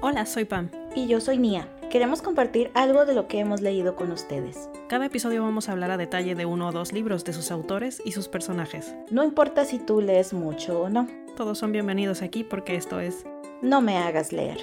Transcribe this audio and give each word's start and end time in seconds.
Hola, 0.00 0.26
soy 0.26 0.44
Pam. 0.44 0.70
Y 0.94 1.08
yo 1.08 1.20
soy 1.20 1.38
Nia. 1.38 1.66
Queremos 1.90 2.22
compartir 2.22 2.70
algo 2.74 3.04
de 3.04 3.14
lo 3.14 3.26
que 3.26 3.40
hemos 3.40 3.62
leído 3.62 3.96
con 3.96 4.12
ustedes. 4.12 4.70
Cada 4.88 5.06
episodio 5.06 5.42
vamos 5.42 5.68
a 5.68 5.72
hablar 5.72 5.90
a 5.90 5.96
detalle 5.96 6.36
de 6.36 6.46
uno 6.46 6.68
o 6.68 6.72
dos 6.72 6.92
libros 6.92 7.24
de 7.24 7.32
sus 7.32 7.50
autores 7.50 8.00
y 8.04 8.12
sus 8.12 8.28
personajes. 8.28 8.94
No 9.10 9.24
importa 9.24 9.64
si 9.64 9.80
tú 9.80 10.00
lees 10.00 10.32
mucho 10.32 10.82
o 10.82 10.88
no. 10.88 11.08
Todos 11.36 11.58
son 11.58 11.72
bienvenidos 11.72 12.22
aquí 12.22 12.44
porque 12.44 12.76
esto 12.76 13.00
es 13.00 13.26
No 13.60 13.80
me 13.80 13.96
hagas 13.96 14.32
leer. 14.32 14.58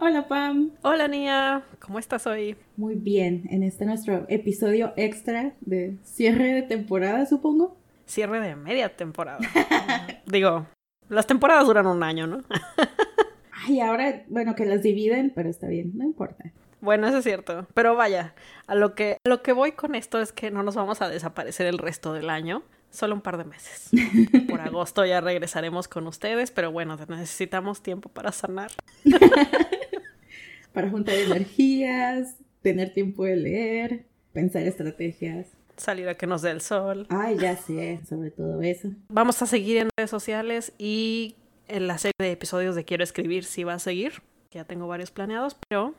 Hola 0.00 0.26
Pam. 0.26 0.72
Hola 0.82 1.06
Nia, 1.06 1.62
¿cómo 1.78 2.00
estás 2.00 2.26
hoy? 2.26 2.56
Muy 2.76 2.96
bien, 2.96 3.44
en 3.50 3.62
este 3.62 3.86
nuestro 3.86 4.26
episodio 4.28 4.92
extra 4.96 5.54
de 5.60 5.96
cierre 6.02 6.54
de 6.54 6.62
temporada, 6.62 7.24
supongo. 7.24 7.76
Cierre 8.04 8.40
de 8.40 8.56
media 8.56 8.96
temporada. 8.96 9.38
Digo, 10.26 10.66
las 11.14 11.26
temporadas 11.26 11.66
duran 11.66 11.86
un 11.86 12.02
año, 12.02 12.26
¿no? 12.26 12.42
Ay, 13.66 13.80
ahora, 13.80 14.24
bueno, 14.28 14.54
que 14.54 14.66
las 14.66 14.82
dividen, 14.82 15.32
pero 15.34 15.48
está 15.48 15.68
bien, 15.68 15.92
no 15.94 16.04
importa. 16.04 16.44
Bueno, 16.80 17.08
eso 17.08 17.18
es 17.18 17.24
cierto. 17.24 17.66
Pero 17.72 17.94
vaya, 17.96 18.34
a 18.66 18.74
lo 18.74 18.94
que, 18.94 19.16
a 19.24 19.28
lo 19.28 19.42
que 19.42 19.52
voy 19.52 19.72
con 19.72 19.94
esto 19.94 20.20
es 20.20 20.32
que 20.32 20.50
no 20.50 20.62
nos 20.62 20.74
vamos 20.74 21.00
a 21.00 21.08
desaparecer 21.08 21.66
el 21.66 21.78
resto 21.78 22.12
del 22.12 22.28
año. 22.28 22.62
Solo 22.90 23.14
un 23.14 23.22
par 23.22 23.38
de 23.38 23.44
meses. 23.44 23.90
Por 24.48 24.60
agosto 24.60 25.04
ya 25.04 25.20
regresaremos 25.20 25.88
con 25.88 26.06
ustedes, 26.06 26.50
pero 26.50 26.70
bueno, 26.70 26.96
necesitamos 27.08 27.82
tiempo 27.82 28.10
para 28.10 28.32
sanar. 28.32 28.70
para 30.72 30.90
juntar 30.90 31.14
energías, 31.14 32.36
tener 32.60 32.92
tiempo 32.92 33.24
de 33.24 33.36
leer, 33.36 34.04
pensar 34.32 34.62
estrategias. 34.62 35.46
Salir 35.76 36.08
a 36.08 36.14
que 36.14 36.26
nos 36.26 36.42
dé 36.42 36.50
el 36.50 36.60
sol. 36.60 37.06
Ay, 37.10 37.36
ya 37.38 37.56
sé, 37.56 38.00
sobre 38.08 38.30
todo 38.30 38.62
eso. 38.62 38.90
Vamos 39.08 39.40
a 39.42 39.46
seguir 39.46 39.78
en 39.78 39.88
redes 39.96 40.10
sociales 40.10 40.72
y 40.78 41.36
en 41.68 41.86
la 41.86 41.98
serie 41.98 42.14
de 42.18 42.32
episodios 42.32 42.74
de 42.74 42.84
Quiero 42.84 43.02
Escribir 43.02 43.44
sí 43.44 43.64
va 43.64 43.74
a 43.74 43.78
seguir. 43.78 44.22
Ya 44.50 44.64
tengo 44.64 44.86
varios 44.86 45.10
planeados, 45.10 45.56
pero 45.68 45.94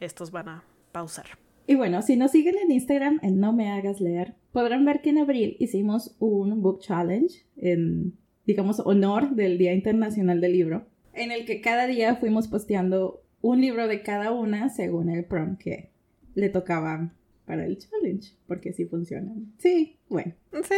estos 0.00 0.30
van 0.30 0.48
a 0.48 0.64
pausar. 0.92 1.26
Y 1.66 1.74
bueno, 1.74 2.02
si 2.02 2.16
nos 2.16 2.30
siguen 2.30 2.56
en 2.62 2.70
Instagram, 2.70 3.18
en 3.22 3.40
No 3.40 3.52
Me 3.52 3.70
Hagas 3.70 4.00
Leer, 4.00 4.34
podrán 4.52 4.84
ver 4.84 5.00
que 5.00 5.10
en 5.10 5.18
abril 5.18 5.56
hicimos 5.58 6.14
un 6.20 6.62
book 6.62 6.80
challenge 6.80 7.44
en, 7.56 8.16
digamos, 8.46 8.80
honor 8.80 9.30
del 9.30 9.58
Día 9.58 9.72
Internacional 9.74 10.40
del 10.40 10.52
Libro, 10.52 10.86
en 11.12 11.32
el 11.32 11.44
que 11.44 11.60
cada 11.60 11.86
día 11.86 12.16
fuimos 12.16 12.46
posteando 12.46 13.22
un 13.40 13.60
libro 13.60 13.88
de 13.88 14.02
cada 14.02 14.30
una 14.30 14.68
según 14.68 15.10
el 15.10 15.24
prompt 15.24 15.60
que 15.60 15.90
le 16.34 16.48
tocaba 16.50 17.12
para 17.46 17.64
el 17.64 17.78
challenge, 17.78 18.32
porque 18.46 18.70
así 18.70 18.84
funciona. 18.84 19.32
Sí, 19.58 19.98
bueno. 20.08 20.34
Sí. 20.52 20.74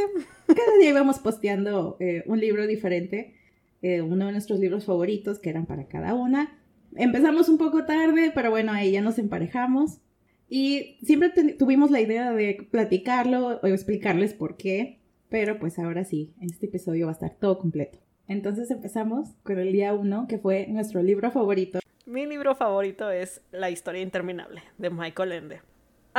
Cada 0.47 0.79
día 0.79 0.91
íbamos 0.91 1.19
posteando 1.19 1.97
eh, 1.99 2.23
un 2.27 2.39
libro 2.39 2.67
diferente, 2.67 3.35
eh, 3.83 4.03
uno 4.03 4.27
de 4.27 4.33
nuestros 4.33 4.61
libros 4.61 4.85
favoritos 4.85 5.39
que 5.39 5.51
eran 5.51 5.67
para 5.67 5.89
cada 5.89 6.15
una. 6.15 6.59
Empezamos 6.95 7.49
un 7.49 7.59
poco 7.59 7.85
tarde, 7.85 8.33
pero 8.35 8.51
bueno, 8.51 8.73
ahí 8.73 8.93
ya 8.93 9.01
nos 9.01 9.19
emparejamos. 9.19 10.01
Y 10.49 10.99
siempre 11.03 11.31
tuvimos 11.55 11.91
la 11.91 12.01
idea 12.01 12.33
de 12.33 12.67
platicarlo 12.71 13.61
o 13.63 13.67
explicarles 13.67 14.33
por 14.33 14.57
qué, 14.57 14.99
pero 15.29 15.59
pues 15.59 15.79
ahora 15.79 16.05
sí, 16.05 16.33
este 16.41 16.67
episodio 16.67 17.07
va 17.07 17.13
a 17.13 17.15
estar 17.15 17.35
todo 17.35 17.59
completo. 17.59 17.99
Entonces 18.29 18.71
empezamos 18.71 19.31
con 19.43 19.59
el 19.59 19.73
día 19.73 19.95
uno, 19.95 20.27
que 20.29 20.39
fue 20.39 20.67
nuestro 20.69 21.03
libro 21.03 21.31
favorito. 21.31 21.81
Mi 22.07 22.27
libro 22.27 22.55
favorito 22.55 23.11
es 23.11 23.43
La 23.53 23.71
historia 23.71 24.03
interminable, 24.03 24.63
de 24.79 24.91
Michael 24.91 25.33
Ende. 25.33 25.61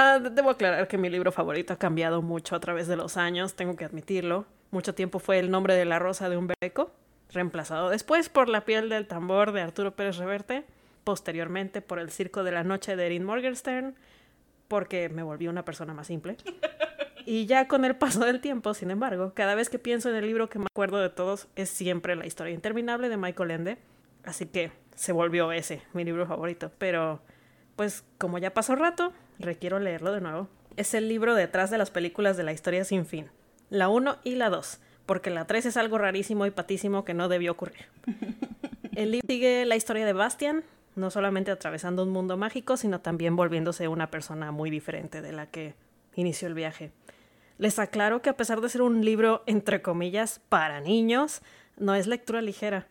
Ah, 0.02 0.20
debo 0.20 0.52
aclarar 0.52 0.88
que 0.88 0.98
mi 0.98 1.10
libro 1.10 1.34
favorito 1.34 1.74
ha 1.74 1.78
cambiado 1.78 2.22
mucho 2.22 2.56
a 2.56 2.62
través 2.62 2.88
de 2.88 2.96
los 2.96 3.18
años, 3.18 3.56
tengo 3.56 3.76
que 3.76 3.84
admitirlo. 3.84 4.46
Mucho 4.72 4.96
tiempo 4.96 5.20
fue 5.20 5.40
El 5.40 5.52
nombre 5.52 5.74
de 5.74 5.84
la 5.84 6.00
rosa 6.00 6.30
de 6.30 6.38
un 6.38 6.50
beco, 6.62 6.94
reemplazado 7.34 7.90
después 7.90 8.30
por 8.30 8.48
La 8.48 8.64
piel 8.64 8.88
del 8.88 9.08
tambor 9.08 9.52
de 9.52 9.60
Arturo 9.60 9.98
Pérez 9.98 10.16
Reverte, 10.16 10.64
posteriormente 11.04 11.82
por 11.82 12.00
El 12.00 12.12
circo 12.12 12.46
de 12.46 12.54
la 12.54 12.64
noche 12.64 12.96
de 12.96 13.08
Erin 13.08 13.26
Morgenstern, 13.26 13.94
porque 14.70 15.10
me 15.10 15.22
volví 15.22 15.50
una 15.50 15.66
persona 15.66 15.94
más 15.94 16.08
simple. 16.08 16.38
Y 17.26 17.46
ya 17.46 17.68
con 17.68 17.84
el 17.84 17.98
paso 17.98 18.22
del 18.22 18.40
tiempo, 18.40 18.74
sin 18.74 18.92
embargo, 18.92 19.34
cada 19.36 19.54
vez 19.54 19.70
que 19.70 19.80
pienso 19.80 20.10
en 20.10 20.16
el 20.16 20.26
libro 20.26 20.48
que 20.48 20.60
me 20.60 20.68
acuerdo 20.72 21.00
de 21.00 21.10
todos 21.10 21.50
es 21.58 21.70
siempre 21.70 22.16
La 22.16 22.26
historia 22.26 22.54
interminable 22.54 23.10
de 23.10 23.18
Michael 23.18 23.52
Ende, 23.52 23.78
así 24.24 24.46
que 24.46 24.72
se 24.96 25.12
volvió 25.12 25.52
ese 25.52 25.82
mi 25.92 26.06
libro 26.06 26.26
favorito. 26.26 26.72
Pero, 26.78 27.20
pues 27.76 28.06
como 28.18 28.38
ya 28.38 28.54
pasó 28.54 28.78
rato, 28.78 29.12
requiero 29.40 29.80
leerlo 29.80 30.12
de 30.12 30.22
nuevo. 30.22 30.48
Es 30.78 30.94
el 30.94 31.10
libro 31.10 31.36
detrás 31.36 31.70
de 31.70 31.78
las 31.78 31.92
películas 31.92 32.38
de 32.38 32.44
la 32.44 32.54
historia 32.54 32.86
sin 32.86 33.06
fin, 33.06 33.28
la 33.70 33.90
1 33.90 34.18
y 34.24 34.36
la 34.36 34.50
2, 34.50 34.80
porque 35.06 35.30
la 35.30 35.46
3 35.46 35.66
es 35.68 35.78
algo 35.78 35.98
rarísimo 35.98 36.46
y 36.46 36.52
patísimo 36.52 37.04
que 37.04 37.14
no 37.14 37.30
debió 37.30 37.52
ocurrir. 37.52 37.86
El 38.96 39.12
libro 39.12 39.28
sigue 39.28 39.66
la 39.66 39.78
historia 39.78 40.06
de 40.06 40.12
Bastian, 40.12 40.64
no 40.96 41.10
solamente 41.10 41.52
atravesando 41.52 42.04
un 42.04 42.10
mundo 42.10 42.36
mágico, 42.36 42.76
sino 42.76 43.00
también 43.00 43.36
volviéndose 43.38 43.88
una 43.88 44.12
persona 44.12 44.52
muy 44.52 44.70
diferente 44.70 45.22
de 45.22 45.32
la 45.32 45.46
que 45.46 45.74
inició 46.16 46.50
el 46.50 46.54
viaje. 46.54 46.92
Les 47.58 47.80
aclaro 47.80 48.22
que 48.22 48.30
a 48.30 48.38
pesar 48.38 48.60
de 48.62 48.70
ser 48.70 48.82
un 48.82 49.06
libro, 49.06 49.44
entre 49.46 49.82
comillas, 49.82 50.42
para 50.50 50.82
niños, 50.82 51.42
no 51.78 51.96
es 51.96 52.08
lectura 52.08 52.42
ligera. 52.42 52.88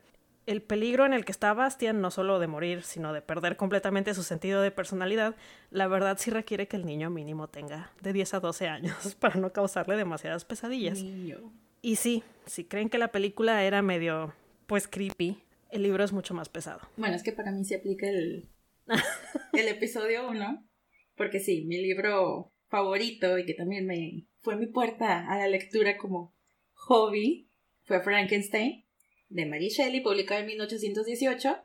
El 0.49 0.63
peligro 0.63 1.05
en 1.05 1.13
el 1.13 1.27
que 1.27 1.33
está 1.33 1.53
Bastian, 1.53 2.01
no 2.01 2.11
solo 2.11 2.39
de 2.39 2.47
morir, 2.47 2.83
sino 2.83 3.13
de 3.13 3.21
perder 3.21 3.59
completamente 3.59 4.15
su 4.15 4.23
sentido 4.23 4.63
de 4.63 4.71
personalidad, 4.71 5.37
la 5.71 5.89
verdad 5.89 6.17
sí 6.19 6.31
requiere 6.31 6.67
que 6.67 6.77
el 6.77 6.87
niño 6.87 7.11
mínimo 7.11 7.49
tenga 7.49 7.93
de 8.01 8.15
10 8.15 8.33
a 8.33 8.41
12 8.41 8.67
años 8.67 9.15
para 9.21 9.35
no 9.35 9.53
causarle 9.53 9.99
demasiadas 9.99 10.47
pesadillas. 10.47 11.03
Niño. 11.03 11.53
Y 11.83 11.97
sí, 11.97 12.23
si 12.47 12.65
creen 12.65 12.89
que 12.89 12.97
la 12.97 13.13
película 13.13 13.63
era 13.63 13.83
medio, 13.83 14.33
pues, 14.67 14.89
creepy, 14.89 15.37
el 15.71 15.83
libro 15.83 16.03
es 16.03 16.15
mucho 16.15 16.33
más 16.33 16.49
pesado. 16.49 16.81
Bueno, 16.97 17.15
es 17.15 17.23
que 17.23 17.33
para 17.33 17.53
mí 17.53 17.63
se 17.67 17.77
aplica 17.77 18.09
el, 18.09 18.49
el 19.53 19.69
episodio 19.69 20.31
1, 20.31 20.67
porque 21.15 21.41
sí, 21.41 21.67
mi 21.67 21.77
libro 21.77 22.55
favorito 22.69 23.37
y 23.37 23.45
que 23.45 23.53
también 23.53 23.85
me 23.85 24.27
fue 24.41 24.57
mi 24.57 24.67
puerta 24.67 25.31
a 25.31 25.37
la 25.37 25.47
lectura 25.47 25.99
como 25.99 26.35
hobby 26.73 27.51
fue 27.85 28.01
Frankenstein 28.01 28.88
de 29.28 29.47
Mary 29.47 29.69
Shelley, 29.69 30.00
publicado 30.00 30.41
en 30.41 30.47
1818. 30.47 31.56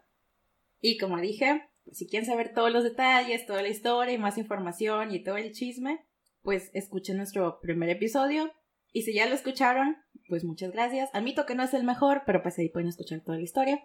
Y 0.82 0.98
como 0.98 1.20
dije, 1.20 1.62
pues, 1.86 1.98
si 1.98 2.08
quieren 2.08 2.28
saber 2.28 2.54
todos 2.54 2.72
los 2.72 2.84
detalles, 2.84 3.46
toda 3.46 3.62
la 3.62 3.70
historia 3.70 4.14
y 4.14 4.18
más 4.18 4.38
información 4.38 5.14
y 5.14 5.24
todo 5.24 5.38
el 5.38 5.52
chisme, 5.52 6.06
pues 6.42 6.70
escuchen 6.74 7.18
nuestro 7.18 7.60
primer 7.62 7.90
episodio. 7.90 8.52
Y 8.92 9.04
si 9.04 9.14
ya 9.14 9.28
lo 9.28 9.34
escucharon, 9.34 9.98
pues 10.28 10.44
muchas 10.44 10.72
gracias. 10.72 11.10
Admito 11.14 11.46
que 11.46 11.56
no 11.56 11.64
es 11.64 11.74
el 11.74 11.84
mejor, 11.84 12.24
pero 12.26 12.44
pues 12.44 12.58
ahí 12.60 12.70
pueden 12.70 12.90
escuchar 12.90 13.22
toda 13.22 13.38
la 13.38 13.44
historia. 13.44 13.84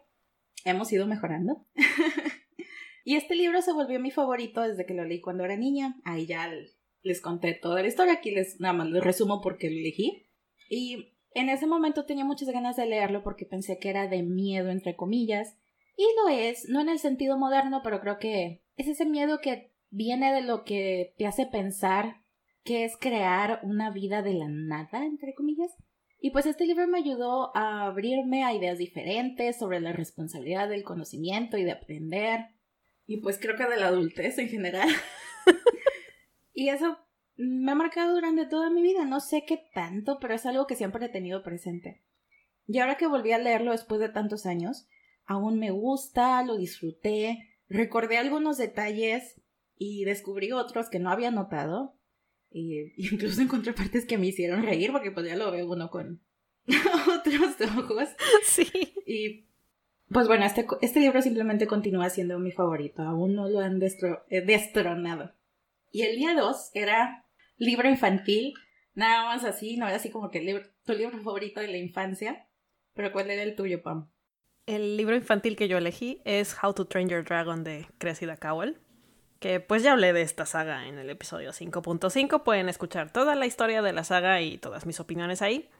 Hemos 0.64 0.92
ido 0.92 1.06
mejorando. 1.06 1.66
y 3.04 3.16
este 3.16 3.34
libro 3.34 3.62
se 3.62 3.72
volvió 3.72 4.00
mi 4.00 4.10
favorito 4.10 4.60
desde 4.60 4.84
que 4.84 4.94
lo 4.94 5.04
leí 5.04 5.20
cuando 5.20 5.44
era 5.44 5.56
niña. 5.56 5.96
Ahí 6.04 6.26
ya 6.26 6.52
les 7.02 7.20
conté 7.20 7.54
toda 7.54 7.80
la 7.80 7.88
historia, 7.88 8.14
aquí 8.14 8.32
les 8.32 8.60
nada 8.60 8.74
más 8.74 8.88
les 8.88 9.02
resumo 9.02 9.40
porque 9.40 9.70
lo 9.70 9.76
elegí. 9.78 10.28
Y 10.68 11.14
en 11.32 11.48
ese 11.48 11.66
momento 11.66 12.04
tenía 12.04 12.24
muchas 12.24 12.48
ganas 12.48 12.76
de 12.76 12.86
leerlo 12.86 13.22
porque 13.22 13.46
pensé 13.46 13.78
que 13.78 13.90
era 13.90 14.08
de 14.08 14.22
miedo, 14.22 14.70
entre 14.70 14.96
comillas. 14.96 15.56
Y 15.96 16.06
lo 16.22 16.28
es, 16.28 16.68
no 16.68 16.80
en 16.80 16.88
el 16.88 16.98
sentido 16.98 17.38
moderno, 17.38 17.80
pero 17.82 18.00
creo 18.00 18.18
que 18.18 18.62
es 18.76 18.88
ese 18.88 19.04
miedo 19.04 19.40
que 19.40 19.72
viene 19.90 20.32
de 20.32 20.42
lo 20.42 20.64
que 20.64 21.14
te 21.18 21.26
hace 21.26 21.46
pensar 21.46 22.22
que 22.64 22.84
es 22.84 22.96
crear 22.98 23.60
una 23.62 23.90
vida 23.90 24.22
de 24.22 24.34
la 24.34 24.48
nada, 24.48 25.04
entre 25.04 25.34
comillas. 25.34 25.74
Y 26.20 26.30
pues 26.30 26.46
este 26.46 26.66
libro 26.66 26.86
me 26.86 26.98
ayudó 26.98 27.56
a 27.56 27.86
abrirme 27.86 28.44
a 28.44 28.52
ideas 28.52 28.78
diferentes 28.78 29.58
sobre 29.58 29.80
la 29.80 29.92
responsabilidad 29.92 30.68
del 30.68 30.82
conocimiento 30.82 31.56
y 31.56 31.64
de 31.64 31.72
aprender. 31.72 32.46
Y 33.06 33.18
pues 33.18 33.38
creo 33.38 33.56
que 33.56 33.64
de 33.64 33.76
la 33.76 33.86
adultez 33.86 34.38
en 34.38 34.48
general. 34.48 34.88
y 36.52 36.68
eso 36.68 36.98
me 37.38 37.72
ha 37.72 37.74
marcado 37.74 38.14
durante 38.14 38.46
toda 38.46 38.68
mi 38.68 38.82
vida. 38.82 39.04
No 39.04 39.20
sé 39.20 39.44
qué 39.46 39.62
tanto, 39.72 40.18
pero 40.20 40.34
es 40.34 40.44
algo 40.44 40.66
que 40.66 40.76
siempre 40.76 41.06
he 41.06 41.08
tenido 41.08 41.42
presente. 41.42 42.02
Y 42.66 42.80
ahora 42.80 42.96
que 42.96 43.06
volví 43.06 43.32
a 43.32 43.38
leerlo 43.38 43.72
después 43.72 44.00
de 44.00 44.10
tantos 44.10 44.44
años, 44.44 44.88
aún 45.24 45.58
me 45.58 45.70
gusta, 45.70 46.42
lo 46.42 46.56
disfruté, 46.56 47.48
recordé 47.68 48.18
algunos 48.18 48.58
detalles 48.58 49.40
y 49.76 50.04
descubrí 50.04 50.52
otros 50.52 50.90
que 50.90 50.98
no 50.98 51.10
había 51.10 51.30
notado. 51.30 51.94
Y 52.50 52.92
incluso 53.12 53.40
encontré 53.40 53.72
partes 53.72 54.04
que 54.04 54.18
me 54.18 54.26
hicieron 54.26 54.64
reír 54.64 54.92
porque 54.92 55.12
pues 55.12 55.26
ya 55.26 55.36
lo 55.36 55.50
veo 55.50 55.70
uno 55.70 55.90
con 55.90 56.20
otros 56.66 57.56
ojos. 57.76 58.08
Sí. 58.44 58.68
Y 59.06 59.44
pues 60.12 60.26
bueno, 60.26 60.44
este, 60.44 60.66
este 60.80 61.00
libro 61.00 61.22
simplemente 61.22 61.66
continúa 61.66 62.10
siendo 62.10 62.38
mi 62.38 62.50
favorito. 62.50 63.02
Aún 63.02 63.34
no 63.34 63.48
lo 63.48 63.60
han 63.60 63.78
destro, 63.78 64.24
eh, 64.28 64.40
destronado. 64.40 65.32
Y 65.92 66.02
el 66.02 66.16
día 66.16 66.34
2 66.34 66.70
era 66.74 67.24
libro 67.58 67.88
infantil, 67.88 68.54
nada 68.94 69.24
más 69.26 69.44
así, 69.44 69.76
no 69.76 69.86
era 69.86 69.96
así 69.96 70.10
como 70.10 70.30
que 70.30 70.38
el 70.38 70.46
libro, 70.46 70.64
tu 70.84 70.92
libro 70.92 71.18
favorito 71.18 71.60
de 71.60 71.68
la 71.68 71.76
infancia. 71.76 72.48
Pero 72.94 73.12
¿cuál 73.12 73.30
era 73.30 73.42
el 73.42 73.54
tuyo, 73.54 73.82
Pam? 73.82 74.10
El 74.66 74.96
libro 74.96 75.14
infantil 75.14 75.56
que 75.56 75.68
yo 75.68 75.78
elegí 75.78 76.20
es 76.24 76.56
How 76.62 76.74
to 76.74 76.86
Train 76.86 77.08
Your 77.08 77.24
Dragon 77.24 77.64
de 77.64 77.86
Cressida 77.98 78.36
Cowell. 78.36 78.78
Que 79.38 79.60
pues 79.60 79.82
ya 79.82 79.92
hablé 79.92 80.12
de 80.12 80.22
esta 80.22 80.46
saga 80.46 80.88
en 80.88 80.98
el 80.98 81.08
episodio 81.10 81.52
5.5. 81.52 82.42
Pueden 82.42 82.68
escuchar 82.68 83.12
toda 83.12 83.36
la 83.36 83.46
historia 83.46 83.82
de 83.82 83.92
la 83.92 84.02
saga 84.02 84.40
y 84.42 84.58
todas 84.58 84.84
mis 84.84 84.98
opiniones 84.98 85.42
ahí. 85.42 85.70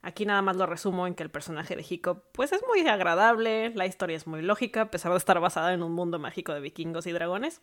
Aquí 0.00 0.26
nada 0.26 0.42
más 0.42 0.56
lo 0.56 0.66
resumo 0.66 1.06
en 1.06 1.14
que 1.14 1.22
el 1.22 1.30
personaje 1.30 1.76
de 1.76 1.86
Hiccup 1.88 2.24
pues 2.32 2.50
es 2.52 2.60
muy 2.66 2.86
agradable, 2.88 3.70
la 3.74 3.86
historia 3.86 4.16
es 4.16 4.26
muy 4.26 4.42
lógica, 4.42 4.80
a 4.82 4.90
pesar 4.90 5.12
de 5.12 5.18
estar 5.18 5.38
basada 5.38 5.72
en 5.72 5.82
un 5.84 5.92
mundo 5.92 6.18
mágico 6.18 6.52
de 6.52 6.60
vikingos 6.60 7.06
y 7.06 7.12
dragones. 7.12 7.60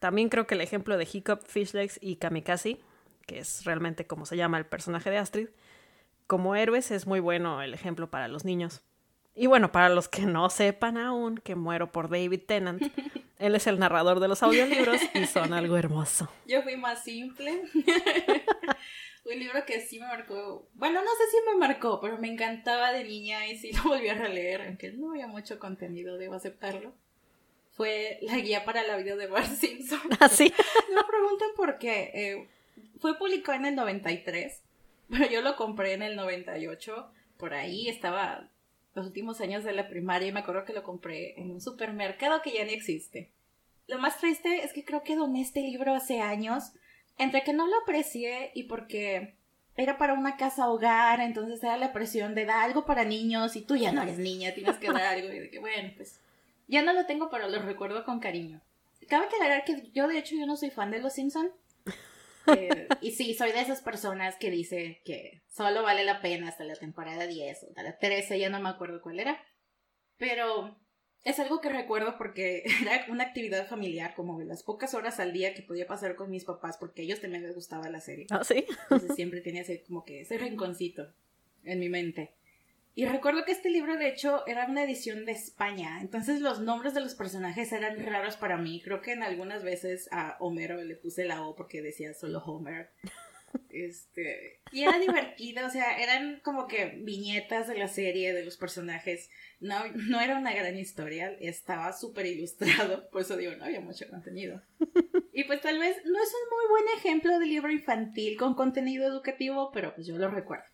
También 0.00 0.28
creo 0.28 0.48
que 0.48 0.56
el 0.56 0.62
ejemplo 0.62 0.98
de 0.98 1.08
Hiccup, 1.10 1.42
Fishlegs 1.46 1.98
y 2.02 2.16
Kamikaze, 2.16 2.80
que 3.26 3.38
es 3.38 3.64
realmente 3.64 4.06
como 4.06 4.26
se 4.26 4.36
llama 4.36 4.58
el 4.58 4.66
personaje 4.66 5.10
de 5.10 5.18
Astrid, 5.18 5.48
como 6.26 6.56
héroes 6.56 6.90
es 6.90 7.06
muy 7.06 7.20
bueno 7.20 7.62
el 7.62 7.74
ejemplo 7.74 8.10
para 8.10 8.28
los 8.28 8.44
niños. 8.44 8.82
Y 9.34 9.46
bueno, 9.46 9.70
para 9.70 9.90
los 9.90 10.08
que 10.08 10.22
no 10.22 10.48
sepan 10.48 10.96
aún 10.96 11.36
que 11.36 11.54
muero 11.54 11.92
por 11.92 12.08
David 12.08 12.40
Tennant, 12.46 12.82
él 13.38 13.54
es 13.54 13.66
el 13.66 13.78
narrador 13.78 14.18
de 14.18 14.28
los 14.28 14.42
audiolibros 14.42 15.00
y 15.14 15.26
son 15.26 15.52
algo 15.52 15.76
hermoso. 15.76 16.30
Yo 16.46 16.62
fui 16.62 16.76
más 16.76 17.04
simple. 17.04 17.62
un 19.26 19.38
libro 19.38 19.64
que 19.66 19.80
sí 19.80 19.98
me 19.98 20.06
marcó. 20.06 20.68
Bueno, 20.74 21.02
no 21.02 21.10
sé 21.10 21.30
si 21.30 21.36
me 21.46 21.56
marcó, 21.56 22.00
pero 22.00 22.18
me 22.18 22.32
encantaba 22.32 22.92
de 22.92 23.04
niña 23.04 23.46
y 23.46 23.58
sí 23.58 23.72
lo 23.72 23.82
volví 23.84 24.08
a 24.08 24.14
releer, 24.14 24.62
aunque 24.62 24.92
no 24.92 25.10
había 25.10 25.26
mucho 25.26 25.58
contenido, 25.58 26.16
debo 26.16 26.34
aceptarlo. 26.34 26.94
Fue 27.72 28.18
la 28.22 28.38
guía 28.38 28.64
para 28.64 28.84
la 28.84 28.96
vida 28.96 29.16
de 29.16 29.26
Bart 29.26 29.52
Simpson. 29.52 30.00
Así. 30.20 30.52
¿Ah, 30.58 30.82
no 30.94 31.06
pregunten 31.06 31.48
por 31.56 31.78
qué. 31.78 32.10
Eh, 32.14 32.48
fue 33.00 33.18
publicado 33.18 33.58
en 33.58 33.66
el 33.66 33.76
93, 33.76 34.62
pero 35.10 35.26
yo 35.28 35.42
lo 35.42 35.56
compré 35.56 35.92
en 35.94 36.02
el 36.02 36.16
98. 36.16 37.10
Por 37.36 37.54
ahí 37.54 37.88
estaba 37.88 38.48
los 38.94 39.06
últimos 39.06 39.40
años 39.40 39.62
de 39.62 39.72
la 39.72 39.88
primaria 39.88 40.28
y 40.28 40.32
me 40.32 40.40
acuerdo 40.40 40.64
que 40.64 40.72
lo 40.72 40.82
compré 40.82 41.38
en 41.38 41.50
un 41.50 41.60
supermercado 41.60 42.40
que 42.42 42.52
ya 42.52 42.64
ni 42.64 42.72
existe. 42.72 43.30
Lo 43.86 43.98
más 43.98 44.18
triste 44.18 44.64
es 44.64 44.72
que 44.72 44.84
creo 44.84 45.02
que 45.02 45.16
doné 45.16 45.42
este 45.42 45.60
libro 45.60 45.94
hace 45.94 46.20
años 46.20 46.72
entre 47.18 47.44
que 47.44 47.52
no 47.52 47.66
lo 47.66 47.76
aprecié 47.82 48.50
y 48.54 48.64
porque 48.64 49.34
era 49.76 49.98
para 49.98 50.14
una 50.14 50.36
casa 50.36 50.68
hogar, 50.68 51.20
entonces 51.20 51.62
era 51.62 51.76
la 51.76 51.92
presión 51.92 52.34
de 52.34 52.46
dar 52.46 52.64
algo 52.64 52.86
para 52.86 53.04
niños 53.04 53.56
y 53.56 53.62
tú 53.62 53.76
ya 53.76 53.92
no 53.92 54.02
eres 54.02 54.18
niña, 54.18 54.54
tienes 54.54 54.78
que 54.78 54.90
dar 54.90 55.02
algo 55.02 55.28
y 55.32 55.38
de 55.38 55.50
que 55.50 55.58
bueno, 55.58 55.92
pues 55.96 56.20
ya 56.66 56.82
no 56.82 56.92
lo 56.92 57.06
tengo, 57.06 57.28
pero 57.30 57.48
lo 57.48 57.60
recuerdo 57.60 58.04
con 58.04 58.18
cariño. 58.18 58.60
Cabe 59.08 59.26
aclarar 59.26 59.64
que 59.64 59.90
yo 59.92 60.08
de 60.08 60.18
hecho 60.18 60.34
yo 60.34 60.46
no 60.46 60.56
soy 60.56 60.70
fan 60.70 60.90
de 60.90 60.98
Los 61.00 61.12
Simpson. 61.12 61.50
Eh, 62.48 62.88
y 63.00 63.12
sí, 63.12 63.34
soy 63.34 63.52
de 63.52 63.60
esas 63.60 63.80
personas 63.80 64.36
que 64.36 64.50
dice 64.50 65.02
que 65.04 65.42
solo 65.48 65.82
vale 65.82 66.04
la 66.04 66.20
pena 66.20 66.48
hasta 66.48 66.64
la 66.64 66.76
temporada 66.76 67.26
10 67.26 67.62
o 67.62 67.66
hasta 67.68 67.82
la 67.82 67.98
13, 67.98 68.38
ya 68.38 68.50
no 68.50 68.60
me 68.60 68.68
acuerdo 68.68 69.02
cuál 69.02 69.20
era. 69.20 69.42
Pero 70.16 70.76
es 71.24 71.40
algo 71.40 71.60
que 71.60 71.68
recuerdo 71.68 72.16
porque 72.18 72.62
era 72.82 73.04
una 73.08 73.24
actividad 73.24 73.68
familiar, 73.68 74.14
como 74.14 74.38
de 74.38 74.44
las 74.44 74.62
pocas 74.62 74.94
horas 74.94 75.18
al 75.18 75.32
día 75.32 75.54
que 75.54 75.62
podía 75.62 75.86
pasar 75.86 76.14
con 76.14 76.30
mis 76.30 76.44
papás, 76.44 76.76
porque 76.78 77.02
a 77.02 77.04
ellos 77.04 77.20
también 77.20 77.42
les 77.42 77.54
gustaba 77.54 77.88
la 77.90 78.00
serie. 78.00 78.26
Ah, 78.30 78.44
sí. 78.44 78.64
Entonces 78.84 79.14
siempre 79.16 79.40
tenía 79.40 79.62
ese, 79.62 79.82
como 79.82 80.04
que 80.04 80.20
ese 80.20 80.38
rinconcito 80.38 81.12
en 81.64 81.80
mi 81.80 81.88
mente. 81.88 82.35
Y 82.96 83.04
recuerdo 83.04 83.44
que 83.44 83.52
este 83.52 83.68
libro, 83.68 83.98
de 83.98 84.08
hecho, 84.08 84.46
era 84.46 84.64
una 84.64 84.82
edición 84.82 85.26
de 85.26 85.32
España. 85.32 85.98
Entonces 86.00 86.40
los 86.40 86.60
nombres 86.60 86.94
de 86.94 87.02
los 87.02 87.14
personajes 87.14 87.70
eran 87.70 88.02
raros 88.02 88.38
para 88.38 88.56
mí. 88.56 88.80
Creo 88.82 89.02
que 89.02 89.12
en 89.12 89.22
algunas 89.22 89.62
veces 89.62 90.08
a 90.12 90.38
Homero 90.40 90.82
le 90.82 90.96
puse 90.96 91.26
la 91.26 91.42
O 91.42 91.54
porque 91.54 91.82
decía 91.82 92.14
solo 92.14 92.38
Homer. 92.38 92.88
Este, 93.68 94.60
y 94.72 94.82
era 94.82 94.98
divertido, 94.98 95.66
o 95.66 95.70
sea, 95.70 95.98
eran 96.02 96.40
como 96.40 96.66
que 96.66 96.98
viñetas 97.02 97.68
de 97.68 97.76
la 97.76 97.88
serie, 97.88 98.32
de 98.32 98.44
los 98.44 98.56
personajes. 98.56 99.28
No, 99.60 99.76
no 100.08 100.20
era 100.20 100.38
una 100.38 100.54
gran 100.54 100.78
historia, 100.78 101.36
estaba 101.40 101.92
súper 101.92 102.24
ilustrado, 102.26 103.08
por 103.10 103.22
eso 103.22 103.36
digo, 103.36 103.52
no 103.56 103.64
había 103.64 103.80
mucho 103.80 104.08
contenido. 104.08 104.62
Y 105.32 105.44
pues 105.44 105.60
tal 105.60 105.78
vez 105.78 105.96
no 106.04 106.22
es 106.22 106.32
un 106.34 106.50
muy 106.50 106.68
buen 106.70 106.98
ejemplo 106.98 107.38
de 107.38 107.46
libro 107.46 107.70
infantil 107.70 108.38
con 108.38 108.54
contenido 108.54 109.06
educativo, 109.06 109.70
pero 109.72 109.94
pues 109.94 110.06
yo 110.06 110.16
lo 110.16 110.30
recuerdo. 110.30 110.64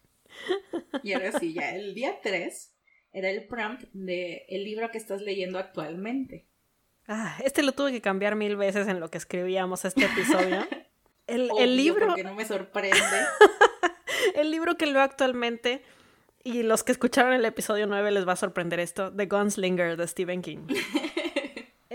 Y 1.02 1.12
ahora 1.14 1.38
sí, 1.38 1.52
ya 1.52 1.74
el 1.74 1.94
día 1.94 2.20
3 2.22 2.74
era 3.12 3.30
el 3.30 3.46
prompt 3.46 3.84
de 3.92 4.46
el 4.48 4.64
libro 4.64 4.90
que 4.90 4.98
estás 4.98 5.20
leyendo 5.22 5.58
actualmente. 5.58 6.46
Ah, 7.08 7.36
este 7.44 7.62
lo 7.62 7.72
tuve 7.72 7.92
que 7.92 8.00
cambiar 8.00 8.36
mil 8.36 8.56
veces 8.56 8.86
en 8.88 9.00
lo 9.00 9.10
que 9.10 9.18
escribíamos 9.18 9.84
este 9.84 10.04
episodio. 10.04 10.66
El, 11.28 11.50
el 11.56 11.76
libro. 11.76 12.16
Que 12.16 12.24
no 12.24 12.34
me 12.34 12.44
sorprende. 12.44 12.98
el 14.34 14.50
libro 14.50 14.76
que 14.76 14.86
leo 14.86 15.00
actualmente, 15.00 15.82
y 16.42 16.64
los 16.64 16.82
que 16.82 16.90
escucharon 16.90 17.32
el 17.32 17.44
episodio 17.44 17.86
9 17.86 18.10
les 18.10 18.26
va 18.26 18.32
a 18.32 18.36
sorprender 18.36 18.80
esto: 18.80 19.12
The 19.14 19.26
Gunslinger 19.26 19.96
de 19.96 20.08
Stephen 20.08 20.42
King. 20.42 20.66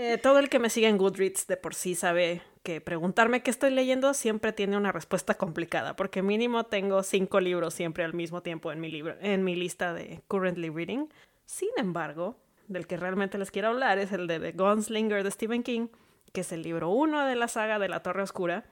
Eh, 0.00 0.16
todo 0.16 0.38
el 0.38 0.48
que 0.48 0.60
me 0.60 0.70
sigue 0.70 0.86
en 0.86 0.96
Goodreads 0.96 1.48
de 1.48 1.56
por 1.56 1.74
sí 1.74 1.96
sabe 1.96 2.40
que 2.62 2.80
preguntarme 2.80 3.42
qué 3.42 3.50
estoy 3.50 3.70
leyendo 3.70 4.14
siempre 4.14 4.52
tiene 4.52 4.76
una 4.76 4.92
respuesta 4.92 5.34
complicada, 5.34 5.96
porque 5.96 6.22
mínimo 6.22 6.66
tengo 6.66 7.02
cinco 7.02 7.40
libros 7.40 7.74
siempre 7.74 8.04
al 8.04 8.14
mismo 8.14 8.40
tiempo 8.40 8.70
en 8.70 8.80
mi, 8.80 8.92
libro, 8.92 9.16
en 9.20 9.42
mi 9.42 9.56
lista 9.56 9.92
de 9.92 10.22
currently 10.28 10.70
reading. 10.70 11.08
Sin 11.46 11.70
embargo, 11.78 12.38
del 12.68 12.86
que 12.86 12.96
realmente 12.96 13.38
les 13.38 13.50
quiero 13.50 13.70
hablar 13.70 13.98
es 13.98 14.12
el 14.12 14.28
de 14.28 14.38
The 14.38 14.52
Gunslinger 14.52 15.24
de 15.24 15.32
Stephen 15.32 15.64
King, 15.64 15.88
que 16.32 16.42
es 16.42 16.52
el 16.52 16.62
libro 16.62 16.90
1 16.90 17.26
de 17.26 17.34
la 17.34 17.48
saga 17.48 17.80
de 17.80 17.88
la 17.88 18.00
Torre 18.04 18.22
Oscura 18.22 18.66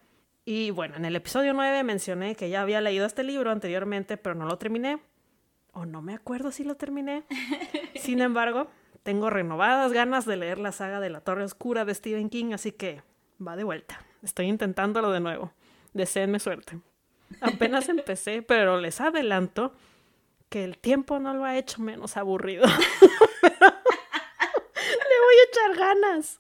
y 0.49 0.71
bueno, 0.71 0.95
en 0.95 1.05
el 1.05 1.17
episodio 1.17 1.55
9 1.55 1.83
mencioné 1.83 2.37
que 2.37 2.51
ya 2.51 2.63
había 2.63 2.81
leído 2.81 3.05
este 3.05 3.25
libro 3.25 3.51
anteriormente, 3.51 4.17
pero 4.17 4.37
no 4.37 4.47
lo 4.47 4.59
terminé. 4.59 5.01
O 5.73 5.85
no 5.87 6.03
me 6.03 6.15
acuerdo 6.15 6.53
si 6.53 6.63
lo 6.63 6.77
terminé. 6.77 7.25
Sin 7.97 8.21
embargo, 8.21 8.69
tengo 9.07 9.31
renovadas 9.31 9.93
ganas 9.93 10.27
de 10.27 10.37
leer 10.37 10.59
la 10.59 10.73
saga 10.73 11.01
de 11.01 11.09
la 11.09 11.23
Torre 11.23 11.45
Oscura 11.45 11.85
de 11.85 11.95
Stephen 11.95 12.29
King, 12.29 12.53
así 12.53 12.73
que 12.73 13.03
va 13.41 13.57
de 13.57 13.65
vuelta. 13.65 14.05
Estoy 14.23 14.47
intentándolo 14.47 15.13
de 15.13 15.21
nuevo. 15.21 15.53
Deseenme 15.95 16.41
suerte. 16.41 16.81
Apenas 17.41 17.89
empecé, 17.89 18.43
pero 18.43 18.81
les 18.81 19.01
adelanto 19.01 19.73
que 20.49 20.65
el 20.65 20.77
tiempo 20.77 21.19
no 21.21 21.33
lo 21.35 21.45
ha 21.45 21.57
hecho 21.57 21.81
menos 21.81 22.17
aburrido. 22.17 22.67
le 23.43 23.51
voy 25.23 25.37
a 25.39 25.49
echar 25.49 25.77
ganas 25.79 26.37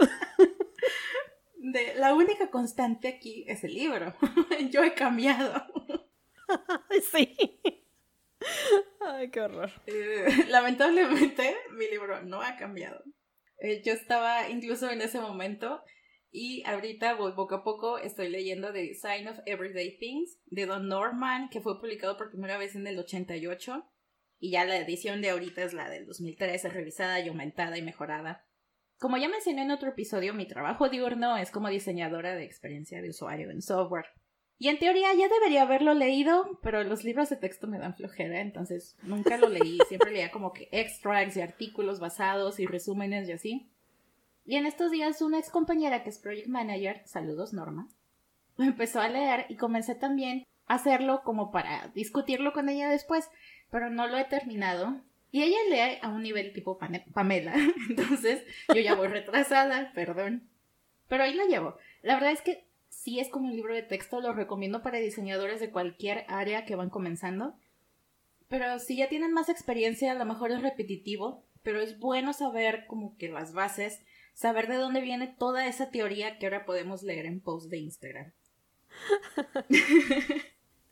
la 1.96 2.14
única 2.14 2.50
constante 2.50 3.08
aquí 3.08 3.44
es 3.46 3.64
el 3.64 3.74
libro. 3.74 4.14
Yo 4.70 4.82
he 4.82 4.94
cambiado. 4.94 5.64
sí. 7.12 7.36
Ay, 9.00 9.30
qué 9.30 9.40
horror. 9.40 9.70
Eh, 9.86 10.26
lamentablemente, 10.48 11.56
mi 11.72 11.88
libro 11.88 12.22
no 12.22 12.42
ha 12.42 12.56
cambiado. 12.56 13.02
Eh, 13.58 13.82
yo 13.84 13.92
estaba 13.92 14.48
incluso 14.48 14.90
en 14.90 15.00
ese 15.00 15.20
momento 15.20 15.82
y 16.30 16.62
ahorita, 16.66 17.16
poco 17.16 17.54
a 17.54 17.64
poco, 17.64 17.98
estoy 17.98 18.28
leyendo 18.28 18.72
The 18.72 18.94
Sign 18.94 19.28
of 19.28 19.38
Everyday 19.46 19.96
Things 19.98 20.38
de 20.46 20.66
Don 20.66 20.86
Norman, 20.86 21.48
que 21.48 21.62
fue 21.62 21.80
publicado 21.80 22.16
por 22.16 22.30
primera 22.30 22.58
vez 22.58 22.74
en 22.74 22.86
el 22.86 22.98
88. 22.98 23.82
Y 24.38 24.50
ya 24.50 24.66
la 24.66 24.76
edición 24.76 25.22
de 25.22 25.30
ahorita 25.30 25.62
es 25.62 25.72
la 25.72 25.88
del 25.88 26.04
2013, 26.04 26.68
revisada 26.68 27.20
y 27.20 27.28
aumentada 27.28 27.78
y 27.78 27.82
mejorada. 27.82 28.46
Como 28.98 29.16
ya 29.16 29.30
mencioné 29.30 29.62
en 29.62 29.70
otro 29.70 29.88
episodio, 29.88 30.34
mi 30.34 30.46
trabajo 30.46 30.90
diurno 30.90 31.38
es 31.38 31.50
como 31.50 31.70
diseñadora 31.70 32.34
de 32.34 32.44
experiencia 32.44 33.00
de 33.00 33.10
usuario 33.10 33.50
en 33.50 33.62
software. 33.62 34.06
Y 34.58 34.68
en 34.68 34.78
teoría 34.78 35.12
ya 35.14 35.28
debería 35.28 35.62
haberlo 35.62 35.92
leído, 35.92 36.58
pero 36.62 36.82
los 36.82 37.04
libros 37.04 37.28
de 37.28 37.36
texto 37.36 37.66
me 37.66 37.78
dan 37.78 37.94
flojera, 37.94 38.40
entonces 38.40 38.96
nunca 39.02 39.36
lo 39.36 39.48
leí. 39.48 39.78
Siempre 39.88 40.10
leía 40.10 40.30
como 40.30 40.52
que 40.52 40.68
extracts 40.72 41.36
y 41.36 41.42
artículos 41.42 42.00
basados 42.00 42.58
y 42.58 42.66
resúmenes 42.66 43.28
y 43.28 43.32
así. 43.32 43.70
Y 44.46 44.56
en 44.56 44.64
estos 44.64 44.90
días 44.90 45.20
una 45.20 45.38
ex 45.38 45.50
compañera 45.50 46.02
que 46.02 46.10
es 46.10 46.18
project 46.18 46.48
manager, 46.48 47.02
saludos 47.04 47.52
Norma, 47.52 47.88
me 48.56 48.66
empezó 48.66 49.00
a 49.00 49.08
leer 49.08 49.46
y 49.48 49.56
comencé 49.56 49.94
también 49.94 50.46
a 50.66 50.74
hacerlo 50.76 51.22
como 51.24 51.50
para 51.50 51.88
discutirlo 51.88 52.52
con 52.52 52.68
ella 52.68 52.88
después, 52.88 53.28
pero 53.70 53.90
no 53.90 54.06
lo 54.06 54.16
he 54.16 54.24
terminado 54.24 55.02
y 55.30 55.42
ella 55.42 55.58
lee 55.68 55.98
a 56.00 56.08
un 56.08 56.22
nivel 56.22 56.52
tipo 56.52 56.78
Pamela. 56.78 57.54
Entonces, 57.90 58.44
yo 58.68 58.80
ya 58.80 58.94
voy 58.94 59.08
retrasada, 59.08 59.92
perdón. 59.94 60.48
Pero 61.08 61.24
ahí 61.24 61.34
la 61.34 61.44
llevo. 61.44 61.76
La 62.02 62.14
verdad 62.14 62.32
es 62.32 62.40
que 62.40 62.65
sí 63.06 63.20
es 63.20 63.28
como 63.28 63.46
un 63.46 63.54
libro 63.54 63.72
de 63.72 63.84
texto, 63.84 64.20
lo 64.20 64.32
recomiendo 64.32 64.82
para 64.82 64.98
diseñadores 64.98 65.60
de 65.60 65.70
cualquier 65.70 66.24
área 66.26 66.64
que 66.64 66.74
van 66.74 66.90
comenzando. 66.90 67.54
Pero 68.48 68.80
si 68.80 68.96
ya 68.96 69.08
tienen 69.08 69.32
más 69.32 69.48
experiencia, 69.48 70.10
a 70.10 70.16
lo 70.16 70.24
mejor 70.24 70.50
es 70.50 70.60
repetitivo, 70.60 71.44
pero 71.62 71.80
es 71.80 72.00
bueno 72.00 72.32
saber 72.32 72.84
como 72.88 73.16
que 73.16 73.28
las 73.28 73.52
bases, 73.52 74.02
saber 74.34 74.66
de 74.66 74.74
dónde 74.74 75.02
viene 75.02 75.28
toda 75.28 75.68
esa 75.68 75.92
teoría 75.92 76.40
que 76.40 76.46
ahora 76.46 76.66
podemos 76.66 77.04
leer 77.04 77.26
en 77.26 77.40
post 77.40 77.70
de 77.70 77.78
Instagram. 77.78 78.32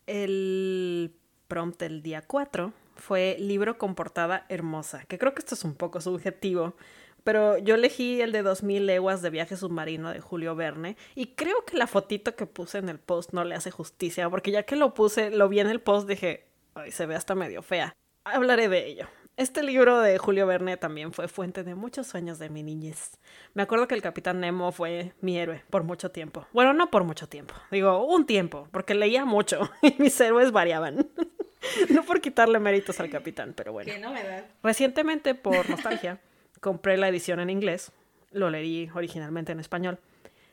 El 0.06 1.16
prompt 1.48 1.80
del 1.80 2.00
día 2.00 2.22
4 2.22 2.72
fue 2.94 3.36
libro 3.40 3.76
con 3.76 3.96
portada 3.96 4.46
hermosa, 4.48 5.04
que 5.06 5.18
creo 5.18 5.34
que 5.34 5.40
esto 5.40 5.56
es 5.56 5.64
un 5.64 5.74
poco 5.74 6.00
subjetivo, 6.00 6.76
pero 7.24 7.58
yo 7.58 7.74
elegí 7.74 8.20
el 8.20 8.32
de 8.32 8.42
2000 8.42 8.86
leguas 8.86 9.22
de 9.22 9.30
viaje 9.30 9.56
submarino 9.56 10.10
de 10.10 10.20
Julio 10.20 10.54
Verne 10.54 10.96
y 11.14 11.28
creo 11.28 11.64
que 11.64 11.76
la 11.76 11.86
fotito 11.86 12.36
que 12.36 12.46
puse 12.46 12.78
en 12.78 12.88
el 12.88 12.98
post 12.98 13.32
no 13.32 13.44
le 13.44 13.54
hace 13.54 13.70
justicia, 13.70 14.30
porque 14.30 14.50
ya 14.50 14.62
que 14.62 14.76
lo 14.76 14.94
puse, 14.94 15.30
lo 15.30 15.48
vi 15.48 15.60
en 15.60 15.68
el 15.68 15.80
post, 15.80 16.06
dije, 16.06 16.46
ay, 16.74 16.92
se 16.92 17.06
ve 17.06 17.16
hasta 17.16 17.34
medio 17.34 17.62
fea. 17.62 17.96
Hablaré 18.24 18.68
de 18.68 18.86
ello. 18.86 19.08
Este 19.36 19.64
libro 19.64 20.00
de 20.00 20.16
Julio 20.16 20.46
Verne 20.46 20.76
también 20.76 21.12
fue 21.12 21.26
fuente 21.26 21.64
de 21.64 21.74
muchos 21.74 22.06
sueños 22.06 22.38
de 22.38 22.50
mi 22.50 22.62
niñez. 22.62 23.18
Me 23.52 23.64
acuerdo 23.64 23.88
que 23.88 23.96
el 23.96 24.02
Capitán 24.02 24.38
Nemo 24.38 24.70
fue 24.70 25.12
mi 25.20 25.36
héroe 25.36 25.64
por 25.70 25.82
mucho 25.82 26.12
tiempo. 26.12 26.46
Bueno, 26.52 26.72
no 26.72 26.88
por 26.88 27.02
mucho 27.02 27.28
tiempo, 27.28 27.52
digo 27.72 28.04
un 28.06 28.26
tiempo, 28.26 28.68
porque 28.70 28.94
leía 28.94 29.24
mucho 29.24 29.68
y 29.82 29.96
mis 29.98 30.20
héroes 30.20 30.52
variaban. 30.52 31.08
no 31.90 32.04
por 32.04 32.20
quitarle 32.20 32.60
méritos 32.60 33.00
al 33.00 33.10
capitán, 33.10 33.54
pero 33.56 33.72
bueno. 33.72 33.90
Qué 33.92 33.98
novedad. 33.98 34.44
Recientemente, 34.62 35.34
por 35.34 35.68
nostalgia, 35.68 36.20
compré 36.64 36.96
la 36.96 37.08
edición 37.08 37.40
en 37.40 37.50
inglés. 37.50 37.92
Lo 38.30 38.48
leí 38.48 38.90
originalmente 38.94 39.52
en 39.52 39.60
español. 39.60 39.98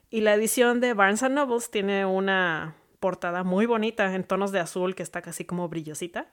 Y 0.09 0.19
la 0.19 0.33
edición 0.33 0.81
de 0.81 0.93
Barnes 0.93 1.23
Nobles 1.23 1.71
tiene 1.71 2.05
una 2.05 2.75
portada 2.99 3.45
muy 3.45 3.65
bonita 3.65 4.13
en 4.13 4.25
tonos 4.25 4.51
de 4.51 4.59
azul 4.59 4.93
que 4.93 5.03
está 5.03 5.21
casi 5.21 5.45
como 5.45 5.69
brillosita. 5.69 6.29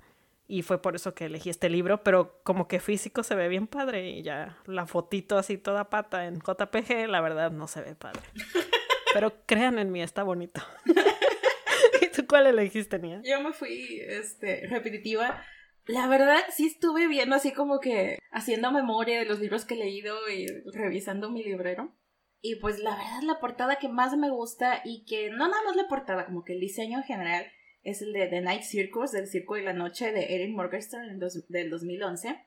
Y 0.48 0.62
fue 0.62 0.82
por 0.82 0.96
eso 0.96 1.14
que 1.14 1.26
elegí 1.26 1.48
este 1.48 1.70
libro, 1.70 2.02
pero 2.02 2.40
como 2.42 2.66
que 2.66 2.80
físico 2.80 3.22
se 3.22 3.36
ve 3.36 3.46
bien 3.46 3.68
padre 3.68 4.10
y 4.10 4.22
ya 4.24 4.58
la 4.66 4.86
fotito 4.86 5.38
así 5.38 5.58
toda 5.58 5.90
pata 5.90 6.26
en 6.26 6.40
JPG, 6.40 7.06
la 7.06 7.20
verdad 7.20 7.52
no 7.52 7.68
se 7.68 7.82
ve 7.82 7.94
padre. 7.94 8.22
Pero 9.14 9.32
crean 9.46 9.78
en 9.78 9.90
mí, 9.90 10.02
está 10.02 10.22
bonito. 10.22 10.60
¿Y 12.02 12.08
tú 12.08 12.26
cuál 12.26 12.46
elegiste, 12.46 12.98
Nia? 12.98 13.22
Yo 13.24 13.40
me 13.40 13.52
fui 13.52 14.00
este, 14.06 14.66
repetitiva. 14.68 15.42
La 15.88 16.06
verdad, 16.06 16.40
sí 16.50 16.66
estuve 16.66 17.08
viendo 17.08 17.34
así 17.34 17.52
como 17.52 17.80
que 17.80 18.18
haciendo 18.30 18.70
memoria 18.70 19.18
de 19.18 19.24
los 19.24 19.40
libros 19.40 19.64
que 19.64 19.74
he 19.74 19.78
leído 19.78 20.16
y 20.28 20.46
revisando 20.70 21.30
mi 21.30 21.42
librero. 21.42 21.94
Y 22.42 22.56
pues 22.56 22.78
la 22.78 22.90
verdad, 22.90 23.22
la 23.22 23.40
portada 23.40 23.76
que 23.76 23.88
más 23.88 24.16
me 24.16 24.30
gusta 24.30 24.82
y 24.84 25.04
que 25.06 25.30
no 25.30 25.48
nada 25.48 25.62
más 25.64 25.76
la 25.76 25.88
portada, 25.88 26.26
como 26.26 26.44
que 26.44 26.52
el 26.52 26.60
diseño 26.60 26.98
en 26.98 27.04
general 27.04 27.46
es 27.82 28.02
el 28.02 28.12
de 28.12 28.26
The 28.26 28.42
Night 28.42 28.62
Circus, 28.62 29.12
del 29.12 29.26
Circo 29.26 29.54
de 29.54 29.62
la 29.62 29.72
Noche 29.72 30.12
de 30.12 30.34
Erin 30.34 30.54
Morgenstern 30.54 31.18
del 31.48 31.70
2011, 31.70 32.38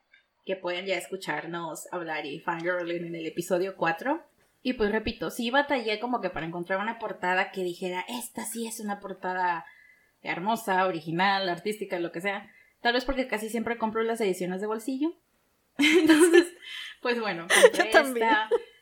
que 0.44 0.56
pueden 0.56 0.86
ya 0.86 0.96
escucharnos 0.96 1.92
hablar 1.92 2.24
y 2.26 2.38
fangirling 2.38 3.06
en 3.06 3.14
el 3.16 3.26
episodio 3.26 3.76
4. 3.76 4.22
Y 4.62 4.74
pues 4.74 4.92
repito, 4.92 5.30
sí 5.30 5.50
batallé 5.50 5.98
como 5.98 6.20
que 6.20 6.30
para 6.30 6.46
encontrar 6.46 6.78
una 6.78 7.00
portada 7.00 7.50
que 7.50 7.64
dijera, 7.64 8.04
esta 8.08 8.44
sí 8.44 8.68
es 8.68 8.78
una 8.78 9.00
portada 9.00 9.66
hermosa, 10.22 10.86
original, 10.86 11.48
artística, 11.48 11.98
lo 11.98 12.12
que 12.12 12.20
sea. 12.20 12.48
Tal 12.82 12.92
vez 12.92 13.04
porque 13.04 13.28
casi 13.28 13.48
siempre 13.48 13.78
compro 13.78 14.02
las 14.02 14.20
ediciones 14.20 14.60
de 14.60 14.66
bolsillo. 14.66 15.12
Entonces, 15.78 16.52
pues 17.00 17.18
bueno, 17.20 17.46
Yo 17.72 17.90
también. 17.90 18.28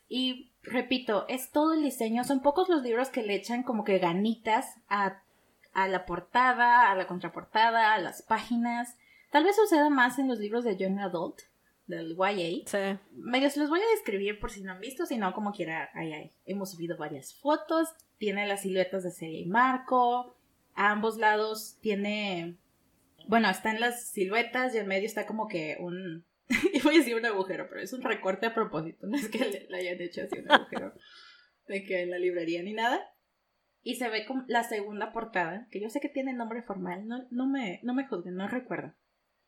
Y 0.08 0.50
repito, 0.62 1.26
es 1.28 1.52
todo 1.52 1.74
el 1.74 1.82
diseño. 1.82 2.24
Son 2.24 2.40
pocos 2.40 2.68
los 2.68 2.82
libros 2.82 3.10
que 3.10 3.22
le 3.22 3.34
echan 3.34 3.62
como 3.62 3.84
que 3.84 3.98
ganitas 3.98 4.74
a, 4.88 5.22
a 5.72 5.86
la 5.86 6.06
portada, 6.06 6.90
a 6.90 6.96
la 6.96 7.06
contraportada, 7.06 7.94
a 7.94 7.98
las 7.98 8.22
páginas. 8.22 8.96
Tal 9.30 9.44
vez 9.44 9.54
suceda 9.54 9.88
más 9.90 10.18
en 10.18 10.28
los 10.28 10.38
libros 10.38 10.64
de 10.64 10.76
Young 10.76 10.98
Adult, 10.98 11.42
del 11.86 12.16
YA. 12.16 12.64
Sí. 12.66 12.98
Medio 13.12 13.50
se 13.50 13.60
los 13.60 13.68
voy 13.68 13.80
a 13.80 13.90
describir 13.94 14.40
por 14.40 14.50
si 14.50 14.62
no 14.62 14.72
han 14.72 14.80
visto, 14.80 15.06
si 15.06 15.18
no, 15.18 15.32
como 15.32 15.52
quiera, 15.52 15.90
ahí, 15.94 16.12
ahí. 16.12 16.32
Hemos 16.46 16.72
subido 16.72 16.96
varias 16.96 17.34
fotos. 17.34 17.90
Tiene 18.18 18.46
las 18.48 18.62
siluetas 18.62 19.04
de 19.04 19.10
serie 19.10 19.40
y 19.40 19.46
marco. 19.46 20.34
A 20.74 20.90
ambos 20.90 21.18
lados 21.18 21.76
tiene. 21.80 22.56
Bueno, 23.26 23.48
están 23.50 23.80
las 23.80 24.10
siluetas 24.10 24.74
y 24.74 24.78
en 24.78 24.86
medio 24.86 25.06
está 25.06 25.26
como 25.26 25.48
que 25.48 25.76
un. 25.80 26.26
Iba 26.72 26.90
a 26.90 26.94
decir 26.94 27.14
un 27.14 27.26
agujero, 27.26 27.68
pero 27.68 27.80
es 27.80 27.92
un 27.92 28.02
recorte 28.02 28.46
a 28.46 28.54
propósito. 28.54 29.06
No 29.06 29.16
es 29.16 29.28
que 29.28 29.38
le, 29.38 29.66
le 29.68 29.78
hayan 29.78 30.00
hecho 30.00 30.22
así 30.22 30.38
un 30.38 30.50
agujero 30.50 30.94
de 31.66 31.84
que 31.84 32.02
en 32.02 32.10
la 32.10 32.18
librería 32.18 32.62
ni 32.62 32.72
nada. 32.72 33.00
Y 33.82 33.94
se 33.94 34.08
ve 34.10 34.26
como 34.26 34.44
la 34.46 34.62
segunda 34.64 35.12
portada, 35.12 35.66
que 35.70 35.80
yo 35.80 35.88
sé 35.88 36.00
que 36.00 36.10
tiene 36.10 36.34
nombre 36.34 36.62
formal, 36.62 37.06
no, 37.06 37.26
no, 37.30 37.46
me, 37.46 37.80
no 37.82 37.94
me 37.94 38.06
juzguen, 38.06 38.34
no 38.34 38.46
recuerdo. 38.46 38.94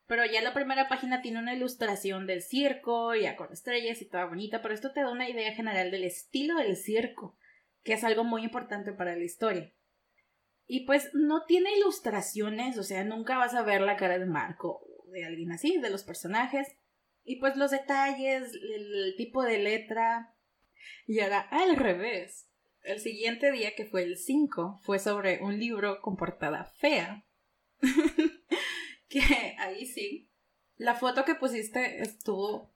Pero 0.06 0.24
ya 0.24 0.40
la 0.40 0.54
primera 0.54 0.88
página 0.88 1.20
tiene 1.20 1.38
una 1.38 1.54
ilustración 1.54 2.26
del 2.26 2.42
circo, 2.42 3.14
ya 3.14 3.36
con 3.36 3.52
estrellas 3.52 4.00
y 4.00 4.08
toda 4.08 4.24
bonita, 4.24 4.62
pero 4.62 4.72
esto 4.72 4.92
te 4.92 5.00
da 5.00 5.10
una 5.10 5.28
idea 5.28 5.52
general 5.52 5.90
del 5.90 6.04
estilo 6.04 6.56
del 6.56 6.76
circo, 6.76 7.36
que 7.82 7.92
es 7.92 8.04
algo 8.04 8.24
muy 8.24 8.42
importante 8.42 8.92
para 8.92 9.16
la 9.16 9.24
historia. 9.24 9.72
Y 10.72 10.86
pues 10.86 11.10
no 11.12 11.44
tiene 11.44 11.76
ilustraciones, 11.76 12.78
o 12.78 12.82
sea, 12.82 13.04
nunca 13.04 13.36
vas 13.36 13.52
a 13.52 13.62
ver 13.62 13.82
la 13.82 13.98
cara 13.98 14.18
de 14.18 14.24
Marco 14.24 14.80
o 14.86 15.10
de 15.10 15.26
alguien 15.26 15.52
así, 15.52 15.76
de 15.76 15.90
los 15.90 16.02
personajes. 16.02 16.66
Y 17.24 17.36
pues 17.40 17.56
los 17.56 17.72
detalles, 17.72 18.54
el 18.54 19.12
tipo 19.18 19.42
de 19.42 19.58
letra. 19.58 20.34
Y 21.06 21.20
ahora 21.20 21.40
al 21.40 21.76
revés. 21.76 22.48
El 22.80 23.00
siguiente 23.00 23.52
día, 23.52 23.74
que 23.74 23.84
fue 23.84 24.02
el 24.02 24.16
5, 24.16 24.80
fue 24.82 24.98
sobre 24.98 25.42
un 25.42 25.60
libro 25.60 26.00
con 26.00 26.16
portada 26.16 26.64
fea. 26.64 27.26
que 29.10 29.54
ahí 29.58 29.84
sí. 29.84 30.30
La 30.76 30.94
foto 30.94 31.26
que 31.26 31.34
pusiste 31.34 32.00
estuvo 32.00 32.74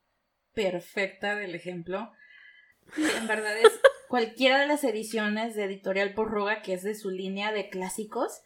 perfecta 0.52 1.34
del 1.34 1.54
ejemplo. 1.54 2.12
En 3.18 3.26
verdad 3.26 3.56
es 3.56 3.72
cualquiera 4.08 4.58
de 4.60 4.66
las 4.66 4.84
ediciones 4.84 5.54
de 5.54 5.64
Editorial 5.64 6.14
Porruga, 6.14 6.62
que 6.62 6.74
es 6.74 6.82
de 6.82 6.94
su 6.94 7.10
línea 7.10 7.52
de 7.52 7.68
clásicos. 7.68 8.42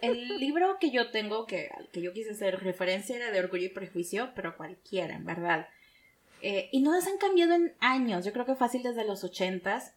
El 0.00 0.38
libro 0.38 0.78
que 0.80 0.90
yo 0.90 1.10
tengo, 1.10 1.46
que, 1.46 1.70
al 1.76 1.88
que 1.88 2.02
yo 2.02 2.12
quise 2.12 2.32
hacer 2.32 2.60
referencia, 2.60 3.16
era 3.16 3.30
de 3.30 3.40
Orgullo 3.40 3.66
y 3.66 3.70
Prejuicio, 3.70 4.32
pero 4.34 4.56
cualquiera, 4.56 5.14
en 5.14 5.24
verdad. 5.24 5.68
Eh, 6.40 6.68
y 6.72 6.80
no 6.80 6.92
las 6.92 7.06
han 7.06 7.18
cambiado 7.18 7.54
en 7.54 7.74
años, 7.80 8.24
yo 8.24 8.32
creo 8.32 8.46
que 8.46 8.54
fácil 8.54 8.82
desde 8.82 9.04
los 9.04 9.24
ochentas. 9.24 9.94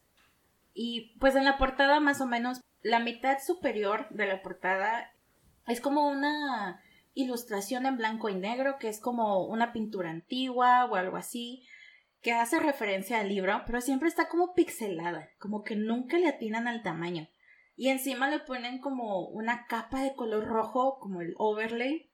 Y 0.74 1.16
pues 1.18 1.36
en 1.36 1.44
la 1.44 1.58
portada 1.58 2.00
más 2.00 2.20
o 2.20 2.26
menos, 2.26 2.60
la 2.82 2.98
mitad 2.98 3.38
superior 3.44 4.08
de 4.10 4.26
la 4.26 4.42
portada 4.42 5.12
es 5.66 5.80
como 5.80 6.08
una 6.08 6.82
ilustración 7.14 7.86
en 7.86 7.96
blanco 7.96 8.28
y 8.28 8.34
negro, 8.34 8.78
que 8.78 8.88
es 8.88 9.00
como 9.00 9.44
una 9.46 9.72
pintura 9.72 10.10
antigua 10.10 10.86
o 10.86 10.96
algo 10.96 11.16
así, 11.16 11.62
que 12.22 12.32
hace 12.32 12.60
referencia 12.60 13.18
al 13.20 13.28
libro, 13.28 13.62
pero 13.66 13.80
siempre 13.80 14.08
está 14.08 14.28
como 14.28 14.54
pixelada, 14.54 15.28
como 15.38 15.64
que 15.64 15.74
nunca 15.74 16.18
le 16.18 16.28
atinan 16.28 16.68
al 16.68 16.82
tamaño. 16.82 17.28
Y 17.74 17.88
encima 17.88 18.30
le 18.30 18.38
ponen 18.38 18.80
como 18.80 19.26
una 19.28 19.66
capa 19.66 20.02
de 20.02 20.14
color 20.14 20.44
rojo, 20.44 20.98
como 21.00 21.20
el 21.20 21.34
overlay. 21.36 22.10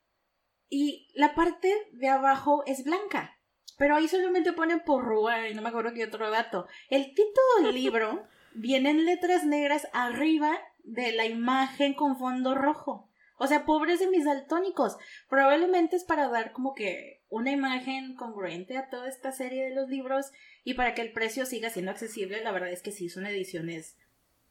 Y 0.71 1.09
la 1.15 1.35
parte 1.35 1.73
de 1.93 2.09
abajo 2.09 2.63
es 2.67 2.85
blanca. 2.85 3.39
Pero 3.77 3.97
ahí 3.97 4.09
solamente 4.09 4.53
ponen 4.53 4.81
porrúa 4.81 5.49
y 5.49 5.55
no 5.55 5.63
me 5.63 5.69
acuerdo 5.69 5.93
qué 5.93 6.05
otro 6.05 6.31
dato. 6.31 6.67
El 6.89 7.09
título 7.15 7.63
del 7.63 7.75
libro 7.75 8.27
viene 8.55 8.91
en 8.91 9.05
letras 9.05 9.45
negras 9.45 9.89
arriba 9.93 10.59
de 10.85 11.13
la 11.13 11.27
imagen 11.27 11.95
con 11.95 12.19
fondo 12.19 12.55
rojo. 12.55 13.11
O 13.37 13.47
sea, 13.47 13.67
pobres 13.67 14.01
de 14.01 14.09
mis 14.09 14.25
daltónicos. 14.25 14.97
Probablemente 15.29 15.97
es 15.97 16.05
para 16.05 16.29
dar 16.29 16.53
como 16.53 16.75
que 16.75 17.18
una 17.29 17.51
imagen 17.51 18.15
congruente 18.15 18.77
a 18.77 18.89
toda 18.89 19.09
esta 19.09 19.33
serie 19.33 19.65
de 19.65 19.75
los 19.75 19.89
libros 19.89 20.33
y 20.65 20.75
para 20.75 20.95
que 20.95 21.03
el 21.03 21.13
precio 21.13 21.47
siga 21.47 21.71
siendo 21.71 21.91
accesible. 21.91 22.43
La 22.43 22.53
verdad 22.53 22.71
es 22.71 22.83
que 22.83 22.93
sí 22.93 23.09
son 23.09 23.27
ediciones 23.27 23.97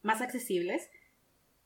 más 0.01 0.21
accesibles. 0.21 0.89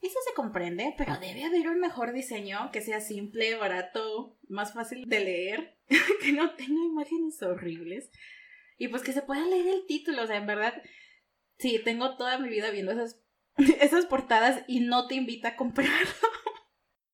Eso 0.01 0.17
se 0.27 0.33
comprende, 0.33 0.95
pero 0.97 1.17
debe 1.19 1.43
haber 1.43 1.67
un 1.67 1.79
mejor 1.79 2.11
diseño 2.13 2.71
que 2.71 2.81
sea 2.81 3.01
simple, 3.01 3.55
barato, 3.55 4.37
más 4.47 4.73
fácil 4.73 5.07
de 5.07 5.19
leer, 5.19 5.77
que 6.23 6.31
no 6.31 6.55
tenga 6.55 6.83
imágenes 6.83 7.41
horribles 7.43 8.09
y 8.81 8.87
pues 8.87 9.03
que 9.03 9.13
se 9.13 9.21
pueda 9.21 9.45
leer 9.45 9.67
el 9.67 9.85
título. 9.85 10.23
O 10.23 10.27
sea, 10.27 10.37
en 10.37 10.47
verdad, 10.47 10.81
sí, 11.59 11.79
tengo 11.83 12.17
toda 12.17 12.39
mi 12.39 12.49
vida 12.49 12.71
viendo 12.71 12.91
esas, 12.91 13.21
esas 13.79 14.07
portadas 14.07 14.63
y 14.67 14.79
no 14.79 15.07
te 15.07 15.15
invita 15.15 15.49
a 15.49 15.55
comprarlo. 15.55 16.09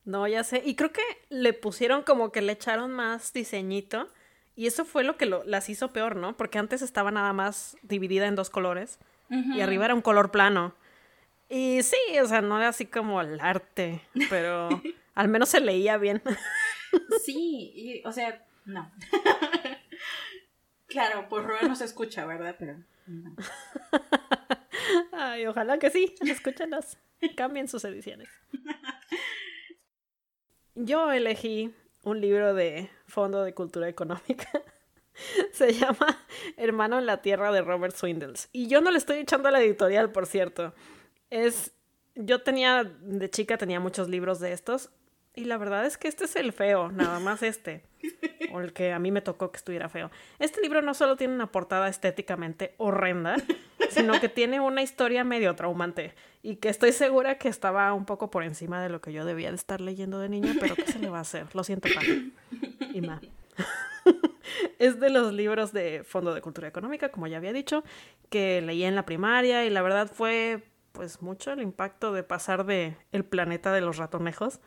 No, 0.07 0.25
ya 0.25 0.45
sé. 0.45 0.61
Y 0.63 0.75
creo 0.75 0.93
que 0.93 1.01
le 1.27 1.51
pusieron 1.51 2.01
como 2.01 2.31
que 2.31 2.41
le 2.41 2.53
echaron 2.53 2.91
más 2.91 3.33
diseñito. 3.33 4.07
Y 4.55 4.65
eso 4.65 4.85
fue 4.85 5.03
lo 5.03 5.17
que 5.17 5.25
lo, 5.25 5.43
las 5.43 5.67
hizo 5.67 5.91
peor, 5.91 6.15
¿no? 6.15 6.37
Porque 6.37 6.57
antes 6.57 6.81
estaba 6.81 7.11
nada 7.11 7.33
más 7.33 7.75
dividida 7.81 8.25
en 8.25 8.35
dos 8.35 8.49
colores. 8.49 8.99
Y 9.29 9.59
arriba 9.59 9.83
era 9.83 9.93
un 9.93 10.01
color 10.01 10.31
plano. 10.31 10.73
Y 11.49 11.83
sí, 11.83 11.97
o 12.23 12.25
sea, 12.25 12.39
no 12.39 12.57
era 12.57 12.69
así 12.69 12.85
como 12.85 13.19
el 13.19 13.37
arte. 13.41 13.99
Pero 14.29 14.69
al 15.13 15.27
menos 15.27 15.49
se 15.49 15.59
leía 15.59 15.97
bien. 15.97 16.23
Sí, 17.25 17.73
y, 17.75 18.07
o 18.07 18.13
sea, 18.13 18.45
no. 18.63 18.89
claro, 20.87 21.27
por 21.27 21.45
Roa 21.45 21.63
no 21.63 21.75
se 21.75 21.83
escucha, 21.83 22.25
¿verdad? 22.25 22.55
Pero 22.57 22.77
no. 23.07 23.35
Ay, 25.11 25.45
ojalá 25.47 25.77
que 25.79 25.89
sí. 25.89 26.15
Escúchanos. 26.21 26.97
Cambien 27.35 27.67
sus 27.67 27.83
ediciones. 27.83 28.29
Yo 30.79 31.11
elegí 31.11 31.73
un 32.03 32.21
libro 32.21 32.53
de 32.53 32.91
Fondo 33.07 33.43
de 33.43 33.55
Cultura 33.55 33.89
Económica. 33.89 34.47
Se 35.51 35.73
llama 35.73 36.23
Hermano 36.55 36.99
en 36.99 37.07
la 37.07 37.23
Tierra 37.23 37.51
de 37.51 37.63
Robert 37.63 37.95
Swindles. 37.95 38.47
Y 38.51 38.67
yo 38.67 38.79
no 38.79 38.91
le 38.91 38.99
estoy 38.99 39.17
echando 39.17 39.47
a 39.47 39.51
la 39.51 39.59
editorial, 39.59 40.11
por 40.11 40.27
cierto. 40.27 40.75
Es. 41.31 41.71
Yo 42.13 42.43
tenía. 42.43 42.83
De 42.83 43.27
chica 43.27 43.57
tenía 43.57 43.79
muchos 43.79 44.07
libros 44.07 44.39
de 44.39 44.53
estos. 44.53 44.91
Y 45.37 45.45
la 45.45 45.57
verdad 45.57 45.85
es 45.85 45.99
que 45.99 46.07
este 46.07 46.25
es 46.25 46.35
el 46.35 46.51
feo, 46.51 46.91
nada 46.91 47.19
más 47.19 47.43
este. 47.43 47.83
O 48.53 48.61
el 48.61 48.73
que 48.73 48.91
a 48.91 48.97
mí 48.97 49.11
me 49.11 49.21
tocó 49.21 49.51
que 49.51 49.57
estuviera 49.57 49.87
feo. 49.87 50.09
Este 50.39 50.61
libro 50.61 50.81
no 50.81 50.95
solo 50.95 51.15
tiene 51.15 51.35
una 51.35 51.51
portada 51.51 51.89
estéticamente 51.89 52.73
horrenda, 52.77 53.35
sino 53.91 54.19
que 54.19 54.29
tiene 54.29 54.59
una 54.59 54.81
historia 54.81 55.23
medio 55.23 55.53
traumante. 55.55 56.15
Y 56.41 56.55
que 56.55 56.69
estoy 56.69 56.91
segura 56.91 57.37
que 57.37 57.49
estaba 57.49 57.93
un 57.93 58.05
poco 58.05 58.31
por 58.31 58.43
encima 58.43 58.81
de 58.81 58.89
lo 58.89 58.99
que 58.99 59.13
yo 59.13 59.25
debía 59.25 59.49
de 59.49 59.57
estar 59.57 59.79
leyendo 59.79 60.17
de 60.17 60.29
niña, 60.29 60.55
pero 60.59 60.75
¿qué 60.75 60.87
se 60.87 60.97
le 60.97 61.09
va 61.09 61.19
a 61.19 61.21
hacer? 61.21 61.53
Lo 61.53 61.63
siento, 61.63 61.87
pa. 61.93 62.01
Y 62.93 63.01
ma. 63.01 63.21
es 64.79 64.99
de 64.99 65.11
los 65.11 65.33
libros 65.33 65.71
de 65.71 66.03
Fondo 66.03 66.33
de 66.33 66.41
Cultura 66.41 66.67
Económica, 66.67 67.09
como 67.09 67.27
ya 67.27 67.37
había 67.37 67.53
dicho, 67.53 67.83
que 68.29 68.61
leí 68.61 68.83
en 68.83 68.95
la 68.95 69.05
primaria 69.05 69.65
y 69.65 69.69
la 69.69 69.83
verdad 69.83 70.09
fue 70.11 70.63
pues 70.93 71.21
mucho 71.21 71.51
el 71.51 71.61
impacto 71.61 72.11
de 72.11 72.23
pasar 72.23 72.65
de 72.65 72.95
El 73.11 73.23
planeta 73.23 73.71
de 73.71 73.81
los 73.81 73.97
ratonejos 73.97 74.61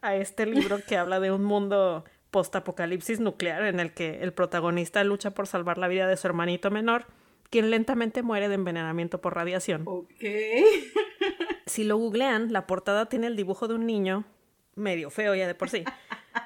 a 0.00 0.14
este 0.14 0.46
libro 0.46 0.78
que 0.86 0.96
habla 0.96 1.20
de 1.20 1.32
un 1.32 1.44
mundo 1.44 2.04
post-apocalipsis 2.30 3.20
nuclear 3.20 3.64
en 3.64 3.80
el 3.80 3.92
que 3.92 4.22
el 4.22 4.32
protagonista 4.32 5.02
lucha 5.04 5.30
por 5.32 5.46
salvar 5.46 5.78
la 5.78 5.88
vida 5.88 6.06
de 6.06 6.16
su 6.16 6.26
hermanito 6.26 6.70
menor, 6.70 7.06
quien 7.50 7.70
lentamente 7.70 8.22
muere 8.22 8.48
de 8.48 8.56
envenenamiento 8.56 9.20
por 9.20 9.34
radiación. 9.34 9.82
Ok. 9.86 10.24
Si 11.66 11.84
lo 11.84 11.96
googlean, 11.96 12.52
la 12.52 12.66
portada 12.66 13.06
tiene 13.06 13.26
el 13.26 13.36
dibujo 13.36 13.68
de 13.68 13.74
un 13.74 13.86
niño 13.86 14.24
medio 14.74 15.10
feo 15.10 15.34
ya 15.34 15.46
de 15.46 15.54
por 15.54 15.70
sí. 15.70 15.84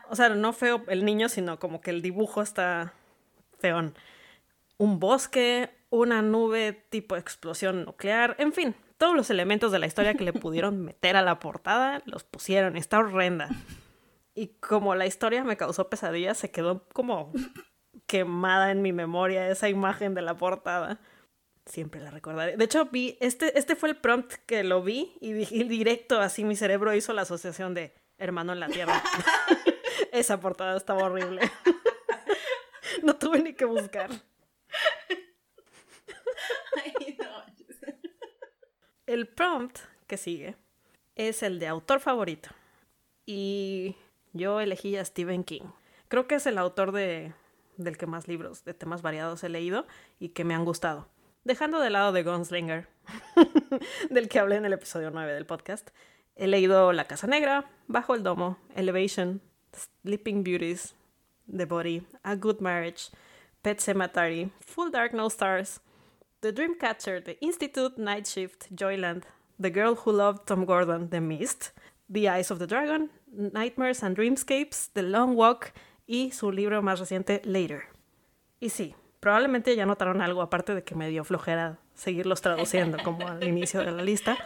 O 0.09 0.17
sea, 0.17 0.31
no 0.31 0.53
feo 0.53 0.83
el 0.89 1.05
niño, 1.05 1.29
sino 1.29 1.59
como 1.59 1.81
que 1.81 1.91
el 1.91 2.03
dibujo 2.03 2.43
está 2.43 2.95
feón. 3.59 3.95
Un 4.79 4.99
bosque, 4.99 5.71
una 5.91 6.23
nube 6.23 6.73
tipo 6.91 7.17
explosión 7.17 7.85
nuclear, 7.85 8.35
en 8.39 8.53
fin, 8.53 8.75
todos 9.03 9.17
los 9.17 9.31
elementos 9.31 9.73
de 9.73 9.81
la 9.81 9.87
historia 9.87 10.15
que 10.15 10.23
le 10.23 10.33
pudieron 10.33 10.81
meter 10.85 11.17
a 11.17 11.23
la 11.23 11.41
portada 11.41 12.05
los 12.07 12.23
pusieron. 12.23 12.77
Está 12.77 13.01
horrenda. 13.01 13.49
Y 14.33 14.59
como 14.61 14.95
la 14.95 15.07
historia 15.07 15.43
me 15.43 15.57
causó 15.57 15.91
pesadillas, 15.91 16.39
se 16.39 16.53
quedó 16.53 16.87
como 16.91 17.33
quemada 18.07 18.71
en 18.71 18.81
mi 18.81 18.93
memoria 18.93 19.49
esa 19.49 19.69
imagen 19.69 20.15
de 20.15 20.23
la 20.23 20.37
portada. 20.37 21.01
Siempre 21.67 22.01
la 22.01 22.13
recordaré. 22.13 22.57
De 22.57 22.65
hecho, 22.65 22.87
vi, 22.93 23.19
este, 23.21 23.59
este 23.59 23.75
fue 23.75 23.89
el 23.89 23.97
prompt 23.97 24.35
que 24.47 24.63
lo 24.63 24.85
vi 24.85 25.17
y, 25.21 25.33
y 25.33 25.65
directo 25.65 26.21
así 26.21 26.45
mi 26.45 26.55
cerebro 26.55 26.95
hizo 26.95 27.13
la 27.13 27.23
asociación 27.23 27.75
de 27.75 27.97
hermano 28.19 28.53
en 28.53 28.61
la 28.61 28.69
tierra. 28.69 29.03
esa 30.13 30.39
portada 30.39 30.77
estaba 30.77 31.03
horrible. 31.03 31.41
no 33.03 33.17
tuve 33.17 33.43
ni 33.43 33.53
que 33.55 33.65
buscar. 33.65 34.11
Ay, 36.77 37.17
no. 37.19 37.52
El 39.07 39.27
prompt 39.27 39.81
que 40.07 40.17
sigue 40.17 40.55
es 41.17 41.43
el 41.43 41.59
de 41.59 41.67
autor 41.67 41.99
favorito. 41.99 42.51
Y 43.27 43.97
yo 44.33 44.61
elegí 44.61 44.97
a 44.97 45.05
Stephen 45.05 45.43
King. 45.43 45.65
Creo 46.07 46.29
que 46.29 46.37
es 46.37 46.47
el 46.47 46.57
autor 46.57 46.93
de, 46.93 47.33
del 47.77 47.97
que 47.97 48.07
más 48.07 48.29
libros 48.29 48.65
de 48.65 48.75
temas 48.75 49.03
variados 49.03 49.43
he 49.43 49.49
leído 49.49 49.87
y 50.21 50.31
que 50.31 50.45
me 50.45 50.55
han 50.55 50.65
gustado. 50.65 51.09
Dejando 51.43 51.81
de 51.81 51.91
lado 51.91 52.13
de 52.13 52.23
Gunslinger, 52.23 52.87
del 54.11 54.29
que 54.29 54.39
hablé 54.39 54.57
en 54.57 54.67
el 54.67 54.73
episodio 54.73 55.11
9 55.11 55.33
del 55.33 55.47
podcast, 55.47 55.91
he 56.37 56.47
leído 56.47 56.93
La 56.93 57.07
Casa 57.07 57.27
Negra, 57.27 57.69
Bajo 57.89 58.15
el 58.15 58.23
Domo, 58.23 58.57
Elevation, 58.77 59.41
Sleeping 60.03 60.45
Beauties, 60.45 60.95
The 61.55 61.65
Body, 61.65 62.07
A 62.23 62.37
Good 62.37 62.61
Marriage, 62.61 63.11
Pet 63.63 63.81
Cemetery, 63.81 64.53
Full 64.61 64.91
Dark 64.93 65.13
No 65.13 65.27
Stars, 65.27 65.81
The 66.43 66.53
Dreamcatcher, 66.53 67.25
The 67.25 67.39
Institute, 67.41 67.99
Night 67.99 68.27
Shift, 68.27 68.67
Joyland, 68.75 69.23
The 69.61 69.71
Girl 69.71 69.95
Who 69.95 70.11
Loved 70.11 70.45
Tom 70.45 70.65
Gordon, 70.67 71.09
The 71.09 71.21
Mist, 71.21 71.71
The 72.09 72.29
Eyes 72.29 72.51
of 72.51 72.59
the 72.59 72.67
Dragon, 72.67 73.13
Nightmares 73.33 74.03
and 74.03 74.17
Dreamscapes, 74.17 74.91
The 74.93 75.05
Long 75.05 75.37
Walk 75.37 75.73
y 76.05 76.33
su 76.33 76.51
libro 76.51 76.83
más 76.83 76.99
reciente, 76.99 77.43
Later. 77.45 77.85
Y 78.59 78.71
sí, 78.71 78.97
probablemente 79.21 79.77
ya 79.77 79.87
notaron 79.87 80.21
algo 80.21 80.43
aparte 80.43 80.75
de 80.75 80.83
que 80.83 80.97
me 80.97 81.09
dio 81.09 81.23
flojera 81.23 81.79
seguirlos 81.95 82.41
traduciendo 82.41 82.99
como 83.05 83.29
al 83.29 83.45
inicio 83.45 83.79
de 83.85 83.93
la 83.93 84.03
lista. 84.03 84.37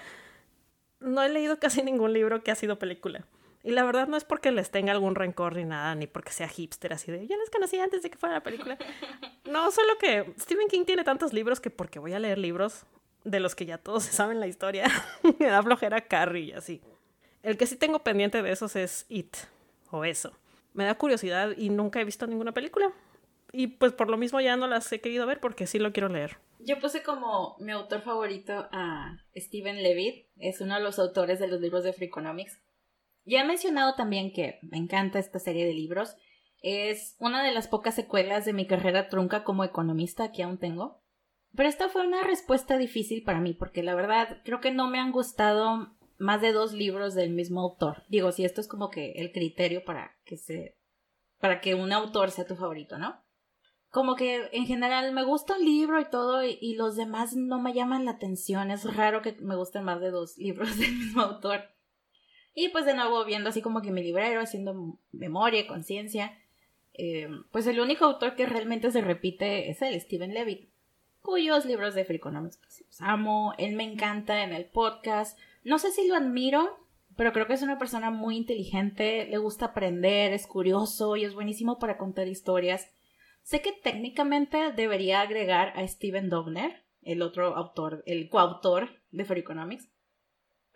No 1.00 1.22
he 1.22 1.30
leído 1.30 1.58
casi 1.58 1.82
ningún 1.82 2.12
libro 2.12 2.42
que 2.42 2.50
ha 2.50 2.56
sido 2.56 2.78
película. 2.78 3.24
Y 3.66 3.72
la 3.72 3.82
verdad 3.82 4.06
no 4.06 4.16
es 4.16 4.22
porque 4.22 4.52
les 4.52 4.70
tenga 4.70 4.92
algún 4.92 5.16
rencor 5.16 5.56
ni 5.56 5.64
nada, 5.64 5.96
ni 5.96 6.06
porque 6.06 6.30
sea 6.30 6.46
hipster 6.46 6.92
así 6.92 7.10
de, 7.10 7.26
ya 7.26 7.36
les 7.36 7.50
conocí 7.50 7.76
antes 7.80 8.00
de 8.00 8.10
que 8.10 8.16
fuera 8.16 8.36
la 8.36 8.42
película. 8.42 8.78
No, 9.44 9.70
solo 9.70 9.96
que 9.98 10.34
Stephen 10.40 10.68
King 10.68 10.84
tiene 10.84 11.04
tantos 11.04 11.32
libros 11.32 11.60
que 11.60 11.70
porque 11.70 12.00
voy 12.00 12.12
a 12.12 12.18
leer 12.18 12.36
libros 12.36 12.84
de 13.24 13.38
los 13.38 13.54
que 13.54 13.64
ya 13.64 13.78
todos 13.78 14.04
se 14.04 14.12
saben 14.12 14.40
la 14.40 14.46
historia, 14.48 14.86
me 15.38 15.46
da 15.46 15.62
flojera 15.62 16.00
Carrie 16.00 16.46
y 16.46 16.52
así. 16.52 16.80
El 17.42 17.56
que 17.56 17.66
sí 17.66 17.76
tengo 17.76 18.00
pendiente 18.00 18.42
de 18.42 18.50
esos 18.52 18.76
es 18.76 19.06
It, 19.08 19.36
o 19.90 20.04
eso. 20.04 20.32
Me 20.74 20.84
da 20.84 20.96
curiosidad 20.96 21.56
y 21.56 21.70
nunca 21.70 22.00
he 22.00 22.04
visto 22.04 22.26
ninguna 22.26 22.52
película. 22.52 22.92
Y 23.52 23.68
pues 23.68 23.92
por 23.92 24.10
lo 24.10 24.16
mismo 24.16 24.40
ya 24.40 24.56
no 24.56 24.66
las 24.66 24.92
he 24.92 25.00
querido 25.00 25.26
ver 25.26 25.40
porque 25.40 25.66
sí 25.66 25.78
lo 25.78 25.92
quiero 25.92 26.08
leer. 26.08 26.38
Yo 26.58 26.78
puse 26.80 27.02
como 27.02 27.56
mi 27.58 27.72
autor 27.72 28.02
favorito 28.02 28.68
a 28.72 29.16
Steven 29.34 29.82
Levitt, 29.82 30.26
es 30.38 30.60
uno 30.60 30.74
de 30.74 30.80
los 30.80 30.98
autores 30.98 31.38
de 31.38 31.48
los 31.48 31.60
libros 31.60 31.84
de 31.84 31.92
Freakonomics. 31.92 32.60
Ya 33.26 33.40
he 33.40 33.44
mencionado 33.44 33.94
también 33.96 34.32
que 34.32 34.60
me 34.62 34.78
encanta 34.78 35.18
esta 35.18 35.40
serie 35.40 35.66
de 35.66 35.74
libros. 35.74 36.16
Es 36.62 37.16
una 37.18 37.42
de 37.42 37.52
las 37.52 37.66
pocas 37.66 37.96
secuelas 37.96 38.44
de 38.44 38.52
mi 38.52 38.66
carrera 38.66 39.08
trunca 39.08 39.42
como 39.42 39.64
economista 39.64 40.30
que 40.30 40.44
aún 40.44 40.58
tengo. 40.58 41.02
Pero 41.54 41.68
esta 41.68 41.88
fue 41.88 42.06
una 42.06 42.22
respuesta 42.22 42.78
difícil 42.78 43.24
para 43.24 43.40
mí 43.40 43.52
porque 43.52 43.82
la 43.82 43.94
verdad 43.94 44.38
creo 44.44 44.60
que 44.60 44.70
no 44.70 44.88
me 44.88 45.00
han 45.00 45.10
gustado 45.10 45.96
más 46.18 46.40
de 46.40 46.52
dos 46.52 46.72
libros 46.72 47.14
del 47.14 47.30
mismo 47.30 47.60
autor. 47.60 48.04
Digo, 48.08 48.30
si 48.30 48.44
esto 48.44 48.60
es 48.60 48.68
como 48.68 48.90
que 48.90 49.12
el 49.12 49.32
criterio 49.32 49.84
para 49.84 50.16
que 50.24 50.36
se 50.36 50.78
para 51.40 51.60
que 51.60 51.74
un 51.74 51.92
autor 51.92 52.30
sea 52.30 52.46
tu 52.46 52.54
favorito, 52.54 52.96
¿no? 52.98 53.22
Como 53.90 54.14
que 54.14 54.48
en 54.52 54.66
general 54.66 55.12
me 55.12 55.24
gusta 55.24 55.56
un 55.56 55.64
libro 55.64 56.00
y 56.00 56.08
todo 56.08 56.44
y, 56.44 56.58
y 56.60 56.74
los 56.76 56.96
demás 56.96 57.34
no 57.34 57.60
me 57.60 57.74
llaman 57.74 58.04
la 58.04 58.12
atención. 58.12 58.70
Es 58.70 58.84
raro 58.94 59.20
que 59.20 59.32
me 59.40 59.56
gusten 59.56 59.84
más 59.84 60.00
de 60.00 60.10
dos 60.10 60.38
libros 60.38 60.78
del 60.78 60.92
mismo 60.92 61.22
autor. 61.22 61.75
Y 62.58 62.70
pues 62.70 62.86
de 62.86 62.94
nuevo 62.94 63.22
viendo 63.26 63.50
así 63.50 63.60
como 63.60 63.82
que 63.82 63.90
mi 63.90 64.02
librero, 64.02 64.40
haciendo 64.40 64.98
memoria, 65.12 65.66
conciencia, 65.66 66.38
eh, 66.94 67.28
pues 67.52 67.66
el 67.66 67.78
único 67.78 68.06
autor 68.06 68.34
que 68.34 68.46
realmente 68.46 68.90
se 68.90 69.02
repite 69.02 69.68
es 69.70 69.82
el 69.82 70.00
Steven 70.00 70.32
Levitt, 70.32 70.70
cuyos 71.20 71.66
libros 71.66 71.94
de 71.94 72.06
Freakonomics 72.06 72.56
pues, 72.56 72.82
amo, 73.00 73.52
él 73.58 73.76
me 73.76 73.84
encanta 73.84 74.42
en 74.42 74.54
el 74.54 74.64
podcast, 74.64 75.38
no 75.64 75.78
sé 75.78 75.90
si 75.90 76.08
lo 76.08 76.14
admiro, 76.14 76.78
pero 77.14 77.34
creo 77.34 77.46
que 77.46 77.52
es 77.52 77.60
una 77.60 77.78
persona 77.78 78.10
muy 78.10 78.38
inteligente, 78.38 79.26
le 79.26 79.36
gusta 79.36 79.66
aprender, 79.66 80.32
es 80.32 80.46
curioso 80.46 81.14
y 81.16 81.24
es 81.26 81.34
buenísimo 81.34 81.78
para 81.78 81.98
contar 81.98 82.26
historias. 82.26 82.88
Sé 83.42 83.60
que 83.60 83.72
técnicamente 83.72 84.72
debería 84.72 85.20
agregar 85.20 85.74
a 85.76 85.86
Steven 85.86 86.30
Dobner, 86.30 86.84
el 87.02 87.20
otro 87.20 87.54
autor, 87.54 88.02
el 88.06 88.30
coautor 88.30 88.88
de 89.10 89.26
Freakonomics, 89.26 89.90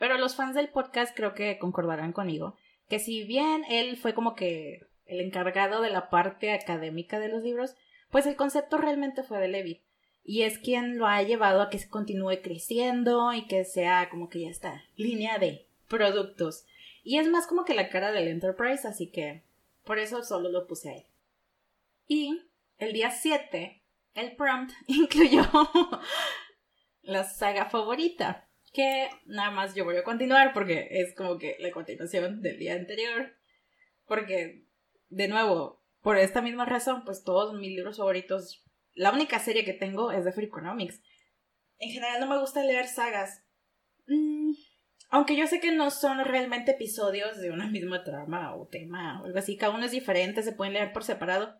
pero 0.01 0.17
los 0.17 0.35
fans 0.35 0.55
del 0.55 0.71
podcast 0.71 1.15
creo 1.15 1.35
que 1.35 1.59
concordarán 1.59 2.13
conmigo 2.13 2.57
que 2.89 2.99
si 2.99 3.23
bien 3.23 3.65
él 3.69 3.99
fue 3.99 4.15
como 4.15 4.35
que 4.35 4.87
el 5.05 5.21
encargado 5.21 5.83
de 5.83 5.91
la 5.91 6.09
parte 6.09 6.53
académica 6.53 7.21
de 7.21 7.29
los 7.29 7.43
libros, 7.43 7.77
pues 8.11 8.25
el 8.25 8.35
concepto 8.35 8.79
realmente 8.79 9.23
fue 9.23 9.39
de 9.39 9.49
Levitt. 9.49 9.83
Y 10.25 10.43
es 10.43 10.59
quien 10.59 10.97
lo 10.97 11.07
ha 11.07 11.23
llevado 11.23 11.61
a 11.61 11.69
que 11.69 11.79
se 11.79 11.91
continúe 11.91 12.41
creciendo 12.43 13.35
y 13.35 13.47
que 13.47 13.67
sea 13.67 14.09
como 14.09 14.31
que 14.31 14.41
ya 14.41 14.49
está 14.49 14.83
línea 14.97 15.39
de 15.39 15.67
productos. 15.87 16.65
Y 17.05 17.19
es 17.19 17.29
más 17.29 17.47
como 17.47 17.67
que 17.67 17.75
la 17.75 17.91
cara 17.91 18.11
del 18.11 18.29
Enterprise, 18.29 18.89
así 18.89 19.11
que 19.11 19.43
por 19.85 19.99
eso 19.99 20.23
solo 20.23 20.49
lo 20.49 20.67
puse 20.67 20.89
ahí. 20.89 21.07
Y 22.09 22.41
el 22.79 22.95
día 22.95 23.11
7, 23.11 23.83
el 24.15 24.35
prompt 24.35 24.73
incluyó 24.87 25.47
la 27.03 27.25
saga 27.25 27.67
favorita 27.67 28.50
que 28.73 29.09
nada 29.27 29.51
más 29.51 29.75
yo 29.75 29.85
voy 29.85 29.97
a 29.97 30.05
continuar 30.05 30.53
porque 30.53 30.89
es 30.91 31.15
como 31.15 31.39
que 31.39 31.57
la 31.59 31.71
continuación 31.71 32.43
del 32.43 32.59
día 32.59 32.75
anterior. 32.75 33.35
Porque, 34.07 34.65
de 35.09 35.29
nuevo, 35.29 35.83
por 36.03 36.17
esta 36.17 36.43
misma 36.43 36.65
razón, 36.65 37.05
pues 37.05 37.25
todos 37.25 37.55
mis 37.55 37.71
libros 37.71 37.99
favoritos, 37.99 38.65
la 38.95 39.13
única 39.13 39.39
serie 39.39 39.65
que 39.65 39.73
tengo 39.73 40.13
es 40.13 40.25
de 40.25 40.33
Freakonomics. 40.33 41.01
En 41.79 41.91
general 41.91 42.21
no 42.21 42.27
me 42.27 42.39
gusta 42.39 42.63
leer 42.63 42.87
sagas. 42.87 43.43
Mm, 44.07 44.53
aunque 45.11 45.37
yo 45.37 45.47
sé 45.47 45.61
que 45.61 45.73
no 45.73 45.91
son 45.91 46.25
realmente 46.25 46.73
episodios 46.73 47.41
de 47.41 47.51
una 47.51 47.67
misma 47.69 48.05
trama 48.05 48.55
o 48.55 48.67
tema 48.67 49.21
o 49.21 49.27
algo 49.27 49.39
así, 49.39 49.57
cada 49.57 49.75
uno 49.75 49.85
es 49.85 49.93
diferente, 49.93 50.43
se 50.43 50.53
pueden 50.53 50.75
leer 50.75 50.93
por 50.93 51.05
separado. 51.05 51.59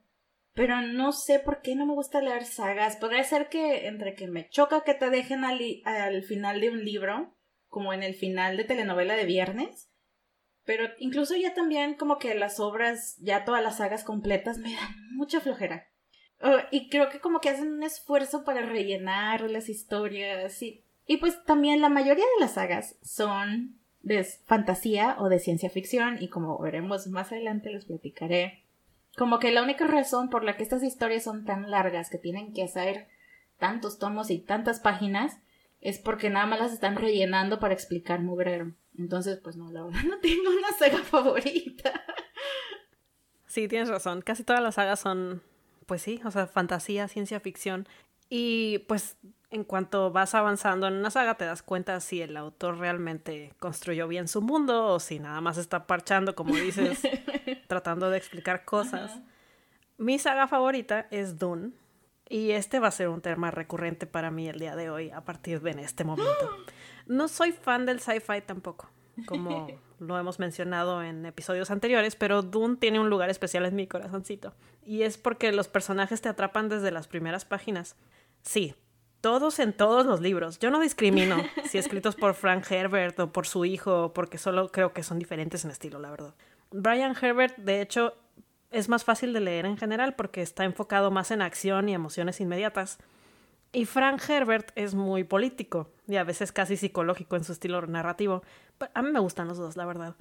Pero 0.55 0.81
no 0.83 1.13
sé 1.13 1.39
por 1.39 1.63
qué 1.63 1.77
no 1.77 1.87
me 1.87 1.95
gusta 1.95 2.21
leer 2.21 2.45
sagas. 2.45 2.97
Podría 2.97 3.25
ser 3.25 3.49
que 3.49 3.87
entre 3.87 4.15
que 4.15 4.27
me 4.27 4.49
choca 4.49 4.83
que 4.83 4.95
te 4.95 5.11
dejen 5.11 5.45
al, 5.45 5.61
al, 5.85 6.23
final 6.23 6.61
de 6.61 6.71
un 6.71 6.85
libro, 6.85 7.37
como 7.69 7.93
en 7.93 8.03
el 8.03 8.15
final 8.15 8.57
de 8.57 8.65
telenovela 8.65 9.15
de 9.15 9.27
viernes. 9.27 9.91
Pero 10.65 10.89
incluso 10.99 11.37
ya 11.37 11.55
también 11.55 11.95
como 11.95 12.19
que 12.19 12.35
las 12.35 12.61
obras, 12.61 13.17
ya 13.21 13.45
todas 13.45 13.63
las 13.63 13.79
sagas 13.79 14.05
completas 14.05 14.59
me 14.59 14.75
dan 14.75 14.95
mucha 15.15 15.41
flojera. 15.41 15.89
Uh, 16.43 16.65
y 16.71 16.89
creo 16.89 17.11
que 17.11 17.21
como 17.21 17.41
que 17.41 17.51
hacen 17.51 17.71
un 17.71 17.83
esfuerzo 17.83 18.45
para 18.45 18.65
rellenar 18.65 19.43
las 19.51 19.69
historias 19.69 20.63
y, 20.63 20.85
y 21.07 21.19
pues 21.19 21.45
también 21.45 21.83
la 21.83 21.91
mayoría 21.91 22.25
de 22.25 22.41
las 22.41 22.55
sagas 22.55 22.97
son 23.03 23.79
de 24.01 24.25
fantasía 24.47 25.17
o 25.19 25.29
de 25.29 25.39
ciencia 25.39 25.69
ficción 25.69 26.17
y 26.19 26.29
como 26.29 26.59
veremos 26.59 27.07
más 27.09 27.31
adelante 27.33 27.71
les 27.71 27.85
platicaré 27.85 28.65
como 29.17 29.39
que 29.39 29.51
la 29.51 29.63
única 29.63 29.87
razón 29.87 30.31
por 30.31 30.45
la 30.45 30.57
que 30.57 30.63
estas 30.63 30.83
historias 30.83 31.25
son 31.25 31.45
tan 31.45 31.71
largas, 31.71 32.11
que 32.11 32.19
tienen 32.19 32.53
que 32.53 32.63
hacer 32.63 33.09
tantos 33.59 33.99
tomos 33.99 34.31
y 34.31 34.39
tantas 34.39 34.81
páginas, 34.81 35.39
es 35.81 35.99
porque 35.99 36.31
nada 36.31 36.47
más 36.47 36.61
las 36.61 36.73
están 36.73 36.97
rellenando 36.97 37.59
para 37.59 37.75
explicar 37.75 38.21
mugrero. 38.21 38.73
Entonces, 38.99 39.39
pues 39.43 39.57
no, 39.57 39.71
la 39.71 39.85
verdad 39.85 40.03
no 40.09 40.19
tengo 40.19 40.51
una 40.51 40.73
saga 40.79 40.99
favorita. 40.99 41.93
Sí, 43.47 43.67
tienes 43.67 43.89
razón. 43.89 44.23
Casi 44.23 44.45
todas 44.45 44.63
las 44.63 44.77
sagas 44.77 45.01
son, 45.01 45.43
pues 45.87 46.03
sí, 46.03 46.21
o 46.25 46.31
sea, 46.31 46.47
fantasía, 46.47 47.09
ciencia 47.09 47.41
ficción. 47.41 47.89
Y 48.29 48.81
pues 48.81 49.17
En 49.51 49.65
cuanto 49.65 50.13
vas 50.13 50.35
avanzando 50.37 50.87
en 50.87 50.95
una 50.95 51.11
saga, 51.11 51.35
te 51.35 51.45
das 51.45 51.63
cuenta 51.63 51.99
si 52.01 52.23
el 52.23 52.37
autor 52.37 52.79
realmente 52.79 53.53
construyó 53.59 54.07
bien 54.07 54.29
su 54.29 54.43
mundo 54.43 54.87
o 54.87 55.01
si 55.01 55.19
nada 55.19 55.41
más 55.41 55.59
está 55.59 55.87
parchando, 55.89 56.37
como 56.37 56.55
dices, 56.55 57.01
tratando 57.67 58.11
de 58.11 58.19
explicar 58.19 58.65
cosas. 58.65 59.19
Mi 59.99 60.19
saga 60.21 60.47
favorita 60.47 61.09
es 61.11 61.39
Dune. 61.39 61.73
Y 62.29 62.53
este 62.53 62.79
va 62.79 62.87
a 62.87 62.93
ser 62.93 63.09
un 63.09 63.21
tema 63.21 63.51
recurrente 63.51 64.07
para 64.07 64.31
mí 64.31 64.49
el 64.49 64.61
día 64.61 64.77
de 64.77 64.89
hoy, 64.89 65.11
a 65.11 65.23
partir 65.23 65.61
de 65.61 65.73
este 65.83 66.05
momento. 66.05 66.49
No 67.07 67.27
soy 67.27 67.51
fan 67.51 67.87
del 67.87 67.99
sci-fi 67.99 68.41
tampoco, 68.41 68.89
como 69.27 69.67
lo 69.99 70.17
hemos 70.17 70.39
mencionado 70.39 71.03
en 71.03 71.27
episodios 71.27 71.73
anteriores, 71.73 72.15
pero 72.15 72.43
Dune 72.43 72.77
tiene 72.77 73.01
un 73.01 73.11
lugar 73.11 73.31
especial 73.31 73.67
en 73.67 73.75
mi 73.75 73.89
corazoncito. 73.89 74.55
Y 74.85 75.03
es 75.03 75.19
porque 75.19 75.51
los 75.51 75.67
personajes 75.67 76.23
te 76.23 76.29
atrapan 76.29 76.69
desde 76.69 76.93
las 76.93 77.09
primeras 77.09 77.45
páginas. 77.45 77.97
Sí, 78.43 78.77
todos 79.21 79.59
en 79.59 79.73
todos 79.73 80.07
los 80.07 80.21
libros. 80.21 80.59
Yo 80.59 80.71
no 80.71 80.81
discrimino 80.81 81.37
si 81.69 81.79
escritos 81.79 82.17
por 82.17 82.35
Frank 82.35 82.71
Herbert 82.71 83.19
o 83.21 83.33
por 83.33 83.47
su 83.47 83.65
hijo, 83.65 84.13
porque 84.15 84.39
solo 84.39 84.71
creo 84.71 84.93
que 84.93 85.03
son 85.03 85.19
diferentes 85.19 85.65
en 85.65 85.71
estilo, 85.71 85.99
la 85.99 86.11
verdad. 86.11 86.35
Brian 86.71 87.17
Herbert, 87.21 87.57
de 87.57 87.81
hecho, 87.81 88.15
es 88.71 88.89
más 88.89 89.05
fácil 89.05 89.33
de 89.33 89.41
leer 89.41 89.67
en 89.67 89.77
general 89.77 90.15
porque 90.15 90.43
está 90.43 90.65
enfocado 90.65 91.11
más 91.11 91.31
en 91.31 91.43
acción 91.43 91.89
y 91.89 91.95
emociones 91.95 92.41
inmediatas. 92.41 92.99
Y 93.73 93.85
Frank 93.85 94.23
Herbert 94.29 94.73
es 94.75 94.95
muy 94.95 95.25
político 95.25 95.91
y 96.09 96.17
a 96.17 96.25
veces 96.25 96.53
casi 96.53 96.77
psicológico 96.77 97.37
en 97.37 97.45
su 97.45 97.53
estilo 97.53 97.85
narrativo. 97.87 98.43
A 98.95 99.03
mí 99.03 99.11
me 99.11 99.21
gustan 99.21 99.49
los 99.49 99.59
dos, 99.59 99.77
la 99.77 99.87
verdad. 99.87 100.17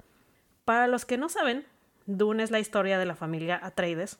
Para 0.64 0.86
los 0.86 1.04
que 1.04 1.18
no 1.18 1.28
saben, 1.28 1.66
Dune 2.06 2.42
es 2.42 2.50
la 2.50 2.60
historia 2.60 2.98
de 2.98 3.06
la 3.06 3.16
familia 3.16 3.58
Atreides, 3.62 4.18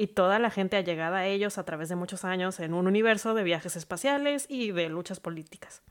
y 0.00 0.06
toda 0.06 0.38
la 0.38 0.48
gente 0.48 0.78
allegada 0.78 1.18
a 1.18 1.26
ellos 1.26 1.58
a 1.58 1.64
través 1.64 1.90
de 1.90 1.94
muchos 1.94 2.24
años 2.24 2.58
en 2.58 2.72
un 2.72 2.86
universo 2.86 3.34
de 3.34 3.42
viajes 3.42 3.76
espaciales 3.76 4.46
y 4.48 4.72
de 4.72 4.88
luchas 4.88 5.20
políticas. 5.20 5.82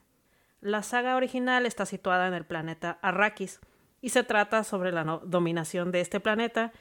La 0.62 0.82
saga 0.82 1.16
original 1.16 1.68
está 1.68 1.86
situada 1.86 2.28
en 2.28 2.34
el 2.34 2.44
planeta 2.44 2.98
Arrakis 3.04 3.60
y 4.02 4.10
se 4.10 4.24
trata 4.24 4.64
sobre 4.64 4.92
la 4.92 5.04
dominación 5.04 5.92
de 5.92 6.02
este 6.02 6.20
planeta 6.20 6.72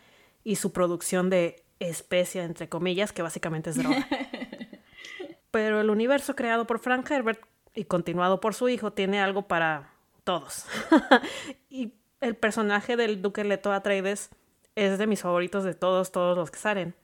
y 0.43 0.57
su 0.57 0.73
producción 0.73 1.29
de 1.29 1.63
especia, 1.81 2.45
entre 2.45 2.71
comillas, 2.71 3.13
que 3.13 3.21
básicamente 3.21 3.69
es 3.69 3.77
droga. 3.77 4.09
Pero 5.51 5.83
el 5.83 5.91
universo 5.91 6.35
creado 6.35 6.67
por 6.67 6.79
Frank 6.79 7.11
Herbert 7.11 7.43
y 7.75 7.85
continuado 7.85 8.41
por 8.41 8.55
su 8.55 8.71
hijo 8.71 8.95
tiene 8.95 9.21
algo 9.21 9.49
para 9.49 9.93
todos. 10.25 10.65
y 11.69 11.93
el 12.23 12.37
personaje 12.37 12.97
del 12.97 13.21
Duque 13.21 13.45
Leto 13.45 13.71
Atreides 13.71 14.31
es 14.77 14.97
de 14.97 15.07
mis 15.07 15.21
favoritos 15.21 15.63
de 15.63 15.75
todos, 15.75 16.11
todos 16.11 16.35
los 16.35 16.51
que 16.51 16.59
salen. 16.59 16.95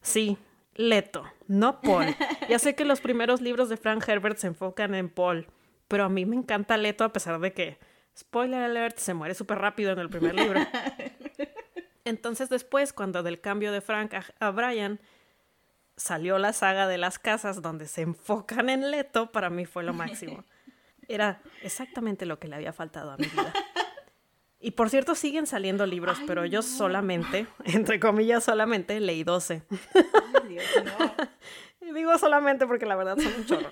Sí, 0.00 0.38
Leto, 0.74 1.24
no 1.48 1.80
Paul. 1.80 2.14
Ya 2.48 2.58
sé 2.58 2.74
que 2.74 2.84
los 2.84 3.00
primeros 3.00 3.40
libros 3.40 3.68
de 3.68 3.76
Frank 3.76 4.08
Herbert 4.08 4.38
se 4.38 4.46
enfocan 4.46 4.94
en 4.94 5.08
Paul, 5.08 5.48
pero 5.88 6.04
a 6.04 6.08
mí 6.08 6.24
me 6.24 6.36
encanta 6.36 6.76
Leto 6.76 7.04
a 7.04 7.12
pesar 7.12 7.40
de 7.40 7.52
que, 7.52 7.78
spoiler 8.16 8.62
alert, 8.62 8.98
se 8.98 9.12
muere 9.14 9.34
súper 9.34 9.58
rápido 9.58 9.92
en 9.92 9.98
el 9.98 10.08
primer 10.08 10.34
libro. 10.34 10.60
Entonces 12.04 12.48
después, 12.48 12.92
cuando 12.92 13.22
del 13.22 13.40
cambio 13.40 13.72
de 13.72 13.80
Frank 13.80 14.14
a, 14.38 14.50
Brian, 14.50 15.00
salió 15.96 16.38
la 16.38 16.52
saga 16.52 16.86
de 16.86 16.96
las 16.96 17.18
casas 17.18 17.60
donde 17.60 17.86
se 17.86 18.02
enfocan 18.02 18.70
en 18.70 18.90
Leto, 18.90 19.32
para 19.32 19.50
mí 19.50 19.66
fue 19.66 19.82
lo 19.82 19.92
máximo. 19.92 20.44
Era 21.08 21.40
exactamente 21.62 22.24
lo 22.24 22.38
que 22.38 22.48
le 22.48 22.56
había 22.56 22.72
faltado 22.72 23.10
a 23.10 23.16
mi 23.16 23.26
vida. 23.26 23.52
Y 24.60 24.72
por 24.72 24.90
cierto, 24.90 25.14
siguen 25.14 25.46
saliendo 25.46 25.86
libros, 25.86 26.18
pero 26.26 26.44
yo 26.44 26.62
solamente, 26.62 27.46
entre 27.64 28.00
comillas, 28.00 28.44
solamente 28.44 28.98
leí 28.98 29.22
12. 29.22 29.62
y 31.80 31.92
digo 31.94 32.18
solamente 32.18 32.66
porque 32.66 32.86
la 32.86 32.96
verdad 32.96 33.16
son 33.18 33.32
un 33.34 33.46
chorro. 33.46 33.70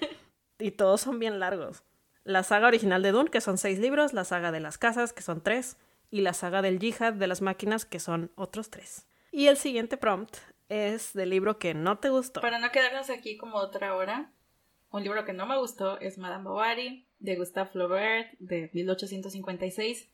Y 0.59 0.71
todos 0.71 1.01
son 1.01 1.19
bien 1.19 1.41
largos. 1.41 1.83
La 2.23 2.43
saga 2.43 2.69
original 2.69 3.03
de 3.03 3.13
Dune, 3.13 3.31
que 3.31 3.41
son 3.41 3.59
seis 3.59 3.79
libros, 3.79 4.13
la 4.13 4.25
saga 4.25 4.53
de 4.53 4.61
las 4.61 4.79
casas, 4.79 5.13
que 5.13 5.23
son 5.23 5.43
tres, 5.43 5.77
y 6.11 6.21
la 6.21 6.33
saga 6.33 6.63
del 6.63 6.79
Jihad 6.79 7.15
de 7.15 7.27
las 7.27 7.43
máquinas, 7.43 7.85
que 7.85 8.01
son 8.01 8.33
otros 8.37 8.71
tres. 8.71 9.07
Y 9.33 9.49
el 9.49 9.57
siguiente 9.57 9.97
prompt 9.97 10.37
es 10.69 11.13
del 11.13 11.31
libro 11.31 11.59
que 11.59 11.75
no 11.75 11.99
te 11.99 12.11
gustó. 12.11 12.41
Para 12.41 12.59
no 12.59 12.71
quedarnos 12.71 13.11
aquí 13.11 13.37
como 13.37 13.59
otra 13.59 13.95
hora, 13.95 14.33
un 14.91 15.03
libro 15.03 15.25
que 15.25 15.33
no 15.33 15.47
me 15.47 15.59
gustó 15.59 16.01
es 16.01 16.17
Madame 16.17 16.45
Bovary, 16.45 17.07
de 17.19 17.37
Gustave 17.37 17.71
Flaubert, 17.71 18.33
de 18.39 18.71
1856 18.73 20.11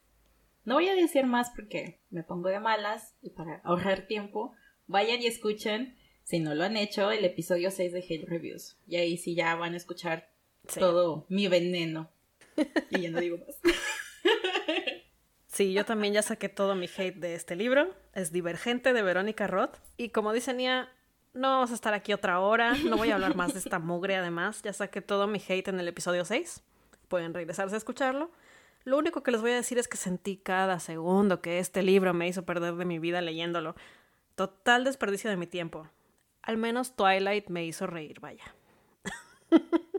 no 0.64 0.75
voy 0.75 0.88
a 0.88 0.94
decir 0.94 1.27
más 1.27 1.51
porque 1.55 2.01
me 2.11 2.22
pongo 2.22 2.48
de 2.48 2.61
malas 2.61 3.14
y 3.22 3.31
para 3.31 3.61
ahorrar 3.64 4.07
tiempo, 4.07 4.55
vayan 4.87 5.20
y 5.20 5.27
escuchen, 5.27 5.96
si 6.22 6.40
no 6.40 6.55
lo 6.55 6.64
han 6.64 6.77
hecho, 6.77 7.11
el 7.11 7.25
episodio 7.25 7.70
6 7.70 7.92
de 7.92 8.01
Hate 8.01 8.29
Reviews. 8.29 8.79
Y 8.87 8.96
ahí 8.96 9.16
sí 9.16 9.35
ya 9.35 9.55
van 9.57 9.75
a 9.75 9.77
escuchar 9.77 10.31
todo 10.75 11.27
mi 11.29 11.48
veneno. 11.48 12.11
Y 12.90 13.01
ya 13.01 13.11
no 13.11 13.20
digo 13.20 13.38
más. 13.38 13.57
Sí, 15.53 15.75
yo 15.75 15.85
también 15.85 16.14
ya 16.14 16.22
saqué 16.22 16.48
todo 16.48 16.75
mi 16.75 16.87
hate 16.87 17.16
de 17.16 17.35
este 17.35 17.57
libro. 17.57 17.94
Es 18.14 18.33
Divergente 18.33 18.94
de 18.94 19.03
Verónica 19.03 19.46
Roth. 19.46 19.77
Y 19.98 20.09
como 20.09 20.33
dice 20.33 20.55
Nia, 20.55 20.88
no 21.35 21.51
vamos 21.51 21.72
a 21.72 21.75
estar 21.75 21.92
aquí 21.92 22.14
otra 22.14 22.40
hora. 22.40 22.75
No 22.87 22.96
voy 22.96 23.11
a 23.11 23.16
hablar 23.16 23.37
más 23.37 23.53
de 23.53 23.59
esta 23.59 23.79
mugre 23.79 24.16
además. 24.16 24.62
Ya 24.62 24.72
saqué 24.72 25.03
todo 25.03 25.27
mi 25.27 25.42
hate 25.46 25.68
en 25.68 25.79
el 25.79 25.88
episodio 25.88 26.25
6. 26.25 26.62
Pueden 27.09 27.35
regresarse 27.35 27.75
a 27.75 27.79
escucharlo. 27.79 28.31
Lo 28.84 28.98
único 28.98 29.22
que 29.22 29.30
les 29.30 29.40
voy 29.40 29.52
a 29.52 29.56
decir 29.56 29.78
es 29.78 29.88
que 29.88 29.96
sentí 29.96 30.36
cada 30.36 30.80
segundo 30.80 31.40
que 31.40 31.58
este 31.58 31.82
libro 31.82 32.14
me 32.14 32.28
hizo 32.28 32.44
perder 32.44 32.74
de 32.74 32.84
mi 32.84 32.98
vida 32.98 33.20
leyéndolo. 33.20 33.76
Total 34.34 34.84
desperdicio 34.84 35.30
de 35.30 35.36
mi 35.36 35.46
tiempo. 35.46 35.88
Al 36.42 36.56
menos 36.56 36.96
Twilight 36.96 37.48
me 37.48 37.64
hizo 37.64 37.86
reír, 37.86 38.20
vaya. 38.20 38.54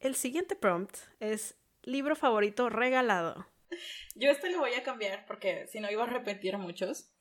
El 0.00 0.14
siguiente 0.14 0.56
prompt 0.56 0.96
es 1.20 1.56
libro 1.82 2.16
favorito 2.16 2.70
regalado. 2.70 3.46
Yo 4.14 4.30
este 4.30 4.50
lo 4.50 4.58
voy 4.58 4.74
a 4.74 4.82
cambiar 4.82 5.26
porque 5.26 5.66
si 5.68 5.78
no 5.80 5.90
iba 5.90 6.04
a 6.04 6.06
repetir 6.06 6.58
muchos. 6.58 7.12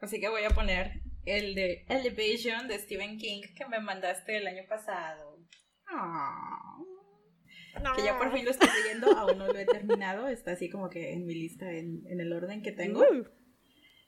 Así 0.00 0.20
que 0.20 0.28
voy 0.28 0.44
a 0.44 0.50
poner 0.50 1.02
el 1.24 1.54
de 1.54 1.86
Elevation 1.88 2.68
de 2.68 2.78
Stephen 2.78 3.18
King 3.18 3.42
que 3.56 3.66
me 3.66 3.80
mandaste 3.80 4.36
el 4.36 4.46
año 4.46 4.64
pasado. 4.68 5.38
Ah. 7.76 7.92
Que 7.96 8.04
ya 8.04 8.18
por 8.18 8.32
fin 8.32 8.44
lo 8.44 8.50
estoy 8.50 8.68
leyendo, 8.82 9.10
aún 9.16 9.38
no 9.38 9.46
lo 9.46 9.58
he 9.58 9.66
terminado, 9.66 10.28
está 10.28 10.52
así 10.52 10.68
como 10.70 10.90
que 10.90 11.12
en 11.12 11.26
mi 11.26 11.34
lista, 11.34 11.70
en, 11.72 12.04
el 12.08 12.32
orden 12.32 12.62
que 12.62 12.72
tengo. 12.72 13.04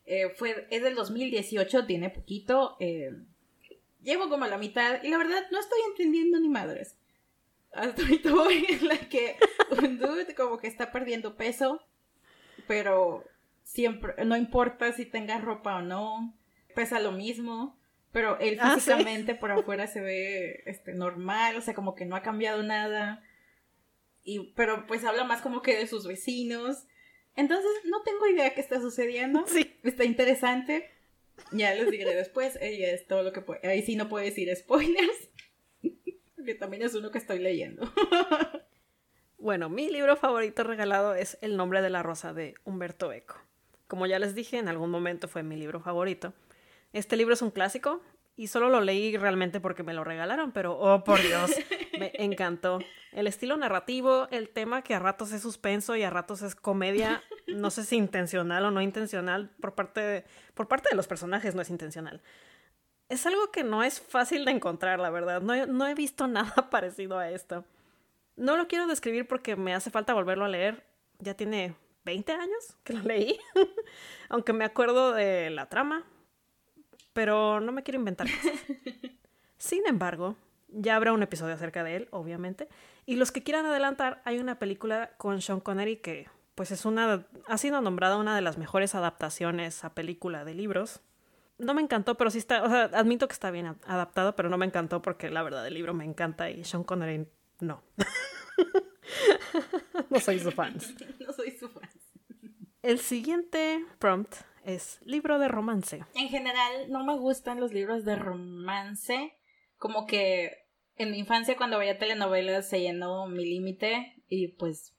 Eh, 0.05 0.31
fue, 0.37 0.66
es 0.70 0.83
del 0.83 0.94
2018, 0.94 1.87
tiene 1.87 2.11
poquito. 2.11 2.76
Eh, 2.81 3.12
llevo 4.02 4.29
como 4.29 4.44
a 4.44 4.48
la 4.48 4.59
mitad 4.59 5.02
y 5.02 5.11
la 5.11 5.18
verdad 5.18 5.44
no 5.50 5.59
estoy 5.59 5.79
entendiendo 5.90 6.38
ni 6.38 6.48
madres. 6.48 6.96
Hasta 7.72 8.02
ahorita 8.02 8.33
voy 8.33 8.64
en 8.68 8.88
la 8.88 8.96
que 8.96 9.37
un 9.83 9.98
dude 9.98 10.35
como 10.35 10.59
que 10.59 10.68
está 10.68 10.92
perdiendo 10.92 11.37
peso, 11.37 11.83
pero 12.66 13.24
siempre, 13.64 14.24
no 14.24 14.37
importa 14.37 14.92
si 14.92 15.05
tenga 15.05 15.38
ropa 15.38 15.76
o 15.76 15.83
no, 15.83 16.35
pesa 16.74 17.00
lo 17.00 17.12
mismo, 17.12 17.76
pero 18.12 18.38
él 18.38 18.59
ah, 18.61 18.76
físicamente 18.76 19.35
por 19.35 19.50
afuera 19.50 19.88
se 19.88 20.00
ve 20.00 20.62
este, 20.66 20.94
normal, 20.94 21.57
o 21.57 21.61
sea, 21.61 21.74
como 21.74 21.94
que 21.94 22.07
no 22.07 22.16
ha 22.16 22.22
cambiado 22.22 22.62
nada 22.62 23.22
y, 24.27 24.53
pero 24.55 24.87
pues 24.87 25.05
habla 25.05 25.25
más 25.25 25.41
como 25.41 25.62
que 25.62 25.77
de 25.77 25.87
sus 25.87 26.07
vecinos. 26.07 26.85
Entonces, 27.37 27.71
no 27.85 28.03
tengo 28.03 28.27
idea 28.27 28.55
qué 28.55 28.61
está 28.61 28.81
sucediendo. 28.81 29.45
Sí. 29.47 29.79
Está 29.85 30.05
interesante. 30.05 30.91
Ya 31.53 31.73
les 31.75 31.91
diré 31.91 32.15
después. 32.15 32.57
Ella 32.61 32.91
es 32.91 33.07
todo 33.07 33.23
lo 33.23 33.33
que 33.33 33.41
puede. 33.41 33.67
Ahí 33.69 33.83
sí 33.83 33.95
no 33.95 34.09
puedo 34.09 34.25
decir 34.25 34.55
spoilers. 34.55 35.31
Porque 36.37 36.55
también 36.57 36.83
es 36.83 36.95
uno 36.95 37.12
que 37.12 37.19
estoy 37.19 37.39
leyendo. 37.39 37.91
bueno, 39.39 39.69
mi 39.69 39.91
libro 39.91 40.17
favorito 40.17 40.65
regalado 40.65 41.15
es 41.15 41.39
El 41.41 41.57
nombre 41.57 41.81
de 41.81 41.91
la 41.91 42.03
rosa 42.03 42.35
de 42.35 42.55
Humberto 42.65 43.12
Eco. 43.12 43.37
Como 43.87 44.07
ya 44.07 44.19
les 44.19 44.35
dije, 44.35 44.59
en 44.59 44.67
algún 44.67 44.91
momento 44.91 45.29
fue 45.29 45.45
mi 45.45 45.57
libro 45.57 45.81
favorito. 45.81 46.35
Este 46.93 47.17
libro 47.17 47.35
es 47.35 47.43
un 47.43 47.53
clásico 47.53 48.03
y 48.37 48.49
solo 48.49 48.71
lo 48.71 48.81
leí 48.81 49.17
realmente 49.17 49.61
porque 49.61 49.85
me 49.85 49.95
lo 49.95 50.03
regalaron, 50.03 50.51
pero 50.51 50.77
oh 50.77 51.05
por 51.05 51.23
Dios, 51.23 51.53
me 51.99 52.11
encantó. 52.15 52.81
El 53.16 53.26
estilo 53.26 53.57
narrativo, 53.57 54.29
el 54.31 54.50
tema 54.50 54.83
que 54.83 54.94
a 54.94 54.98
ratos 54.98 55.33
es 55.33 55.40
suspenso 55.40 55.96
y 55.96 56.02
a 56.02 56.11
ratos 56.11 56.42
es 56.42 56.55
comedia, 56.55 57.22
no 57.46 57.70
sé 57.70 57.85
si 57.85 57.96
intencional 57.96 58.66
o 58.66 58.70
no 58.70 58.83
intencional, 58.83 59.48
por 59.59 59.74
parte 59.74 60.02
de, 60.02 60.24
por 60.52 60.68
parte 60.68 60.90
de 60.90 60.96
los 60.96 61.07
personajes 61.07 61.55
no 61.55 61.62
es 61.62 61.70
intencional. 61.70 62.20
Es 63.09 63.24
algo 63.24 63.50
que 63.50 63.64
no 63.64 63.83
es 63.83 64.02
fácil 64.02 64.44
de 64.44 64.50
encontrar, 64.50 65.00
la 65.00 65.09
verdad. 65.09 65.40
No 65.40 65.64
no 65.64 65.87
he 65.87 65.94
visto 65.94 66.26
nada 66.29 66.68
parecido 66.68 67.18
a 67.18 67.31
esto. 67.31 67.64
No 68.37 68.59
lo 68.59 68.68
quiero 68.68 68.87
describir 68.87 69.26
porque 69.26 69.57
me 69.57 69.74
hace 69.74 69.90
falta 69.90 70.12
volverlo 70.12 70.44
a 70.44 70.48
leer. 70.48 70.85
Ya 71.18 71.33
tiene 71.33 71.74
20 72.05 72.33
años 72.33 72.76
que 72.85 72.92
lo 72.92 73.00
leí, 73.00 73.38
aunque 74.29 74.52
me 74.52 74.66
acuerdo 74.66 75.12
de 75.12 75.48
la 75.48 75.70
trama, 75.70 76.05
pero 77.14 77.61
no 77.61 77.72
me 77.72 77.83
quiero 77.83 77.98
inventar 77.98 78.26
cosas. 78.31 78.61
Sin 79.57 79.87
embargo, 79.87 80.37
ya 80.68 80.96
habrá 80.96 81.12
un 81.12 81.22
episodio 81.22 81.55
acerca 81.55 81.85
de 81.85 81.96
él, 81.96 82.09
obviamente. 82.11 82.68
Y 83.05 83.16
los 83.16 83.33
que 83.33 83.42
quieran 83.42 83.66
adelantar, 83.66 84.22
hay 84.24 84.38
una 84.38 84.59
película 84.59 85.12
con 85.16 85.40
Sean 85.40 85.61
Connery 85.61 85.98
que 85.98 86.29
pues 86.55 86.70
es 86.70 86.87
una 86.87 87.26
ha 87.46 87.59
sido 87.59 87.83
nombrada 87.83 88.16
una 88.16 88.35
de 88.35 88.40
las 88.40 88.57
mejores 88.57 88.94
adaptaciones 88.94 89.85
a 89.85 89.94
película 89.94 90.44
de 90.44 90.55
libros. 90.55 91.02
no 91.59 91.74
me 91.74 91.83
encantó, 91.83 92.16
pero 92.16 92.31
sí 92.31 92.38
está, 92.38 92.64
o 92.64 92.68
sea, 92.68 92.85
admito 92.94 93.29
que 93.29 93.35
está 93.35 93.50
bien 93.50 93.76
adaptado, 93.87 94.35
pero 94.37 94.48
no 94.48 94.59
me 94.59 94.66
encantó 94.66 95.02
porque 95.02 95.31
la 95.31 95.42
verdad 95.42 95.66
el 95.66 95.74
libro 95.74 95.94
me 95.94 96.05
encanta 96.05 96.50
y 96.50 96.64
Sean 96.64 96.83
Connery 96.83 97.29
no. 97.61 97.83
no 100.11 100.20
soy 100.20 100.38
su 100.40 100.50
fan. 100.50 100.76
No 101.26 101.33
soy 101.33 101.50
su 101.52 101.68
fan. 101.68 101.88
El 102.83 102.98
siguiente 103.00 103.85
prompt 103.98 104.35
es 104.64 104.98
libro 105.02 105.38
de 105.38 105.48
romance. 105.48 106.05
En 106.14 106.29
general, 106.29 106.90
no 106.90 107.05
me 107.05 107.16
gustan 107.16 107.61
los 107.61 107.72
libros 107.72 108.05
de 108.05 108.16
romance. 108.16 109.36
Como 109.77 110.07
que 110.07 110.67
en 110.97 111.11
mi 111.11 111.19
infancia, 111.19 111.57
cuando 111.57 111.79
veía 111.79 111.99
telenovelas, 111.99 112.69
se 112.69 112.81
llenó 112.81 113.27
mi 113.27 113.45
límite 113.45 114.15
y 114.29 114.49
pues 114.49 114.95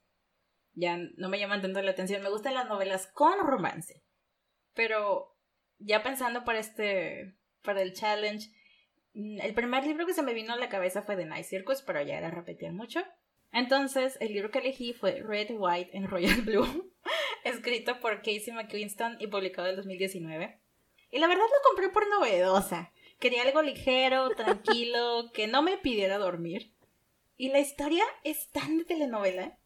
ya 0.74 0.98
no 0.98 1.30
me 1.30 1.40
llaman 1.40 1.62
tanto 1.62 1.82
la 1.82 1.92
atención. 1.92 2.22
Me 2.22 2.30
gustan 2.30 2.54
las 2.54 2.68
novelas 2.68 3.08
con 3.08 3.40
romance. 3.40 4.04
Pero 4.74 5.36
ya 5.80 6.04
pensando 6.04 6.46
para 6.46 6.60
este, 6.60 7.36
para 7.63 7.82
el 7.82 7.94
challenge, 7.94 8.50
mm, 9.13 9.42
el 9.42 9.54
primer 9.56 9.86
libro 9.86 10.06
que 10.06 10.13
se 10.13 10.22
me 10.22 10.36
vino 10.36 10.54
a 10.54 10.58
la 10.58 10.70
cabeza 10.70 11.02
fue 11.02 11.16
The 11.16 11.26
Night 11.26 11.46
Circus, 11.46 11.82
pero 11.82 12.02
ya 12.04 12.18
era 12.18 12.30
repetir 12.30 12.72
mucho. 12.74 13.04
Entonces, 13.52 14.18
el 14.20 14.34
libro 14.34 14.52
que 14.52 14.60
elegí 14.60 14.94
fue 14.94 15.24
Red, 15.24 15.52
White 15.58 15.98
and 15.98 16.08
Royal 16.08 16.42
Blue, 16.46 16.94
escrito 17.44 18.00
por 18.00 18.18
Casey 18.18 18.54
McQuiston 18.54 19.18
y 19.20 19.28
publicado 19.28 19.68
en 19.70 19.78
2019. 19.78 20.60
Y 21.10 21.20
la 21.20 21.28
verdad 21.28 21.44
lo 21.44 21.70
compré 21.70 21.90
por 21.90 22.08
novedosa. 22.08 22.92
Quería 23.19 23.43
algo 23.43 23.62
ligero, 23.62 24.30
tranquilo, 24.32 25.32
que 25.34 25.47
no 25.47 25.62
me 25.62 25.77
pidiera 25.77 26.17
dormir. 26.17 26.73
Y 27.36 27.49
la 27.49 27.60
historia 27.60 28.03
es 28.23 28.49
tan 28.49 28.80
de 28.80 28.86
telenovela 28.86 29.58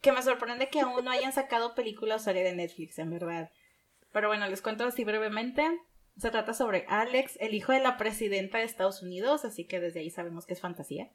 que 0.00 0.12
me 0.12 0.22
sorprende 0.22 0.68
que 0.68 0.80
aún 0.80 1.04
no 1.04 1.10
hayan 1.10 1.32
sacado 1.32 1.74
película 1.74 2.16
o 2.16 2.18
serie 2.18 2.42
de 2.42 2.54
Netflix, 2.54 2.98
en 2.98 3.10
verdad. 3.10 3.50
Pero 4.12 4.28
bueno, 4.28 4.48
les 4.48 4.60
cuento 4.60 4.84
así 4.84 5.04
brevemente. 5.04 5.64
Se 6.18 6.30
trata 6.30 6.52
sobre 6.52 6.84
Alex, 6.88 7.38
el 7.40 7.54
hijo 7.54 7.72
de 7.72 7.80
la 7.80 7.96
presidenta 7.96 8.58
de 8.58 8.64
Estados 8.64 9.02
Unidos, 9.02 9.44
así 9.44 9.64
que 9.64 9.80
desde 9.80 10.00
ahí 10.00 10.10
sabemos 10.10 10.44
que 10.44 10.52
es 10.52 10.60
fantasía. 10.60 11.10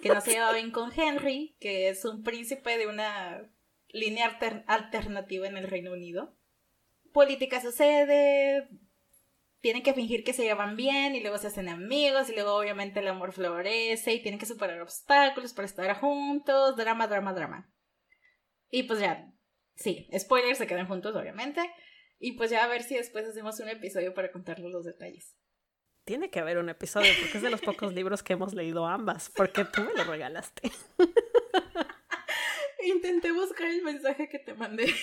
Que 0.00 0.08
no 0.08 0.20
se 0.20 0.32
lleva 0.32 0.52
bien 0.52 0.70
con 0.70 0.92
Henry, 0.96 1.56
que 1.60 1.88
es 1.88 2.04
un 2.04 2.22
príncipe 2.22 2.78
de 2.78 2.86
una 2.86 3.50
línea 3.88 4.38
alternativa 4.66 5.46
en 5.46 5.56
el 5.56 5.68
Reino 5.68 5.92
Unido. 5.92 6.34
Política 7.12 7.60
sucede, 7.60 8.68
tienen 9.64 9.82
que 9.82 9.94
fingir 9.94 10.24
que 10.24 10.34
se 10.34 10.42
llevan 10.42 10.76
bien 10.76 11.16
y 11.16 11.22
luego 11.22 11.38
se 11.38 11.46
hacen 11.46 11.70
amigos 11.70 12.28
y 12.28 12.34
luego 12.34 12.54
obviamente 12.54 13.00
el 13.00 13.08
amor 13.08 13.32
florece 13.32 14.12
y 14.12 14.20
tienen 14.20 14.38
que 14.38 14.44
superar 14.44 14.78
obstáculos 14.82 15.54
para 15.54 15.64
estar 15.64 15.98
juntos, 15.98 16.76
drama, 16.76 17.06
drama, 17.06 17.32
drama. 17.32 17.72
Y 18.68 18.82
pues 18.82 19.00
ya, 19.00 19.32
sí, 19.74 20.06
spoilers, 20.18 20.58
se 20.58 20.66
quedan 20.66 20.86
juntos 20.86 21.16
obviamente. 21.16 21.62
Y 22.18 22.32
pues 22.32 22.50
ya 22.50 22.62
a 22.62 22.66
ver 22.66 22.82
si 22.82 22.96
después 22.96 23.26
hacemos 23.26 23.58
un 23.58 23.70
episodio 23.70 24.12
para 24.12 24.30
contarles 24.30 24.70
los 24.70 24.84
detalles. 24.84 25.34
Tiene 26.04 26.28
que 26.28 26.40
haber 26.40 26.58
un 26.58 26.68
episodio 26.68 27.10
porque 27.18 27.38
es 27.38 27.42
de 27.42 27.48
los 27.48 27.62
pocos 27.62 27.94
libros 27.94 28.22
que 28.22 28.34
hemos 28.34 28.52
leído 28.52 28.84
ambas, 28.84 29.32
porque 29.34 29.64
tú 29.64 29.82
me 29.82 29.94
lo 29.94 30.04
regalaste. 30.04 30.70
Intenté 32.84 33.32
buscar 33.32 33.68
el 33.68 33.80
mensaje 33.80 34.28
que 34.28 34.40
te 34.40 34.52
mandé. 34.52 34.94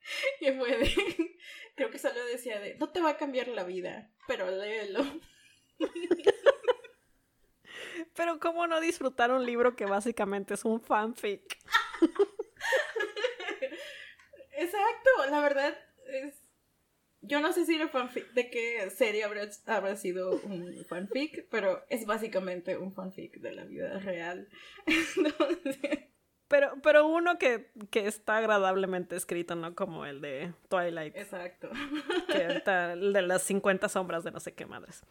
Y 0.40 0.50
fue 0.52 0.76
de. 0.78 0.90
Creo 1.76 1.90
que 1.90 1.98
solo 1.98 2.24
decía 2.26 2.60
de. 2.60 2.76
No 2.76 2.90
te 2.90 3.00
va 3.00 3.10
a 3.10 3.16
cambiar 3.16 3.48
la 3.48 3.64
vida, 3.64 4.10
pero 4.26 4.50
léelo. 4.50 5.04
Pero, 8.14 8.40
¿cómo 8.40 8.66
no 8.66 8.80
disfrutar 8.80 9.30
un 9.30 9.46
libro 9.46 9.76
que 9.76 9.84
básicamente 9.86 10.54
es 10.54 10.64
un 10.64 10.80
fanfic? 10.80 11.58
Exacto, 14.52 15.10
la 15.30 15.40
verdad 15.40 15.78
es 16.06 16.42
yo 17.22 17.40
no 17.40 17.52
sé 17.52 17.66
si 17.66 17.74
el 17.74 17.88
fanfic 17.88 18.32
de 18.32 18.50
qué 18.50 18.88
serie 18.90 19.24
habrá, 19.24 19.48
habrá 19.66 19.96
sido 19.96 20.40
un 20.40 20.84
fanfic, 20.86 21.46
pero 21.50 21.84
es 21.90 22.06
básicamente 22.06 22.78
un 22.78 22.92
fanfic 22.92 23.36
de 23.40 23.52
la 23.52 23.64
vida 23.64 23.98
real. 23.98 24.48
Pero, 26.50 26.72
pero 26.82 27.06
uno 27.06 27.38
que, 27.38 27.70
que, 27.90 28.08
está 28.08 28.38
agradablemente 28.38 29.14
escrito, 29.14 29.54
¿no? 29.54 29.76
Como 29.76 30.04
el 30.04 30.20
de 30.20 30.52
Twilight. 30.68 31.16
Exacto. 31.16 31.70
Que 32.26 32.60
el 32.92 33.12
de 33.12 33.22
las 33.22 33.42
50 33.44 33.88
sombras 33.88 34.24
de 34.24 34.32
no 34.32 34.40
sé 34.40 34.52
qué 34.52 34.66
madres. 34.66 35.04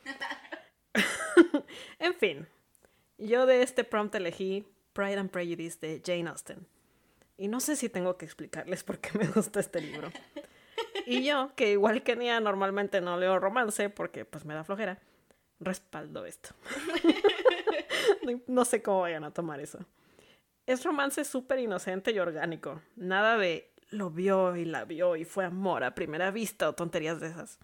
en 1.99 2.13
fin, 2.15 2.45
yo 3.17 3.45
de 3.45 3.61
este 3.61 3.85
prompt 3.85 4.15
elegí 4.15 4.67
Pride 4.91 5.17
and 5.17 5.29
Prejudice 5.29 5.79
de 5.79 6.01
Jane 6.05 6.29
Austen. 6.29 6.67
Y 7.37 7.47
no 7.47 7.61
sé 7.61 7.77
si 7.77 7.87
tengo 7.87 8.17
que 8.17 8.25
explicarles 8.25 8.83
por 8.83 8.99
qué 8.99 9.17
me 9.17 9.25
gusta 9.25 9.61
este 9.61 9.79
libro. 9.79 10.11
Y 11.05 11.23
yo, 11.23 11.53
que 11.55 11.71
igual 11.71 12.03
que 12.03 12.17
Nia 12.17 12.41
normalmente 12.41 12.99
no 12.99 13.15
leo 13.15 13.39
romance 13.39 13.89
porque 13.89 14.25
pues 14.25 14.43
me 14.43 14.55
da 14.55 14.65
flojera, 14.65 14.99
respaldo 15.61 16.25
esto. 16.25 16.49
no 18.47 18.65
sé 18.65 18.81
cómo 18.81 19.01
vayan 19.01 19.23
a 19.23 19.31
tomar 19.31 19.61
eso. 19.61 19.79
Es 20.69 20.83
romance 20.83 21.25
súper 21.25 21.57
inocente 21.57 22.11
y 22.11 22.19
orgánico. 22.19 22.79
Nada 22.95 23.39
de 23.39 23.73
lo 23.89 24.11
vio 24.11 24.55
y 24.55 24.65
la 24.65 24.85
vio 24.85 25.15
y 25.15 25.25
fue 25.25 25.43
amor 25.43 25.83
a 25.83 25.95
primera 25.95 26.29
vista 26.29 26.69
o 26.69 26.73
tonterías 26.73 27.19
de 27.19 27.25
esas. 27.25 27.57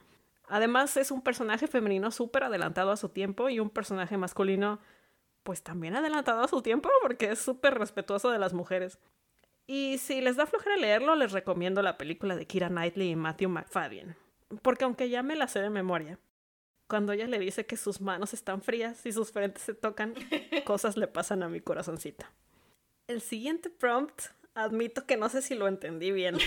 Además 0.48 0.98
es 0.98 1.12
un 1.12 1.22
personaje 1.22 1.68
femenino 1.68 2.10
súper 2.10 2.46
adelantado 2.46 2.90
a 2.90 2.98
su 2.98 3.10
tiempo 3.10 3.48
y 3.48 3.60
un 3.60 3.70
personaje 3.70 4.18
masculino 4.18 4.80
pues 5.44 5.62
también 5.62 5.96
adelantado 5.96 6.42
a 6.42 6.48
su 6.48 6.64
tiempo 6.64 6.90
porque 7.04 7.30
es 7.30 7.38
súper 7.38 7.78
respetuoso 7.78 8.32
de 8.32 8.40
las 8.40 8.54
mujeres. 8.54 8.98
Y 9.68 10.00
si 10.00 10.20
les 10.20 10.36
da 10.36 10.48
flojera 10.48 10.76
leerlo, 10.76 11.16
les 11.16 11.32
recomiendo 11.32 11.84
la 11.84 12.00
película 12.00 12.36
de 12.36 12.48
Kira 12.48 12.70
Knightley 12.70 13.12
y 13.12 13.16
Matthew 13.16 13.50
McFadden. 13.50 14.16
Porque 14.64 14.84
aunque 14.84 15.10
ya 15.10 15.22
me 15.22 15.36
la 15.36 15.48
sé 15.48 15.60
de 15.60 15.70
memoria, 15.70 16.18
cuando 16.88 17.14
ella 17.14 17.28
le 17.28 17.38
dice 17.38 17.68
que 17.68 17.78
sus 17.78 18.02
manos 18.02 18.34
están 18.34 18.64
frías 18.64 19.06
y 19.06 19.12
sus 19.12 19.32
frentes 19.32 19.62
se 19.62 19.76
tocan, 19.76 20.16
cosas 20.66 20.98
le 20.98 21.08
pasan 21.08 21.44
a 21.44 21.50
mi 21.50 21.62
corazoncito. 21.62 22.26
El 23.08 23.22
siguiente 23.22 23.70
prompt, 23.70 24.28
admito 24.56 25.06
que 25.06 25.18
no 25.18 25.30
sé 25.30 25.42
si 25.42 25.56
lo 25.56 25.68
entendí 25.68 26.12
bien. 26.12 26.38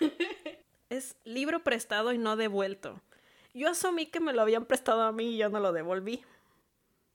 Es 0.90 1.16
libro 1.24 1.62
prestado 1.62 2.14
y 2.14 2.18
no 2.18 2.36
devuelto. 2.36 3.02
Yo 3.52 3.68
asumí 3.68 4.06
que 4.06 4.20
me 4.20 4.32
lo 4.32 4.40
habían 4.40 4.64
prestado 4.64 5.02
a 5.02 5.12
mí 5.12 5.34
y 5.34 5.36
yo 5.36 5.50
no 5.50 5.60
lo 5.60 5.72
devolví. 5.72 6.24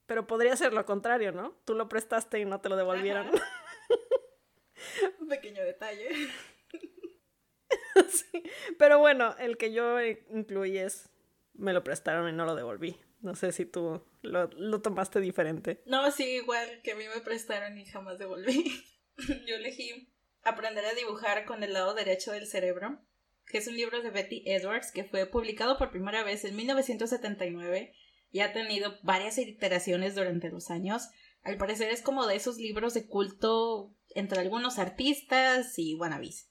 Pero 0.06 0.28
podría 0.28 0.56
ser 0.56 0.72
lo 0.72 0.86
contrario, 0.86 1.32
¿no? 1.32 1.56
Tú 1.64 1.74
lo 1.74 1.88
prestaste 1.88 2.38
y 2.38 2.44
no 2.44 2.60
te 2.60 2.68
lo 2.68 2.76
devolvieron. 2.76 3.28
Un 5.20 5.28
pequeño 5.28 5.64
detalle. 5.64 6.08
Pero 8.78 9.00
bueno, 9.00 9.34
el 9.38 9.56
que 9.56 9.72
yo 9.72 10.00
incluí 10.00 10.78
es, 10.78 11.10
me 11.54 11.72
lo 11.72 11.82
prestaron 11.82 12.28
y 12.28 12.32
no 12.32 12.44
lo 12.44 12.54
devolví. 12.54 13.00
No 13.22 13.34
sé 13.34 13.50
si 13.50 13.64
tú 13.64 14.04
lo, 14.22 14.46
lo 14.48 14.82
tomaste 14.82 15.18
diferente. 15.18 15.82
No, 15.86 16.10
sí, 16.12 16.36
igual 16.36 16.80
que 16.82 16.92
a 16.92 16.96
mí 16.96 17.06
me 17.12 17.20
prestaron 17.22 17.76
y 17.78 17.86
jamás 17.86 18.18
devolví. 18.18 18.84
yo 19.46 19.56
elegí 19.56 20.08
Aprender 20.44 20.84
a 20.84 20.92
dibujar 20.92 21.46
con 21.46 21.62
el 21.62 21.72
lado 21.72 21.94
derecho 21.94 22.32
del 22.32 22.46
cerebro, 22.46 23.00
que 23.46 23.56
es 23.56 23.66
un 23.66 23.76
libro 23.76 24.02
de 24.02 24.10
Betty 24.10 24.42
Edwards 24.44 24.92
que 24.92 25.04
fue 25.04 25.24
publicado 25.24 25.78
por 25.78 25.90
primera 25.90 26.22
vez 26.22 26.44
en 26.44 26.54
1979 26.54 27.94
y 28.30 28.40
ha 28.40 28.52
tenido 28.52 28.94
varias 29.02 29.38
iteraciones 29.38 30.14
durante 30.14 30.50
los 30.50 30.70
años. 30.70 31.08
Al 31.44 31.56
parecer 31.56 31.90
es 31.90 32.02
como 32.02 32.26
de 32.26 32.36
esos 32.36 32.58
libros 32.58 32.92
de 32.92 33.06
culto 33.06 33.94
entre 34.10 34.38
algunos 34.38 34.78
artistas 34.78 35.78
y 35.78 35.94
wannabes. 35.94 36.50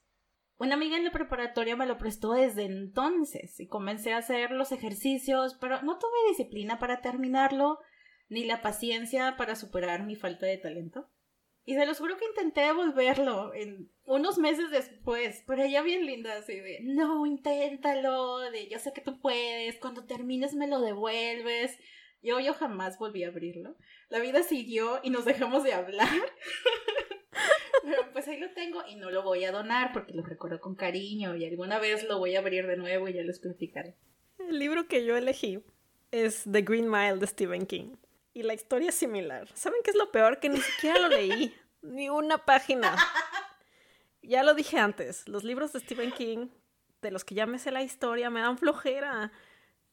Una 0.58 0.74
amiga 0.74 0.96
en 0.96 1.04
la 1.04 1.12
preparatoria 1.12 1.76
me 1.76 1.86
lo 1.86 1.96
prestó 1.96 2.32
desde 2.32 2.64
entonces 2.64 3.60
y 3.60 3.68
comencé 3.68 4.12
a 4.12 4.18
hacer 4.18 4.50
los 4.50 4.72
ejercicios, 4.72 5.56
pero 5.60 5.82
no 5.82 5.98
tuve 5.98 6.30
disciplina 6.30 6.80
para 6.80 7.00
terminarlo, 7.00 7.78
ni 8.28 8.44
la 8.44 8.60
paciencia 8.60 9.36
para 9.36 9.54
superar 9.54 10.04
mi 10.04 10.16
falta 10.16 10.46
de 10.46 10.58
talento. 10.58 11.08
Y 11.66 11.74
se 11.74 11.86
los 11.86 11.98
juro 11.98 12.16
que 12.18 12.26
intenté 12.26 12.60
devolverlo 12.60 13.54
en 13.54 13.90
unos 14.04 14.38
meses 14.38 14.70
después, 14.70 15.42
pero 15.46 15.62
ella 15.62 15.82
bien 15.82 16.04
linda, 16.04 16.36
así 16.36 16.60
de, 16.60 16.80
no, 16.82 17.24
inténtalo, 17.24 18.38
de, 18.50 18.68
yo 18.68 18.78
sé 18.78 18.92
que 18.92 19.00
tú 19.00 19.18
puedes, 19.18 19.78
cuando 19.78 20.04
termines 20.04 20.54
me 20.54 20.68
lo 20.68 20.80
devuelves. 20.80 21.78
Yo, 22.22 22.40
yo 22.40 22.54
jamás 22.54 22.98
volví 22.98 23.24
a 23.24 23.28
abrirlo. 23.28 23.76
La 24.08 24.18
vida 24.18 24.42
siguió 24.42 25.00
y 25.02 25.10
nos 25.10 25.24
dejamos 25.24 25.62
de 25.62 25.74
hablar. 25.74 26.08
Pero 27.82 28.12
pues 28.12 28.28
ahí 28.28 28.38
lo 28.38 28.50
tengo 28.52 28.82
y 28.88 28.96
no 28.96 29.10
lo 29.10 29.22
voy 29.22 29.44
a 29.44 29.52
donar 29.52 29.92
porque 29.92 30.14
lo 30.14 30.22
recuerdo 30.22 30.60
con 30.60 30.74
cariño 30.74 31.36
y 31.36 31.44
alguna 31.44 31.78
vez 31.78 32.04
lo 32.04 32.18
voy 32.18 32.34
a 32.34 32.38
abrir 32.38 32.66
de 32.66 32.76
nuevo 32.76 33.08
y 33.08 33.14
ya 33.14 33.22
les 33.22 33.40
platicaré. 33.40 33.96
El 34.38 34.58
libro 34.58 34.86
que 34.86 35.04
yo 35.04 35.16
elegí 35.16 35.62
es 36.10 36.44
The 36.50 36.62
Green 36.62 36.90
Mile 36.90 37.16
de 37.16 37.26
Stephen 37.26 37.66
King. 37.66 37.96
Y 38.34 38.42
la 38.42 38.52
historia 38.52 38.88
es 38.88 38.96
similar. 38.96 39.48
¿Saben 39.54 39.80
qué 39.84 39.90
es 39.92 39.96
lo 39.96 40.10
peor? 40.10 40.40
Que 40.40 40.48
ni 40.48 40.60
siquiera 40.60 40.98
lo 40.98 41.08
leí. 41.08 41.54
ni 41.82 42.10
una 42.10 42.44
página. 42.44 42.96
Ya 44.22 44.42
lo 44.42 44.54
dije 44.54 44.78
antes. 44.78 45.28
Los 45.28 45.44
libros 45.44 45.72
de 45.72 45.80
Stephen 45.80 46.10
King, 46.10 46.48
de 47.00 47.12
los 47.12 47.24
que 47.24 47.36
ya 47.36 47.46
me 47.46 47.58
sé 47.58 47.70
la 47.70 47.82
historia, 47.82 48.30
me 48.30 48.40
dan 48.40 48.58
flojera. 48.58 49.30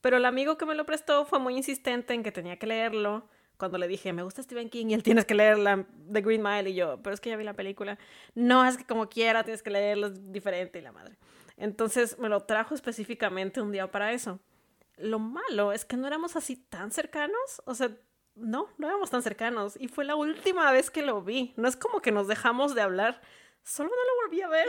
Pero 0.01 0.17
el 0.17 0.25
amigo 0.25 0.57
que 0.57 0.65
me 0.65 0.73
lo 0.73 0.85
prestó 0.85 1.25
fue 1.25 1.37
muy 1.37 1.55
insistente 1.55 2.13
en 2.15 2.23
que 2.23 2.31
tenía 2.31 2.57
que 2.57 2.65
leerlo 2.65 3.29
cuando 3.57 3.77
le 3.77 3.87
dije, 3.87 4.11
me 4.11 4.23
gusta 4.23 4.41
Stephen 4.41 4.71
King 4.71 4.87
y 4.87 4.95
él 4.95 5.03
tienes 5.03 5.25
que 5.25 5.35
leer 5.35 5.59
la 5.59 5.85
The 6.11 6.21
Green 6.21 6.41
Mile 6.41 6.71
y 6.71 6.73
yo, 6.73 6.99
pero 7.03 7.13
es 7.13 7.21
que 7.21 7.29
ya 7.29 7.37
vi 7.37 7.43
la 7.43 7.53
película. 7.53 7.99
No, 8.33 8.65
es 8.65 8.75
que 8.75 8.85
como 8.85 9.07
quiera 9.07 9.43
tienes 9.43 9.61
que 9.61 9.69
leerlo, 9.69 10.07
es 10.07 10.31
diferente 10.31 10.79
y 10.79 10.81
la 10.81 10.91
madre. 10.91 11.15
Entonces 11.57 12.17
me 12.17 12.27
lo 12.27 12.39
trajo 12.39 12.73
específicamente 12.73 13.61
un 13.61 13.71
día 13.71 13.91
para 13.91 14.13
eso. 14.13 14.39
lo 14.97 15.19
malo 15.19 15.73
es 15.73 15.85
que 15.85 15.95
no 15.95 16.07
éramos 16.07 16.35
así 16.35 16.55
tan 16.55 16.89
cercanos. 16.89 17.61
O 17.65 17.75
sea, 17.75 17.91
no, 18.35 18.69
no 18.77 18.87
éramos 18.87 19.09
tan 19.09 19.21
cercanos. 19.21 19.77
Y 19.79 19.87
fue 19.87 20.05
la 20.05 20.15
última 20.15 20.71
vez 20.71 20.89
que 20.89 21.01
lo 21.01 21.21
vi. 21.21 21.53
No 21.57 21.67
es 21.67 21.75
como 21.75 22.01
que 22.01 22.11
nos 22.11 22.27
dejamos 22.27 22.75
de 22.75 22.81
hablar. 22.81 23.21
Solo 23.63 23.89
no 23.89 23.95
lo 23.95 24.27
volví 24.27 24.41
a 24.41 24.49
ver. 24.49 24.67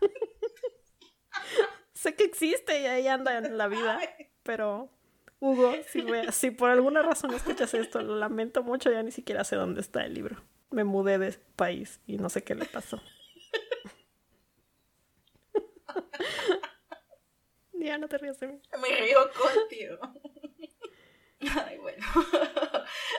sé 1.94 2.14
que 2.14 2.24
existe 2.24 2.80
y 2.80 2.86
ahí 2.86 3.06
anda 3.08 3.38
en 3.38 3.56
la 3.56 3.68
vida. 3.68 4.00
Pero, 4.42 4.90
Hugo, 5.40 5.74
si, 5.88 6.04
si 6.32 6.50
por 6.50 6.70
alguna 6.70 7.02
razón 7.02 7.34
escuchas 7.34 7.74
esto, 7.74 8.02
lo 8.02 8.16
lamento 8.16 8.62
mucho. 8.62 8.90
Ya 8.90 9.02
ni 9.02 9.12
siquiera 9.12 9.44
sé 9.44 9.56
dónde 9.56 9.80
está 9.80 10.04
el 10.04 10.14
libro. 10.14 10.42
Me 10.70 10.84
mudé 10.84 11.18
de 11.18 11.32
país 11.54 12.00
y 12.06 12.16
no 12.18 12.28
sé 12.28 12.42
qué 12.42 12.54
le 12.54 12.64
pasó. 12.64 13.00
ya 17.72 17.98
no 17.98 18.08
te 18.08 18.18
rías 18.18 18.40
de 18.40 18.48
mí. 18.48 18.60
Me 18.80 18.88
río 18.96 19.30
contigo. 19.32 19.98
Ay, 21.40 21.78
bueno. 21.78 22.04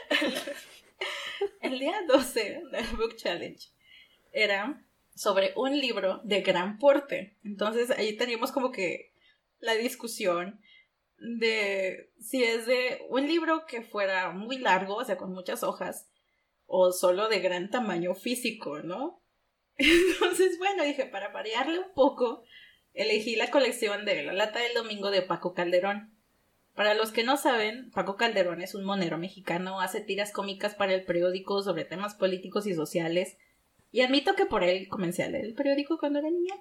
El 1.61 1.79
día 1.79 2.01
12 2.07 2.61
del 2.71 2.87
Book 2.97 3.15
Challenge 3.15 3.67
era 4.31 4.83
sobre 5.15 5.53
un 5.55 5.77
libro 5.79 6.21
de 6.23 6.41
gran 6.41 6.77
porte. 6.77 7.35
Entonces 7.43 7.91
ahí 7.91 8.15
teníamos 8.15 8.51
como 8.51 8.71
que 8.71 9.13
la 9.59 9.73
discusión 9.73 10.61
de 11.17 12.11
si 12.19 12.43
es 12.43 12.65
de 12.65 13.01
un 13.09 13.27
libro 13.27 13.65
que 13.65 13.81
fuera 13.81 14.31
muy 14.31 14.59
largo, 14.59 14.95
o 14.95 15.03
sea, 15.03 15.17
con 15.17 15.33
muchas 15.33 15.63
hojas, 15.63 16.07
o 16.67 16.91
solo 16.91 17.27
de 17.29 17.39
gran 17.39 17.69
tamaño 17.69 18.13
físico, 18.13 18.81
¿no? 18.81 19.21
Entonces, 19.77 20.57
bueno, 20.59 20.83
dije, 20.83 21.05
para 21.05 21.29
variarle 21.29 21.79
un 21.79 21.93
poco, 21.93 22.43
elegí 22.93 23.35
la 23.35 23.49
colección 23.49 24.05
de 24.05 24.23
La 24.23 24.33
Lata 24.33 24.59
del 24.59 24.73
Domingo 24.73 25.11
de 25.11 25.21
Paco 25.21 25.53
Calderón. 25.53 26.16
Para 26.77 26.93
los 26.93 27.11
que 27.11 27.23
no 27.23 27.37
saben, 27.37 27.89
Paco 27.89 28.17
Calderón 28.17 28.61
es 28.61 28.75
un 28.75 28.85
monero 28.85 29.17
mexicano, 29.17 29.81
hace 29.81 29.99
tiras 29.99 30.31
cómicas 30.31 30.75
para 30.75 30.93
el 30.93 31.05
periódico 31.05 31.63
sobre 31.63 31.85
temas 31.85 32.13
políticos 32.13 32.67
y 32.67 32.75
sociales, 32.75 33.35
y 33.91 34.01
admito 34.01 34.35
que 34.35 34.45
por 34.45 34.63
él 34.63 34.87
comencé 34.87 35.23
a 35.23 35.27
leer 35.27 35.45
el 35.45 35.55
periódico 35.55 35.97
cuando 35.97 36.19
era 36.19 36.29
niña. 36.29 36.53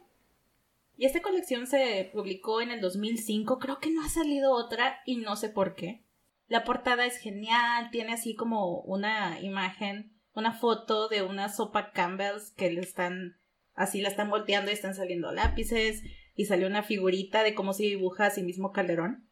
Y 0.96 1.05
esta 1.05 1.20
colección 1.20 1.66
se 1.66 2.09
publicó 2.14 2.62
en 2.62 2.70
el 2.70 2.81
2005, 2.81 3.59
creo 3.59 3.79
que 3.79 3.90
no 3.90 4.02
ha 4.02 4.09
salido 4.09 4.55
otra 4.55 5.00
y 5.05 5.16
no 5.16 5.37
sé 5.37 5.50
por 5.50 5.74
qué. 5.74 6.02
La 6.48 6.64
portada 6.64 7.05
es 7.05 7.18
genial, 7.18 7.90
tiene 7.90 8.14
así 8.14 8.35
como 8.35 8.81
una 8.81 9.38
imagen, 9.42 10.18
una 10.33 10.55
foto 10.55 11.09
de 11.09 11.24
una 11.24 11.50
sopa 11.50 11.92
Campbell's 11.92 12.52
que 12.52 12.72
le 12.72 12.81
están, 12.81 13.37
así 13.74 14.00
la 14.00 14.09
están 14.09 14.31
volteando 14.31 14.70
y 14.70 14.74
están 14.74 14.94
saliendo 14.94 15.31
lápices 15.31 16.02
y 16.35 16.46
salió 16.46 16.68
una 16.68 16.83
figurita 16.83 17.42
de 17.42 17.55
cómo 17.55 17.74
se 17.74 17.83
dibuja 17.83 18.24
a 18.24 18.31
sí 18.31 18.42
mismo 18.42 18.72
Calderón. 18.72 19.25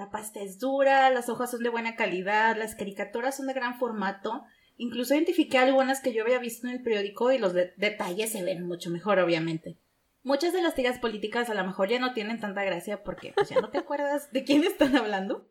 La 0.00 0.10
pasta 0.10 0.40
es 0.40 0.58
dura, 0.58 1.10
las 1.10 1.28
hojas 1.28 1.50
son 1.50 1.62
de 1.62 1.68
buena 1.68 1.94
calidad, 1.94 2.56
las 2.56 2.74
caricaturas 2.74 3.36
son 3.36 3.48
de 3.48 3.52
gran 3.52 3.78
formato. 3.78 4.44
Incluso 4.78 5.12
identifiqué 5.12 5.58
algunas 5.58 6.00
que 6.00 6.14
yo 6.14 6.22
había 6.22 6.38
visto 6.38 6.66
en 6.66 6.72
el 6.72 6.82
periódico 6.82 7.30
y 7.32 7.36
los 7.36 7.52
detalles 7.52 8.32
se 8.32 8.42
ven 8.42 8.66
mucho 8.66 8.88
mejor, 8.88 9.18
obviamente. 9.18 9.76
Muchas 10.22 10.54
de 10.54 10.62
las 10.62 10.74
tiras 10.74 10.98
políticas 10.98 11.50
a 11.50 11.54
lo 11.54 11.66
mejor 11.66 11.90
ya 11.90 11.98
no 11.98 12.14
tienen 12.14 12.40
tanta 12.40 12.64
gracia 12.64 13.02
porque 13.02 13.32
pues, 13.34 13.50
ya 13.50 13.60
no 13.60 13.68
te 13.68 13.76
acuerdas 13.76 14.32
de 14.32 14.42
quién 14.42 14.64
están 14.64 14.96
hablando, 14.96 15.50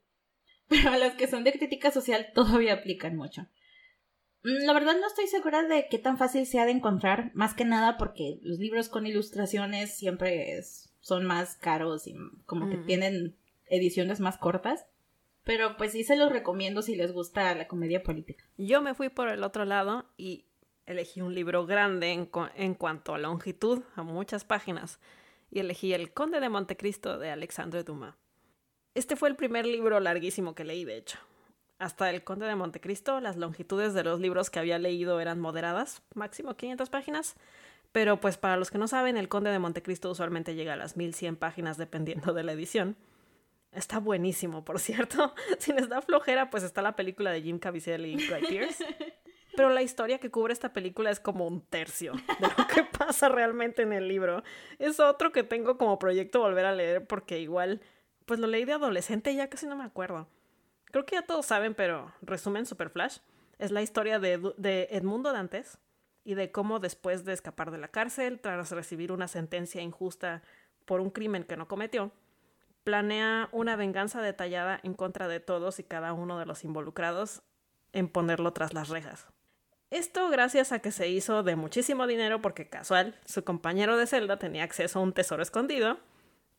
pero 0.67 0.89
a 0.89 0.97
las 0.97 1.13
que 1.13 1.27
son 1.27 1.43
de 1.43 1.53
crítica 1.53 1.91
social 1.91 2.31
todavía 2.33 2.73
aplican 2.73 3.15
mucho. 3.15 3.43
Mm, 4.41 4.65
la 4.65 4.73
verdad 4.73 4.95
no 4.99 5.05
estoy 5.05 5.27
segura 5.27 5.62
de 5.62 5.85
qué 5.91 5.99
tan 5.99 6.17
fácil 6.17 6.47
sea 6.47 6.65
de 6.65 6.71
encontrar, 6.71 7.29
más 7.35 7.53
que 7.53 7.65
nada 7.65 7.99
porque 7.99 8.39
los 8.41 8.57
libros 8.57 8.89
con 8.89 9.05
ilustraciones 9.05 9.95
siempre 9.95 10.59
son 11.01 11.23
más 11.27 11.55
caros 11.55 12.07
y 12.07 12.15
como 12.47 12.67
que 12.67 12.77
tienen 12.77 13.38
ediciones 13.69 14.19
más 14.19 14.38
cortas. 14.38 14.86
Pero 15.43 15.77
pues 15.77 15.93
sí 15.93 16.03
se 16.03 16.15
los 16.15 16.32
recomiendo 16.32 16.82
si 16.82 16.95
les 16.95 17.12
gusta 17.12 17.55
la 17.55 17.67
comedia 17.67 18.03
política. 18.03 18.45
Yo 18.58 18.82
me 18.82 18.93
fui 18.93 19.10
por 19.10 19.29
el 19.29 19.43
otro 19.43 19.65
lado 19.65 20.05
y 20.17 20.45
elegí 20.86 21.21
un 21.21 21.34
libro 21.34 21.65
grande 21.65 22.12
en, 22.12 22.73
cuanto 22.75 23.13
a 23.13 23.19
longitud, 23.19 23.84
a 23.95 24.03
muchas 24.03 24.43
páginas, 24.43 24.99
y 25.51 25.60
elegí 25.60 25.93
El 25.93 26.13
Conde 26.13 26.39
de 26.39 26.49
Montecristo 26.49 27.19
de 27.19 27.29
Alexandre 27.29 27.84
Dumas. 27.84 28.15
Este 28.95 29.15
fue 29.15 29.29
el 29.29 29.36
primer 29.36 29.65
libro 29.65 29.99
larguísimo 29.99 30.55
que 30.55 30.63
leí, 30.63 30.86
de 30.86 30.97
hecho. 30.97 31.19
Hasta 31.77 32.10
El 32.10 32.23
Conde 32.23 32.47
de 32.47 32.55
Montecristo, 32.55 33.21
las 33.21 33.38
longitudes 33.38 33.93
de 33.93 34.03
los 34.03 34.19
libros 34.19 34.49
que 34.49 34.60
había 34.60 34.79
leído 34.79 35.19
eran 35.19 35.39
moderadas, 35.39 36.01
máximo 36.15 36.58
500 36.58 36.89
páginas, 36.89 37.36
pero 37.91 38.19
pues 38.19 38.38
para 38.38 38.58
los 38.58 38.71
que 38.71 38.77
no 38.77 38.88
saben, 38.88 39.15
El 39.15 39.29
Conde 39.29 39.51
de 39.51 39.60
Montecristo 39.60 40.12
usualmente 40.12 40.55
llega 40.55 40.73
a 40.73 40.77
las 40.77 40.97
1100 40.97 41.38
páginas 41.38 41.77
dependiendo 41.77 42.34
de 42.34 42.43
la 42.43 42.51
edición. 42.51 42.97
Está 43.71 43.99
buenísimo, 43.99 44.63
por 44.65 44.79
cierto. 44.79 45.34
Si 45.60 45.73
les 45.73 45.89
da 45.89 46.01
flojera, 46.01 46.49
pues 46.49 46.63
está 46.63 46.82
la 46.82 46.95
película 46.95 47.32
de 47.32 47.41
Jim 47.41 47.60
Caviezel 47.60 48.05
y 48.05 48.15
Guy 48.15 48.41
Pearce. 48.49 48.86
Pero 49.55 49.69
la 49.69 49.82
historia 49.82 50.19
que 50.19 50.32
cubre 50.32 50.53
esta 50.53 50.73
película 50.73 51.10
es 51.10 51.19
como 51.19 51.45
un 51.45 51.62
tercio 51.62 52.13
de 52.13 52.47
lo 52.58 52.67
que 52.67 52.84
pasa 52.97 53.29
realmente 53.29 53.82
en 53.82 53.93
el 53.93 54.08
libro. 54.08 54.43
Es 54.77 54.99
otro 54.99 55.32
que 55.32 55.43
tengo 55.43 55.77
como 55.77 55.99
proyecto 55.99 56.39
volver 56.39 56.65
a 56.65 56.73
leer 56.73 57.05
porque 57.05 57.39
igual, 57.39 57.82
pues 58.25 58.39
lo 58.39 58.47
leí 58.47 58.63
de 58.65 58.73
adolescente 58.73 59.32
y 59.32 59.36
ya 59.36 59.49
casi 59.49 59.67
no 59.67 59.75
me 59.75 59.84
acuerdo. 59.84 60.27
Creo 60.86 61.05
que 61.05 61.15
ya 61.15 61.23
todos 61.23 61.45
saben, 61.45 61.75
pero 61.75 62.12
resumen 62.21 62.65
super 62.65 62.89
flash. 62.89 63.17
Es 63.58 63.71
la 63.71 63.82
historia 63.82 64.19
de, 64.19 64.53
de 64.55 64.88
Edmundo 64.91 65.34
Dantes 65.34 65.77
y 66.23 66.36
de 66.36 66.51
cómo 66.51 66.79
después 66.79 67.25
de 67.25 67.34
escapar 67.34 67.69
de 67.71 67.79
la 67.79 67.89
cárcel, 67.89 68.39
tras 68.39 68.71
recibir 68.71 69.12
una 69.12 69.27
sentencia 69.27 69.82
injusta 69.82 70.41
por 70.86 71.01
un 71.01 71.10
crimen 71.10 71.43
que 71.43 71.58
no 71.58 71.67
cometió, 71.67 72.12
planea 72.83 73.49
una 73.51 73.75
venganza 73.75 74.21
detallada 74.21 74.79
en 74.83 74.93
contra 74.93 75.27
de 75.27 75.39
todos 75.39 75.79
y 75.79 75.83
cada 75.83 76.13
uno 76.13 76.39
de 76.39 76.45
los 76.45 76.63
involucrados 76.63 77.41
en 77.93 78.07
ponerlo 78.07 78.53
tras 78.53 78.73
las 78.73 78.89
rejas. 78.89 79.27
Esto 79.89 80.29
gracias 80.29 80.71
a 80.71 80.79
que 80.79 80.91
se 80.91 81.09
hizo 81.09 81.41
de 81.41 81.55
muchísimo 81.55 82.05
dinero 82.05 82.41
porque 82.41 82.69
casual, 82.69 83.19
su 83.25 83.43
compañero 83.43 83.97
de 83.97 84.05
celda 84.05 84.37
tenía 84.37 84.63
acceso 84.63 84.99
a 84.99 85.01
un 85.01 85.13
tesoro 85.13 85.41
escondido 85.41 85.97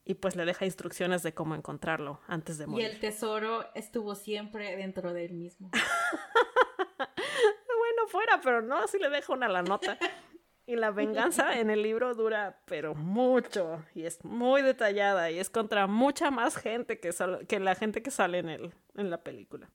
y 0.04 0.14
pues 0.14 0.34
le 0.34 0.44
deja 0.44 0.64
instrucciones 0.64 1.22
de 1.22 1.32
cómo 1.32 1.54
encontrarlo 1.54 2.20
antes 2.26 2.58
de 2.58 2.66
morir. 2.66 2.86
Y 2.86 2.90
el 2.90 2.98
tesoro 2.98 3.68
estuvo 3.74 4.16
siempre 4.16 4.76
dentro 4.76 5.12
de 5.12 5.26
él 5.26 5.34
mismo. 5.34 5.70
bueno, 6.98 8.08
fuera, 8.08 8.40
pero 8.42 8.62
no, 8.62 8.78
así 8.78 8.98
le 8.98 9.10
deja 9.10 9.32
una 9.32 9.48
la 9.48 9.62
nota. 9.62 9.96
Y 10.70 10.76
la 10.76 10.92
venganza 10.92 11.58
en 11.58 11.68
el 11.68 11.82
libro 11.82 12.14
dura, 12.14 12.62
pero 12.66 12.94
mucho, 12.94 13.84
y 13.92 14.04
es 14.04 14.24
muy 14.24 14.62
detallada, 14.62 15.28
y 15.28 15.40
es 15.40 15.50
contra 15.50 15.88
mucha 15.88 16.30
más 16.30 16.56
gente 16.56 17.00
que, 17.00 17.10
que 17.48 17.58
la 17.58 17.74
gente 17.74 18.04
que 18.04 18.12
sale 18.12 18.38
en, 18.38 18.48
el, 18.50 18.72
en 18.94 19.10
la 19.10 19.24
película. 19.24 19.72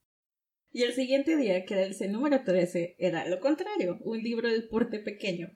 Y 0.71 0.83
el 0.83 0.93
siguiente 0.93 1.35
día, 1.35 1.65
que 1.65 1.73
era 1.73 1.83
el 1.83 2.11
número 2.13 2.45
13, 2.45 2.95
era 2.97 3.27
lo 3.27 3.41
contrario, 3.41 3.97
un 4.05 4.19
libro 4.19 4.49
de 4.49 4.61
porte 4.61 4.99
pequeño. 4.99 5.49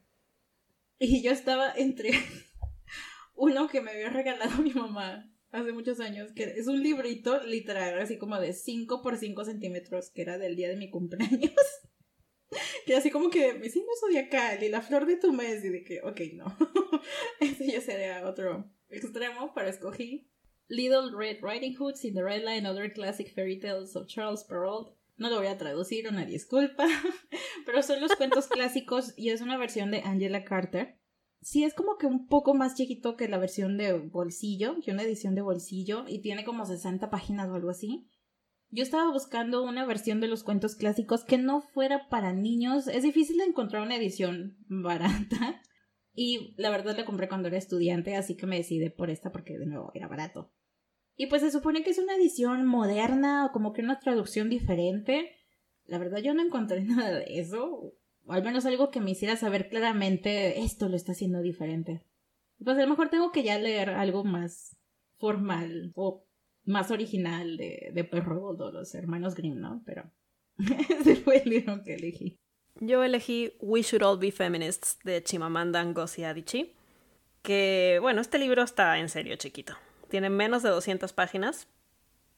Y 0.97 1.23
yo 1.23 1.31
estaba 1.31 1.71
entre 1.73 2.09
uno 3.33 3.69
que 3.69 3.79
me 3.79 3.91
había 3.91 4.09
regalado 4.09 4.61
mi 4.61 4.73
mamá 4.73 5.33
hace 5.51 5.71
muchos 5.71 6.01
años, 6.01 6.33
que 6.33 6.43
es 6.43 6.67
un 6.67 6.83
librito 6.83 7.41
literal, 7.45 7.97
así 8.01 8.17
como 8.17 8.37
de 8.41 8.51
5 8.51 9.01
por 9.01 9.15
5 9.15 9.45
centímetros, 9.45 10.09
que 10.09 10.21
era 10.21 10.37
del 10.37 10.57
día 10.57 10.67
de 10.67 10.75
mi 10.75 10.89
cumpleaños. 10.89 11.53
que 12.85 12.95
así 12.95 13.11
como 13.11 13.29
que 13.29 13.53
mi 13.55 13.69
signo 13.69 13.91
zodiacal 13.99 14.63
y 14.63 14.69
la 14.69 14.81
flor 14.81 15.05
de 15.05 15.17
tu 15.17 15.33
mes 15.33 15.63
y 15.63 15.69
de 15.69 15.83
que, 15.83 16.01
ok, 16.01 16.21
no. 16.33 16.45
Ese 17.39 17.67
ya 17.67 17.81
sería 17.81 18.27
otro 18.27 18.71
extremo, 18.89 19.53
pero 19.53 19.69
escogí 19.69 20.29
Little 20.67 21.11
Red 21.15 21.43
Riding 21.43 21.75
Hood, 21.75 21.95
Cinderella 21.95 22.55
and 22.55 22.67
Other 22.67 22.91
Classic 22.93 23.33
Fairy 23.33 23.59
Tales 23.59 23.95
of 23.95 24.07
Charles 24.07 24.43
Perrault. 24.43 24.95
No 25.17 25.29
lo 25.29 25.37
voy 25.37 25.47
a 25.47 25.57
traducir, 25.57 26.07
una 26.07 26.25
disculpa, 26.25 26.87
pero 27.65 27.83
son 27.83 27.99
los 27.99 28.15
cuentos 28.15 28.47
clásicos 28.47 29.13
y 29.17 29.31
es 29.31 29.41
una 29.41 29.57
versión 29.57 29.91
de 29.91 30.01
Angela 30.01 30.43
Carter. 30.43 30.97
Sí, 31.41 31.63
es 31.63 31.73
como 31.73 31.97
que 31.97 32.05
un 32.05 32.27
poco 32.27 32.53
más 32.53 32.75
chiquito 32.75 33.15
que 33.15 33.27
la 33.27 33.37
versión 33.37 33.77
de 33.77 33.93
bolsillo, 33.93 34.77
que 34.83 34.91
una 34.91 35.03
edición 35.03 35.35
de 35.35 35.41
bolsillo, 35.41 36.05
y 36.07 36.19
tiene 36.19 36.43
como 36.43 36.65
60 36.65 37.09
páginas 37.09 37.49
o 37.49 37.55
algo 37.55 37.69
así. 37.69 38.07
Yo 38.71 38.83
estaba 38.83 39.11
buscando 39.11 39.63
una 39.63 39.85
versión 39.85 40.21
de 40.21 40.27
los 40.27 40.43
cuentos 40.43 40.75
clásicos 40.75 41.23
que 41.23 41.39
no 41.39 41.61
fuera 41.61 42.07
para 42.07 42.33
niños. 42.33 42.87
Es 42.87 43.01
difícil 43.01 43.41
encontrar 43.41 43.81
una 43.81 43.95
edición 43.95 44.57
barata. 44.67 45.61
Y 46.13 46.53
la 46.57 46.69
verdad 46.69 46.97
la 46.97 47.05
compré 47.05 47.27
cuando 47.27 47.47
era 47.47 47.57
estudiante, 47.57 48.15
así 48.15 48.35
que 48.35 48.45
me 48.45 48.57
decidí 48.57 48.89
por 48.89 49.09
esta 49.09 49.31
porque 49.31 49.57
de 49.57 49.65
nuevo 49.65 49.91
era 49.93 50.07
barato. 50.07 50.51
Y 51.15 51.27
pues 51.27 51.41
se 51.41 51.51
supone 51.51 51.83
que 51.83 51.89
es 51.89 51.97
una 51.97 52.15
edición 52.15 52.65
moderna 52.65 53.45
o 53.45 53.51
como 53.51 53.73
que 53.73 53.81
una 53.81 53.99
traducción 53.99 54.49
diferente. 54.49 55.31
La 55.85 55.97
verdad 55.97 56.19
yo 56.19 56.33
no 56.33 56.43
encontré 56.43 56.81
nada 56.83 57.19
de 57.19 57.39
eso. 57.39 57.93
O 58.25 58.33
al 58.33 58.43
menos 58.43 58.65
algo 58.65 58.91
que 58.91 59.01
me 59.01 59.11
hiciera 59.11 59.35
saber 59.35 59.69
claramente 59.69 60.61
esto 60.61 60.89
lo 60.89 60.95
está 60.95 61.13
haciendo 61.13 61.41
diferente. 61.41 62.05
Pues 62.63 62.77
a 62.77 62.81
lo 62.81 62.89
mejor 62.89 63.09
tengo 63.09 63.31
que 63.31 63.43
ya 63.43 63.57
leer 63.57 63.89
algo 63.89 64.23
más 64.23 64.77
formal 65.17 65.91
o 65.95 66.28
más 66.69 66.91
original 66.91 67.57
de, 67.57 67.91
de 67.93 68.03
Perro 68.03 68.49
o 68.49 68.71
los 68.71 68.93
hermanos 68.95 69.35
Grimm, 69.35 69.59
¿no? 69.59 69.81
Pero 69.85 70.03
ese 70.89 71.15
fue 71.17 71.41
el 71.43 71.49
libro 71.49 71.81
que 71.83 71.95
elegí. 71.95 72.37
Yo 72.79 73.03
elegí 73.03 73.53
We 73.59 73.81
Should 73.81 74.03
All 74.03 74.19
Be 74.19 74.31
Feminists 74.31 74.99
de 75.03 75.21
Chimamanda 75.23 75.83
Ngozi 75.83 76.23
Adichie, 76.23 76.75
que, 77.41 77.97
bueno, 78.01 78.21
este 78.21 78.37
libro 78.37 78.63
está 78.63 78.99
en 78.99 79.09
serio 79.09 79.35
chiquito. 79.35 79.73
Tiene 80.09 80.29
menos 80.29 80.63
de 80.63 80.69
200 80.69 81.11
páginas, 81.11 81.67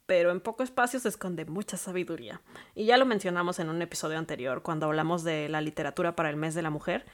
pero 0.05 0.31
en 0.31 0.41
poco 0.41 0.63
espacio 0.63 0.99
se 0.99 1.09
esconde 1.09 1.45
mucha 1.45 1.77
sabiduría. 1.77 2.41
Y 2.73 2.85
ya 2.85 2.97
lo 2.97 3.05
mencionamos 3.05 3.59
en 3.59 3.69
un 3.69 3.81
episodio 3.81 4.17
anterior, 4.17 4.63
cuando 4.63 4.87
hablamos 4.87 5.23
de 5.23 5.47
la 5.49 5.61
literatura 5.61 6.15
para 6.15 6.29
el 6.29 6.37
mes 6.37 6.55
de 6.55 6.61
la 6.61 6.69
mujer, 6.69 7.05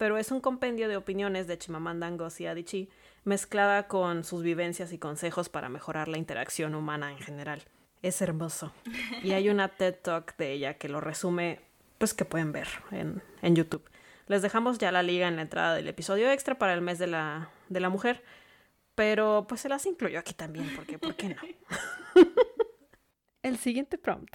pero 0.00 0.16
es 0.16 0.30
un 0.30 0.40
compendio 0.40 0.88
de 0.88 0.96
opiniones 0.96 1.46
de 1.46 1.58
Chimamanda 1.58 2.08
Ngozi 2.08 2.46
Adichie 2.46 2.88
mezclada 3.24 3.86
con 3.86 4.24
sus 4.24 4.42
vivencias 4.42 4.94
y 4.94 4.98
consejos 4.98 5.50
para 5.50 5.68
mejorar 5.68 6.08
la 6.08 6.16
interacción 6.16 6.74
humana 6.74 7.12
en 7.12 7.18
general. 7.18 7.64
Es 8.00 8.22
hermoso. 8.22 8.72
Y 9.22 9.32
hay 9.32 9.50
una 9.50 9.68
TED 9.76 9.96
Talk 9.96 10.38
de 10.38 10.52
ella 10.52 10.78
que 10.78 10.88
lo 10.88 11.02
resume, 11.02 11.60
pues 11.98 12.14
que 12.14 12.24
pueden 12.24 12.50
ver 12.50 12.66
en, 12.90 13.22
en 13.42 13.54
YouTube. 13.54 13.90
Les 14.26 14.40
dejamos 14.40 14.78
ya 14.78 14.90
la 14.90 15.02
liga 15.02 15.28
en 15.28 15.36
la 15.36 15.42
entrada 15.42 15.74
del 15.74 15.88
episodio 15.88 16.30
extra 16.30 16.56
para 16.56 16.72
el 16.72 16.80
mes 16.80 16.98
de 16.98 17.06
la, 17.06 17.50
de 17.68 17.80
la 17.80 17.90
mujer, 17.90 18.24
pero 18.94 19.44
pues 19.46 19.60
se 19.60 19.68
las 19.68 19.84
incluyo 19.84 20.18
aquí 20.18 20.32
también, 20.32 20.72
porque 20.76 20.98
¿por 20.98 21.14
qué 21.14 21.28
no? 21.28 21.42
el 23.42 23.58
siguiente 23.58 23.98
prompt 23.98 24.34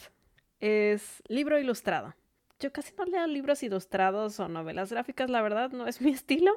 es 0.59 1.24
libro 1.28 1.57
ilustrado 1.57 2.13
yo 2.60 2.72
casi 2.72 2.93
no 2.97 3.06
leo 3.06 3.28
libros 3.28 3.64
ilustrados 3.64 4.39
o 4.39 4.47
novelas 4.47 4.91
gráficas, 4.91 5.30
la 5.30 5.41
verdad, 5.41 5.72
no 5.72 5.88
es 5.88 6.01
mi 6.01 6.12
estilo. 6.12 6.51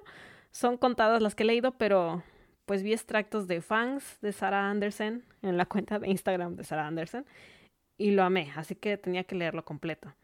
Son 0.51 0.77
contadas 0.77 1.23
las 1.23 1.35
que 1.35 1.43
he 1.43 1.47
leído, 1.47 1.73
pero 1.73 2.23
pues 2.65 2.83
vi 2.83 2.93
extractos 2.93 3.49
de 3.49 3.61
fans 3.61 4.19
de 4.21 4.33
Sarah 4.33 4.71
Anderson 4.71 5.25
en 5.43 5.57
la 5.57 5.67
cuenta 5.67 5.99
de 5.99 6.09
Instagram 6.09 6.57
de 6.57 6.65
Sarah 6.65 6.87
Anderson 6.87 7.25
y 7.97 8.13
lo 8.13 8.23
amé, 8.23 8.53
así 8.57 8.75
que 8.75 8.97
tenía 8.97 9.25
que 9.25 9.35
leerlo 9.35 9.65
completo. 9.65 10.15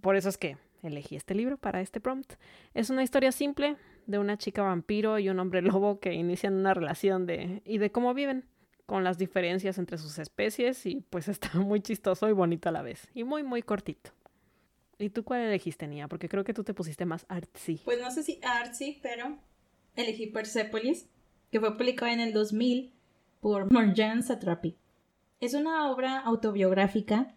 Por 0.00 0.16
eso 0.16 0.28
es 0.28 0.38
que 0.38 0.56
elegí 0.82 1.16
este 1.16 1.34
libro 1.34 1.56
para 1.56 1.80
este 1.80 2.00
prompt. 2.00 2.34
Es 2.74 2.90
una 2.90 3.02
historia 3.02 3.32
simple 3.32 3.76
de 4.06 4.18
una 4.18 4.36
chica 4.36 4.62
vampiro 4.62 5.18
y 5.18 5.28
un 5.28 5.38
hombre 5.38 5.62
lobo 5.62 6.00
que 6.00 6.12
inician 6.12 6.54
una 6.54 6.74
relación 6.74 7.26
de 7.26 7.62
y 7.64 7.78
de 7.78 7.92
cómo 7.92 8.14
viven 8.14 8.44
con 8.86 9.04
las 9.04 9.16
diferencias 9.16 9.78
entre 9.78 9.96
sus 9.96 10.18
especies 10.18 10.84
y 10.86 11.02
pues 11.08 11.28
está 11.28 11.58
muy 11.58 11.80
chistoso 11.80 12.28
y 12.28 12.32
bonito 12.32 12.68
a 12.68 12.72
la 12.72 12.82
vez 12.82 13.08
y 13.14 13.24
muy 13.24 13.42
muy 13.42 13.62
cortito. 13.62 14.10
¿Y 14.98 15.10
tú 15.10 15.24
cuál 15.24 15.40
elegiste, 15.40 15.86
Nia? 15.86 16.08
Porque 16.08 16.28
creo 16.28 16.44
que 16.44 16.54
tú 16.54 16.64
te 16.64 16.74
pusiste 16.74 17.04
más 17.04 17.26
artsy. 17.28 17.80
Pues 17.84 18.00
no 18.00 18.10
sé 18.10 18.22
si 18.22 18.40
artsy, 18.42 18.98
pero 19.02 19.38
elegí 19.96 20.26
Persepolis, 20.26 21.08
que 21.50 21.60
fue 21.60 21.76
publicada 21.76 22.12
en 22.12 22.20
el 22.20 22.32
2000 22.32 22.92
por 23.40 23.70
Marjane 23.72 24.22
Satrapi. 24.22 24.76
Es 25.40 25.54
una 25.54 25.90
obra 25.90 26.20
autobiográfica 26.20 27.34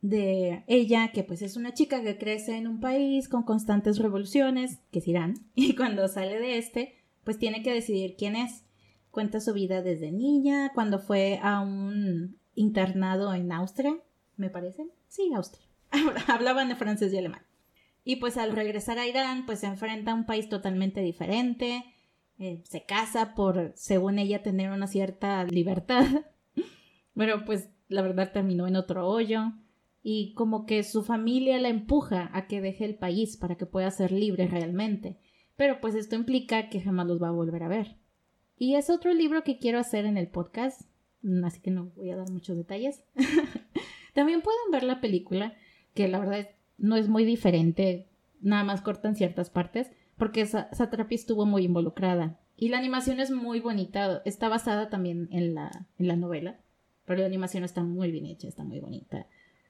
de 0.00 0.64
ella, 0.66 1.12
que 1.12 1.22
pues 1.22 1.42
es 1.42 1.56
una 1.56 1.74
chica 1.74 2.02
que 2.02 2.18
crece 2.18 2.56
en 2.56 2.66
un 2.66 2.80
país 2.80 3.28
con 3.28 3.42
constantes 3.44 3.98
revoluciones, 3.98 4.80
que 4.90 4.98
es 5.00 5.08
Irán, 5.08 5.34
y 5.54 5.76
cuando 5.76 6.08
sale 6.08 6.38
de 6.38 6.58
este, 6.58 6.96
pues 7.24 7.38
tiene 7.38 7.62
que 7.62 7.72
decidir 7.72 8.16
quién 8.16 8.36
es. 8.36 8.64
Cuenta 9.10 9.40
su 9.40 9.52
vida 9.52 9.82
desde 9.82 10.10
niña, 10.10 10.72
cuando 10.74 10.98
fue 10.98 11.38
a 11.42 11.60
un 11.60 12.38
internado 12.54 13.34
en 13.34 13.52
Austria, 13.52 13.98
me 14.36 14.48
parece. 14.48 14.86
Sí, 15.08 15.30
Austria 15.34 15.71
hablaban 16.28 16.68
de 16.68 16.76
francés 16.76 17.12
y 17.12 17.18
alemán. 17.18 17.42
Y 18.04 18.16
pues 18.16 18.36
al 18.36 18.52
regresar 18.52 18.98
a 18.98 19.06
Irán, 19.06 19.46
pues 19.46 19.60
se 19.60 19.66
enfrenta 19.66 20.12
a 20.12 20.14
un 20.14 20.26
país 20.26 20.48
totalmente 20.48 21.00
diferente, 21.00 21.84
eh, 22.38 22.62
se 22.64 22.84
casa 22.84 23.34
por, 23.34 23.72
según 23.76 24.18
ella, 24.18 24.42
tener 24.42 24.70
una 24.70 24.88
cierta 24.88 25.44
libertad, 25.44 26.04
pero 27.14 27.44
pues 27.44 27.68
la 27.88 28.02
verdad 28.02 28.32
terminó 28.32 28.66
en 28.66 28.76
otro 28.76 29.06
hoyo 29.06 29.52
y 30.02 30.34
como 30.34 30.66
que 30.66 30.82
su 30.82 31.04
familia 31.04 31.60
la 31.60 31.68
empuja 31.68 32.30
a 32.32 32.48
que 32.48 32.60
deje 32.60 32.84
el 32.84 32.96
país 32.96 33.36
para 33.36 33.54
que 33.54 33.66
pueda 33.66 33.90
ser 33.90 34.10
libre 34.10 34.48
realmente, 34.48 35.18
pero 35.56 35.80
pues 35.80 35.94
esto 35.94 36.16
implica 36.16 36.68
que 36.68 36.80
jamás 36.80 37.06
los 37.06 37.22
va 37.22 37.28
a 37.28 37.32
volver 37.32 37.62
a 37.62 37.68
ver. 37.68 37.96
Y 38.56 38.74
es 38.74 38.90
otro 38.90 39.14
libro 39.14 39.44
que 39.44 39.58
quiero 39.58 39.78
hacer 39.78 40.04
en 40.04 40.16
el 40.16 40.28
podcast, 40.28 40.82
así 41.44 41.60
que 41.60 41.70
no 41.70 41.92
voy 41.96 42.10
a 42.10 42.16
dar 42.16 42.30
muchos 42.30 42.56
detalles. 42.56 43.04
También 44.14 44.42
pueden 44.42 44.70
ver 44.70 44.82
la 44.82 45.00
película, 45.00 45.54
que 45.94 46.08
la 46.08 46.18
verdad 46.18 46.48
no 46.78 46.96
es 46.96 47.08
muy 47.08 47.24
diferente, 47.24 48.08
nada 48.40 48.64
más 48.64 48.82
cortan 48.82 49.16
ciertas 49.16 49.50
partes, 49.50 49.90
porque 50.16 50.46
Satrapi 50.46 51.14
estuvo 51.14 51.46
muy 51.46 51.64
involucrada. 51.64 52.38
Y 52.56 52.68
la 52.68 52.78
animación 52.78 53.18
es 53.20 53.30
muy 53.30 53.60
bonita, 53.60 54.22
está 54.24 54.48
basada 54.48 54.88
también 54.88 55.28
en 55.32 55.54
la, 55.54 55.86
en 55.98 56.08
la 56.08 56.16
novela, 56.16 56.60
pero 57.04 57.20
la 57.20 57.26
animación 57.26 57.64
está 57.64 57.82
muy 57.82 58.10
bien 58.10 58.26
hecha, 58.26 58.46
está 58.46 58.62
muy 58.62 58.80
bonita. 58.80 59.26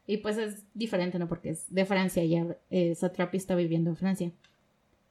Y 0.06 0.18
pues 0.18 0.36
es 0.36 0.66
diferente, 0.74 1.18
¿no? 1.18 1.28
Porque 1.28 1.50
es 1.50 1.72
de 1.72 1.86
Francia, 1.86 2.24
ya 2.24 2.56
eh, 2.70 2.94
Satrapi 2.94 3.36
está 3.36 3.54
viviendo 3.54 3.90
en 3.90 3.96
Francia. 3.96 4.32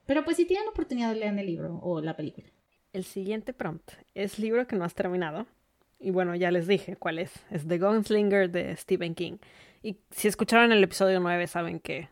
Pero 0.06 0.26
pues 0.26 0.38
si 0.38 0.46
tienen 0.46 0.68
oportunidad, 0.68 1.16
lean 1.16 1.40
el 1.40 1.48
libro 1.48 1.80
o 1.82 2.02
la 2.02 2.16
película. 2.16 2.48
El 2.94 3.06
siguiente 3.06 3.54
prompt 3.54 3.94
es 4.14 4.38
libro 4.38 4.68
que 4.68 4.76
no 4.76 4.84
has 4.84 4.94
terminado. 4.94 5.48
Y 6.00 6.12
bueno, 6.12 6.36
ya 6.36 6.52
les 6.52 6.68
dije 6.68 6.98
cuál 6.98 7.20
es. 7.20 7.32
Es 7.52 7.68
The 7.68 7.78
Gunslinger 7.78 8.52
de 8.52 8.76
Stephen 8.76 9.16
King. 9.16 9.38
Y 9.82 9.98
si 10.12 10.28
escucharon 10.28 10.72
el 10.72 10.84
episodio 10.84 11.20
9 11.20 11.48
saben 11.48 11.80
que 11.80 12.10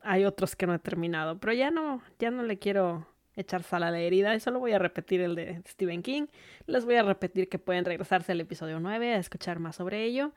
hay 0.00 0.24
otros 0.24 0.54
que 0.56 0.66
no 0.66 0.74
he 0.74 0.78
terminado, 0.78 1.38
pero 1.38 1.52
ya 1.52 1.70
no, 1.70 2.02
ya 2.18 2.30
no 2.30 2.42
le 2.42 2.58
quiero 2.58 3.06
echar 3.34 3.62
sal 3.62 3.82
a 3.82 3.90
la 3.90 4.00
herida 4.00 4.34
y 4.34 4.40
solo 4.40 4.58
voy 4.58 4.72
a 4.72 4.78
repetir 4.78 5.20
el 5.20 5.34
de 5.34 5.62
Stephen 5.68 6.02
King. 6.02 6.26
Les 6.66 6.84
voy 6.84 6.96
a 6.96 7.02
repetir 7.02 7.48
que 7.48 7.58
pueden 7.58 7.84
regresarse 7.84 8.32
al 8.32 8.40
episodio 8.40 8.80
9 8.80 9.14
a 9.14 9.18
escuchar 9.18 9.58
más 9.58 9.76
sobre 9.76 10.04
ello. 10.04 10.32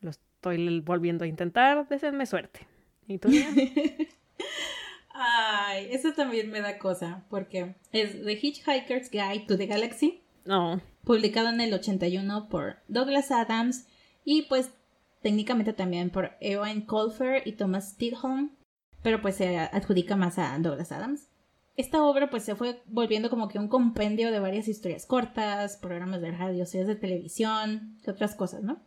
Lo 0.00 0.10
estoy 0.10 0.80
volviendo 0.80 1.24
a 1.24 1.28
intentar, 1.28 1.88
deseenme 1.88 2.26
suerte. 2.26 2.66
¿Y 3.06 3.18
tú? 3.18 3.28
Ay, 5.14 5.88
eso 5.90 6.12
también 6.14 6.50
me 6.50 6.60
da 6.60 6.78
cosa, 6.78 7.24
porque 7.28 7.74
es 7.92 8.24
The 8.24 8.32
Hitchhiker's 8.32 9.10
Guide 9.10 9.44
to 9.46 9.58
the 9.58 9.66
Galaxy. 9.66 10.22
No. 10.44 10.80
Publicado 11.04 11.50
en 11.50 11.60
el 11.60 11.74
81 11.74 12.48
por 12.48 12.76
Douglas 12.88 13.30
Adams 13.30 13.86
y 14.24 14.42
pues 14.42 14.70
técnicamente 15.22 15.72
también 15.72 16.10
por 16.10 16.32
Eoin 16.40 16.82
Colfer 16.82 17.46
y 17.46 17.52
Thomas 17.52 17.90
Stidholm, 17.90 18.56
pero 19.02 19.22
pues 19.22 19.36
se 19.36 19.58
adjudica 19.58 20.16
más 20.16 20.38
a 20.38 20.56
Douglas 20.58 20.92
Adams. 20.92 21.28
Esta 21.76 22.04
obra 22.04 22.28
pues 22.28 22.44
se 22.44 22.54
fue 22.54 22.82
volviendo 22.86 23.30
como 23.30 23.48
que 23.48 23.58
un 23.58 23.68
compendio 23.68 24.30
de 24.30 24.40
varias 24.40 24.68
historias 24.68 25.06
cortas, 25.06 25.78
programas 25.78 26.20
de 26.20 26.32
radio, 26.32 26.66
series 26.66 26.86
de 26.86 26.96
televisión 26.96 27.96
y 28.06 28.10
otras 28.10 28.34
cosas, 28.34 28.62
¿no? 28.62 28.82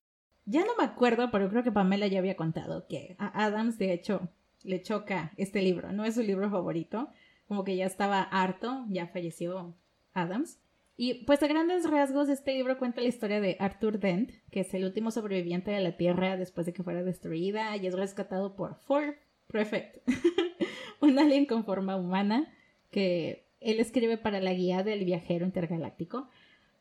Ya 0.46 0.64
no 0.64 0.76
me 0.78 0.84
acuerdo, 0.84 1.32
pero 1.32 1.50
creo 1.50 1.64
que 1.64 1.72
Pamela 1.72 2.06
ya 2.06 2.20
había 2.20 2.36
contado 2.36 2.86
que 2.88 3.16
a 3.18 3.46
Adams 3.46 3.80
de 3.80 3.94
hecho 3.94 4.30
le 4.64 4.82
choca 4.82 5.32
este 5.38 5.62
libro, 5.62 5.92
no 5.92 6.06
es 6.06 6.16
su 6.16 6.22
libro 6.22 6.50
favorito, 6.52 7.10
como 7.48 7.64
que 7.64 7.76
ya 7.76 7.86
estaba 7.86 8.22
harto, 8.22 8.86
ya 8.90 9.08
falleció 9.08 9.76
Adams. 10.14 10.60
Y 10.98 11.26
pues 11.26 11.44
a 11.44 11.48
grandes 11.48 11.90
rasgos 11.90 12.30
este 12.30 12.54
libro 12.54 12.78
cuenta 12.78 13.02
la 13.02 13.08
historia 13.08 13.42
de 13.42 13.58
Arthur 13.60 14.00
Dent, 14.00 14.32
que 14.50 14.62
es 14.62 14.74
el 14.74 14.86
último 14.86 15.12
sobreviviente 15.12 15.72
de 15.72 15.82
la 15.82 15.98
Tierra 15.98 16.38
después 16.38 16.66
de 16.66 16.74
que 16.74 16.84
fuera 16.84 17.04
destruida 17.04 17.76
y 17.76 17.88
es 17.88 17.94
rescatado 17.94 18.56
por 18.56 18.76
Ford 18.86 19.16
Prefect, 19.48 19.98
un 21.02 21.20
alien 21.20 21.46
con 21.46 21.66
forma 21.66 21.98
humana 21.98 22.52
que 22.92 23.46
él 23.60 23.80
escribe 23.80 24.18
para 24.18 24.40
la 24.40 24.54
guía 24.54 24.84
del 24.84 25.04
viajero 25.04 25.46
intergaláctico 25.46 26.30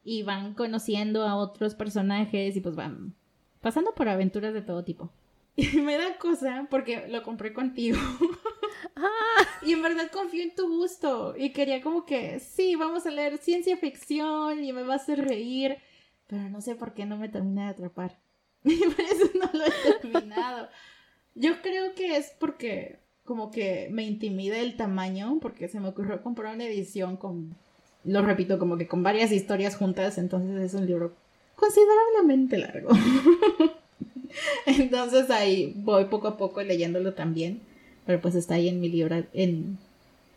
y 0.05 0.23
van 0.23 0.55
conociendo 0.55 1.27
a 1.27 1.35
otros 1.35 1.75
personajes 1.75 2.57
y 2.57 2.61
pues 2.61 2.77
van 2.77 3.15
pasando 3.61 3.95
por 3.95 4.09
aventuras 4.09 4.55
de 4.55 4.63
todo 4.63 4.85
tipo. 4.85 5.11
Y 5.57 5.81
me 5.81 5.97
da 5.97 6.19
cosa 6.19 6.67
porque 6.69 7.07
lo 7.09 7.23
compré 7.23 7.53
contigo. 7.53 7.99
Y 9.63 9.73
en 9.73 9.83
verdad 9.83 10.11
confío 10.13 10.43
en 10.43 10.55
tu 10.55 10.69
gusto. 10.69 11.35
Y 11.37 11.51
quería 11.51 11.81
como 11.81 12.05
que, 12.05 12.41
sí, 12.41 12.77
vamos 12.77 13.07
a 13.07 13.11
leer 13.11 13.39
ciencia 13.39 13.77
ficción 13.77 14.63
y 14.63 14.73
me 14.73 14.83
va 14.83 14.95
a 14.95 14.97
hacer 14.97 15.25
reír. 15.25 15.79
Pero 16.27 16.49
no 16.51 16.61
sé 16.61 16.75
por 16.75 16.95
qué 16.95 17.07
no 17.07 17.17
me 17.17 17.29
termina 17.29 17.65
de 17.65 17.71
atrapar. 17.71 18.19
Y 18.65 18.79
por 18.79 19.01
eso 19.01 19.31
no 19.39 19.51
lo 19.53 19.65
he 19.67 20.01
terminado. 20.01 20.69
Yo 21.35 21.61
creo 21.61 21.95
que 21.95 22.17
es 22.17 22.33
porque 22.39 23.01
como 23.25 23.51
que 23.51 23.89
me 23.91 24.05
intimida 24.05 24.59
el 24.59 24.77
tamaño, 24.77 25.39
porque 25.41 25.69
se 25.69 25.81
me 25.81 25.89
ocurrió 25.89 26.23
comprar 26.23 26.55
una 26.55 26.65
edición 26.65 27.17
con, 27.17 27.57
lo 28.05 28.23
repito, 28.23 28.59
como 28.59 28.77
que 28.77 28.87
con 28.87 29.03
varias 29.03 29.33
historias 29.33 29.77
juntas, 29.77 30.19
entonces 30.19 30.61
es 30.61 30.75
un 30.75 30.87
libro 30.87 31.15
considerablemente 31.57 32.59
largo. 32.59 32.91
entonces 34.67 35.31
ahí 35.31 35.73
voy 35.77 36.07
poco 36.07 36.29
a 36.29 36.37
poco 36.37 36.63
leyéndolo 36.63 37.15
también. 37.15 37.63
Pero 38.07 38.21
pues 38.21 38.35
está 38.35 38.55
ahí 38.55 38.69
en 38.69 38.81
mi 38.81 38.89
libro, 38.89 39.25
en 39.33 39.79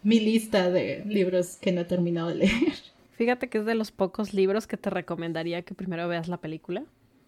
mi 0.03 0.20
lista 0.20 0.70
de 0.70 1.03
libros 1.05 1.57
que 1.57 1.72
no 1.72 1.82
he 1.82 1.86
terminado 1.86 2.30
de 2.30 2.36
leer. 2.36 2.74
Fíjate 3.13 3.49
que 3.49 3.57
es 3.57 3.65
de 3.65 3.76
los 3.76 3.91
pocos 3.91 4.34
libros 4.34 4.68
que 4.68 4.78
te 4.78 4.89
recomendaría 4.89 5.63
que 5.63 5.74
primero 5.74 6.07
veas 6.07 6.28
la 6.28 6.38
película. 6.38 6.84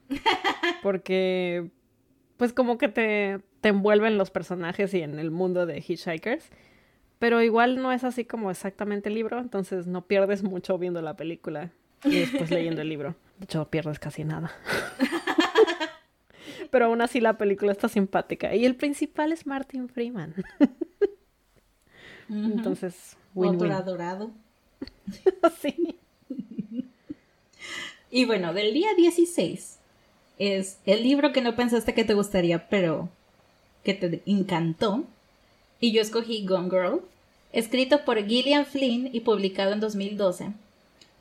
Porque, 0.84 1.72
pues 2.38 2.54
como 2.54 2.78
que 2.78 2.88
te, 2.88 3.40
te 3.62 3.70
envuelven 3.70 4.18
los 4.18 4.32
personajes 4.32 4.94
y 4.94 5.02
en 5.02 5.20
el 5.20 5.32
mundo 5.32 5.66
de 5.66 5.84
Hitchhikers. 5.86 6.50
Pero 7.18 7.42
igual 7.42 7.82
no 7.82 7.92
es 7.92 8.06
así 8.06 8.24
como 8.24 8.50
exactamente 8.50 9.10
el 9.10 9.16
libro, 9.16 9.40
entonces 9.40 9.88
no 9.88 10.06
pierdes 10.06 10.42
mucho 10.42 10.78
viendo 10.78 11.02
la 11.02 11.18
película 11.18 11.72
y 12.06 12.20
después 12.20 12.50
leyendo 12.50 12.82
el 12.82 12.88
libro. 12.88 13.16
De 13.40 13.44
hecho, 13.44 13.70
pierdes 13.70 14.00
casi 14.00 14.24
nada. 14.24 14.52
pero 16.70 16.86
aún 16.86 17.02
así 17.02 17.20
la 17.20 17.38
película 17.38 17.72
está 17.72 17.88
simpática. 17.90 18.56
Y 18.56 18.66
el 18.66 18.76
principal 18.76 19.32
es 19.32 19.46
Martin 19.46 19.90
Freeman. 19.90 20.36
Entonces, 22.30 23.18
win 23.34 23.72
adorado. 23.72 24.32
sí. 25.62 25.98
Y 28.12 28.26
bueno, 28.26 28.54
del 28.54 28.74
día 28.74 28.90
16, 28.96 29.78
es 30.40 30.80
el 30.86 31.04
libro 31.04 31.32
que 31.32 31.42
no 31.42 31.56
pensaste 31.56 31.94
que 31.94 32.04
te 32.04 32.16
gustaría, 32.16 32.70
pero 32.70 33.10
que 33.84 33.94
te 33.94 34.24
encantó. 34.26 35.04
Y 35.80 35.92
yo 35.92 36.02
escogí 36.02 36.46
Gone 36.46 36.70
Girl, 36.70 37.02
escrito 37.52 38.04
por 38.06 38.26
Gillian 38.26 38.66
Flynn 38.66 39.10
y 39.14 39.22
publicado 39.22 39.74
en 39.74 39.80
2012, 39.80 40.52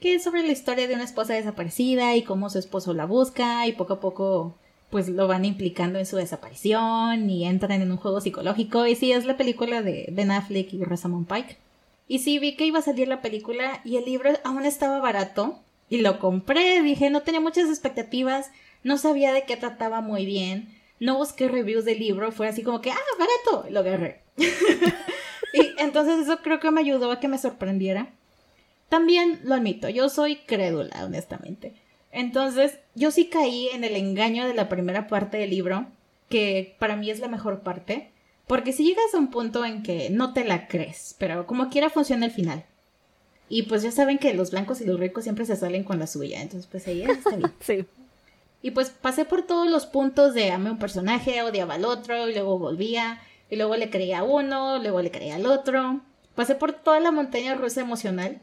que 0.01 0.15
es 0.15 0.25
sobre 0.25 0.43
la 0.43 0.53
historia 0.53 0.89
de 0.89 0.95
una 0.95 1.05
esposa 1.05 1.35
desaparecida 1.35 2.17
y 2.17 2.23
cómo 2.23 2.51
su 2.51 2.59
esposo 2.59 2.95
la 2.95 3.07
busca 3.07 3.67
y 3.67 3.73
poco 3.73 3.95
a 3.95 4.01
poco 4.01 4.55
pues 4.91 5.09
lo 5.09 5.27
van 5.27 5.45
implicando 5.45 5.99
en 5.99 6.07
su 6.07 6.17
desaparición 6.17 7.29
y 7.29 7.47
entran 7.47 7.83
en 7.83 7.91
un 7.91 7.99
juego 7.99 8.21
psicológico. 8.21 8.87
Y 8.87 8.95
sí, 8.95 9.13
es 9.13 9.27
la 9.27 9.37
película 9.37 9.83
de 9.83 10.09
Ben 10.13 10.31
Affleck 10.31 10.73
y 10.73 10.85
Rosamund 10.85 11.27
Pike. 11.27 11.59
Y 12.07 12.21
sí, 12.21 12.39
vi 12.39 12.57
que 12.57 12.65
iba 12.65 12.79
a 12.79 12.83
salir 12.83 13.07
la 13.07 13.21
película 13.21 13.83
y 13.85 13.97
el 13.97 14.07
libro 14.07 14.31
aún 14.45 14.65
estaba 14.65 14.99
barato 14.99 15.59
y 15.91 15.99
lo 15.99 16.19
compré. 16.19 16.83
Dije, 16.83 17.11
no 17.11 17.23
tenía 17.23 17.41
muchas 17.41 17.69
expectativas, 17.69 18.51
no 18.83 18.97
sabía 18.97 19.33
de 19.33 19.45
qué 19.45 19.57
trataba 19.57 20.01
muy 20.01 20.25
bien, 20.25 20.75
no 21.01 21.17
busqué 21.17 21.49
reviews 21.49 21.85
del 21.85 21.99
libro, 21.99 22.33
fue 22.33 22.49
así 22.49 22.63
como 22.63 22.81
que, 22.81 22.91
ah, 22.91 22.97
barato, 23.19 23.71
lo 23.71 23.81
agarré. 23.81 24.23
y 25.53 25.71
entonces 25.79 26.19
eso 26.21 26.39
creo 26.39 26.61
que 26.61 26.71
me 26.71 26.81
ayudó 26.81 27.13
a 27.13 27.21
que 27.21 27.29
me 27.29 27.39
sorprendiera. 27.39 28.15
También 28.89 29.41
lo 29.45 29.55
admito, 29.55 29.91
yo 29.91 30.09
soy 30.09 30.37
crédula, 30.37 31.05
honestamente. 31.05 31.75
Entonces, 32.11 32.79
yo 32.99 33.11
sí 33.11 33.27
caí 33.27 33.69
en 33.69 33.85
el 33.85 33.97
engaño 33.97 34.47
de 34.47 34.55
la 34.55 34.69
primera 34.69 35.07
parte 35.07 35.39
del 35.39 35.51
libro, 35.51 35.87
que 36.29 36.77
para 36.79 36.97
mí 36.97 37.11
es 37.11 37.21
la 37.21 37.29
mejor 37.29 37.61
parte, 37.61 38.11
porque 38.47 38.73
si 38.73 38.85
llegas 38.85 39.15
a 39.15 39.19
un 39.19 39.31
punto 39.31 39.65
en 39.65 39.83
que 39.83 40.11
no 40.11 40.33
te 40.33 40.45
la 40.45 40.69
crees, 40.69 41.15
pero 41.19 41.47
como 41.47 41.69
quiera 41.71 41.91
funciona 41.91 42.27
el 42.27 42.33
final. 42.33 42.65
Y 43.49 43.63
pues 43.63 43.83
ya 43.83 43.91
saben 43.91 44.19
que 44.19 44.35
los 44.35 44.51
blancos 44.51 44.81
y 44.81 44.85
los 44.85 45.01
ricos 45.01 45.25
siempre 45.25 45.47
se 45.47 45.57
salen 45.57 45.85
con 45.85 45.99
la 45.99 46.07
suya, 46.07 46.43
entonces 46.43 46.69
pues 46.71 46.87
ahí 46.87 47.03
está 47.03 47.37
bien. 47.37 47.53
sí. 47.61 47.87
Y 48.61 48.73
pues 48.73 48.91
pasé 48.91 49.25
por 49.25 49.47
todos 49.47 49.71
los 49.71 49.87
puntos 49.87 50.35
de 50.35 50.51
amé 50.51 50.71
un 50.71 50.79
personaje, 50.79 51.43
odiaba 51.43 51.75
al 51.75 51.85
otro, 51.85 52.29
y 52.29 52.35
luego 52.35 52.59
volvía, 52.59 53.21
y 53.51 53.57
luego 53.57 53.77
le 53.77 53.91
creía 53.91 54.21
a 54.21 54.25
uno, 54.25 54.79
luego 54.79 55.01
le 55.01 55.11
creía 55.11 55.37
al 55.37 55.47
otro. 55.47 56.01
Pasé 56.35 56.55
por 56.55 56.73
toda 56.73 57.01
la 57.01 57.13
montaña 57.13 57.55
rusa 57.55 57.81
emocional. 57.81 58.41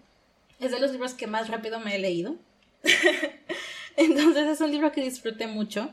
Es 0.59 0.71
de 0.71 0.79
los 0.79 0.91
libros 0.91 1.13
que 1.13 1.27
más 1.27 1.49
rápido 1.49 1.79
me 1.79 1.95
he 1.95 1.99
leído. 1.99 2.35
Entonces 3.97 4.47
es 4.47 4.61
un 4.61 4.71
libro 4.71 4.91
que 4.91 5.01
disfruté 5.01 5.47
mucho. 5.47 5.89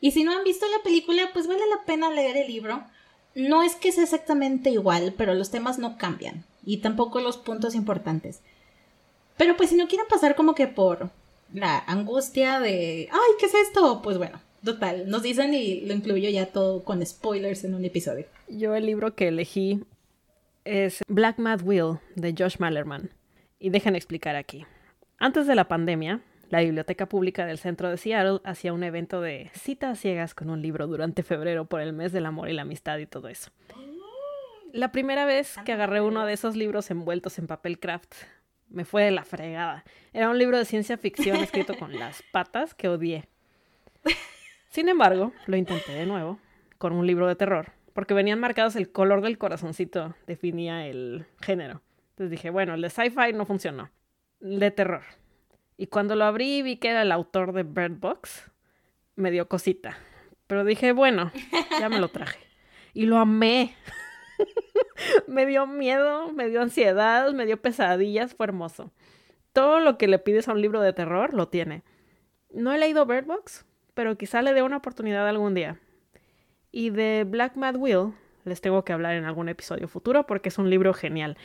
Y 0.00 0.10
si 0.10 0.24
no 0.24 0.36
han 0.36 0.44
visto 0.44 0.66
la 0.66 0.82
película, 0.82 1.30
pues 1.32 1.46
vale 1.46 1.62
la 1.70 1.84
pena 1.84 2.10
leer 2.10 2.36
el 2.36 2.48
libro. 2.48 2.84
No 3.34 3.62
es 3.62 3.74
que 3.74 3.92
sea 3.92 4.04
exactamente 4.04 4.70
igual, 4.70 5.14
pero 5.16 5.34
los 5.34 5.50
temas 5.50 5.78
no 5.78 5.98
cambian. 5.98 6.44
Y 6.64 6.78
tampoco 6.78 7.20
los 7.20 7.38
puntos 7.38 7.74
importantes. 7.74 8.40
Pero 9.36 9.56
pues 9.56 9.70
si 9.70 9.76
no 9.76 9.88
quieren 9.88 10.06
pasar 10.08 10.34
como 10.34 10.54
que 10.54 10.66
por 10.66 11.10
la 11.52 11.78
angustia 11.78 12.60
de, 12.60 13.08
ay, 13.10 13.30
¿qué 13.38 13.46
es 13.46 13.54
esto? 13.54 14.00
Pues 14.02 14.18
bueno, 14.18 14.40
total, 14.64 15.08
nos 15.08 15.22
dicen 15.22 15.54
y 15.54 15.82
lo 15.82 15.92
incluyo 15.92 16.28
ya 16.28 16.46
todo 16.46 16.82
con 16.82 17.04
spoilers 17.04 17.64
en 17.64 17.74
un 17.74 17.84
episodio. 17.84 18.26
Yo 18.48 18.74
el 18.74 18.86
libro 18.86 19.14
que 19.14 19.28
elegí 19.28 19.84
es 20.64 21.00
Black 21.08 21.38
Mad 21.38 21.62
Will 21.62 21.98
de 22.14 22.34
Josh 22.36 22.56
Mallerman. 22.58 23.10
Y 23.58 23.70
dejen 23.70 23.96
explicar 23.96 24.36
aquí. 24.36 24.66
Antes 25.18 25.46
de 25.46 25.54
la 25.54 25.66
pandemia, 25.66 26.20
la 26.48 26.60
Biblioteca 26.60 27.08
Pública 27.08 27.46
del 27.46 27.58
Centro 27.58 27.90
de 27.90 27.96
Seattle 27.96 28.40
hacía 28.44 28.72
un 28.72 28.84
evento 28.84 29.20
de 29.20 29.50
citas 29.54 29.98
ciegas 29.98 30.34
con 30.34 30.50
un 30.50 30.62
libro 30.62 30.86
durante 30.86 31.22
febrero 31.22 31.64
por 31.64 31.80
el 31.80 31.92
mes 31.92 32.12
del 32.12 32.26
amor 32.26 32.48
y 32.48 32.52
la 32.52 32.62
amistad 32.62 32.98
y 32.98 33.06
todo 33.06 33.28
eso. 33.28 33.50
La 34.72 34.92
primera 34.92 35.24
vez 35.24 35.56
que 35.64 35.72
agarré 35.72 36.00
uno 36.00 36.26
de 36.26 36.34
esos 36.34 36.54
libros 36.54 36.90
envueltos 36.90 37.38
en 37.38 37.46
papel 37.46 37.78
craft 37.78 38.14
me 38.68 38.84
fue 38.84 39.04
de 39.04 39.10
la 39.10 39.24
fregada. 39.24 39.84
Era 40.12 40.28
un 40.28 40.38
libro 40.38 40.58
de 40.58 40.64
ciencia 40.64 40.98
ficción 40.98 41.36
escrito 41.36 41.76
con 41.78 41.92
las 41.98 42.22
patas 42.32 42.74
que 42.74 42.88
odié. 42.88 43.28
Sin 44.68 44.88
embargo, 44.88 45.32
lo 45.46 45.56
intenté 45.56 45.92
de 45.92 46.06
nuevo 46.06 46.38
con 46.78 46.92
un 46.92 47.06
libro 47.06 47.26
de 47.26 47.36
terror, 47.36 47.72
porque 47.94 48.12
venían 48.12 48.38
marcados 48.38 48.76
el 48.76 48.92
color 48.92 49.22
del 49.22 49.38
corazoncito, 49.38 50.14
definía 50.26 50.86
el 50.86 51.24
género. 51.40 51.80
Entonces 52.10 52.30
dije, 52.30 52.50
bueno, 52.50 52.74
el 52.74 52.82
de 52.82 52.90
sci-fi 52.90 53.32
no 53.32 53.46
funcionó, 53.46 53.90
el 54.42 54.60
de 54.60 54.70
terror. 54.70 55.02
Y 55.76 55.88
cuando 55.88 56.16
lo 56.16 56.24
abrí 56.24 56.62
vi 56.62 56.76
que 56.76 56.88
era 56.88 57.02
el 57.02 57.12
autor 57.12 57.52
de 57.52 57.62
Bird 57.62 57.98
Box, 57.98 58.50
me 59.14 59.30
dio 59.30 59.48
cosita. 59.48 59.98
Pero 60.46 60.64
dije, 60.64 60.92
bueno, 60.92 61.32
ya 61.78 61.88
me 61.88 62.00
lo 62.00 62.08
traje. 62.08 62.38
Y 62.94 63.06
lo 63.06 63.18
amé. 63.18 63.74
me 65.26 65.44
dio 65.44 65.66
miedo, 65.66 66.32
me 66.32 66.48
dio 66.48 66.62
ansiedad, 66.62 67.32
me 67.32 67.46
dio 67.46 67.60
pesadillas, 67.60 68.34
fue 68.34 68.46
hermoso. 68.46 68.92
Todo 69.52 69.80
lo 69.80 69.98
que 69.98 70.08
le 70.08 70.18
pides 70.18 70.48
a 70.48 70.52
un 70.52 70.62
libro 70.62 70.80
de 70.80 70.92
terror 70.92 71.34
lo 71.34 71.48
tiene. 71.48 71.82
No 72.50 72.72
he 72.72 72.78
leído 72.78 73.06
Bird 73.06 73.26
Box, 73.26 73.66
pero 73.94 74.16
quizá 74.16 74.42
le 74.42 74.54
dé 74.54 74.62
una 74.62 74.78
oportunidad 74.78 75.28
algún 75.28 75.54
día. 75.54 75.80
Y 76.70 76.90
de 76.90 77.24
Black 77.26 77.56
Mad 77.56 77.76
Will 77.76 78.12
les 78.44 78.60
tengo 78.60 78.84
que 78.84 78.92
hablar 78.92 79.14
en 79.14 79.24
algún 79.24 79.48
episodio 79.48 79.88
futuro 79.88 80.26
porque 80.26 80.48
es 80.48 80.58
un 80.58 80.70
libro 80.70 80.94
genial. 80.94 81.36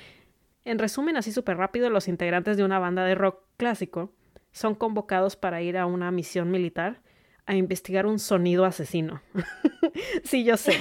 En 0.63 0.77
resumen, 0.77 1.17
así 1.17 1.31
súper 1.31 1.57
rápido, 1.57 1.89
los 1.89 2.07
integrantes 2.07 2.57
de 2.57 2.63
una 2.63 2.79
banda 2.79 3.03
de 3.03 3.15
rock 3.15 3.41
clásico 3.57 4.13
son 4.51 4.75
convocados 4.75 5.35
para 5.35 5.61
ir 5.61 5.77
a 5.77 5.85
una 5.85 6.11
misión 6.11 6.51
militar 6.51 7.01
a 7.45 7.55
investigar 7.55 8.05
un 8.05 8.19
sonido 8.19 8.65
asesino. 8.65 9.21
sí, 10.23 10.43
yo 10.43 10.57
sé, 10.57 10.73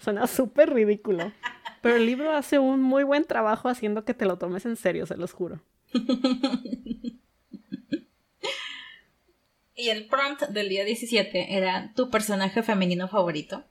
suena 0.00 0.26
súper 0.26 0.72
ridículo. 0.72 1.32
Pero 1.82 1.96
el 1.96 2.06
libro 2.06 2.32
hace 2.32 2.58
un 2.58 2.80
muy 2.80 3.04
buen 3.04 3.24
trabajo 3.24 3.68
haciendo 3.68 4.04
que 4.04 4.14
te 4.14 4.24
lo 4.24 4.38
tomes 4.38 4.64
en 4.64 4.76
serio, 4.76 5.04
se 5.06 5.18
los 5.18 5.32
juro. 5.32 5.60
y 9.74 9.88
el 9.90 10.06
prompt 10.06 10.44
del 10.48 10.70
día 10.70 10.84
17 10.84 11.56
era 11.56 11.92
tu 11.94 12.08
personaje 12.10 12.62
femenino 12.62 13.08
favorito. 13.08 13.64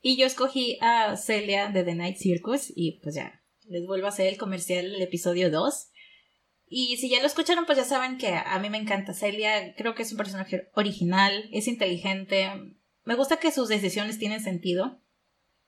Y 0.00 0.16
yo 0.16 0.26
escogí 0.26 0.78
a 0.80 1.16
Celia 1.16 1.68
de 1.68 1.84
The 1.84 1.94
Night 1.94 2.16
Circus 2.16 2.72
y 2.74 3.00
pues 3.02 3.16
ya, 3.16 3.42
les 3.68 3.84
vuelvo 3.86 4.06
a 4.06 4.10
hacer 4.10 4.28
el 4.28 4.38
comercial 4.38 4.90
del 4.90 5.02
episodio 5.02 5.50
2. 5.50 5.90
Y 6.70 6.96
si 6.98 7.08
ya 7.08 7.20
lo 7.20 7.26
escucharon, 7.26 7.64
pues 7.66 7.78
ya 7.78 7.84
saben 7.84 8.18
que 8.18 8.34
a 8.34 8.58
mí 8.58 8.68
me 8.68 8.78
encanta 8.78 9.14
Celia, 9.14 9.74
creo 9.74 9.94
que 9.94 10.02
es 10.02 10.12
un 10.12 10.18
personaje 10.18 10.68
original, 10.74 11.48
es 11.52 11.66
inteligente, 11.66 12.50
me 13.04 13.14
gusta 13.14 13.38
que 13.38 13.50
sus 13.50 13.68
decisiones 13.68 14.18
tienen 14.18 14.40
sentido. 14.40 15.00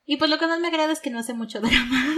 Y 0.05 0.17
pues 0.17 0.29
lo 0.29 0.37
que 0.37 0.45
más 0.45 0.59
me 0.59 0.67
agrada 0.67 0.93
es 0.93 0.99
que 0.99 1.09
no 1.09 1.19
hace 1.19 1.33
mucho 1.33 1.59
drama. 1.61 2.15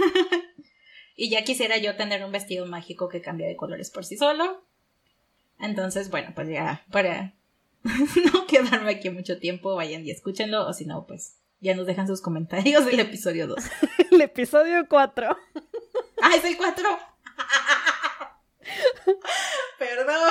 y 1.16 1.30
ya 1.30 1.44
quisiera 1.44 1.78
yo 1.78 1.96
tener 1.96 2.24
un 2.24 2.32
vestido 2.32 2.66
mágico 2.66 3.08
que 3.08 3.22
cambia 3.22 3.48
de 3.48 3.56
colores 3.56 3.90
por 3.90 4.04
sí 4.04 4.18
solo. 4.18 4.66
Entonces, 5.58 6.10
bueno, 6.10 6.32
pues 6.34 6.48
ya, 6.48 6.84
para 6.90 7.32
no 8.34 8.46
quedarme 8.46 8.90
aquí 8.90 9.08
mucho 9.08 9.38
tiempo, 9.38 9.74
vayan 9.74 10.04
y 10.04 10.10
escúchenlo, 10.10 10.66
o 10.66 10.72
si 10.74 10.84
no, 10.84 11.06
pues 11.06 11.38
ya 11.60 11.74
nos 11.74 11.86
dejan 11.86 12.06
sus 12.06 12.20
comentarios 12.20 12.84
del 12.84 13.00
episodio 13.00 13.46
2. 13.46 13.64
el 14.10 14.20
episodio 14.20 14.86
4. 14.88 15.38
¡Ah, 16.20 16.36
es 16.36 16.44
el 16.44 16.58
4! 16.58 17.13
Perdón. 19.78 20.30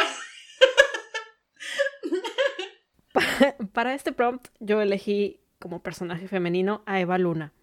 para 3.73 3.93
este 3.93 4.11
prompt 4.11 4.47
yo 4.59 4.81
elegí 4.81 5.39
como 5.59 5.81
personaje 5.81 6.27
femenino 6.27 6.83
a 6.85 6.99
Eva 6.99 7.17
Luna. 7.17 7.53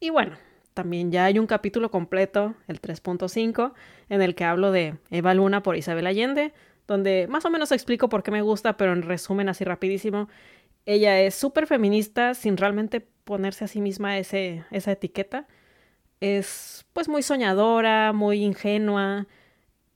Y 0.00 0.10
bueno, 0.10 0.36
también 0.74 1.10
ya 1.10 1.24
hay 1.24 1.38
un 1.38 1.46
capítulo 1.46 1.90
completo, 1.90 2.54
el 2.68 2.80
3.5, 2.80 3.72
en 4.08 4.22
el 4.22 4.34
que 4.34 4.44
hablo 4.44 4.70
de 4.70 4.94
Eva 5.10 5.34
Luna 5.34 5.62
por 5.62 5.76
Isabel 5.76 6.06
Allende, 6.06 6.52
donde 6.86 7.26
más 7.28 7.44
o 7.44 7.50
menos 7.50 7.72
explico 7.72 8.08
por 8.08 8.22
qué 8.22 8.30
me 8.30 8.42
gusta, 8.42 8.76
pero 8.76 8.92
en 8.92 9.02
resumen 9.02 9.48
así 9.48 9.64
rapidísimo, 9.64 10.28
ella 10.86 11.20
es 11.20 11.34
súper 11.34 11.66
feminista 11.66 12.34
sin 12.34 12.56
realmente 12.56 13.06
ponerse 13.24 13.64
a 13.64 13.68
sí 13.68 13.80
misma 13.80 14.18
ese, 14.18 14.64
esa 14.70 14.92
etiqueta. 14.92 15.46
Es 16.20 16.86
pues 16.92 17.08
muy 17.08 17.22
soñadora, 17.22 18.12
muy 18.12 18.42
ingenua 18.44 19.26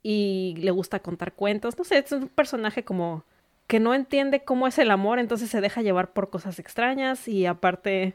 y 0.03 0.57
le 0.59 0.71
gusta 0.71 1.01
contar 1.01 1.35
cuentos. 1.35 1.79
No 1.79 1.85
sé, 1.85 1.99
es 1.99 2.13
un 2.13 2.29
personaje 2.29 2.85
como 2.85 3.25
que 3.67 3.81
no 3.81 3.95
entiende 3.95 4.45
cómo 4.45 4.67
es 4.67 4.79
el 4.79 4.91
amor, 4.91 5.19
entonces 5.19 5.49
se 5.49 5.61
deja 5.61 5.83
llevar 5.83 6.13
por 6.13 6.31
cosas 6.31 6.59
extrañas 6.59 7.29
y 7.29 7.47
aparte, 7.47 8.15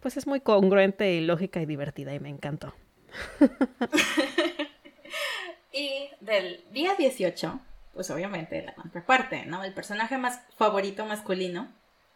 pues 0.00 0.16
es 0.16 0.26
muy 0.26 0.40
congruente 0.40 1.14
y 1.14 1.20
lógica 1.20 1.60
y 1.60 1.66
divertida 1.66 2.14
y 2.14 2.20
me 2.20 2.28
encantó. 2.28 2.74
y 5.72 6.08
del 6.20 6.62
día 6.72 6.94
18, 6.94 7.60
pues 7.94 8.10
obviamente 8.10 8.62
la 8.62 8.74
contraparte, 8.74 9.46
¿no? 9.46 9.64
El 9.64 9.74
personaje 9.74 10.18
más 10.18 10.40
favorito 10.56 11.04
masculino. 11.04 11.68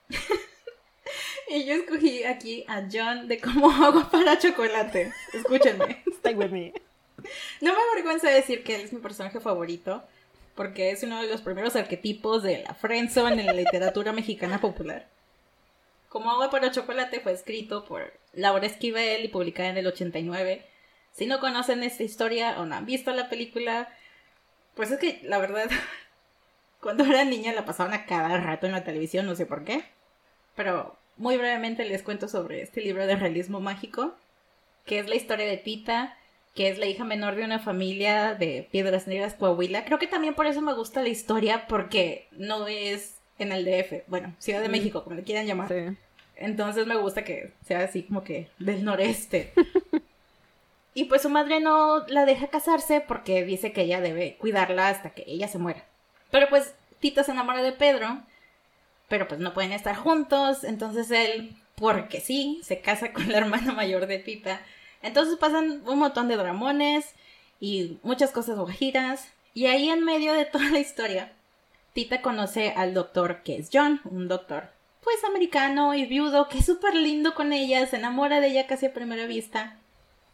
y 1.49 1.65
yo 1.65 1.75
escogí 1.75 2.25
aquí 2.25 2.65
a 2.69 2.87
John 2.93 3.29
de 3.29 3.41
como 3.41 3.71
agua 3.85 4.09
para 4.11 4.39
chocolate. 4.39 5.13
Escúchenme. 5.33 6.03
Stay 6.19 6.35
with 6.35 6.51
me. 6.51 6.73
No 7.61 7.73
me 7.73 7.79
avergüenza 7.93 8.31
decir 8.31 8.63
que 8.65 8.77
él 8.77 8.83
es 8.83 8.93
mi 8.93 9.01
personaje 9.01 9.41
favorito 9.41 10.03
porque 10.57 10.91
es 10.91 11.03
uno 11.03 11.21
de 11.21 11.29
los 11.29 11.43
primeros 11.43 11.77
arquetipos 11.77 12.43
de 12.43 12.63
la 12.63 12.75
friendzone 12.75 13.41
en 13.41 13.47
la 13.47 13.53
literatura 13.53 14.13
mexicana 14.13 14.61
popular. 14.61 15.07
Como 16.09 16.31
agua 16.31 16.51
para 16.51 16.71
chocolate 16.71 17.21
fue 17.21 17.33
escrito 17.33 17.85
por 17.85 18.13
Laura 18.33 18.67
Esquivel 18.67 19.25
y 19.25 19.29
publicada 19.29 19.69
en 19.69 19.77
el 19.77 19.87
89. 19.87 20.65
Si 21.13 21.27
no 21.27 21.41
conocen 21.41 21.83
esta 21.83 22.03
historia 22.03 22.59
o 22.59 22.65
no 22.65 22.75
han 22.75 22.87
visto 22.87 23.13
la 23.13 23.29
película, 23.29 23.89
pues 24.75 24.91
es 24.91 24.99
que 24.99 25.21
la 25.25 25.39
verdad, 25.39 25.69
cuando 26.81 27.05
era 27.05 27.25
niña 27.25 27.53
la 27.53 27.67
pasaban 27.67 27.93
a 27.93 28.07
cada 28.07 28.39
rato 28.39 28.67
en 28.67 28.73
la 28.73 28.85
televisión, 28.85 29.27
no 29.27 29.37
sé 29.37 29.45
por 29.45 29.65
qué. 29.65 29.85
pero 30.55 30.97
muy 31.19 31.37
brevemente 31.37 31.85
les 31.85 32.03
cuento 32.03 32.29
sobre 32.29 32.63
este 32.63 32.81
libro 32.83 33.07
de 33.07 33.17
realismo 33.17 33.61
mágico, 33.61 34.15
que 34.85 34.99
es 34.99 35.09
la 35.09 35.17
historia 35.17 35.47
de 35.47 35.57
Tita, 35.57 36.17
que 36.57 36.71
es 36.71 36.79
la 36.79 36.87
hija 36.87 37.05
menor 37.05 37.37
de 37.37 37.45
una 37.45 37.59
familia 37.59 38.35
de 38.35 38.67
Piedras 38.73 39.07
Negras, 39.07 39.35
Coahuila. 39.35 39.85
Creo 39.85 39.99
que 39.99 40.07
también 40.07 40.35
por 40.35 40.47
eso 40.47 40.63
me 40.63 40.73
gusta 40.73 41.03
la 41.03 41.11
historia, 41.11 41.67
porque 41.69 42.27
no 42.33 42.67
es 42.67 43.17
en 43.39 43.53
el 43.53 43.67
DF, 43.67 44.09
bueno, 44.09 44.35
Ciudad 44.39 44.63
de 44.63 44.71
México, 44.71 45.05
como 45.05 45.17
le 45.17 45.23
quieran 45.23 45.47
llamar. 45.47 45.97
Entonces 46.35 46.87
me 46.87 46.97
gusta 46.97 47.25
que 47.25 47.53
sea 47.67 47.81
así 47.81 48.05
como 48.05 48.25
que 48.25 48.49
del 48.59 48.85
noreste. 48.85 49.53
y 50.95 51.05
pues 51.05 51.23
su 51.23 51.29
madre 51.29 51.61
no 51.61 52.07
la 52.09 52.25
deja 52.25 52.49
casarse 52.49 53.03
porque 53.03 53.45
dice 53.45 53.73
que 53.73 53.83
ella 53.83 54.01
debe 54.01 54.37
cuidarla 54.39 54.89
hasta 54.89 55.11
que 55.11 55.25
ella 55.27 55.49
se 55.49 55.59
muera. 55.59 55.85
Pero 56.31 56.49
pues 56.49 56.75
Tita 57.01 57.23
se 57.23 57.33
enamora 57.33 57.63
de 57.63 57.73
Pedro, 57.73 58.23
pero 59.09 59.29
pues 59.29 59.41
no 59.41 59.53
pueden 59.53 59.73
estar 59.73 59.95
juntos, 59.95 60.65
entonces 60.65 61.11
él, 61.11 61.55
porque 61.75 62.21
sí, 62.21 62.61
se 62.65 62.81
casa 62.81 63.13
con 63.13 63.31
la 63.31 63.39
hermana 63.39 63.73
mayor 63.73 64.07
de 64.07 64.19
Tita. 64.19 64.63
Entonces 65.07 65.37
pasan 65.37 65.83
un 65.87 65.99
montón 65.99 66.29
de 66.29 66.37
dramones 66.37 67.15
y 67.61 67.99
muchas 68.03 68.31
cosas 68.33 68.59
guajiras. 68.59 69.29
Y 69.55 69.67
ahí 69.67 69.89
en 69.89 70.05
medio 70.05 70.33
de 70.33 70.45
toda 70.53 70.69
la 70.71 70.81
historia, 70.81 71.33
Tita 71.93 72.21
conoce 72.21 72.73
al 72.77 72.93
doctor 72.93 73.43
que 73.43 73.57
es 73.57 73.71
John, 73.73 74.01
un 74.05 74.29
doctor 74.29 74.77
pues 75.07 75.23
americano 75.23 75.95
y 75.95 76.05
viudo, 76.05 76.49
que 76.49 76.59
es 76.59 76.67
súper 76.67 76.97
lindo 76.97 77.37
con 77.37 77.53
ella, 77.53 77.87
se 77.87 77.95
enamora 77.95 78.41
de 78.41 78.49
ella 78.49 78.67
casi 78.67 78.87
a 78.87 78.93
primera 78.93 79.27
vista. 79.27 79.77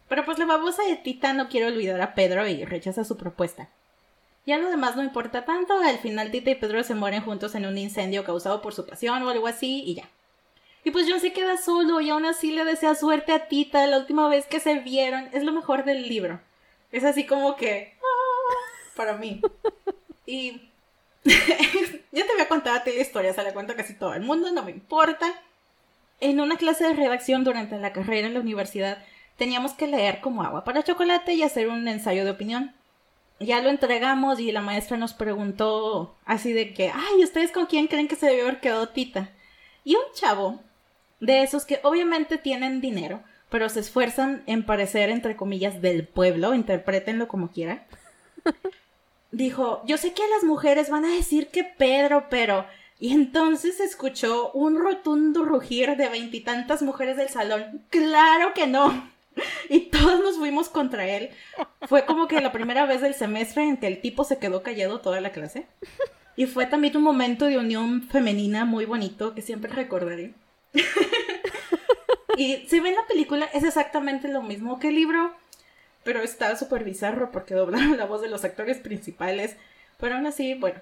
Pero 0.09 0.25
pues 0.25 0.39
la 0.39 0.47
babosa 0.47 0.81
de 0.83 0.95
Tita 0.95 1.31
no 1.33 1.47
quiere 1.47 1.67
olvidar 1.67 2.01
a 2.01 2.15
Pedro 2.15 2.47
y 2.47 2.65
rechaza 2.65 3.03
su 3.03 3.15
propuesta. 3.15 3.69
Ya 4.47 4.57
lo 4.57 4.71
demás 4.71 4.95
no 4.95 5.03
importa 5.03 5.45
tanto, 5.45 5.79
al 5.79 5.99
final 5.99 6.31
Tita 6.31 6.49
y 6.49 6.55
Pedro 6.55 6.83
se 6.83 6.95
mueren 6.95 7.21
juntos 7.21 7.53
en 7.53 7.67
un 7.67 7.77
incendio 7.77 8.23
causado 8.23 8.63
por 8.63 8.73
su 8.73 8.87
pasión 8.87 9.21
o 9.21 9.29
algo 9.29 9.45
así 9.45 9.83
y 9.85 9.93
ya. 9.93 10.09
Y 10.83 10.91
pues 10.91 11.05
John 11.09 11.19
se 11.19 11.33
queda 11.33 11.57
solo 11.57 12.01
y 12.01 12.09
aún 12.09 12.25
así 12.25 12.51
le 12.51 12.65
desea 12.65 12.95
suerte 12.95 13.31
a 13.31 13.47
Tita 13.47 13.87
la 13.87 13.99
última 13.99 14.27
vez 14.27 14.45
que 14.45 14.59
se 14.59 14.79
vieron. 14.79 15.29
Es 15.31 15.43
lo 15.43 15.51
mejor 15.51 15.85
del 15.85 16.07
libro. 16.09 16.41
Es 16.91 17.03
así 17.03 17.25
como 17.25 17.55
que... 17.55 17.93
¡ah! 17.99 18.93
para 18.95 19.13
mí. 19.13 19.41
Y... 20.25 20.69
ya 22.11 22.25
te 22.25 22.31
había 22.33 22.49
contado 22.49 22.77
a 22.77 22.83
ti 22.83 22.91
la 22.91 23.01
historia, 23.01 23.33
se 23.33 23.43
la 23.43 23.53
cuento 23.53 23.75
casi 23.75 23.93
todo 23.93 24.13
el 24.13 24.21
mundo, 24.21 24.51
no 24.51 24.63
me 24.63 24.71
importa. 24.71 25.33
En 26.19 26.39
una 26.39 26.57
clase 26.57 26.83
de 26.85 26.93
redacción 26.93 27.43
durante 27.43 27.77
la 27.77 27.93
carrera 27.93 28.27
en 28.27 28.33
la 28.33 28.41
universidad 28.41 29.03
teníamos 29.37 29.73
que 29.73 29.87
leer 29.87 30.19
como 30.19 30.43
agua 30.43 30.63
para 30.63 30.83
chocolate 30.83 31.33
y 31.33 31.43
hacer 31.43 31.69
un 31.69 31.87
ensayo 31.87 32.25
de 32.25 32.31
opinión 32.31 32.73
ya 33.39 33.61
lo 33.61 33.69
entregamos 33.69 34.39
y 34.39 34.51
la 34.51 34.61
maestra 34.61 34.97
nos 34.97 35.13
preguntó 35.13 36.15
así 36.25 36.53
de 36.53 36.73
que, 36.73 36.91
ay, 36.93 37.23
¿ustedes 37.23 37.51
con 37.51 37.65
quién 37.65 37.87
creen 37.87 38.07
que 38.07 38.15
se 38.15 38.27
debió 38.27 38.43
haber 38.43 38.59
quedado 38.59 38.89
Tita? 38.89 39.31
Y 39.83 39.95
un 39.95 40.03
chavo 40.13 40.61
de 41.23 41.43
esos 41.43 41.65
que 41.65 41.79
obviamente 41.83 42.37
tienen 42.37 42.81
dinero, 42.81 43.21
pero 43.49 43.69
se 43.69 43.79
esfuerzan 43.79 44.43
en 44.45 44.65
parecer, 44.65 45.09
entre 45.09 45.35
comillas, 45.35 45.81
del 45.81 46.07
pueblo, 46.07 46.53
interprétenlo 46.53 47.27
como 47.27 47.51
quiera, 47.51 47.85
dijo, 49.31 49.81
yo 49.85 49.97
sé 49.97 50.13
que 50.13 50.23
las 50.35 50.43
mujeres 50.43 50.89
van 50.89 51.05
a 51.05 51.15
decir 51.15 51.47
que 51.47 51.63
Pedro, 51.63 52.27
pero... 52.29 52.65
Y 52.99 53.11
entonces 53.11 53.81
escuchó 53.81 54.51
un 54.51 54.79
rotundo 54.79 55.43
rugir 55.43 55.97
de 55.97 56.07
veintitantas 56.07 56.81
mujeres 56.81 57.17
del 57.17 57.27
salón. 57.27 57.83
Claro 57.89 58.53
que 58.53 58.65
no 58.65 59.11
y 59.69 59.81
todos 59.81 60.19
nos 60.19 60.37
fuimos 60.37 60.69
contra 60.69 61.07
él. 61.07 61.29
Fue 61.87 62.05
como 62.05 62.27
que 62.27 62.41
la 62.41 62.51
primera 62.51 62.85
vez 62.85 63.01
del 63.01 63.13
semestre 63.13 63.63
en 63.63 63.77
que 63.77 63.87
el 63.87 64.01
tipo 64.01 64.23
se 64.23 64.37
quedó 64.37 64.63
callado 64.63 64.99
toda 64.99 65.21
la 65.21 65.31
clase. 65.31 65.67
Y 66.35 66.45
fue 66.45 66.65
también 66.65 66.97
un 66.97 67.03
momento 67.03 67.45
de 67.45 67.57
unión 67.57 68.03
femenina 68.03 68.65
muy 68.65 68.85
bonito 68.85 69.35
que 69.35 69.41
siempre 69.41 69.71
recordaré. 69.71 70.33
y 72.37 72.65
si 72.67 72.79
ven 72.79 72.95
la 72.95 73.05
película, 73.07 73.45
es 73.53 73.63
exactamente 73.63 74.27
lo 74.27 74.41
mismo 74.41 74.79
que 74.79 74.89
el 74.89 74.95
libro, 74.95 75.33
pero 76.03 76.21
está 76.21 76.55
súper 76.55 76.83
bizarro 76.83 77.31
porque 77.31 77.53
doblaron 77.53 77.97
la 77.97 78.05
voz 78.05 78.21
de 78.21 78.29
los 78.29 78.43
actores 78.43 78.77
principales. 78.77 79.55
Pero 79.99 80.15
aún 80.15 80.25
así, 80.25 80.55
bueno, 80.55 80.79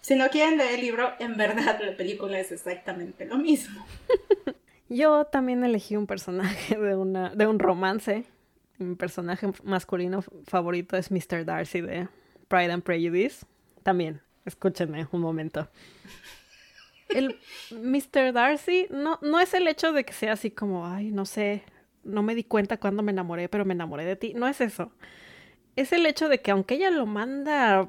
si 0.00 0.14
no 0.14 0.28
quieren 0.28 0.58
leer 0.58 0.74
el 0.74 0.80
libro, 0.80 1.12
en 1.18 1.36
verdad 1.36 1.80
la 1.80 1.96
película 1.96 2.38
es 2.38 2.52
exactamente 2.52 3.26
lo 3.26 3.38
mismo. 3.38 3.84
Yo 4.88 5.24
también 5.24 5.64
elegí 5.64 5.96
un 5.96 6.06
personaje 6.06 6.76
de, 6.76 6.94
una, 6.94 7.30
de 7.30 7.46
un 7.46 7.58
romance. 7.58 8.24
Mi 8.78 8.94
personaje 8.94 9.48
masculino 9.64 10.22
favorito 10.46 10.96
es 10.96 11.10
Mr. 11.10 11.44
Darcy 11.44 11.80
de 11.80 12.08
Pride 12.46 12.72
and 12.72 12.82
Prejudice. 12.84 13.44
También, 13.82 14.20
escúchenme 14.44 15.08
un 15.10 15.20
momento. 15.20 15.68
El 17.08 17.38
Mr. 17.70 18.32
Darcy 18.32 18.86
no, 18.90 19.18
no 19.22 19.40
es 19.40 19.54
el 19.54 19.68
hecho 19.68 19.92
de 19.92 20.04
que 20.04 20.12
sea 20.12 20.32
así 20.32 20.50
como, 20.50 20.86
ay, 20.86 21.10
no 21.10 21.24
sé, 21.24 21.62
no 22.02 22.22
me 22.22 22.34
di 22.34 22.44
cuenta 22.44 22.78
cuando 22.78 23.02
me 23.02 23.12
enamoré, 23.12 23.48
pero 23.48 23.64
me 23.64 23.74
enamoré 23.74 24.04
de 24.04 24.16
ti. 24.16 24.32
No 24.34 24.48
es 24.48 24.60
eso. 24.60 24.92
Es 25.76 25.92
el 25.92 26.06
hecho 26.06 26.28
de 26.28 26.40
que 26.40 26.50
aunque 26.50 26.74
ella 26.74 26.90
lo 26.90 27.06
manda 27.06 27.88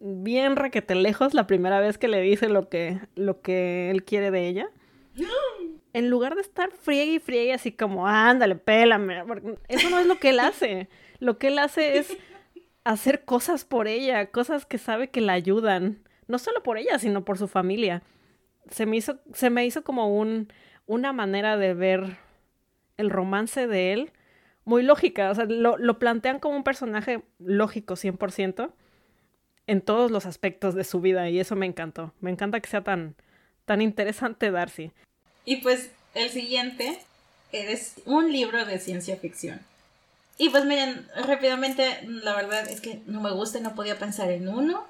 bien 0.00 0.56
requete 0.56 0.94
lejos 0.94 1.34
la 1.34 1.46
primera 1.46 1.80
vez 1.80 1.98
que 1.98 2.08
le 2.08 2.20
dice 2.20 2.48
lo 2.48 2.68
que, 2.68 3.00
lo 3.16 3.40
que 3.40 3.90
él 3.90 4.04
quiere 4.04 4.30
de 4.30 4.48
ella, 4.48 4.70
en 5.92 6.10
lugar 6.10 6.34
de 6.34 6.40
estar 6.40 6.70
friegue 6.70 7.14
y 7.14 7.18
friegue 7.18 7.52
así 7.52 7.72
como, 7.72 8.06
ándale, 8.06 8.54
pélame, 8.54 9.22
eso 9.68 9.90
no 9.90 9.98
es 9.98 10.06
lo 10.06 10.18
que 10.18 10.30
él 10.30 10.40
hace. 10.40 10.88
Lo 11.18 11.38
que 11.38 11.48
él 11.48 11.58
hace 11.58 11.98
es 11.98 12.16
hacer 12.84 13.24
cosas 13.24 13.64
por 13.64 13.88
ella, 13.88 14.30
cosas 14.30 14.64
que 14.64 14.78
sabe 14.78 15.10
que 15.10 15.20
la 15.20 15.32
ayudan, 15.32 15.98
no 16.26 16.38
solo 16.38 16.62
por 16.62 16.78
ella, 16.78 16.98
sino 16.98 17.24
por 17.24 17.38
su 17.38 17.48
familia. 17.48 18.02
Se 18.70 18.86
me 18.86 18.96
hizo, 18.96 19.18
se 19.34 19.50
me 19.50 19.64
hizo 19.66 19.82
como 19.84 20.16
un, 20.18 20.52
una 20.86 21.12
manera 21.12 21.56
de 21.56 21.74
ver 21.74 22.16
el 22.96 23.10
romance 23.10 23.66
de 23.66 23.92
él 23.92 24.12
muy 24.64 24.82
lógica, 24.82 25.30
o 25.30 25.34
sea, 25.34 25.46
lo, 25.46 25.78
lo 25.78 25.98
plantean 25.98 26.40
como 26.40 26.56
un 26.56 26.64
personaje 26.64 27.22
lógico 27.38 27.94
100% 27.94 28.70
en 29.66 29.80
todos 29.82 30.10
los 30.10 30.26
aspectos 30.26 30.74
de 30.74 30.84
su 30.84 31.00
vida 31.00 31.28
y 31.30 31.38
eso 31.38 31.56
me 31.56 31.66
encantó. 31.66 32.12
Me 32.20 32.30
encanta 32.30 32.60
que 32.60 32.68
sea 32.68 32.82
tan, 32.82 33.14
tan 33.64 33.80
interesante 33.80 34.50
Darcy. 34.50 34.92
Y 35.44 35.56
pues 35.56 35.90
el 36.14 36.30
siguiente 36.30 36.98
es 37.52 37.94
un 38.04 38.32
libro 38.32 38.64
de 38.64 38.78
ciencia 38.78 39.16
ficción. 39.16 39.60
Y 40.38 40.50
pues 40.50 40.64
miren, 40.64 41.06
rápidamente, 41.26 42.00
la 42.06 42.34
verdad 42.34 42.68
es 42.68 42.80
que 42.80 43.00
no 43.06 43.20
me 43.20 43.30
gusta 43.32 43.58
y 43.58 43.62
no 43.62 43.74
podía 43.74 43.98
pensar 43.98 44.30
en 44.30 44.48
uno. 44.48 44.84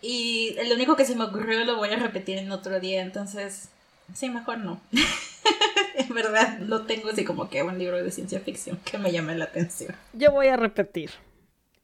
Y 0.00 0.56
el 0.58 0.72
único 0.72 0.96
que 0.96 1.04
se 1.04 1.16
me 1.16 1.24
ocurrió 1.24 1.64
lo 1.64 1.76
voy 1.76 1.90
a 1.90 1.96
repetir 1.96 2.38
en 2.38 2.52
otro 2.52 2.80
día, 2.80 3.02
entonces, 3.02 3.70
sí, 4.14 4.28
mejor 4.28 4.58
no. 4.58 4.80
en 5.96 6.14
verdad, 6.14 6.58
no 6.58 6.82
tengo 6.82 7.08
así 7.08 7.24
como 7.24 7.48
que 7.48 7.62
un 7.62 7.78
libro 7.78 8.02
de 8.02 8.10
ciencia 8.10 8.40
ficción 8.40 8.78
que 8.84 8.98
me 8.98 9.10
llame 9.10 9.34
la 9.36 9.46
atención. 9.46 9.94
Yo 10.12 10.32
voy 10.32 10.48
a 10.48 10.56
repetir. 10.56 11.10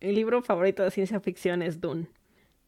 Mi 0.00 0.12
libro 0.12 0.42
favorito 0.42 0.82
de 0.82 0.90
ciencia 0.90 1.20
ficción 1.20 1.62
es 1.62 1.80
Dune. 1.80 2.06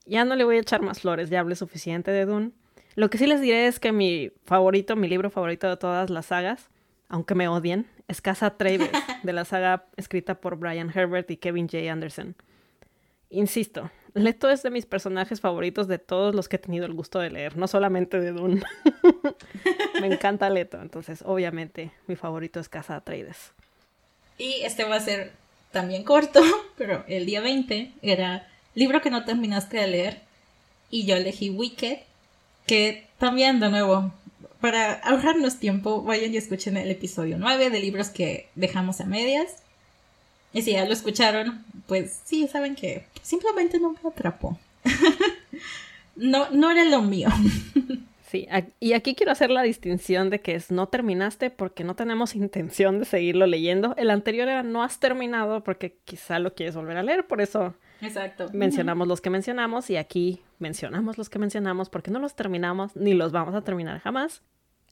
Ya 0.06 0.24
no 0.24 0.36
le 0.36 0.44
voy 0.44 0.56
a 0.56 0.60
echar 0.60 0.82
más 0.82 1.00
flores, 1.00 1.30
ya 1.30 1.40
hablé 1.40 1.56
suficiente 1.56 2.10
de 2.10 2.26
Dune. 2.26 2.52
Lo 2.94 3.10
que 3.10 3.18
sí 3.18 3.26
les 3.26 3.40
diré 3.40 3.66
es 3.66 3.80
que 3.80 3.92
mi 3.92 4.30
favorito, 4.44 4.96
mi 4.96 5.08
libro 5.08 5.30
favorito 5.30 5.68
de 5.68 5.76
todas 5.76 6.10
las 6.10 6.26
sagas, 6.26 6.68
aunque 7.08 7.34
me 7.34 7.48
odien, 7.48 7.86
es 8.06 8.20
Casa 8.20 8.46
Atreides, 8.46 8.90
de 9.22 9.32
la 9.32 9.44
saga 9.44 9.86
escrita 9.96 10.40
por 10.40 10.56
Brian 10.56 10.92
Herbert 10.94 11.30
y 11.30 11.36
Kevin 11.36 11.68
J. 11.68 11.90
Anderson. 11.90 12.36
Insisto, 13.30 13.90
Leto 14.14 14.48
es 14.48 14.62
de 14.62 14.70
mis 14.70 14.86
personajes 14.86 15.40
favoritos 15.40 15.88
de 15.88 15.98
todos 15.98 16.34
los 16.34 16.48
que 16.48 16.56
he 16.56 16.58
tenido 16.60 16.86
el 16.86 16.94
gusto 16.94 17.18
de 17.18 17.30
leer, 17.30 17.56
no 17.56 17.66
solamente 17.66 18.20
de 18.20 18.30
Dune. 18.30 18.62
me 20.00 20.06
encanta 20.06 20.48
Leto, 20.50 20.80
entonces 20.80 21.22
obviamente 21.26 21.90
mi 22.06 22.14
favorito 22.14 22.60
es 22.60 22.68
Casa 22.68 22.94
Atreides. 22.94 23.52
Y 24.38 24.62
este 24.62 24.84
va 24.84 24.96
a 24.96 25.00
ser 25.00 25.32
también 25.72 26.04
corto, 26.04 26.40
pero 26.76 27.04
el 27.08 27.26
día 27.26 27.40
20 27.40 27.92
era 28.02 28.48
libro 28.74 29.00
que 29.00 29.10
no 29.10 29.24
terminaste 29.24 29.78
de 29.78 29.86
leer 29.88 30.20
y 30.90 31.06
yo 31.06 31.16
elegí 31.16 31.50
Wicked 31.50 31.98
que 32.66 33.06
también, 33.18 33.60
de 33.60 33.68
nuevo, 33.68 34.12
para 34.60 34.94
ahorrarnos 34.94 35.58
tiempo, 35.58 36.02
vayan 36.02 36.32
y 36.32 36.36
escuchen 36.36 36.76
el 36.76 36.90
episodio 36.90 37.36
9 37.38 37.68
de 37.70 37.80
libros 37.80 38.10
que 38.10 38.48
dejamos 38.54 39.00
a 39.00 39.06
medias. 39.06 39.63
Y 40.54 40.62
si 40.62 40.72
ya 40.72 40.86
lo 40.86 40.92
escucharon, 40.92 41.64
pues 41.86 42.20
sí, 42.24 42.48
saben 42.48 42.76
que 42.76 43.04
simplemente 43.22 43.78
no 43.78 43.90
me 43.90 44.08
atrapó. 44.08 44.58
no, 46.16 46.48
no 46.50 46.70
era 46.70 46.84
lo 46.84 47.02
mío. 47.02 47.28
Sí, 48.30 48.48
y 48.80 48.94
aquí 48.94 49.14
quiero 49.14 49.32
hacer 49.32 49.50
la 49.50 49.62
distinción 49.62 50.30
de 50.30 50.40
que 50.40 50.54
es 50.54 50.70
no 50.70 50.88
terminaste 50.88 51.50
porque 51.50 51.84
no 51.84 51.94
tenemos 51.94 52.34
intención 52.34 52.98
de 52.98 53.04
seguirlo 53.04 53.46
leyendo. 53.46 53.94
El 53.96 54.10
anterior 54.10 54.48
era 54.48 54.62
no 54.62 54.82
has 54.82 54.98
terminado 54.98 55.62
porque 55.62 55.98
quizá 56.04 56.38
lo 56.38 56.54
quieres 56.54 56.74
volver 56.74 56.96
a 56.96 57.02
leer, 57.02 57.26
por 57.26 57.40
eso 57.40 57.74
Exacto. 58.00 58.48
mencionamos 58.52 59.06
los 59.06 59.20
que 59.20 59.30
mencionamos 59.30 59.90
y 59.90 59.96
aquí 59.96 60.40
mencionamos 60.58 61.18
los 61.18 61.28
que 61.28 61.38
mencionamos 61.38 61.90
porque 61.90 62.10
no 62.10 62.18
los 62.18 62.34
terminamos 62.34 62.96
ni 62.96 63.14
los 63.14 63.30
vamos 63.30 63.54
a 63.54 63.62
terminar 63.62 64.00
jamás. 64.00 64.42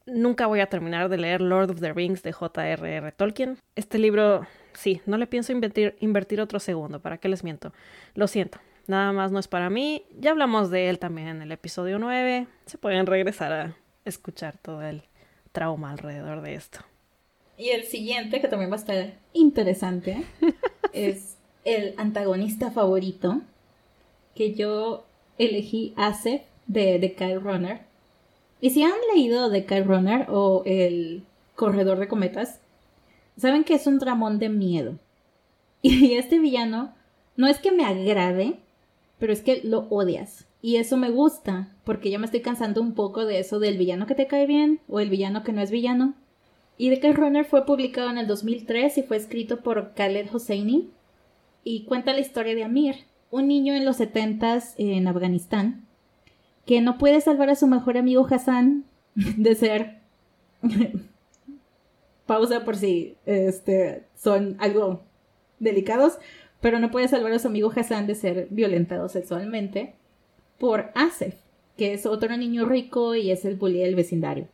Nunca 0.07 0.47
voy 0.47 0.61
a 0.61 0.67
terminar 0.67 1.09
de 1.09 1.19
leer 1.19 1.41
Lord 1.41 1.71
of 1.71 1.81
the 1.81 1.93
Rings 1.93 2.23
de 2.23 2.33
J.R.R. 2.33 3.13
Tolkien. 3.13 3.59
Este 3.77 3.99
libro, 3.99 4.47
sí, 4.75 5.01
no 5.07 5.17
le 5.17 5.27
pienso 5.27 5.53
invertir, 5.53 5.97
invertir 6.01 6.41
otro 6.41 6.61
segundo, 6.61 7.01
¿para 7.01 7.19
qué 7.19 7.29
les 7.29 7.45
miento? 7.45 7.73
Lo 8.15 8.27
siento, 8.27 8.59
nada 8.87 9.13
más 9.13 9.33
no 9.33 9.39
es 9.39 9.49
para 9.49 9.71
mí. 9.71 10.05
Ya 10.19 10.31
hablamos 10.31 10.71
de 10.71 10.89
él 10.89 10.99
también 10.99 11.29
en 11.29 11.43
el 11.43 11.53
episodio 11.53 11.99
9. 11.99 12.47
Se 12.67 12.79
pueden 12.79 13.07
regresar 13.07 13.53
a 13.53 13.77
escuchar 14.05 14.59
todo 14.59 14.83
el 14.83 15.03
trauma 15.53 15.91
alrededor 15.91 16.43
de 16.43 16.55
esto. 16.55 16.81
Y 17.57 17.71
el 17.71 17.85
siguiente, 17.85 18.41
que 18.41 18.49
también 18.49 18.71
va 18.71 18.77
a 18.77 18.81
estar 18.81 19.15
interesante, 19.33 20.25
es 20.93 21.37
el 21.65 21.95
antagonista 21.97 22.71
favorito 22.71 23.41
que 24.35 24.55
yo 24.55 25.05
elegí 25.39 25.93
hace 25.97 26.45
de, 26.67 26.99
de 26.99 27.15
Kyle 27.15 27.41
Runner. 27.41 27.81
Y 28.61 28.71
si 28.71 28.83
han 28.83 28.93
leído 29.15 29.51
de 29.51 29.67
Kyle 29.67 29.85
Runner 29.85 30.27
o 30.29 30.63
El 30.65 31.25
Corredor 31.55 31.99
de 31.99 32.09
Cometas, 32.09 32.61
saben 33.37 33.65
que 33.65 33.75
es 33.75 33.87
un 33.87 33.99
dramón 33.99 34.39
de 34.39 34.49
miedo. 34.49 34.99
Y 35.85 36.15
este 36.15 36.39
villano 36.39 36.95
no 37.37 37.49
es 37.49 37.59
que 37.59 37.73
me 37.73 37.85
agrade, 37.85 38.59
pero 39.19 39.33
es 39.33 39.43
que 39.43 39.63
lo 39.65 39.89
odias. 39.91 40.47
Y 40.61 40.77
eso 40.77 40.97
me 40.97 41.11
gusta, 41.11 41.69
porque 41.83 42.09
ya 42.09 42.21
me 42.21 42.27
estoy 42.27 42.41
cansando 42.41 42.81
un 42.81 42.95
poco 42.95 43.25
de 43.25 43.41
eso 43.41 43.59
del 43.59 43.79
villano 43.79 44.07
que 44.07 44.15
te 44.15 44.29
cae 44.29 44.47
bien 44.47 44.81
o 44.89 45.01
el 45.01 45.11
villano 45.11 45.43
que 45.43 45.53
no 45.53 45.61
es 45.61 45.73
villano. 45.73 46.15
Y 46.79 46.91
The 46.91 47.01
Kyle 47.01 47.15
Runner 47.15 47.45
fue 47.45 47.67
publicado 47.67 48.11
en 48.11 48.19
el 48.19 48.29
2003 48.29 48.99
y 48.99 49.03
fue 49.03 49.17
escrito 49.17 49.61
por 49.61 49.95
Khaled 49.95 50.29
Hosseini 50.33 50.91
y 51.65 51.85
cuenta 51.85 52.13
la 52.13 52.21
historia 52.21 52.55
de 52.55 52.63
Amir, 52.63 52.95
un 53.33 53.49
niño 53.49 53.75
en 53.75 53.85
los 53.85 53.97
70 53.97 54.61
en 54.79 55.09
Afganistán 55.09 55.87
que 56.67 56.81
no 56.81 56.99
puede 56.99 57.21
salvar 57.21 57.51
a 57.51 57.55
su 57.55 57.67
mejor 57.67 57.97
amigo 57.97 58.27
Hassan 58.31 58.85
de 59.15 59.55
ser 59.55 59.99
pausa 62.33 62.65
por 62.65 62.77
si 62.77 63.17
este 63.27 64.05
son 64.17 64.57
algo 64.59 65.03
delicados, 65.59 66.19
pero 66.63 66.79
no 66.79 66.91
puede 66.91 67.07
salvar 67.07 67.33
a 67.33 67.39
su 67.39 67.49
amigo 67.49 67.71
Hassan 67.77 68.07
de 68.07 68.15
ser 68.15 68.47
violentado 68.49 69.11
sexualmente 69.11 69.97
por 70.59 70.93
Asef, 70.95 71.35
que 71.77 71.93
es 71.93 72.07
otro 72.07 72.35
niño 72.39 72.65
rico 72.65 73.15
y 73.15 73.31
es 73.31 73.45
el 73.45 73.57
bully 73.57 73.81
del 73.81 73.97
vecindario. 73.97 74.49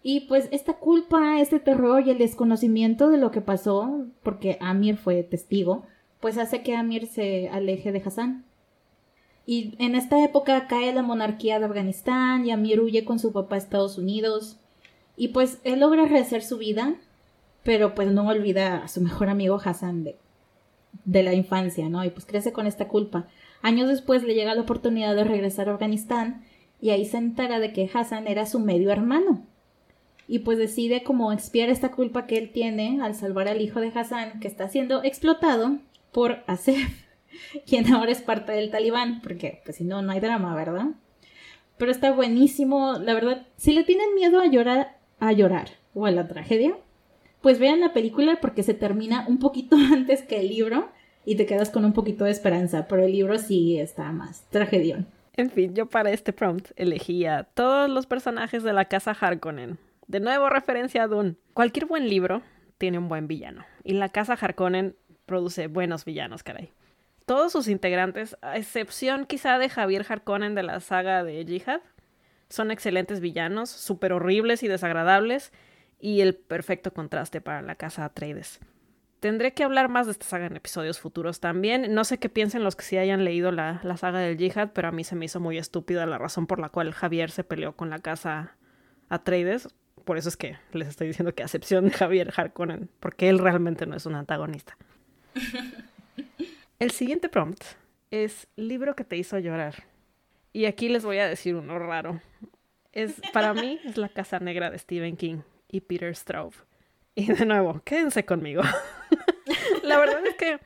Y 0.00 0.20
pues 0.28 0.48
esta 0.52 0.74
culpa, 0.74 1.40
este 1.40 1.58
terror 1.58 2.06
y 2.06 2.10
el 2.10 2.18
desconocimiento 2.18 3.08
de 3.08 3.18
lo 3.18 3.32
que 3.32 3.40
pasó, 3.40 4.06
porque 4.22 4.56
Amir 4.60 4.96
fue 4.96 5.24
testigo, 5.24 5.82
pues 6.20 6.38
hace 6.38 6.62
que 6.62 6.76
Amir 6.76 7.08
se 7.08 7.48
aleje 7.48 7.90
de 7.90 7.98
Hassan. 7.98 8.44
Y 9.44 9.74
en 9.80 9.96
esta 9.96 10.22
época 10.22 10.68
cae 10.68 10.94
la 10.94 11.02
monarquía 11.02 11.58
de 11.58 11.64
Afganistán 11.64 12.46
y 12.46 12.52
Amir 12.52 12.80
huye 12.80 13.04
con 13.04 13.18
su 13.18 13.32
papá 13.32 13.56
a 13.56 13.58
Estados 13.58 13.98
Unidos. 13.98 14.60
Y 15.16 15.28
pues 15.28 15.58
él 15.64 15.80
logra 15.80 16.06
rehacer 16.06 16.42
su 16.42 16.58
vida, 16.58 16.94
pero 17.68 17.94
pues 17.94 18.10
no 18.10 18.26
olvida 18.26 18.82
a 18.82 18.88
su 18.88 19.02
mejor 19.02 19.28
amigo 19.28 19.60
Hassan 19.62 20.02
de, 20.02 20.16
de 21.04 21.22
la 21.22 21.34
infancia, 21.34 21.90
¿no? 21.90 22.02
Y 22.02 22.08
pues 22.08 22.24
crece 22.24 22.50
con 22.50 22.66
esta 22.66 22.88
culpa. 22.88 23.28
Años 23.60 23.88
después 23.88 24.22
le 24.22 24.32
llega 24.32 24.54
la 24.54 24.62
oportunidad 24.62 25.14
de 25.14 25.24
regresar 25.24 25.68
a 25.68 25.74
Afganistán 25.74 26.46
y 26.80 26.92
ahí 26.92 27.04
se 27.04 27.18
entera 27.18 27.60
de 27.60 27.74
que 27.74 27.90
Hassan 27.92 28.26
era 28.26 28.46
su 28.46 28.58
medio 28.58 28.90
hermano 28.90 29.44
y 30.26 30.38
pues 30.38 30.56
decide 30.56 31.02
como 31.02 31.30
expiar 31.30 31.68
esta 31.68 31.90
culpa 31.90 32.26
que 32.26 32.38
él 32.38 32.52
tiene 32.52 33.02
al 33.02 33.14
salvar 33.14 33.48
al 33.48 33.60
hijo 33.60 33.82
de 33.82 33.92
Hassan 33.94 34.40
que 34.40 34.48
está 34.48 34.70
siendo 34.70 35.04
explotado 35.04 35.76
por 36.10 36.38
Asef, 36.46 37.04
quien 37.66 37.92
ahora 37.92 38.12
es 38.12 38.22
parte 38.22 38.52
del 38.52 38.70
talibán, 38.70 39.20
porque 39.20 39.60
pues 39.66 39.76
si 39.76 39.84
no, 39.84 40.00
no 40.00 40.12
hay 40.12 40.20
drama, 40.20 40.56
¿verdad? 40.56 40.86
Pero 41.76 41.90
está 41.90 42.12
buenísimo, 42.12 42.94
la 42.94 43.12
verdad, 43.12 43.46
si 43.58 43.74
le 43.74 43.84
tienen 43.84 44.14
miedo 44.14 44.40
a 44.40 44.46
llorar, 44.46 44.96
a 45.20 45.32
llorar 45.32 45.68
o 45.92 46.06
a 46.06 46.10
la 46.10 46.28
tragedia, 46.28 46.74
pues 47.40 47.58
vean 47.58 47.80
la 47.80 47.92
película 47.92 48.38
porque 48.40 48.62
se 48.62 48.74
termina 48.74 49.24
un 49.28 49.38
poquito 49.38 49.76
antes 49.92 50.22
que 50.22 50.40
el 50.40 50.48
libro 50.48 50.88
y 51.24 51.36
te 51.36 51.46
quedas 51.46 51.70
con 51.70 51.84
un 51.84 51.92
poquito 51.92 52.24
de 52.24 52.30
esperanza, 52.30 52.86
pero 52.88 53.04
el 53.04 53.12
libro 53.12 53.38
sí 53.38 53.78
está 53.78 54.10
más 54.12 54.48
tragedión. 54.50 55.06
En 55.36 55.50
fin, 55.50 55.74
yo 55.74 55.86
para 55.86 56.10
este 56.10 56.32
prompt 56.32 56.70
elegí 56.76 57.24
a 57.26 57.44
todos 57.44 57.88
los 57.88 58.06
personajes 58.06 58.62
de 58.62 58.72
la 58.72 58.86
casa 58.86 59.16
Harkonnen, 59.18 59.78
de 60.06 60.20
nuevo 60.20 60.48
referencia 60.48 61.04
a 61.04 61.06
Dune. 61.06 61.36
Cualquier 61.52 61.86
buen 61.86 62.08
libro 62.08 62.42
tiene 62.78 62.98
un 62.98 63.08
buen 63.08 63.28
villano. 63.28 63.64
Y 63.84 63.92
la 63.92 64.08
casa 64.08 64.32
Harkonnen 64.32 64.96
produce 65.26 65.66
buenos 65.66 66.04
villanos, 66.04 66.42
caray. 66.42 66.72
Todos 67.26 67.52
sus 67.52 67.68
integrantes, 67.68 68.36
a 68.40 68.56
excepción 68.56 69.26
quizá 69.26 69.58
de 69.58 69.68
Javier 69.68 70.06
Harkonnen 70.08 70.54
de 70.54 70.62
la 70.62 70.80
saga 70.80 71.22
de 71.22 71.44
Jihad, 71.44 71.82
son 72.48 72.70
excelentes 72.70 73.20
villanos, 73.20 73.68
súper 73.68 74.14
horribles 74.14 74.62
y 74.62 74.68
desagradables, 74.68 75.52
y 76.00 76.20
el 76.20 76.34
perfecto 76.34 76.92
contraste 76.92 77.40
para 77.40 77.62
la 77.62 77.74
casa 77.74 78.04
Atreides. 78.04 78.60
Tendré 79.20 79.52
que 79.52 79.64
hablar 79.64 79.88
más 79.88 80.06
de 80.06 80.12
esta 80.12 80.26
saga 80.26 80.46
en 80.46 80.56
episodios 80.56 81.00
futuros 81.00 81.40
también. 81.40 81.92
No 81.92 82.04
sé 82.04 82.18
qué 82.18 82.28
piensen 82.28 82.62
los 82.62 82.76
que 82.76 82.84
sí 82.84 82.98
hayan 82.98 83.24
leído 83.24 83.50
la, 83.50 83.80
la 83.82 83.96
saga 83.96 84.20
del 84.20 84.38
Jihad, 84.38 84.70
pero 84.72 84.88
a 84.88 84.92
mí 84.92 85.02
se 85.02 85.16
me 85.16 85.24
hizo 85.24 85.40
muy 85.40 85.58
estúpida 85.58 86.06
la 86.06 86.18
razón 86.18 86.46
por 86.46 86.60
la 86.60 86.68
cual 86.68 86.92
Javier 86.92 87.30
se 87.30 87.42
peleó 87.42 87.74
con 87.74 87.90
la 87.90 87.98
casa 87.98 88.56
Atreides 89.08 89.68
por 90.08 90.16
eso 90.16 90.30
es 90.30 90.38
que 90.38 90.56
les 90.72 90.88
estoy 90.88 91.08
diciendo 91.08 91.34
que 91.34 91.42
a 91.42 91.44
excepción 91.44 91.84
de 91.84 91.90
Javier 91.90 92.32
Harkonnen, 92.34 92.88
porque 92.98 93.28
él 93.28 93.38
realmente 93.38 93.84
no 93.84 93.94
es 93.94 94.06
un 94.06 94.14
antagonista. 94.14 94.74
El 96.78 96.92
siguiente 96.92 97.28
prompt 97.28 97.62
es 98.10 98.48
libro 98.56 98.96
que 98.96 99.04
te 99.04 99.18
hizo 99.18 99.38
llorar. 99.38 99.84
Y 100.54 100.64
aquí 100.64 100.88
les 100.88 101.04
voy 101.04 101.18
a 101.18 101.28
decir 101.28 101.56
uno 101.56 101.78
raro. 101.78 102.22
Es, 102.92 103.20
para 103.34 103.52
mí 103.52 103.78
es 103.84 103.98
La 103.98 104.08
Casa 104.08 104.38
Negra 104.40 104.70
de 104.70 104.78
Stephen 104.78 105.18
King 105.18 105.40
y 105.68 105.80
Peter 105.80 106.14
Straub. 106.14 106.54
Y 107.14 107.32
de 107.32 107.46
nuevo, 107.46 107.80
quédense 107.84 108.24
conmigo. 108.24 108.62
La 109.82 109.98
verdad 109.98 110.24
es 110.26 110.34
que 110.36 110.60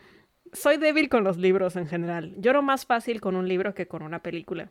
soy 0.53 0.77
débil 0.77 1.09
con 1.09 1.25
los 1.25 1.37
libros 1.37 1.77
en 1.77 1.87
general. 1.87 2.35
Lloro 2.37 2.63
más 2.63 2.87
fácil 2.87 3.21
con 3.21 3.37
un 3.37 3.49
libro 3.49 3.75
que 3.75 3.87
con 3.87 4.03
una 4.03 4.23
película. 4.23 4.71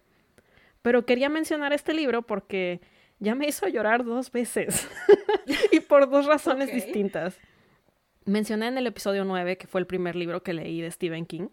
Pero 0.81 1.05
quería 1.05 1.29
mencionar 1.29 1.73
este 1.73 1.93
libro 1.93 2.21
porque 2.21 2.81
ya 3.19 3.35
me 3.35 3.47
hizo 3.47 3.67
llorar 3.67 4.03
dos 4.03 4.31
veces 4.31 4.87
y 5.71 5.79
por 5.79 6.09
dos 6.09 6.25
razones 6.25 6.71
distintas. 6.71 7.39
Mencioné 8.25 8.67
en 8.67 8.77
el 8.77 8.87
episodio 8.87 9.25
9 9.25 9.57
que 9.57 9.67
fue 9.67 9.81
el 9.81 9.87
primer 9.87 10.15
libro 10.15 10.43
que 10.43 10.53
leí 10.53 10.81
de 10.81 10.91
Stephen 10.91 11.25
King 11.25 11.47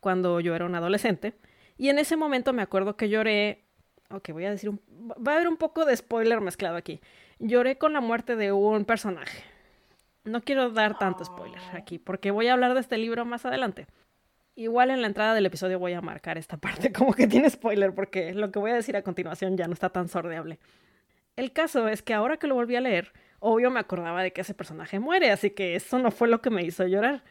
cuando 0.00 0.40
yo 0.40 0.54
era 0.54 0.64
un 0.64 0.74
adolescente 0.74 1.34
y 1.78 1.88
en 1.88 1.98
ese 1.98 2.16
momento 2.16 2.52
me 2.52 2.62
acuerdo 2.62 2.96
que 2.96 3.08
lloré, 3.08 3.64
ok, 4.10 4.30
voy 4.32 4.44
a 4.44 4.50
decir, 4.50 4.68
un, 4.68 4.80
va 5.26 5.32
a 5.32 5.36
haber 5.36 5.48
un 5.48 5.56
poco 5.56 5.84
de 5.84 5.96
spoiler 5.96 6.40
mezclado 6.40 6.76
aquí. 6.76 7.00
Lloré 7.40 7.78
con 7.78 7.92
la 7.92 8.00
muerte 8.00 8.34
de 8.34 8.50
un 8.52 8.84
personaje. 8.84 9.44
No 10.24 10.40
quiero 10.42 10.70
dar 10.70 10.98
tanto 10.98 11.24
spoiler 11.24 11.60
aquí 11.72 11.98
porque 11.98 12.32
voy 12.32 12.48
a 12.48 12.52
hablar 12.52 12.74
de 12.74 12.80
este 12.80 12.98
libro 12.98 13.24
más 13.24 13.46
adelante. 13.46 13.86
Igual 14.56 14.90
en 14.90 15.00
la 15.00 15.06
entrada 15.06 15.34
del 15.34 15.46
episodio 15.46 15.78
voy 15.78 15.92
a 15.92 16.00
marcar 16.00 16.36
esta 16.36 16.56
parte 16.58 16.92
como 16.92 17.12
que 17.12 17.28
tiene 17.28 17.48
spoiler 17.48 17.94
porque 17.94 18.34
lo 18.34 18.50
que 18.50 18.58
voy 18.58 18.72
a 18.72 18.74
decir 18.74 18.96
a 18.96 19.02
continuación 19.02 19.56
ya 19.56 19.68
no 19.68 19.72
está 19.72 19.90
tan 19.90 20.08
sordeable. 20.08 20.58
El 21.36 21.52
caso 21.52 21.86
es 21.86 22.02
que 22.02 22.12
ahora 22.12 22.38
que 22.38 22.48
lo 22.48 22.56
volví 22.56 22.74
a 22.74 22.80
leer, 22.80 23.12
obvio 23.38 23.70
me 23.70 23.78
acordaba 23.78 24.24
de 24.24 24.32
que 24.32 24.40
ese 24.40 24.54
personaje 24.54 24.98
muere, 24.98 25.30
así 25.30 25.50
que 25.50 25.76
eso 25.76 26.00
no 26.00 26.10
fue 26.10 26.26
lo 26.26 26.42
que 26.42 26.50
me 26.50 26.64
hizo 26.64 26.84
llorar. 26.88 27.22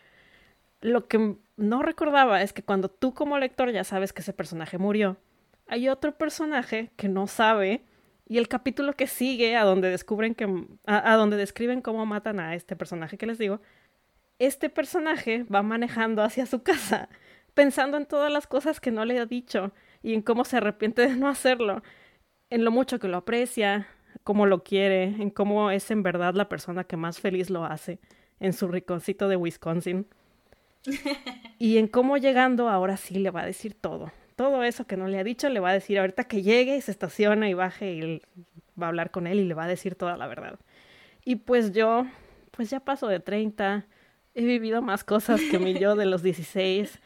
Lo 0.80 1.08
que 1.10 1.36
no 1.58 1.84
recordaba 1.84 2.41
es 2.41 2.53
que 2.53 2.64
cuando 2.64 2.88
tú 2.88 3.14
como 3.14 3.38
lector 3.38 3.72
ya 3.72 3.84
sabes 3.84 4.14
que 4.14 4.22
ese 4.22 4.32
personaje 4.32 4.78
murió, 4.78 5.18
hay 5.68 5.89
otro 5.89 6.18
personaje 6.18 6.91
que 6.95 7.10
no 7.10 7.28
sabe 7.28 7.84
y 8.28 8.38
el 8.38 8.47
capítulo 8.47 8.93
que 8.93 9.07
sigue 9.07 9.55
a 9.55 9.63
donde 9.63 9.89
descubren 9.89 10.36
que 10.36 10.47
a, 10.86 11.15
donde 11.15 11.38
describen 11.38 11.82
cómo 11.82 12.05
matan 12.05 12.39
a 12.39 12.55
este 12.55 12.75
personaje 12.75 13.17
que 13.17 13.25
les 13.25 13.38
digo, 13.38 13.61
este 14.39 14.69
personaje 14.69 15.43
va 15.43 15.63
manejando 15.63 16.21
hacia 16.21 16.45
su 16.45 16.61
casa 16.63 17.09
pensando 17.57 17.97
en 17.97 18.05
todas 18.05 18.32
las 18.32 18.45
cosas 18.45 18.80
que 18.80 18.91
no 18.91 19.03
le 19.03 19.17
ha 19.17 19.25
dicho 19.25 19.71
y 20.03 20.13
en 20.13 20.21
cómo 20.21 20.45
se 20.45 20.57
arrepiente 20.57 21.01
de 21.01 21.15
no 21.15 21.28
hacerlo, 21.28 21.82
en 22.51 22.63
lo 22.63 22.69
mucho 22.69 22.99
que 22.99 23.07
lo 23.07 23.17
aprecia, 23.17 23.88
cómo 24.23 24.45
lo 24.45 24.63
quiere, 24.63 25.05
en 25.05 25.32
cómo 25.32 25.71
es 25.71 25.89
en 25.89 26.03
verdad 26.03 26.36
la 26.36 26.49
persona 26.49 26.84
que 26.84 26.97
más 26.97 27.19
feliz 27.19 27.49
lo 27.49 27.65
hace 27.65 27.99
en 28.39 28.53
su 28.53 28.67
rinconcito 28.67 29.28
de 29.28 29.38
Wisconsin. 29.38 30.05
y 31.57 31.80
en 31.80 31.88
cómo 31.88 32.17
llegando 32.17 32.69
ahora 32.69 32.95
sí 32.95 33.17
le 33.17 33.32
va 33.32 33.41
a 33.41 33.47
decir 33.47 33.73
todo. 33.73 34.11
Todo 34.38 34.64
eso 34.64 34.88
que 34.88 34.96
no 34.96 35.10
le 35.10 35.20
ha 35.20 35.26
dicho 35.26 35.50
le 35.50 35.60
va 35.60 35.72
a 35.72 35.74
decir 35.74 36.00
ahorita 36.00 36.24
que 36.24 36.44
llegue 36.44 36.78
y 36.78 36.82
se 36.82 36.92
estaciona 36.92 37.50
y 37.50 37.54
baje 37.54 37.92
y 37.92 38.22
va 38.82 38.86
a 38.86 38.90
hablar 38.90 39.12
con 39.12 39.28
él 39.28 39.40
y 39.40 39.44
le 39.44 39.54
va 39.54 39.66
a 39.66 39.68
decir 39.68 39.96
toda 39.96 40.16
la 40.16 40.28
verdad. 40.28 40.58
Y 41.26 41.36
pues 41.36 41.74
yo, 41.74 42.06
pues 42.52 42.70
ya 42.70 42.80
paso 42.80 43.08
de 43.08 43.20
30, 43.20 43.86
he 44.36 44.46
vivido 44.46 44.82
más 44.82 45.04
cosas 45.04 45.42
que 45.52 45.60
mi 45.60 45.78
yo 45.78 45.98
de 45.98 46.06
los 46.06 46.24
16 46.24 47.02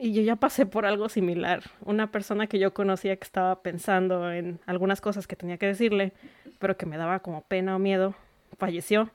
y 0.00 0.12
yo 0.12 0.22
ya 0.22 0.36
pasé 0.36 0.64
por 0.64 0.86
algo 0.86 1.08
similar. 1.08 1.64
Una 1.84 2.12
persona 2.12 2.46
que 2.46 2.60
yo 2.60 2.72
conocía 2.72 3.16
que 3.16 3.24
estaba 3.24 3.62
pensando 3.62 4.30
en 4.32 4.60
algunas 4.66 5.00
cosas 5.00 5.26
que 5.26 5.34
tenía 5.34 5.58
que 5.58 5.66
decirle, 5.66 6.12
pero 6.60 6.76
que 6.76 6.86
me 6.86 6.96
daba 6.96 7.18
como 7.18 7.42
pena 7.42 7.74
o 7.74 7.80
miedo, 7.80 8.14
falleció. 8.58 9.10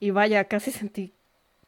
Y 0.00 0.10
vaya, 0.10 0.44
casi 0.44 0.72
sentí, 0.72 1.12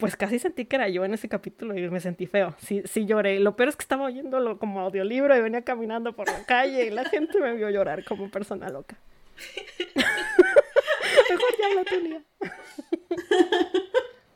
pues 0.03 0.17
casi 0.17 0.41
sentí 0.41 0.65
que 0.65 0.75
era 0.75 0.89
yo 0.89 1.05
en 1.05 1.15
ese 1.15 1.29
capítulo 1.29 1.79
y 1.79 1.89
me 1.89 2.01
sentí 2.01 2.27
feo. 2.27 2.57
Sí, 2.59 2.83
sí 2.87 3.07
lloré. 3.07 3.39
Lo 3.39 3.55
peor 3.55 3.69
es 3.69 3.77
que 3.77 3.83
estaba 3.83 4.07
oyéndolo 4.07 4.59
como 4.59 4.81
audiolibro 4.81 5.37
y 5.37 5.41
venía 5.41 5.63
caminando 5.63 6.13
por 6.13 6.27
la 6.27 6.45
calle 6.45 6.87
y 6.87 6.91
la 6.91 7.05
gente 7.05 7.39
me 7.39 7.55
vio 7.55 7.71
llorar 7.71 8.05
como 8.05 8.29
persona 8.29 8.69
loca. 8.69 8.99
Mejor 9.95 11.51
ya 11.57 11.75
lo 11.77 11.85
tenía. 11.85 12.21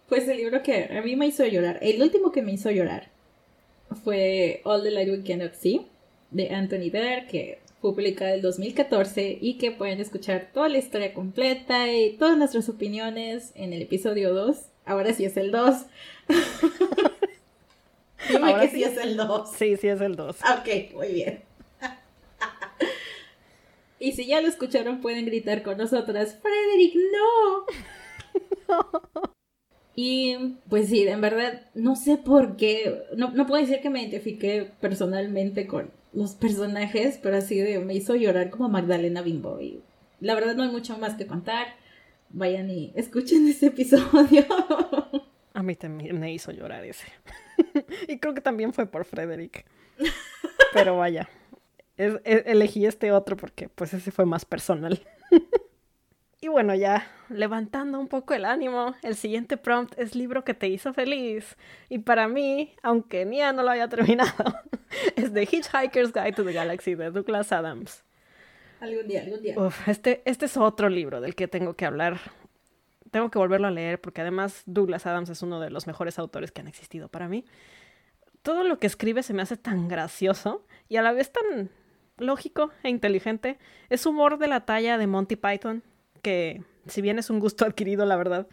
Pues 0.08 0.28
el 0.28 0.36
libro 0.36 0.62
que 0.62 0.84
a 0.96 1.02
mí 1.02 1.16
me 1.16 1.26
hizo 1.26 1.44
llorar, 1.44 1.80
el 1.82 2.00
último 2.00 2.30
que 2.30 2.42
me 2.42 2.52
hizo 2.52 2.70
llorar 2.70 3.08
fue 4.04 4.60
All 4.62 4.84
the 4.84 4.92
Light 4.92 5.08
We 5.08 5.24
Cannot 5.24 5.54
See 5.54 5.84
de 6.30 6.50
Anthony 6.50 6.90
Dare, 6.92 7.26
que 7.28 7.58
fue 7.80 7.92
publicada 7.92 8.36
en 8.36 8.42
2014 8.42 9.36
y 9.40 9.58
que 9.58 9.72
pueden 9.72 9.98
escuchar 9.98 10.50
toda 10.54 10.68
la 10.68 10.78
historia 10.78 11.12
completa 11.12 11.92
y 11.92 12.16
todas 12.18 12.38
nuestras 12.38 12.68
opiniones 12.68 13.50
en 13.56 13.72
el 13.72 13.82
episodio 13.82 14.32
2. 14.32 14.75
Ahora 14.86 15.12
sí 15.12 15.24
es 15.24 15.36
el 15.36 15.50
2. 15.50 15.86
Dime 18.28 18.52
Ahora 18.52 18.62
que 18.62 18.68
sí. 18.68 18.76
sí 18.76 18.84
es 18.84 18.96
el 18.96 19.16
2. 19.16 19.52
Sí, 19.52 19.76
sí 19.76 19.88
es 19.88 20.00
el 20.00 20.16
2. 20.16 20.36
Ok, 20.58 20.94
muy 20.94 21.12
bien. 21.12 21.42
y 23.98 24.12
si 24.12 24.26
ya 24.26 24.40
lo 24.40 24.48
escucharon, 24.48 25.00
pueden 25.00 25.26
gritar 25.26 25.62
con 25.62 25.76
nosotras, 25.76 26.38
Frederick, 26.40 26.94
no. 27.12 27.66
Y 29.98 30.36
pues 30.68 30.90
sí, 30.90 31.08
en 31.08 31.22
verdad, 31.22 31.62
no 31.74 31.96
sé 31.96 32.18
por 32.18 32.58
qué, 32.58 33.04
no, 33.16 33.30
no 33.30 33.46
puedo 33.46 33.62
decir 33.62 33.80
que 33.80 33.88
me 33.88 34.02
identifique 34.02 34.70
personalmente 34.78 35.66
con 35.66 35.90
los 36.12 36.34
personajes, 36.34 37.18
pero 37.22 37.38
así 37.38 37.58
de, 37.58 37.78
me 37.78 37.94
hizo 37.94 38.14
llorar 38.14 38.50
como 38.50 38.68
Magdalena 38.68 39.22
Bimbo. 39.22 39.58
Y 39.58 39.80
la 40.20 40.34
verdad 40.34 40.54
no 40.54 40.64
hay 40.64 40.68
mucho 40.68 40.98
más 40.98 41.14
que 41.14 41.26
contar. 41.26 41.68
Vayan 42.36 42.68
y 42.68 42.92
escuchen 42.94 43.48
ese 43.48 43.68
episodio. 43.68 44.44
A 45.54 45.62
mí 45.62 45.74
también 45.74 46.20
me 46.20 46.34
hizo 46.34 46.52
llorar 46.52 46.84
ese. 46.84 47.06
y 48.08 48.18
creo 48.18 48.34
que 48.34 48.42
también 48.42 48.74
fue 48.74 48.84
por 48.84 49.06
Frederick. 49.06 49.64
Pero 50.74 50.98
vaya, 50.98 51.30
elegí 51.96 52.84
este 52.84 53.10
otro 53.10 53.38
porque 53.38 53.70
pues 53.70 53.94
ese 53.94 54.10
fue 54.10 54.26
más 54.26 54.44
personal. 54.44 55.00
y 56.42 56.48
bueno, 56.48 56.74
ya 56.74 57.10
levantando 57.30 57.98
un 57.98 58.08
poco 58.08 58.34
el 58.34 58.44
ánimo, 58.44 58.94
el 59.02 59.16
siguiente 59.16 59.56
prompt 59.56 59.98
es 59.98 60.14
libro 60.14 60.44
que 60.44 60.52
te 60.52 60.68
hizo 60.68 60.92
feliz. 60.92 61.56
Y 61.88 62.00
para 62.00 62.28
mí, 62.28 62.74
aunque 62.82 63.24
Nia 63.24 63.54
no 63.54 63.62
lo 63.62 63.70
haya 63.70 63.88
terminado, 63.88 64.60
es 65.16 65.32
The 65.32 65.44
Hitchhiker's 65.44 66.12
Guide 66.12 66.32
to 66.32 66.44
the 66.44 66.52
Galaxy 66.52 66.96
de 66.96 67.10
Douglas 67.10 67.50
Adams. 67.50 68.04
Algún 68.80 69.08
día, 69.08 69.22
algún 69.22 69.42
día. 69.42 69.58
Uf, 69.58 69.88
este, 69.88 70.22
este 70.24 70.46
es 70.46 70.56
otro 70.56 70.88
libro 70.88 71.20
del 71.20 71.34
que 71.34 71.48
tengo 71.48 71.74
que 71.74 71.86
hablar. 71.86 72.18
Tengo 73.10 73.30
que 73.30 73.38
volverlo 73.38 73.68
a 73.68 73.70
leer 73.70 74.00
porque 74.00 74.20
además 74.20 74.62
Douglas 74.66 75.06
Adams 75.06 75.30
es 75.30 75.42
uno 75.42 75.60
de 75.60 75.70
los 75.70 75.86
mejores 75.86 76.18
autores 76.18 76.52
que 76.52 76.60
han 76.60 76.68
existido 76.68 77.08
para 77.08 77.28
mí. 77.28 77.44
Todo 78.42 78.64
lo 78.64 78.78
que 78.78 78.86
escribe 78.86 79.22
se 79.22 79.34
me 79.34 79.42
hace 79.42 79.56
tan 79.56 79.88
gracioso 79.88 80.66
y 80.88 80.96
a 80.96 81.02
la 81.02 81.12
vez 81.12 81.32
tan 81.32 81.70
lógico 82.18 82.70
e 82.82 82.88
inteligente. 82.88 83.58
Es 83.88 84.06
humor 84.06 84.38
de 84.38 84.48
la 84.48 84.64
talla 84.64 84.98
de 84.98 85.06
Monty 85.06 85.36
Python, 85.36 85.82
que 86.22 86.62
si 86.86 87.02
bien 87.02 87.18
es 87.18 87.30
un 87.30 87.40
gusto 87.40 87.64
adquirido, 87.66 88.06
la 88.06 88.16
verdad, 88.16 88.46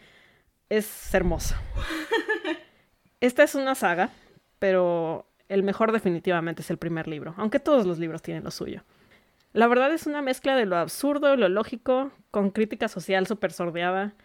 es 0.70 1.14
hermoso. 1.14 1.56
Esta 3.20 3.44
es 3.44 3.56
una 3.56 3.76
saga, 3.76 4.10
pero 4.60 5.28
el 5.48 5.64
mejor 5.64 5.92
definitivamente 5.92 6.62
es 6.62 6.70
el 6.70 6.78
primer 6.78 7.08
libro, 7.08 7.34
aunque 7.38 7.60
todos 7.60 7.86
los 7.86 8.00
libros 8.00 8.22
tienen 8.22 8.44
lo 8.44 8.52
suyo. 8.52 8.84
La 9.54 9.68
verdad 9.68 9.93
es 9.93 10.08
una 10.08 10.22
mezcla 10.22 10.56
de 10.56 10.66
lo 10.66 10.78
absurdo 10.78 11.34
y 11.34 11.38
lo 11.38 11.47
lógico, 11.49 12.12
con 12.32 12.49
crítica 12.49 12.88
social 12.88 13.28
súper 13.28 13.51
sordeada. 13.54 14.16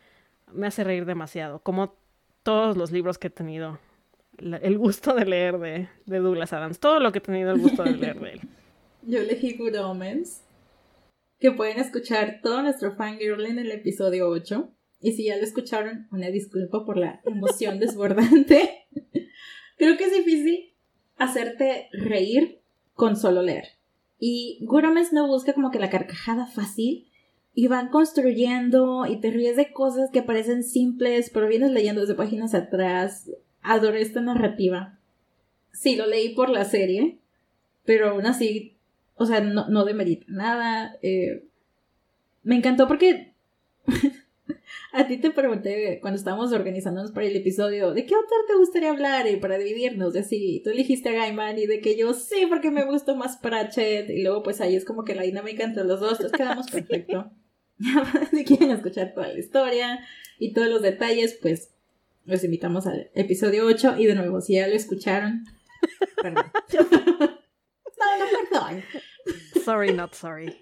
Me 0.52 0.66
hace 0.66 0.84
reír 0.84 1.04
demasiado, 1.04 1.60
como 1.60 1.94
todos 2.42 2.76
los 2.76 2.90
libros 2.92 3.18
que 3.18 3.26
he 3.26 3.30
tenido 3.30 3.78
la- 4.38 4.56
el 4.58 4.78
gusto 4.78 5.14
de 5.14 5.26
leer 5.26 5.58
de, 5.58 5.88
de 6.06 6.18
Douglas 6.18 6.52
Adams. 6.54 6.80
Todo 6.80 6.98
lo 7.00 7.12
que 7.12 7.18
he 7.18 7.22
tenido 7.22 7.50
el 7.50 7.60
gusto 7.60 7.82
de 7.82 7.96
leer 7.96 8.20
de 8.20 8.32
él. 8.32 8.40
Yo 9.02 9.18
elegí 9.18 9.56
Good 9.56 9.76
Omens, 9.78 10.42
que 11.38 11.52
pueden 11.52 11.78
escuchar 11.78 12.40
todo 12.42 12.62
nuestro 12.62 12.94
fangirl 12.96 13.44
en 13.46 13.58
el 13.58 13.70
episodio 13.70 14.28
8. 14.28 14.70
Y 15.00 15.12
si 15.12 15.26
ya 15.26 15.36
lo 15.36 15.42
escucharon, 15.42 16.08
una 16.10 16.28
disculpa 16.30 16.84
por 16.84 16.96
la 16.96 17.20
emoción 17.24 17.78
desbordante. 17.80 18.86
Creo 19.76 19.96
que 19.96 20.04
es 20.04 20.12
difícil 20.12 20.74
hacerte 21.18 21.88
reír 21.92 22.60
con 22.94 23.16
solo 23.16 23.42
leer. 23.42 23.77
Y 24.18 24.64
Omens 24.68 25.12
no 25.12 25.26
busca 25.26 25.52
como 25.52 25.70
que 25.70 25.78
la 25.78 25.90
carcajada 25.90 26.46
fácil. 26.46 27.06
Y 27.54 27.66
van 27.66 27.88
construyendo 27.88 29.06
y 29.06 29.20
te 29.20 29.30
ríes 29.30 29.56
de 29.56 29.72
cosas 29.72 30.10
que 30.12 30.22
parecen 30.22 30.62
simples, 30.62 31.30
pero 31.30 31.48
vienes 31.48 31.72
leyendo 31.72 32.02
desde 32.02 32.14
páginas 32.14 32.54
atrás. 32.54 33.30
Adoré 33.62 34.00
esta 34.00 34.20
narrativa. 34.20 34.98
Sí, 35.72 35.96
lo 35.96 36.06
leí 36.06 36.34
por 36.34 36.50
la 36.50 36.64
serie, 36.64 37.18
pero 37.84 38.10
aún 38.10 38.26
así 38.26 38.78
o 39.18 39.26
sea, 39.26 39.40
no, 39.40 39.68
no 39.68 39.84
demerita 39.84 40.24
nada. 40.28 40.96
eh, 41.02 41.44
me 42.44 42.56
encantó 42.56 42.88
porque 42.88 43.34
a 44.92 45.06
ti 45.06 45.18
te 45.18 45.30
pregunté 45.30 45.98
cuando 46.00 46.18
estábamos 46.18 46.52
organizándonos 46.52 47.12
para 47.12 47.26
el 47.26 47.36
episodio, 47.36 47.92
¿de 47.92 48.06
qué 48.06 48.14
autor 48.14 48.38
te 48.46 48.56
gustaría 48.56 48.90
hablar? 48.90 49.26
Y 49.26 49.36
para 49.36 49.58
dividirnos, 49.58 50.14
de 50.14 50.22
si 50.22 50.62
tú 50.64 50.70
elegiste 50.70 51.10
a 51.10 51.12
Gaiman 51.12 51.58
y 51.58 51.66
de 51.66 51.80
que 51.80 51.96
yo 51.96 52.14
sí, 52.14 52.46
porque 52.48 52.70
me 52.70 52.84
gustó 52.84 53.14
más 53.14 53.36
Pratchett. 53.36 54.08
Y 54.08 54.22
luego 54.22 54.42
pues 54.42 54.60
ahí 54.60 54.76
es 54.76 54.84
como 54.84 55.04
que 55.04 55.14
la 55.14 55.22
dinámica 55.22 55.64
entre 55.64 55.84
los 55.84 56.00
dos, 56.00 56.12
entonces 56.12 56.38
quedamos 56.38 56.66
perfecto. 56.70 57.30
si 58.30 58.44
quieren 58.44 58.70
escuchar 58.70 59.12
toda 59.14 59.28
la 59.28 59.38
historia 59.38 60.00
y 60.38 60.52
todos 60.52 60.68
los 60.68 60.82
detalles, 60.82 61.38
pues 61.40 61.74
los 62.24 62.42
invitamos 62.44 62.86
al 62.86 63.10
episodio 63.14 63.66
8 63.66 63.96
y 63.98 64.06
de 64.06 64.14
nuevo, 64.14 64.40
si 64.40 64.54
ya 64.54 64.66
lo 64.68 64.74
escucharon, 64.74 65.44
perdón. 66.22 66.46
no, 66.72 66.82
no, 68.18 68.26
perdón. 68.50 68.84
Sorry, 69.64 69.92
not 69.92 70.14
sorry. 70.14 70.58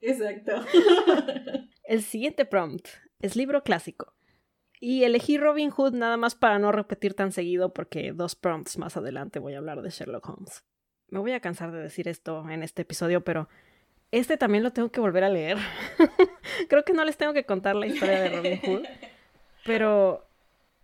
Exacto. 0.00 0.64
El 1.92 2.00
siguiente 2.00 2.46
prompt 2.46 2.88
es 3.20 3.36
libro 3.36 3.64
clásico. 3.64 4.14
Y 4.80 5.04
elegí 5.04 5.36
Robin 5.36 5.68
Hood 5.68 5.92
nada 5.92 6.16
más 6.16 6.34
para 6.34 6.58
no 6.58 6.72
repetir 6.72 7.12
tan 7.12 7.32
seguido 7.32 7.74
porque 7.74 8.14
dos 8.14 8.34
prompts 8.34 8.78
más 8.78 8.96
adelante 8.96 9.38
voy 9.38 9.52
a 9.52 9.58
hablar 9.58 9.82
de 9.82 9.90
Sherlock 9.90 10.26
Holmes. 10.26 10.64
Me 11.08 11.18
voy 11.18 11.32
a 11.32 11.40
cansar 11.40 11.70
de 11.70 11.82
decir 11.82 12.08
esto 12.08 12.48
en 12.48 12.62
este 12.62 12.80
episodio, 12.80 13.20
pero 13.20 13.46
este 14.10 14.38
también 14.38 14.64
lo 14.64 14.70
tengo 14.70 14.90
que 14.90 15.00
volver 15.02 15.22
a 15.22 15.28
leer. 15.28 15.58
Creo 16.70 16.82
que 16.82 16.94
no 16.94 17.04
les 17.04 17.18
tengo 17.18 17.34
que 17.34 17.44
contar 17.44 17.76
la 17.76 17.86
historia 17.86 18.22
de 18.22 18.28
Robin 18.30 18.60
Hood, 18.64 18.86
pero 19.66 20.26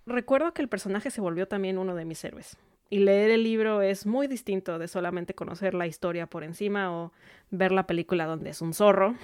recuerdo 0.05 0.53
que 0.53 0.61
el 0.61 0.69
personaje 0.69 1.11
se 1.11 1.23
volvió 1.23 1.49
también 1.49 1.79
uno 1.79 1.95
de 1.95 2.05
mis 2.05 2.23
héroes. 2.23 2.59
Y 2.91 2.99
leer 2.99 3.31
el 3.31 3.45
libro 3.45 3.81
es 3.81 4.05
muy 4.05 4.27
distinto 4.27 4.79
de 4.79 4.89
solamente 4.89 5.33
conocer 5.33 5.73
la 5.73 5.87
historia 5.87 6.27
por 6.27 6.45
encima 6.45 6.95
o 6.95 7.13
ver 7.51 7.73
la 7.73 7.87
película 7.87 8.27
donde 8.27 8.51
es 8.51 8.61
un 8.61 8.75
zorro. 8.75 9.17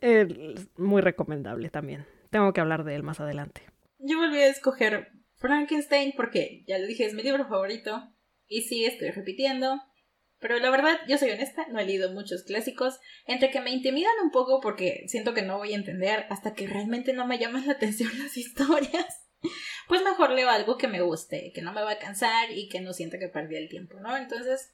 Es 0.00 0.28
muy 0.76 1.02
recomendable 1.02 1.70
también. 1.70 2.06
Tengo 2.30 2.52
que 2.52 2.60
hablar 2.60 2.84
de 2.84 2.94
él 2.94 3.02
más 3.02 3.20
adelante. 3.20 3.62
Yo 3.98 4.18
volví 4.18 4.38
a 4.38 4.48
escoger 4.48 5.12
Frankenstein 5.36 6.12
porque, 6.16 6.64
ya 6.66 6.78
lo 6.78 6.86
dije, 6.86 7.04
es 7.04 7.14
mi 7.14 7.22
libro 7.22 7.46
favorito. 7.46 8.12
Y 8.46 8.62
sí, 8.62 8.84
estoy 8.84 9.10
repitiendo. 9.10 9.80
Pero 10.38 10.58
la 10.58 10.70
verdad, 10.70 10.98
yo 11.06 11.18
soy 11.18 11.30
honesta, 11.30 11.66
no 11.68 11.78
he 11.78 11.84
leído 11.84 12.10
muchos 12.12 12.42
clásicos. 12.42 12.98
Entre 13.26 13.50
que 13.50 13.60
me 13.60 13.70
intimidan 13.70 14.12
un 14.24 14.30
poco 14.30 14.60
porque 14.60 15.04
siento 15.06 15.34
que 15.34 15.42
no 15.42 15.58
voy 15.58 15.72
a 15.72 15.76
entender 15.76 16.26
hasta 16.30 16.54
que 16.54 16.66
realmente 16.66 17.12
no 17.12 17.26
me 17.26 17.38
llaman 17.38 17.66
la 17.66 17.74
atención 17.74 18.10
las 18.18 18.36
historias. 18.36 19.28
Pues 19.88 20.02
mejor 20.02 20.30
leo 20.30 20.48
algo 20.48 20.78
que 20.78 20.88
me 20.88 21.00
guste, 21.00 21.52
que 21.54 21.62
no 21.62 21.72
me 21.72 21.82
va 21.82 21.92
a 21.92 21.98
cansar 21.98 22.50
y 22.50 22.68
que 22.68 22.80
no 22.80 22.92
sienta 22.92 23.18
que 23.18 23.28
perdí 23.28 23.56
el 23.56 23.68
tiempo, 23.68 24.00
¿no? 24.00 24.16
Entonces, 24.16 24.72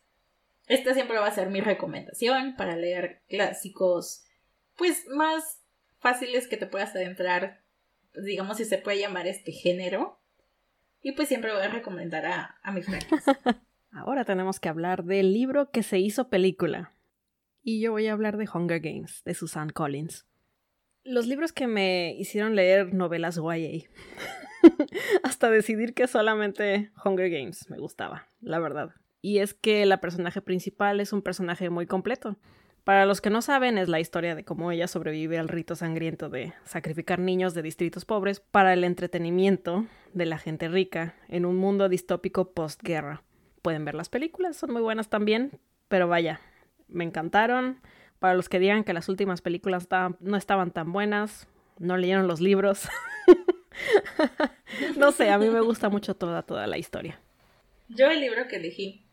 esta 0.67 0.95
siempre 0.95 1.19
va 1.19 1.27
a 1.27 1.35
ser 1.35 1.49
mi 1.49 1.61
recomendación 1.61 2.55
para 2.57 2.77
leer 2.77 3.23
clásicos, 3.29 4.25
pues 4.79 5.07
más 5.09 5.61
fáciles 5.99 6.49
que 6.49 6.57
te 6.57 6.67
puedas 6.67 6.95
adentrar, 6.95 7.61
digamos 8.15 8.57
si 8.57 8.65
se 8.65 8.79
puede 8.79 9.01
llamar 9.01 9.27
este 9.27 9.53
género. 9.53 10.19
Y 11.03 11.13
pues 11.13 11.29
siempre 11.29 11.53
voy 11.53 11.63
a 11.63 11.69
recomendar 11.69 12.25
a, 12.25 12.59
a 12.63 12.73
mis 12.73 12.87
friends. 12.87 13.07
Ahora 13.93 14.25
tenemos 14.25 14.61
que 14.61 14.69
hablar 14.69 15.05
del 15.05 15.33
libro 15.33 15.71
que 15.71 15.83
se 15.83 15.99
hizo 15.99 16.29
película. 16.29 16.93
Y 17.63 17.81
yo 17.81 17.93
voy 17.93 18.07
a 18.07 18.13
hablar 18.13 18.37
de 18.37 18.49
Hunger 18.53 18.81
Games, 18.81 19.23
de 19.25 19.35
Susan 19.35 19.71
Collins. 19.71 20.27
Los 21.05 21.27
libros 21.27 21.53
que 21.53 21.67
me 21.67 22.15
hicieron 22.15 22.55
leer 22.55 22.95
novelas 22.95 23.37
YA. 23.37 23.89
Hasta 25.23 25.51
decidir 25.51 25.95
que 25.95 26.07
solamente 26.07 26.91
Hunger 27.05 27.31
Games 27.31 27.69
me 27.71 27.79
gustaba, 27.79 28.29
la 28.41 28.59
verdad. 28.59 28.91
Y 29.21 29.39
es 29.39 29.55
que 29.55 29.85
la 29.87 30.01
personaje 30.01 30.41
principal 30.41 31.01
es 31.01 31.13
un 31.13 31.23
personaje 31.23 31.71
muy 31.71 31.87
completo. 31.87 32.37
Para 32.89 33.05
los 33.05 33.21
que 33.21 33.29
no 33.29 33.43
saben, 33.43 33.77
es 33.77 33.91
la 33.91 34.01
historia 34.01 34.35
de 34.35 34.47
cómo 34.47 34.73
ella 34.73 34.89
sobrevive 34.89 35.39
al 35.39 35.49
rito 35.49 35.77
sangriento 35.77 36.31
de 36.31 36.55
sacrificar 36.65 37.19
niños 37.19 37.53
de 37.53 37.61
distritos 37.61 38.07
pobres 38.07 38.41
para 38.41 38.73
el 38.73 38.83
entretenimiento 38.83 39.85
de 40.15 40.25
la 40.25 40.39
gente 40.39 40.69
rica 40.69 41.15
en 41.29 41.45
un 41.45 41.57
mundo 41.57 41.91
distópico 41.91 42.53
postguerra. 42.53 43.23
Pueden 43.61 43.85
ver 43.85 43.95
las 43.95 44.09
películas, 44.09 44.57
son 44.57 44.73
muy 44.73 44.81
buenas 44.81 45.11
también, 45.11 45.61
pero 45.89 46.09
vaya, 46.09 46.41
me 46.89 47.05
encantaron. 47.05 47.79
Para 48.21 48.33
los 48.33 48.49
que 48.49 48.59
digan 48.59 48.85
que 48.85 48.95
las 48.95 49.11
últimas 49.11 49.43
películas 49.43 49.87
no 50.21 50.39
estaban 50.39 50.71
tan 50.71 50.91
buenas, 50.91 51.47
no 51.79 51.99
leyeron 51.99 52.27
los 52.27 52.41
libros. 52.41 52.89
no 54.97 55.13
sé, 55.13 55.29
a 55.29 55.37
mí 55.37 55.51
me 55.51 55.61
gusta 55.61 55.91
mucho 55.91 56.17
toda, 56.17 56.43
toda 56.43 56.67
la 56.67 56.79
historia. 56.79 57.21
Yo 57.89 58.11
el 58.11 58.23
libro 58.23 58.49
que 58.49 58.57
elegí 58.57 59.05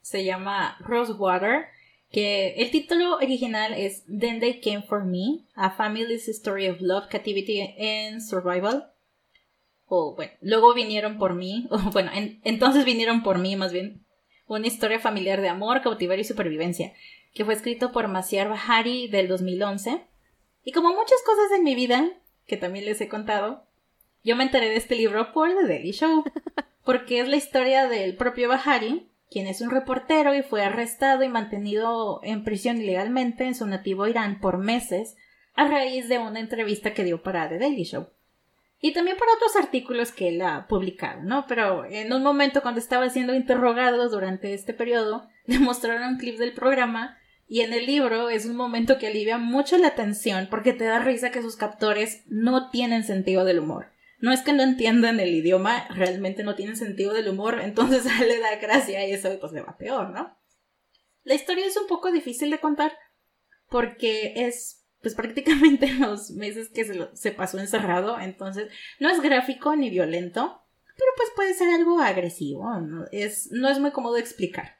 se 0.00 0.24
llama 0.24 0.76
Rosewater, 0.78 1.74
que 2.16 2.54
el 2.56 2.70
título 2.70 3.16
original 3.16 3.74
es 3.74 4.04
Then 4.06 4.40
They 4.40 4.62
Came 4.62 4.80
For 4.80 5.04
Me, 5.04 5.44
A 5.54 5.68
Family's 5.72 6.26
Story 6.28 6.66
of 6.68 6.80
Love, 6.80 7.08
Captivity 7.10 7.60
and 7.60 8.22
Survival. 8.22 8.90
O 9.84 10.14
bueno, 10.16 10.32
luego 10.40 10.72
vinieron 10.72 11.18
por 11.18 11.34
mí, 11.34 11.66
o 11.70 11.76
bueno, 11.92 12.10
en- 12.14 12.40
entonces 12.42 12.86
vinieron 12.86 13.22
por 13.22 13.38
mí 13.38 13.54
más 13.54 13.70
bien. 13.70 14.02
una 14.46 14.66
historia 14.66 14.98
familiar 14.98 15.42
de 15.42 15.50
amor, 15.50 15.82
cautiverio 15.82 16.22
y 16.22 16.24
supervivencia, 16.24 16.94
que 17.34 17.44
fue 17.44 17.52
escrito 17.52 17.92
por 17.92 18.08
Masiar 18.08 18.48
Bahari 18.48 19.08
del 19.08 19.28
2011. 19.28 20.06
Y 20.64 20.72
como 20.72 20.94
muchas 20.94 21.20
cosas 21.22 21.52
en 21.54 21.64
mi 21.64 21.74
vida, 21.74 22.12
que 22.46 22.56
también 22.56 22.86
les 22.86 22.98
he 23.02 23.08
contado, 23.08 23.66
yo 24.24 24.36
me 24.36 24.44
enteré 24.44 24.70
de 24.70 24.76
este 24.76 24.94
libro 24.96 25.34
por 25.34 25.50
The 25.54 25.68
Daily 25.68 25.92
Show, 25.92 26.24
porque 26.82 27.20
es 27.20 27.28
la 27.28 27.36
historia 27.36 27.88
del 27.88 28.16
propio 28.16 28.48
Bahari, 28.48 29.10
quien 29.30 29.46
es 29.46 29.60
un 29.60 29.70
reportero 29.70 30.34
y 30.34 30.42
fue 30.42 30.62
arrestado 30.62 31.24
y 31.24 31.28
mantenido 31.28 32.20
en 32.22 32.44
prisión 32.44 32.80
ilegalmente 32.80 33.44
en 33.44 33.54
su 33.54 33.66
nativo 33.66 34.06
Irán 34.06 34.40
por 34.40 34.58
meses 34.58 35.16
a 35.54 35.66
raíz 35.68 36.08
de 36.08 36.18
una 36.18 36.40
entrevista 36.40 36.94
que 36.94 37.04
dio 37.04 37.22
para 37.22 37.48
The 37.48 37.58
Daily 37.58 37.84
Show. 37.84 38.08
Y 38.80 38.92
también 38.92 39.16
por 39.16 39.28
otros 39.34 39.56
artículos 39.56 40.12
que 40.12 40.28
él 40.28 40.42
ha 40.42 40.66
publicado, 40.68 41.22
¿no? 41.22 41.46
Pero 41.46 41.86
en 41.86 42.12
un 42.12 42.22
momento 42.22 42.60
cuando 42.60 42.78
estaba 42.78 43.08
siendo 43.08 43.34
interrogado 43.34 44.08
durante 44.10 44.52
este 44.52 44.74
periodo, 44.74 45.28
le 45.46 45.58
mostraron 45.58 46.08
un 46.08 46.18
clip 46.18 46.38
del 46.38 46.52
programa 46.52 47.18
y 47.48 47.60
en 47.60 47.72
el 47.72 47.86
libro 47.86 48.28
es 48.28 48.44
un 48.44 48.56
momento 48.56 48.98
que 48.98 49.06
alivia 49.06 49.38
mucho 49.38 49.78
la 49.78 49.94
tensión 49.94 50.48
porque 50.50 50.72
te 50.72 50.84
da 50.84 50.98
risa 50.98 51.30
que 51.30 51.42
sus 51.42 51.56
captores 51.56 52.22
no 52.26 52.70
tienen 52.70 53.04
sentido 53.04 53.44
del 53.44 53.60
humor. 53.60 53.92
No 54.18 54.32
es 54.32 54.42
que 54.42 54.52
no 54.52 54.62
entiendan 54.62 55.20
el 55.20 55.34
idioma, 55.34 55.86
realmente 55.88 56.42
no 56.42 56.54
tienen 56.54 56.76
sentido 56.76 57.12
del 57.12 57.28
humor, 57.28 57.60
entonces 57.60 58.04
le 58.20 58.38
da 58.38 58.56
gracia 58.56 59.06
y 59.06 59.12
eso 59.12 59.30
pues 59.40 59.52
le 59.52 59.62
va 59.62 59.76
peor, 59.76 60.10
¿no? 60.10 60.36
La 61.24 61.34
historia 61.34 61.66
es 61.66 61.76
un 61.76 61.86
poco 61.86 62.12
difícil 62.12 62.50
de 62.50 62.60
contar 62.60 62.92
porque 63.68 64.32
es 64.36 64.84
pues 65.02 65.14
prácticamente 65.16 65.92
los 65.94 66.30
meses 66.30 66.70
que 66.70 66.84
se, 66.84 67.08
se 67.14 67.32
pasó 67.32 67.58
encerrado, 67.58 68.18
entonces 68.18 68.72
no 68.98 69.10
es 69.10 69.20
gráfico 69.20 69.76
ni 69.76 69.90
violento, 69.90 70.62
pero 70.96 71.10
pues 71.16 71.28
puede 71.36 71.54
ser 71.54 71.68
algo 71.68 72.00
agresivo, 72.00 72.80
no 72.80 73.04
es, 73.12 73.50
no 73.52 73.68
es 73.68 73.78
muy 73.78 73.90
cómodo 73.90 74.16
explicar. 74.16 74.76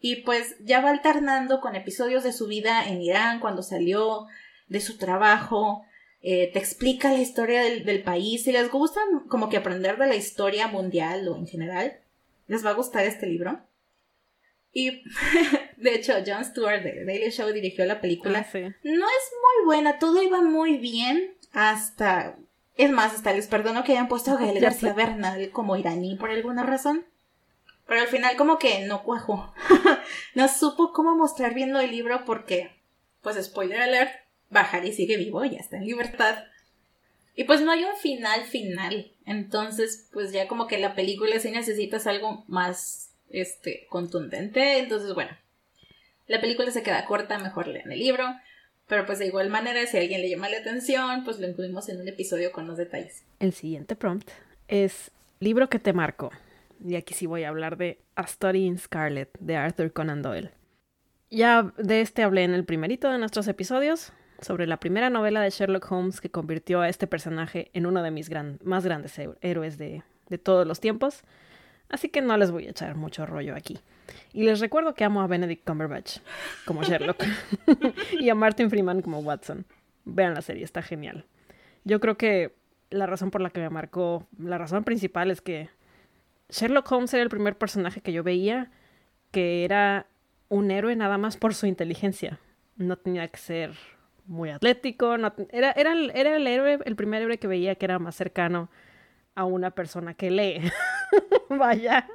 Y 0.00 0.16
pues 0.22 0.56
ya 0.60 0.80
va 0.80 0.90
alternando 0.90 1.60
con 1.60 1.76
episodios 1.76 2.24
de 2.24 2.32
su 2.32 2.46
vida 2.46 2.88
en 2.88 3.02
Irán, 3.02 3.38
cuando 3.38 3.62
salió, 3.62 4.26
de 4.66 4.80
su 4.80 4.96
trabajo, 4.96 5.84
eh, 6.22 6.50
te 6.52 6.58
explica 6.58 7.10
la 7.10 7.20
historia 7.20 7.62
del, 7.62 7.84
del, 7.84 8.02
país. 8.02 8.44
Si 8.44 8.52
les 8.52 8.70
gusta 8.70 9.00
como 9.28 9.48
que 9.48 9.56
aprender 9.56 9.96
de 9.96 10.06
la 10.06 10.16
historia 10.16 10.66
mundial 10.66 11.26
o 11.28 11.36
en 11.36 11.46
general, 11.46 11.98
les 12.46 12.64
va 12.64 12.70
a 12.70 12.74
gustar 12.74 13.04
este 13.04 13.26
libro. 13.26 13.60
Y 14.72 15.02
de 15.76 15.94
hecho, 15.94 16.14
Jon 16.26 16.44
Stewart 16.44 16.82
de 16.82 17.04
Daily 17.04 17.30
Show 17.30 17.50
dirigió 17.52 17.84
la 17.84 18.00
película. 18.00 18.40
Ah, 18.40 18.48
sí. 18.50 18.60
No 18.60 19.06
es 19.06 19.32
muy 19.32 19.66
buena, 19.66 19.98
todo 19.98 20.22
iba 20.22 20.40
muy 20.40 20.78
bien 20.78 21.34
hasta... 21.52 22.36
Es 22.76 22.90
más, 22.90 23.12
hasta 23.14 23.32
les 23.32 23.46
perdono 23.46 23.84
que 23.84 23.92
hayan 23.92 24.08
puesto 24.08 24.30
a 24.30 24.36
Gael 24.36 24.60
García. 24.60 24.94
Bernal 24.94 25.50
como 25.50 25.76
iraní 25.76 26.16
por 26.16 26.30
alguna 26.30 26.62
razón. 26.62 27.04
Pero 27.86 28.00
al 28.00 28.06
final 28.06 28.36
como 28.36 28.58
que 28.58 28.86
no 28.86 29.02
cuajó. 29.02 29.52
no 30.34 30.48
supo 30.48 30.92
cómo 30.92 31.14
mostrar 31.14 31.52
bien 31.52 31.72
del 31.72 31.90
libro 31.90 32.24
porque, 32.24 32.70
pues 33.20 33.36
spoiler 33.44 33.82
alert, 33.82 34.12
Bahari 34.50 34.92
sigue 34.92 35.16
vivo, 35.16 35.44
ya 35.44 35.58
está 35.58 35.76
en 35.76 35.86
libertad. 35.86 36.44
Y 37.34 37.44
pues 37.44 37.60
no 37.62 37.70
hay 37.70 37.84
un 37.84 37.96
final 37.96 38.42
final. 38.42 39.12
Entonces, 39.24 40.08
pues 40.12 40.32
ya 40.32 40.48
como 40.48 40.66
que 40.66 40.78
la 40.78 40.94
película 40.94 41.38
sí 41.38 41.50
necesitas 41.50 42.06
algo 42.06 42.44
más 42.48 43.12
este 43.30 43.86
contundente. 43.88 44.78
Entonces, 44.78 45.14
bueno. 45.14 45.30
La 46.26 46.40
película 46.40 46.70
se 46.70 46.82
queda 46.82 47.06
corta, 47.06 47.38
mejor 47.38 47.66
lean 47.66 47.90
el 47.90 47.98
libro. 47.98 48.24
Pero 48.86 49.06
pues 49.06 49.20
de 49.20 49.26
igual 49.26 49.50
manera, 49.50 49.86
si 49.86 49.96
a 49.96 50.00
alguien 50.00 50.20
le 50.20 50.28
llama 50.28 50.48
la 50.48 50.58
atención, 50.58 51.24
pues 51.24 51.38
lo 51.38 51.48
incluimos 51.48 51.88
en 51.88 52.00
un 52.00 52.08
episodio 52.08 52.50
con 52.50 52.66
los 52.66 52.76
detalles. 52.76 53.24
El 53.38 53.52
siguiente 53.52 53.94
prompt 53.94 54.30
es 54.66 55.12
libro 55.38 55.68
que 55.68 55.78
te 55.78 55.92
marcó. 55.92 56.30
Y 56.84 56.96
aquí 56.96 57.14
sí 57.14 57.26
voy 57.26 57.44
a 57.44 57.50
hablar 57.50 57.76
de 57.76 58.00
A 58.16 58.22
Story 58.22 58.64
in 58.66 58.78
Scarlet 58.78 59.30
de 59.38 59.56
Arthur 59.56 59.92
Conan 59.92 60.22
Doyle. 60.22 60.50
Ya 61.30 61.72
de 61.78 62.00
este 62.00 62.22
hablé 62.22 62.42
en 62.42 62.54
el 62.54 62.64
primerito 62.64 63.10
de 63.10 63.18
nuestros 63.18 63.46
episodios 63.46 64.12
sobre 64.40 64.66
la 64.66 64.78
primera 64.78 65.10
novela 65.10 65.40
de 65.40 65.50
Sherlock 65.50 65.90
Holmes 65.90 66.20
que 66.20 66.30
convirtió 66.30 66.80
a 66.80 66.88
este 66.88 67.06
personaje 67.06 67.70
en 67.74 67.86
uno 67.86 68.02
de 68.02 68.10
mis 68.10 68.30
más 68.64 68.84
grandes 68.84 69.18
héroes 69.40 69.78
de, 69.78 70.02
de 70.28 70.38
todos 70.38 70.66
los 70.66 70.80
tiempos. 70.80 71.22
Así 71.88 72.08
que 72.08 72.22
no 72.22 72.36
les 72.36 72.50
voy 72.50 72.66
a 72.66 72.70
echar 72.70 72.94
mucho 72.94 73.26
rollo 73.26 73.54
aquí. 73.54 73.78
Y 74.32 74.44
les 74.44 74.60
recuerdo 74.60 74.94
que 74.94 75.04
amo 75.04 75.20
a 75.20 75.26
Benedict 75.26 75.66
Cumberbatch 75.66 76.18
como 76.64 76.82
Sherlock 76.82 77.24
y 78.20 78.28
a 78.28 78.34
Martin 78.34 78.70
Freeman 78.70 79.02
como 79.02 79.18
Watson. 79.20 79.66
Vean 80.04 80.34
la 80.34 80.42
serie, 80.42 80.64
está 80.64 80.82
genial. 80.82 81.26
Yo 81.84 82.00
creo 82.00 82.16
que 82.16 82.54
la 82.90 83.06
razón 83.06 83.30
por 83.30 83.40
la 83.40 83.50
que 83.50 83.60
me 83.60 83.70
marcó, 83.70 84.26
la 84.38 84.58
razón 84.58 84.84
principal 84.84 85.30
es 85.30 85.40
que 85.40 85.68
Sherlock 86.48 86.90
Holmes 86.90 87.12
era 87.14 87.22
el 87.22 87.28
primer 87.28 87.56
personaje 87.56 88.00
que 88.00 88.12
yo 88.12 88.22
veía 88.22 88.70
que 89.30 89.64
era 89.64 90.06
un 90.48 90.70
héroe 90.70 90.96
nada 90.96 91.18
más 91.18 91.36
por 91.36 91.54
su 91.54 91.66
inteligencia. 91.66 92.40
No 92.76 92.96
tenía 92.96 93.28
que 93.28 93.38
ser 93.38 93.72
muy 94.30 94.50
atlético, 94.50 95.18
no 95.18 95.34
era, 95.50 95.72
era, 95.72 95.92
era 96.14 96.36
el 96.36 96.46
héroe, 96.46 96.78
el 96.84 96.94
primer 96.94 97.22
héroe 97.22 97.38
que 97.38 97.48
veía 97.48 97.74
que 97.74 97.84
era 97.84 97.98
más 97.98 98.14
cercano 98.14 98.70
a 99.34 99.44
una 99.44 99.72
persona 99.72 100.14
que 100.14 100.30
lee. 100.30 100.60
Vaya. 101.50 102.08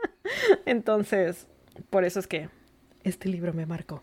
Entonces, 0.65 1.47
por 1.89 2.05
eso 2.05 2.21
es 2.21 2.27
que 2.27 2.49
este 3.03 3.27
libro 3.27 3.53
me 3.53 3.65
marcó. 3.65 4.01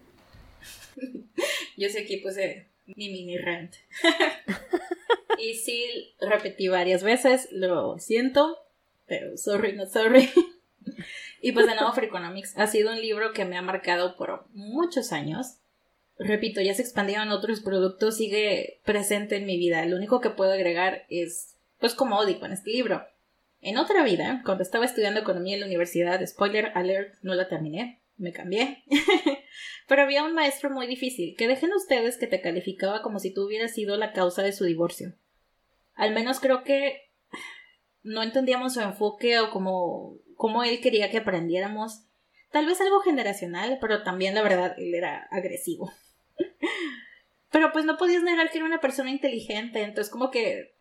Yo 1.79 1.89
sé 1.89 2.03
aquí 2.03 2.19
puse 2.19 2.69
mi 2.85 3.09
mini 3.11 3.39
rant. 3.39 3.75
y 5.39 5.55
sí, 5.55 6.15
repetí 6.21 6.69
varias 6.69 7.03
veces, 7.03 7.49
lo 7.51 7.99
siento, 7.99 8.59
pero 9.07 9.39
sorry, 9.39 9.73
no 9.73 9.87
sorry. 9.87 10.29
y 11.41 11.53
pues 11.53 11.67
de 11.67 11.75
nuevo, 11.75 11.95
Freakonomics 11.95 12.59
ha 12.59 12.67
sido 12.67 12.93
un 12.93 13.01
libro 13.01 13.33
que 13.33 13.47
me 13.47 13.57
ha 13.57 13.63
marcado 13.63 14.17
por 14.17 14.49
muchos 14.53 15.13
años. 15.13 15.62
Repito, 16.19 16.61
ya 16.61 16.75
se 16.75 16.83
expandieron 16.83 17.31
otros 17.31 17.61
productos, 17.61 18.17
sigue 18.17 18.81
presente 18.85 19.37
en 19.37 19.47
mi 19.47 19.57
vida. 19.57 19.85
Lo 19.87 19.97
único 19.97 20.21
que 20.21 20.31
puedo 20.31 20.53
agregar 20.53 21.05
es, 21.09 21.57
pues 21.79 21.95
como 21.95 22.25
digo 22.25 22.47
en 22.47 22.53
este 22.53 22.71
libro. 22.71 23.05
En 23.61 23.79
otra 23.79 24.03
vida, 24.03 24.43
cuando 24.45 24.63
estaba 24.63 24.85
estudiando 24.85 25.21
economía 25.21 25.55
en 25.55 25.61
la 25.61 25.67
universidad, 25.67 26.25
spoiler 26.27 26.73
alert, 26.75 27.15
no 27.23 27.35
la 27.35 27.49
terminé, 27.49 28.03
me 28.17 28.33
cambié. 28.33 28.83
Pero 29.89 30.03
había 30.03 30.25
un 30.25 30.35
maestro 30.35 30.71
muy 30.71 30.87
difícil, 30.87 31.37
que 31.37 31.49
dejen 31.49 31.73
ustedes 31.73 32.17
que 32.17 32.27
te 32.27 32.41
calificaba 32.41 33.03
como 33.03 33.19
si 33.19 33.33
tú 33.33 33.47
hubieras 33.47 33.73
sido 33.73 33.97
la 33.97 34.13
causa 34.13 34.43
de 34.43 34.53
su 34.53 34.65
divorcio. 34.65 35.15
Al 35.95 36.13
menos 36.13 36.41
creo 36.41 36.65
que 36.65 37.11
no 38.03 38.23
entendíamos 38.23 38.75
su 38.75 38.81
enfoque 38.81 39.39
o 39.39 39.51
como, 39.51 40.17
como 40.37 40.65
él 40.65 40.81
quería 40.81 41.11
que 41.11 41.19
aprendiéramos. 41.19 42.05
Tal 42.53 42.66
vez 42.66 42.80
algo 42.80 43.00
generacional, 43.00 43.78
pero 43.80 44.03
también 44.03 44.34
la 44.34 44.42
verdad 44.42 44.74
él 44.78 44.94
era 44.94 45.26
agresivo. 45.30 45.92
Pero 47.50 47.70
pues 47.70 47.84
no 47.84 47.98
podías 47.98 48.22
negar 48.22 48.50
que 48.50 48.59
era 48.59 48.66
una 48.66 48.80
persona 48.80 49.11
inteligente, 49.11 49.82
entonces 49.82 50.11
como 50.11 50.30
que 50.30 50.74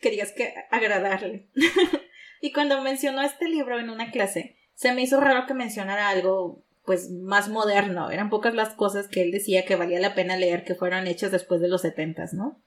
querías 0.00 0.32
que 0.32 0.54
agradarle. 0.70 1.48
y 2.40 2.52
cuando 2.52 2.80
mencionó 2.80 3.22
este 3.22 3.46
libro 3.46 3.78
en 3.78 3.90
una 3.90 4.10
clase, 4.10 4.56
se 4.74 4.92
me 4.92 5.02
hizo 5.02 5.20
raro 5.20 5.46
que 5.46 5.54
mencionara 5.54 6.08
algo 6.08 6.64
pues 6.84 7.10
más 7.10 7.50
moderno. 7.50 8.10
Eran 8.10 8.30
pocas 8.30 8.54
las 8.54 8.70
cosas 8.70 9.08
que 9.08 9.20
él 9.20 9.30
decía 9.30 9.66
que 9.66 9.76
valía 9.76 10.00
la 10.00 10.14
pena 10.14 10.38
leer 10.38 10.64
que 10.64 10.74
fueron 10.74 11.06
hechas 11.06 11.30
después 11.30 11.60
de 11.60 11.68
los 11.68 11.82
setentas, 11.82 12.32
¿no? 12.32 12.62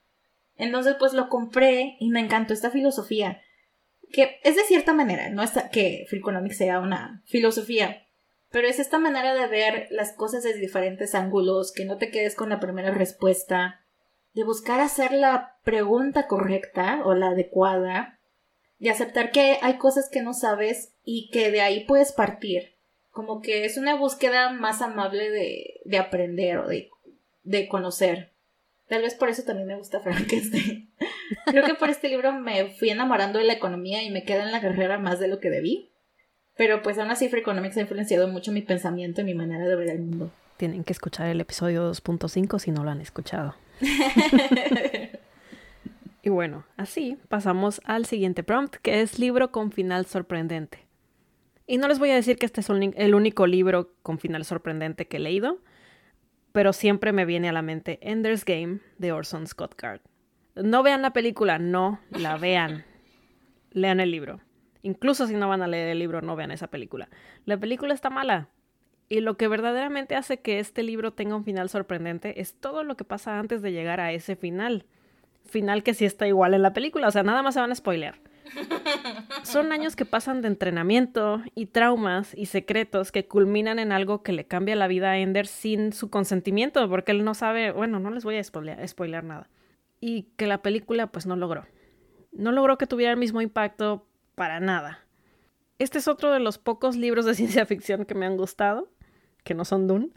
Entonces 0.58 0.96
pues 1.00 1.14
lo 1.14 1.28
compré 1.28 1.98
y 2.00 2.10
me 2.12 2.20
encantó 2.20 2.54
esta 2.54 2.70
filosofía. 2.70 3.42
Que 4.12 4.40
es 4.44 4.56
de 4.56 4.64
cierta 4.64 4.94
manera, 4.94 5.30
no 5.30 5.42
es 5.42 5.52
que 5.72 6.06
Freakonomics 6.10 6.58
sea 6.58 6.80
una 6.80 7.24
filosofía, 7.26 8.06
pero 8.52 8.68
es 8.68 8.80
esta 8.80 9.00
manera 9.00 9.34
de 9.34 9.48
ver 9.48 9.88
las 9.92 10.12
cosas 10.12 10.44
desde 10.44 10.60
diferentes 10.60 11.16
ángulos, 11.16 11.72
que 11.72 11.86
no 11.86 11.98
te 11.98 12.12
quedes 12.12 12.36
con 12.36 12.50
la 12.50 12.60
primera 12.60 12.92
respuesta, 12.92 13.82
de 14.34 14.44
buscar 14.44 14.80
hacer 14.80 15.14
la 15.14 15.58
pregunta 15.64 16.28
correcta 16.28 17.02
o 17.06 17.14
la 17.14 17.30
adecuada, 17.30 18.20
de 18.80 18.90
aceptar 18.90 19.32
que 19.32 19.58
hay 19.62 19.78
cosas 19.78 20.10
que 20.10 20.22
no 20.22 20.34
sabes 20.34 20.94
y 21.04 21.30
que 21.30 21.52
de 21.52 21.62
ahí 21.62 21.86
puedes 21.86 22.12
partir. 22.12 22.76
Como 23.12 23.42
que 23.42 23.66
es 23.66 23.78
una 23.78 23.96
búsqueda 23.96 24.52
más 24.52 24.82
amable 24.82 25.30
de, 25.30 25.82
de 25.86 25.98
aprender 25.98 26.58
o 26.60 26.68
de, 26.68 26.90
de 27.44 27.68
conocer. 27.68 28.32
Tal 28.88 29.02
vez 29.04 29.16
por 29.16 29.30
eso 29.30 29.44
también 29.44 29.68
me 29.68 29.78
gusta 29.78 30.00
Frankenstein. 30.00 30.92
Creo 31.46 31.64
que 31.64 31.76
por 31.76 31.90
este 31.90 32.10
libro 32.10 32.34
me 32.34 32.72
fui 32.72 32.90
enamorando 32.90 33.40
de 33.40 33.46
la 33.46 33.54
economía 33.54 34.04
y 34.04 34.10
me 34.10 34.24
quedé 34.24 34.42
en 34.42 34.52
la 34.52 34.62
carrera 34.62 34.98
más 34.98 35.20
de 35.20 35.28
lo 35.28 35.40
que 35.40 35.50
debí. 35.50 35.91
Pero 36.62 36.84
pues 36.84 37.00
aún 37.00 37.10
así 37.10 37.28
Freakonomics 37.28 37.76
ha 37.78 37.82
influenciado 37.82 38.28
mucho 38.28 38.52
mi 38.52 38.62
pensamiento 38.62 39.22
y 39.22 39.24
mi 39.24 39.34
manera 39.34 39.68
de 39.68 39.76
ver 39.76 39.90
el 39.90 40.00
mundo. 40.02 40.30
Tienen 40.58 40.84
que 40.84 40.94
escuchar 40.94 41.26
el 41.26 41.42
episodio 41.42 41.90
2.5 41.92 42.60
si 42.60 42.70
no 42.70 42.84
lo 42.84 42.92
han 42.92 43.02
escuchado. 43.02 43.56
Y 46.24 46.30
bueno, 46.30 46.66
así 46.78 47.18
pasamos 47.30 47.82
al 47.84 48.06
siguiente 48.06 48.44
prompt, 48.44 48.76
que 48.76 49.02
es 49.02 49.18
libro 49.18 49.52
con 49.52 49.72
final 49.72 50.06
sorprendente. 50.06 50.86
Y 51.66 51.80
no 51.80 51.88
les 51.88 51.98
voy 51.98 52.12
a 52.12 52.16
decir 52.16 52.38
que 52.38 52.46
este 52.46 52.62
es 52.62 52.70
un- 52.70 52.94
el 52.96 53.16
único 53.16 53.48
libro 53.48 53.90
con 54.04 54.20
final 54.20 54.46
sorprendente 54.46 55.08
que 55.08 55.18
he 55.18 55.20
leído, 55.20 55.58
pero 56.52 56.74
siempre 56.74 57.12
me 57.12 57.26
viene 57.26 57.50
a 57.50 57.54
la 57.54 57.64
mente 57.64 57.98
Ender's 58.04 58.46
Game 58.46 58.82
de 59.00 59.12
Orson 59.12 59.48
Scott 59.48 59.74
Card. 59.76 60.02
No 60.54 60.84
vean 60.84 61.02
la 61.02 61.12
película, 61.12 61.58
no 61.58 62.00
la 62.12 62.38
vean. 62.38 62.86
Lean 63.72 64.00
el 64.00 64.12
libro. 64.12 64.42
Incluso 64.84 65.28
si 65.28 65.36
no 65.36 65.48
van 65.48 65.62
a 65.62 65.68
leer 65.68 65.90
el 65.90 66.00
libro, 66.00 66.22
no 66.22 66.36
vean 66.36 66.52
esa 66.52 66.68
película. 66.68 67.10
La 67.46 67.58
película 67.58 67.94
está 67.94 68.10
mala. 68.10 68.50
Y 69.10 69.20
lo 69.20 69.36
que 69.36 69.48
verdaderamente 69.48 70.16
hace 70.16 70.40
que 70.40 70.60
este 70.60 70.84
libro 70.84 71.12
tenga 71.12 71.36
un 71.36 71.44
final 71.44 71.70
sorprendente 71.70 72.40
es 72.40 72.56
todo 72.56 72.84
lo 72.84 72.96
que 72.96 73.04
pasa 73.04 73.40
antes 73.40 73.62
de 73.62 73.74
llegar 73.74 74.00
a 74.00 74.14
ese 74.14 74.36
final. 74.36 74.86
Final 75.46 75.84
que 75.84 75.94
sí 75.94 76.06
está 76.06 76.28
igual 76.28 76.54
en 76.54 76.62
la 76.62 76.72
película, 76.72 77.10
o 77.10 77.12
sea, 77.12 77.24
nada 77.24 77.44
más 77.44 77.56
se 77.56 77.60
van 77.60 77.72
a 77.72 77.76
spoiler. 77.76 78.22
Son 79.44 79.72
años 79.72 79.96
que 79.96 80.06
pasan 80.06 80.42
de 80.42 80.48
entrenamiento 80.48 81.42
y 81.56 81.68
traumas 81.68 82.34
y 82.36 82.46
secretos 82.46 83.12
que 83.12 83.28
culminan 83.28 83.80
en 83.80 83.92
algo 83.92 84.24
que 84.24 84.34
le 84.34 84.46
cambia 84.46 84.76
la 84.76 84.88
vida 84.88 85.12
a 85.12 85.18
Ender 85.18 85.48
sin 85.48 85.94
su 85.94 86.10
consentimiento, 86.10 86.88
porque 86.90 87.12
él 87.12 87.24
no 87.24 87.34
sabe, 87.34 87.72
bueno, 87.72 88.00
no 88.00 88.12
les 88.12 88.24
voy 88.24 88.38
a 88.38 88.44
spoiler, 88.44 89.24
nada. 89.24 89.50
Y 90.00 90.24
que 90.38 90.48
la 90.48 90.62
película 90.62 91.08
pues 91.08 91.26
no 91.26 91.36
logró. 91.36 91.66
No 92.32 92.52
logró 92.52 92.78
que 92.78 92.88
tuviera 92.88 93.12
el 93.12 93.20
mismo 93.20 93.42
impacto 93.42 94.08
para 94.42 94.60
nada. 94.60 95.06
Este 95.78 96.00
es 96.00 96.08
otro 96.08 96.32
de 96.32 96.40
los 96.40 96.58
pocos 96.58 96.96
libros 96.96 97.26
de 97.26 97.36
ciencia 97.36 97.64
ficción 97.68 98.06
que 98.06 98.16
me 98.16 98.26
han 98.26 98.38
gustado, 98.38 98.90
que 99.44 99.54
no 99.54 99.66
son 99.66 99.86
Dune. 99.86 100.10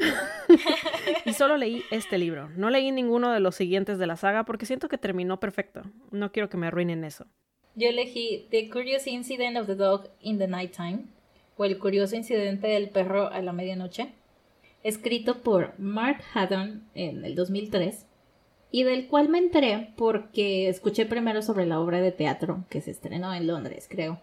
y 1.26 1.34
solo 1.34 1.58
leí 1.58 1.82
este 1.90 2.16
libro. 2.16 2.48
No 2.56 2.70
leí 2.70 2.90
ninguno 2.90 3.32
de 3.32 3.40
los 3.40 3.54
siguientes 3.54 3.98
de 3.98 4.06
la 4.06 4.16
saga 4.16 4.46
porque 4.46 4.64
siento 4.64 4.88
que 4.88 4.96
terminó 4.96 5.40
perfecto. 5.40 5.82
No 6.10 6.32
quiero 6.32 6.48
que 6.48 6.56
me 6.56 6.68
arruinen 6.68 7.04
eso. 7.04 7.26
Yo 7.74 7.90
elegí 7.90 8.48
The 8.50 8.70
Curious 8.70 9.06
Incident 9.06 9.58
of 9.58 9.66
the 9.66 9.74
Dog 9.74 10.08
in 10.20 10.38
the 10.38 10.48
Nighttime, 10.48 11.00
o 11.58 11.66
El 11.66 11.78
curioso 11.78 12.16
incidente 12.16 12.68
del 12.68 12.88
perro 12.88 13.28
a 13.28 13.42
la 13.42 13.52
medianoche, 13.52 14.14
escrito 14.82 15.42
por 15.42 15.78
Mark 15.78 16.22
Haddon 16.32 16.88
en 16.94 17.26
el 17.26 17.34
2003, 17.34 18.06
y 18.74 18.82
del 18.82 19.06
cual 19.06 19.28
me 19.28 19.38
enteré 19.38 19.92
porque 19.96 20.68
escuché 20.68 21.06
primero 21.06 21.42
sobre 21.42 21.64
la 21.64 21.78
obra 21.78 22.00
de 22.00 22.10
teatro 22.10 22.64
que 22.68 22.80
se 22.80 22.90
estrenó 22.90 23.32
en 23.32 23.46
Londres, 23.46 23.86
creo, 23.88 24.18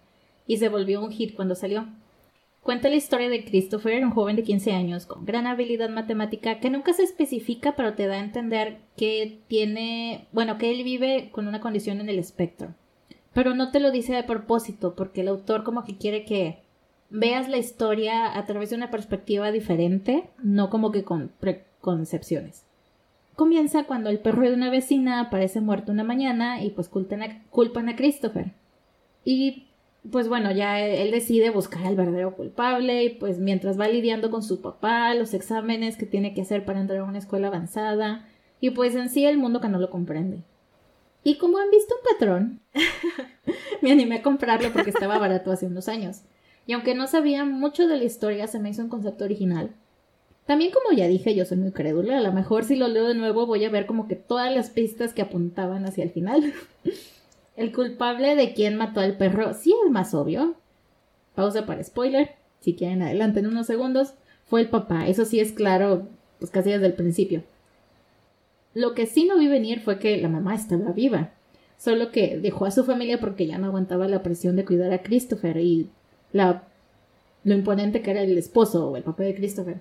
y 0.45 0.57
se 0.57 0.67
volvió 0.67 1.01
un 1.01 1.11
hit 1.11 1.35
cuando 1.35 1.55
salió. 1.55 1.87
Cuenta 2.61 2.89
la 2.89 2.97
historia 2.97 3.29
de 3.29 3.45
Christopher, 3.45 4.03
un 4.03 4.11
joven 4.11 4.35
de 4.35 4.43
15 4.43 4.73
años 4.73 5.05
con 5.05 5.25
gran 5.25 5.47
habilidad 5.47 5.89
matemática 5.89 6.59
que 6.59 6.69
nunca 6.69 6.91
se 6.91 7.03
especifica, 7.03 7.77
pero 7.77 7.93
te 7.93 8.07
da 8.07 8.15
a 8.15 8.23
entender 8.25 8.79
que 8.97 9.39
tiene, 9.47 10.27
bueno, 10.33 10.57
que 10.57 10.71
él 10.71 10.83
vive 10.83 11.29
con 11.31 11.47
una 11.47 11.61
condición 11.61 12.01
en 12.01 12.09
el 12.09 12.19
espectro 12.19 12.75
pero 13.33 13.55
no 13.55 13.71
te 13.71 13.79
lo 13.79 13.91
dice 13.91 14.13
de 14.13 14.23
propósito, 14.23 14.95
porque 14.95 15.21
el 15.21 15.29
autor 15.29 15.63
como 15.63 15.85
que 15.85 15.97
quiere 15.97 16.25
que 16.25 16.59
veas 17.09 17.47
la 17.47 17.57
historia 17.57 18.37
a 18.37 18.45
través 18.45 18.69
de 18.69 18.75
una 18.75 18.91
perspectiva 18.91 19.51
diferente, 19.51 20.29
no 20.43 20.69
como 20.69 20.91
que 20.91 21.03
con 21.03 21.31
preconcepciones. 21.39 22.65
Comienza 23.41 23.85
cuando 23.85 24.11
el 24.11 24.19
perro 24.19 24.43
de 24.43 24.53
una 24.53 24.69
vecina 24.69 25.19
aparece 25.19 25.61
muerto 25.61 25.91
una 25.91 26.03
mañana 26.03 26.61
y 26.61 26.69
pues 26.69 26.87
culpan 26.87 27.23
a, 27.23 27.43
culpan 27.49 27.89
a 27.89 27.95
Christopher. 27.95 28.51
Y 29.25 29.65
pues 30.11 30.27
bueno, 30.27 30.51
ya 30.51 30.79
él 30.79 31.09
decide 31.09 31.49
buscar 31.49 31.87
al 31.87 31.95
verdadero 31.95 32.35
culpable 32.35 33.03
y 33.03 33.09
pues 33.09 33.39
mientras 33.39 33.79
va 33.79 33.87
lidiando 33.87 34.29
con 34.29 34.43
su 34.43 34.61
papá, 34.61 35.15
los 35.15 35.33
exámenes 35.33 35.97
que 35.97 36.05
tiene 36.05 36.35
que 36.35 36.43
hacer 36.43 36.65
para 36.65 36.81
entrar 36.81 36.99
a 36.99 37.03
una 37.03 37.17
escuela 37.17 37.47
avanzada 37.47 38.27
y 38.59 38.69
pues 38.69 38.93
en 38.93 39.09
sí 39.09 39.25
el 39.25 39.39
mundo 39.39 39.59
que 39.59 39.69
no 39.69 39.79
lo 39.79 39.89
comprende. 39.89 40.43
Y 41.23 41.39
como 41.39 41.57
han 41.57 41.71
visto 41.71 41.95
un 41.95 42.11
patrón, 42.11 42.61
me 43.81 43.91
animé 43.91 44.17
a 44.17 44.21
comprarlo 44.21 44.71
porque 44.71 44.91
estaba 44.91 45.17
barato 45.17 45.51
hace 45.51 45.65
unos 45.65 45.87
años. 45.87 46.21
Y 46.67 46.73
aunque 46.73 46.93
no 46.93 47.07
sabía 47.07 47.43
mucho 47.43 47.87
de 47.87 47.97
la 47.97 48.03
historia, 48.03 48.45
se 48.45 48.59
me 48.59 48.69
hizo 48.69 48.83
un 48.83 48.89
concepto 48.89 49.23
original. 49.23 49.71
También 50.45 50.71
como 50.71 50.97
ya 50.97 51.07
dije, 51.07 51.35
yo 51.35 51.45
soy 51.45 51.57
muy 51.57 51.71
crédula, 51.71 52.17
a 52.17 52.21
lo 52.21 52.33
mejor 52.33 52.63
si 52.63 52.75
lo 52.75 52.87
leo 52.87 53.07
de 53.07 53.15
nuevo 53.15 53.45
voy 53.45 53.63
a 53.63 53.69
ver 53.69 53.85
como 53.85 54.07
que 54.07 54.15
todas 54.15 54.53
las 54.53 54.69
pistas 54.69 55.13
que 55.13 55.21
apuntaban 55.21 55.85
hacia 55.85 56.03
el 56.03 56.09
final. 56.09 56.53
el 57.55 57.71
culpable 57.71 58.35
de 58.35 58.53
quien 58.53 58.75
mató 58.75 58.99
al 58.99 59.17
perro 59.17 59.53
sí 59.53 59.73
es 59.85 59.91
más 59.91 60.13
obvio. 60.13 60.55
Pausa 61.35 61.65
para 61.65 61.83
spoiler, 61.83 62.31
si 62.59 62.75
quieren 62.75 63.01
adelanten 63.01 63.47
unos 63.47 63.67
segundos. 63.67 64.13
Fue 64.45 64.61
el 64.61 64.69
papá, 64.69 65.07
eso 65.07 65.23
sí 65.23 65.39
es 65.39 65.53
claro, 65.53 66.07
pues 66.39 66.51
casi 66.51 66.71
desde 66.71 66.87
el 66.87 66.93
principio. 66.93 67.43
Lo 68.73 68.93
que 68.93 69.05
sí 69.05 69.25
no 69.25 69.37
vi 69.37 69.47
venir 69.47 69.79
fue 69.79 69.99
que 69.99 70.17
la 70.17 70.27
mamá 70.27 70.55
estaba 70.55 70.91
viva, 70.91 71.31
solo 71.77 72.11
que 72.11 72.37
dejó 72.37 72.65
a 72.65 72.71
su 72.71 72.83
familia 72.83 73.19
porque 73.19 73.47
ya 73.47 73.57
no 73.57 73.67
aguantaba 73.67 74.07
la 74.07 74.23
presión 74.23 74.55
de 74.55 74.65
cuidar 74.65 74.91
a 74.91 75.03
Christopher 75.03 75.57
y 75.57 75.89
la 76.33 76.63
lo 77.43 77.55
imponente 77.55 78.01
que 78.01 78.11
era 78.11 78.21
el 78.21 78.37
esposo 78.37 78.89
o 78.89 78.97
el 78.97 79.03
papá 79.03 79.23
de 79.23 79.35
Christopher. 79.35 79.77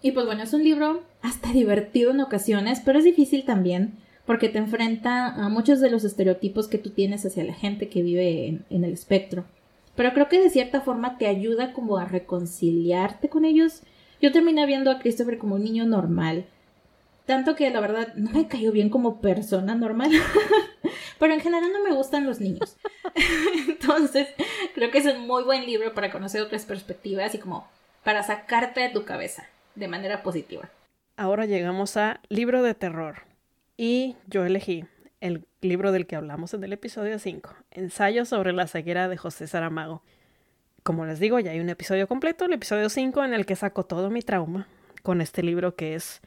Y 0.00 0.12
pues 0.12 0.26
bueno, 0.26 0.42
es 0.42 0.52
un 0.52 0.62
libro 0.62 1.02
hasta 1.22 1.52
divertido 1.52 2.12
en 2.12 2.20
ocasiones, 2.20 2.80
pero 2.84 2.98
es 2.98 3.04
difícil 3.04 3.44
también 3.44 3.98
porque 4.28 4.50
te 4.50 4.58
enfrenta 4.58 5.28
a 5.28 5.48
muchos 5.48 5.80
de 5.80 5.90
los 5.90 6.04
estereotipos 6.04 6.68
que 6.68 6.76
tú 6.76 6.90
tienes 6.90 7.24
hacia 7.24 7.44
la 7.44 7.54
gente 7.54 7.88
que 7.88 8.02
vive 8.02 8.60
en, 8.68 8.84
el 8.84 8.92
espectro. 8.92 9.46
Pero 9.96 10.12
creo 10.12 10.28
que 10.28 10.38
de 10.38 10.50
cierta 10.50 10.82
forma 10.82 11.16
te 11.16 11.26
ayuda 11.26 11.72
como 11.72 11.96
a 11.96 12.04
reconciliarte 12.04 13.30
con 13.30 13.46
ellos. 13.46 13.82
Yo 14.20 14.30
terminé 14.30 14.66
viendo 14.66 14.90
a 14.90 14.98
Christopher 14.98 15.38
como 15.38 15.54
un 15.54 15.64
niño 15.64 15.86
normal, 15.86 16.44
tanto 17.24 17.56
que 17.56 17.70
la 17.70 17.80
verdad 17.80 18.12
no 18.16 18.30
me 18.30 18.46
cayó 18.48 18.70
bien 18.70 18.90
como 18.90 19.22
persona 19.22 19.74
normal. 19.74 20.10
Pero 21.18 21.32
en 21.32 21.40
general 21.40 21.72
no 21.72 21.82
me 21.82 21.96
gustan 21.96 22.26
los 22.26 22.38
niños. 22.38 22.76
Entonces, 23.66 24.28
creo 24.74 24.90
que 24.90 24.98
es 24.98 25.06
un 25.06 25.26
muy 25.26 25.42
buen 25.42 25.64
libro 25.64 25.94
para 25.94 26.12
conocer 26.12 26.42
otras 26.42 26.66
perspectivas 26.66 27.34
y 27.34 27.38
como 27.38 27.66
para 28.04 28.22
sacarte 28.22 28.80
de 28.80 28.90
tu 28.90 29.06
cabeza 29.06 29.48
de 29.78 29.88
manera 29.88 30.22
positiva. 30.22 30.68
Ahora 31.16 31.46
llegamos 31.46 31.96
a 31.96 32.20
libro 32.28 32.62
de 32.62 32.74
terror. 32.74 33.22
Y 33.76 34.16
yo 34.26 34.44
elegí 34.44 34.84
el 35.20 35.46
libro 35.60 35.92
del 35.92 36.06
que 36.06 36.16
hablamos 36.16 36.52
en 36.54 36.64
el 36.64 36.72
episodio 36.72 37.18
5, 37.18 37.54
Ensayo 37.70 38.24
sobre 38.24 38.52
la 38.52 38.66
ceguera 38.66 39.08
de 39.08 39.16
José 39.16 39.46
Saramago. 39.46 40.02
Como 40.82 41.06
les 41.06 41.20
digo, 41.20 41.38
ya 41.38 41.52
hay 41.52 41.60
un 41.60 41.68
episodio 41.68 42.08
completo, 42.08 42.44
el 42.44 42.52
episodio 42.52 42.88
5, 42.88 43.24
en 43.24 43.34
el 43.34 43.46
que 43.46 43.56
saco 43.56 43.84
todo 43.84 44.10
mi 44.10 44.22
trauma 44.22 44.66
con 45.02 45.20
este 45.20 45.42
libro 45.42 45.76
que 45.76 45.94
es 45.94 46.20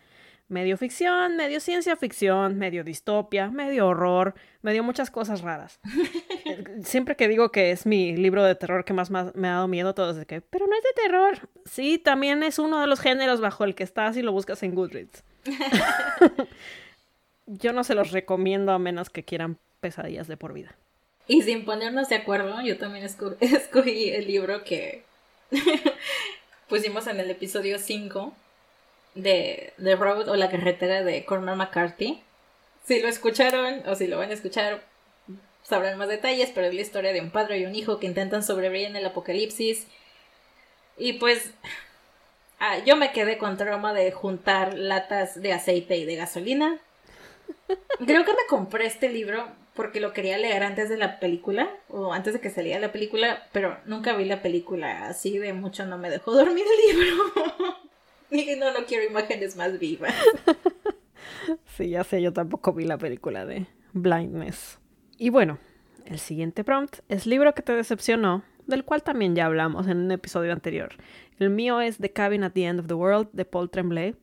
medio 0.47 0.77
ficción, 0.77 1.37
medio 1.37 1.59
ciencia 1.59 1.95
ficción, 1.95 2.57
medio 2.57 2.83
distopia, 2.83 3.49
medio 3.49 3.87
horror, 3.87 4.33
medio 4.61 4.83
muchas 4.83 5.09
cosas 5.09 5.41
raras. 5.41 5.79
Siempre 6.83 7.15
que 7.15 7.27
digo 7.27 7.51
que 7.51 7.71
es 7.71 7.85
mi 7.85 8.15
libro 8.15 8.43
de 8.43 8.55
terror 8.55 8.85
que 8.85 8.93
más, 8.93 9.11
me 9.11 9.47
ha 9.47 9.51
dado 9.51 9.67
miedo, 9.67 9.93
todo 9.93 10.11
es 10.11 10.17
de 10.17 10.25
que, 10.25 10.41
pero 10.41 10.67
no 10.67 10.75
es 10.75 10.83
de 10.83 11.01
terror. 11.03 11.49
Sí, 11.65 11.97
también 11.97 12.43
es 12.43 12.59
uno 12.59 12.81
de 12.81 12.87
los 12.87 12.99
géneros 12.99 13.41
bajo 13.41 13.63
el 13.63 13.75
que 13.75 13.83
estás 13.83 14.17
y 14.17 14.21
lo 14.21 14.31
buscas 14.31 14.63
en 14.63 14.75
Goodreads. 14.75 15.23
yo 17.45 17.73
no 17.73 17.83
se 17.83 17.95
los 17.95 18.11
recomiendo 18.11 18.71
a 18.71 18.79
menos 18.79 19.09
que 19.09 19.23
quieran 19.23 19.57
pesadillas 19.79 20.27
de 20.27 20.37
por 20.37 20.53
vida. 20.53 20.75
Y 21.27 21.41
sin 21.43 21.65
ponernos 21.65 22.09
de 22.09 22.15
acuerdo, 22.15 22.61
yo 22.61 22.77
también 22.77 23.05
escogí 23.39 24.09
el 24.09 24.27
libro 24.27 24.63
que 24.63 25.03
pusimos 26.69 27.07
en 27.07 27.19
el 27.19 27.29
episodio 27.29 27.79
5 27.79 28.33
de 29.15 29.73
The 29.81 29.95
Road 29.95 30.29
o 30.29 30.35
la 30.35 30.49
carretera 30.49 31.03
de 31.03 31.25
Cormac 31.25 31.55
McCarthy. 31.55 32.21
Si 32.85 33.01
lo 33.01 33.07
escucharon 33.07 33.83
o 33.87 33.95
si 33.95 34.07
lo 34.07 34.17
van 34.17 34.31
a 34.31 34.33
escuchar, 34.33 34.81
sabrán 35.63 35.97
más 35.97 36.09
detalles, 36.09 36.51
pero 36.53 36.67
es 36.67 36.73
la 36.73 36.81
historia 36.81 37.13
de 37.13 37.21
un 37.21 37.31
padre 37.31 37.59
y 37.59 37.65
un 37.65 37.75
hijo 37.75 37.99
que 37.99 38.07
intentan 38.07 38.43
sobrevivir 38.43 38.87
en 38.87 38.95
el 38.95 39.05
apocalipsis. 39.05 39.87
Y 40.97 41.13
pues 41.13 41.51
ah, 42.59 42.79
yo 42.85 42.95
me 42.95 43.11
quedé 43.11 43.37
con 43.37 43.57
trauma 43.57 43.93
de 43.93 44.11
juntar 44.11 44.77
latas 44.77 45.41
de 45.41 45.53
aceite 45.53 45.97
y 45.97 46.05
de 46.05 46.15
gasolina. 46.15 46.79
Creo 48.05 48.25
que 48.25 48.31
me 48.31 48.47
compré 48.49 48.85
este 48.85 49.09
libro 49.09 49.47
porque 49.73 49.99
lo 49.99 50.13
quería 50.13 50.37
leer 50.37 50.63
antes 50.63 50.89
de 50.89 50.97
la 50.97 51.19
película 51.19 51.69
o 51.87 52.13
antes 52.13 52.33
de 52.33 52.41
que 52.41 52.49
saliera 52.49 52.79
la 52.79 52.91
película, 52.91 53.47
pero 53.51 53.77
nunca 53.85 54.15
vi 54.15 54.25
la 54.25 54.41
película, 54.41 55.07
así 55.07 55.37
de 55.37 55.53
mucho 55.53 55.85
no 55.85 55.97
me 55.97 56.09
dejó 56.09 56.33
dormir 56.33 56.65
el 56.65 56.97
libro. 56.97 57.23
Dije, 58.29 58.55
no, 58.55 58.71
no 58.71 58.85
quiero 58.85 59.05
imágenes 59.09 59.55
más 59.55 59.77
vivas. 59.77 60.13
sí, 61.77 61.89
ya 61.89 62.03
sé, 62.03 62.21
yo 62.21 62.31
tampoco 62.31 62.73
vi 62.73 62.85
la 62.85 62.97
película 62.97 63.45
de 63.45 63.65
Blindness. 63.93 64.79
Y 65.21 65.29
bueno, 65.29 65.59
el 66.05 66.17
siguiente 66.17 66.63
prompt 66.63 67.01
es 67.07 67.27
libro 67.27 67.53
que 67.53 67.61
te 67.61 67.75
decepcionó, 67.75 68.41
del 68.65 68.83
cual 68.83 69.03
también 69.03 69.35
ya 69.35 69.45
hablamos 69.45 69.87
en 69.87 69.99
un 69.99 70.09
episodio 70.09 70.51
anterior. 70.51 70.95
El 71.37 71.51
mío 71.51 71.79
es 71.79 71.99
The 71.99 72.11
Cabin 72.11 72.43
at 72.43 72.53
the 72.53 72.65
End 72.65 72.79
of 72.79 72.87
the 72.87 72.95
World 72.95 73.29
de 73.31 73.45
Paul 73.45 73.69
Tremblay. 73.69 74.15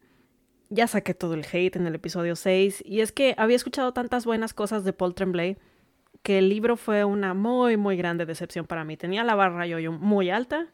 Ya 0.71 0.89
saqué 0.89 1.15
todo 1.15 1.35
el 1.35 1.45
hate 1.45 1.77
en 1.77 1.87
el 1.87 1.95
episodio 1.95 2.35
6 2.35 2.83
y 2.85 3.01
es 3.01 3.13
que 3.13 3.37
había 3.39 3.55
escuchado 3.55 3.93
tantas 3.93 4.25
buenas 4.27 4.55
cosas 4.55 4.83
de 4.83 4.93
Paul 4.93 5.15
Tremblay 5.15 5.57
que 6.25 6.39
el 6.39 6.49
libro 6.49 6.77
fue 6.77 7.05
una 7.05 7.33
muy 7.33 7.77
muy 7.77 7.97
grande 7.97 8.27
decepción 8.27 8.67
para 8.67 8.83
mí. 8.83 8.97
Tenía 8.97 9.23
la 9.23 9.37
barra 9.37 9.69
yo 9.69 9.93
muy 9.93 10.31
alta 10.31 10.67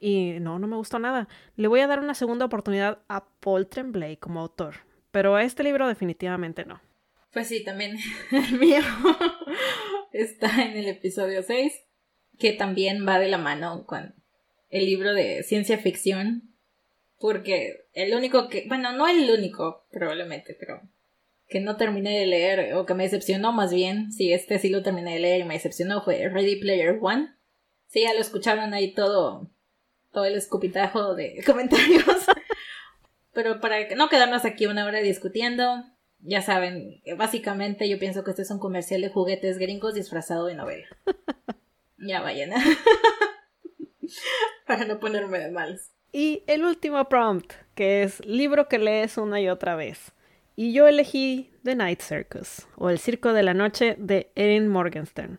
y 0.00 0.38
no, 0.40 0.58
no 0.58 0.68
me 0.68 0.76
gustó 0.76 0.98
nada. 0.98 1.28
Le 1.56 1.68
voy 1.68 1.80
a 1.80 1.86
dar 1.86 2.00
una 2.00 2.14
segunda 2.14 2.46
oportunidad 2.46 3.00
a 3.08 3.26
Paul 3.40 3.66
Tremblay 3.66 4.16
como 4.16 4.40
autor, 4.40 4.76
pero 5.10 5.34
a 5.34 5.42
este 5.42 5.62
libro 5.64 5.86
definitivamente 5.86 6.64
no. 6.64 6.80
Pues 7.36 7.48
sí, 7.48 7.62
también 7.62 7.98
el 8.32 8.58
mío 8.58 8.80
está 10.14 10.64
en 10.64 10.74
el 10.74 10.88
episodio 10.88 11.42
6, 11.42 11.70
que 12.38 12.54
también 12.54 13.06
va 13.06 13.18
de 13.18 13.28
la 13.28 13.36
mano 13.36 13.84
con 13.84 14.14
el 14.70 14.86
libro 14.86 15.12
de 15.12 15.42
ciencia 15.42 15.76
ficción, 15.76 16.56
porque 17.20 17.88
el 17.92 18.14
único 18.14 18.48
que, 18.48 18.64
bueno, 18.68 18.90
no 18.92 19.06
el 19.06 19.30
único 19.30 19.84
probablemente, 19.90 20.56
pero 20.58 20.80
que 21.46 21.60
no 21.60 21.76
terminé 21.76 22.18
de 22.18 22.24
leer, 22.24 22.72
o 22.72 22.86
que 22.86 22.94
me 22.94 23.02
decepcionó 23.02 23.52
más 23.52 23.70
bien, 23.70 24.12
si 24.12 24.32
este 24.32 24.58
sí 24.58 24.70
lo 24.70 24.82
terminé 24.82 25.12
de 25.12 25.20
leer 25.20 25.40
y 25.42 25.44
me 25.44 25.52
decepcionó, 25.52 26.02
fue 26.02 26.30
Ready 26.30 26.56
Player 26.56 26.98
One. 27.02 27.34
Sí, 27.88 28.00
ya 28.00 28.14
lo 28.14 28.20
escucharon 28.20 28.72
ahí 28.72 28.94
todo 28.94 29.50
todo 30.10 30.24
el 30.24 30.36
escupitajo 30.36 31.14
de 31.14 31.42
comentarios. 31.44 32.06
pero 33.34 33.60
para 33.60 33.94
no 33.94 34.08
quedarnos 34.08 34.46
aquí 34.46 34.64
una 34.64 34.86
hora 34.86 35.00
discutiendo, 35.00 35.84
ya 36.26 36.42
saben, 36.42 37.00
básicamente 37.16 37.88
yo 37.88 37.98
pienso 37.98 38.24
que 38.24 38.30
este 38.30 38.42
es 38.42 38.50
un 38.50 38.58
comercial 38.58 39.00
de 39.00 39.08
juguetes 39.08 39.58
gringos 39.58 39.94
disfrazado 39.94 40.46
de 40.46 40.56
novela. 40.56 40.86
ya 41.98 42.20
vayan. 42.20 42.50
para 44.66 44.84
no 44.84 44.98
ponerme 44.98 45.38
de 45.38 45.50
malos. 45.50 45.90
Y 46.12 46.42
el 46.46 46.64
último 46.64 47.08
prompt, 47.08 47.52
que 47.74 48.02
es 48.02 48.24
libro 48.24 48.68
que 48.68 48.78
lees 48.78 49.18
una 49.18 49.40
y 49.40 49.48
otra 49.48 49.76
vez. 49.76 50.12
Y 50.56 50.72
yo 50.72 50.88
elegí 50.88 51.50
The 51.62 51.74
Night 51.74 52.00
Circus, 52.00 52.66
o 52.76 52.90
El 52.90 52.98
Circo 52.98 53.32
de 53.32 53.42
la 53.42 53.54
Noche 53.54 53.96
de 53.98 54.30
Erin 54.34 54.68
Morgenstern, 54.68 55.38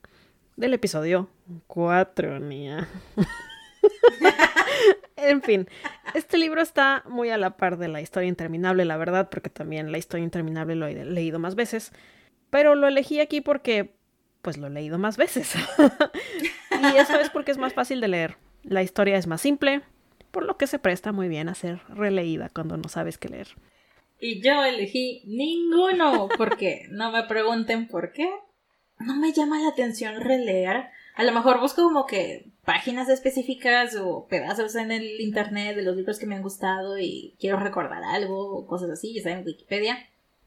del 0.56 0.74
episodio 0.74 1.30
4, 1.68 2.40
Nia. 2.40 2.88
en 5.16 5.42
fin, 5.42 5.68
este 6.14 6.38
libro 6.38 6.62
está 6.62 7.04
muy 7.08 7.30
a 7.30 7.38
la 7.38 7.58
par 7.58 7.78
de 7.78 7.88
la 7.88 8.02
historia 8.02 8.30
interminable, 8.30 8.86
la 8.86 8.98
verdad, 8.98 9.30
porque 9.30 9.50
también 9.50 9.92
la 9.92 9.98
historia 9.98 10.24
interminable 10.24 10.76
lo 10.76 10.88
he 10.88 11.06
leído 11.06 11.40
más 11.40 11.56
veces. 11.56 11.92
Pero 12.50 12.76
lo 12.76 12.88
elegí 12.88 13.20
aquí 13.20 13.42
porque, 13.42 13.96
pues 14.42 14.58
lo 14.58 14.68
he 14.68 14.72
leído 14.72 14.98
más 14.98 15.18
veces. 15.18 15.56
y 16.94 16.98
eso 16.98 17.20
es 17.20 17.30
porque 17.30 17.52
es 17.52 17.58
más 17.58 17.74
fácil 17.74 18.02
de 18.02 18.08
leer. 18.08 18.38
La 18.64 18.84
historia 18.84 19.18
es 19.18 19.28
más 19.28 19.42
simple, 19.42 19.82
por 20.32 20.44
lo 20.46 20.58
que 20.58 20.68
se 20.68 20.80
presta 20.80 21.12
muy 21.12 21.28
bien 21.28 21.50
a 21.50 21.56
ser 21.56 21.82
releída 21.90 22.50
cuando 22.50 22.78
no 22.78 22.90
sabes 22.90 23.18
qué 23.18 23.30
leer. 23.30 23.48
Y 24.20 24.42
yo 24.42 24.64
elegí 24.64 25.24
ninguno, 25.26 26.28
porque 26.38 26.88
no 26.90 27.12
me 27.12 27.24
pregunten 27.24 27.88
por 27.88 28.12
qué. 28.12 28.30
No 29.00 29.16
me 29.16 29.32
llama 29.32 29.60
la 29.60 29.70
atención 29.70 30.20
releer. 30.22 30.88
A 31.18 31.24
lo 31.24 31.32
mejor 31.32 31.60
busco 31.60 31.82
como 31.82 32.06
que 32.06 32.52
páginas 32.64 33.10
específicas 33.10 33.96
o 33.96 34.28
pedazos 34.28 34.76
en 34.76 34.92
el 34.92 35.20
internet 35.20 35.76
de 35.76 35.82
los 35.82 35.96
libros 35.96 36.20
que 36.20 36.28
me 36.28 36.36
han 36.36 36.44
gustado 36.44 37.00
y 37.00 37.36
quiero 37.40 37.58
recordar 37.58 38.04
algo 38.04 38.56
o 38.56 38.68
cosas 38.68 38.92
así, 38.92 39.16
ya 39.16 39.24
saben, 39.24 39.44
Wikipedia. 39.44 39.98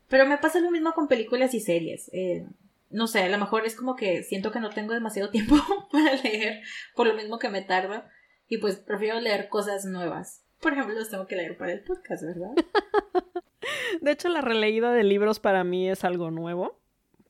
Pero 0.09 0.27
me 0.27 0.39
pasa 0.39 0.61
lo 0.61 0.71
mismo 0.71 0.93
con 0.93 1.09
películas 1.09 1.55
y 1.55 1.61
series. 1.61 2.09
Eh, 2.13 2.47
no 2.89 3.09
sé, 3.09 3.25
a 3.25 3.29
lo 3.29 3.39
mejor 3.39 3.67
es 3.67 3.75
como 3.75 3.97
que 3.97 4.23
siento 4.23 4.53
que 4.53 4.61
no 4.61 4.71
tengo 4.71 4.95
demasiado 4.95 5.31
tiempo 5.33 5.57
para 5.91 6.15
leer, 6.23 6.63
por 6.95 7.09
lo 7.09 7.15
mismo 7.15 7.41
que 7.41 7.49
me 7.49 7.63
tardo. 7.63 8.05
Y 8.49 8.59
pues 8.59 8.77
prefiero 8.77 9.19
leer 9.19 9.49
cosas 9.49 9.87
nuevas. 9.87 10.45
Por 10.61 10.75
ejemplo, 10.75 10.95
los 10.95 11.11
tengo 11.11 11.27
que 11.27 11.35
leer 11.35 11.57
para 11.57 11.73
el 11.73 11.83
podcast, 11.83 12.23
¿verdad? 12.23 12.51
De 14.03 14.13
hecho, 14.13 14.29
la 14.29 14.41
releída 14.41 14.93
de 14.93 15.03
libros 15.03 15.41
para 15.41 15.65
mí 15.65 15.91
es 15.91 16.05
algo 16.05 16.31
nuevo. 16.31 16.80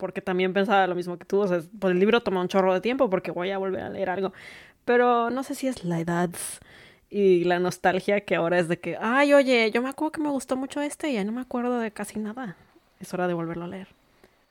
Porque 0.01 0.21
también 0.21 0.53
pensaba 0.53 0.89
lo 0.89 0.97
mismo 0.97 1.17
que 1.19 1.25
tú. 1.25 1.41
O 1.41 1.47
sea, 1.47 1.61
pues 1.79 1.93
el 1.93 2.01
libro 2.01 2.21
toma 2.23 2.41
un 2.41 2.49
chorro 2.49 2.75
de 2.75 2.81
tiempo 2.81 3.09
porque 3.09 3.31
voy 3.31 3.51
a 3.51 3.59
volver 3.59 3.83
a 3.83 3.91
leer 3.91 4.11
algo. 4.11 4.33
Pero 4.85 5.31
no 5.31 5.45
sé 5.45 5.55
si 5.55 5.69
es 5.69 5.85
la 5.85 6.01
edad 6.01 6.31
y 7.09 7.45
la 7.45 7.61
nostalgia 7.61 8.23
que 8.23 8.35
ahora 8.35 8.59
es 8.59 8.67
de 8.69 8.81
que, 8.81 8.97
ay, 9.01 9.35
oye, 9.35 9.71
yo 9.71 9.83
me 9.83 9.89
acuerdo 9.89 10.13
que 10.13 10.21
me 10.21 10.31
gustó 10.31 10.57
mucho 10.57 10.81
este 10.81 11.11
y 11.11 11.15
ya 11.15 11.25
no 11.25 11.33
me 11.33 11.43
acuerdo 11.43 11.79
de 11.79 11.93
casi 11.93 12.19
nada. 12.19 12.57
Es 12.99 13.15
hora 13.15 13.29
de 13.29 13.35
volverlo 13.35 13.65
a 13.65 13.69
leer. 13.69 13.89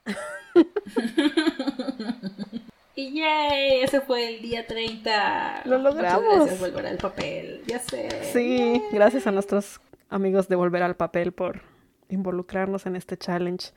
Y 3.00 3.14
yay, 3.14 3.82
ese 3.82 4.00
fue 4.00 4.28
el 4.28 4.42
día 4.42 4.66
30. 4.66 5.62
Lo 5.64 5.78
logramos. 5.78 6.22
Muchas 6.22 6.36
gracias, 6.36 6.60
Volver 6.60 6.86
al 6.86 6.98
Papel. 6.98 7.62
Ya 7.66 7.78
sé. 7.78 8.08
Sí, 8.32 8.82
gracias 8.92 9.26
a 9.26 9.30
nuestros 9.30 9.80
amigos 10.10 10.48
de 10.48 10.56
Volver 10.56 10.82
al 10.82 10.96
Papel 10.96 11.32
por 11.32 11.62
involucrarnos 12.10 12.86
en 12.86 12.96
este 12.96 13.16
challenge. 13.16 13.68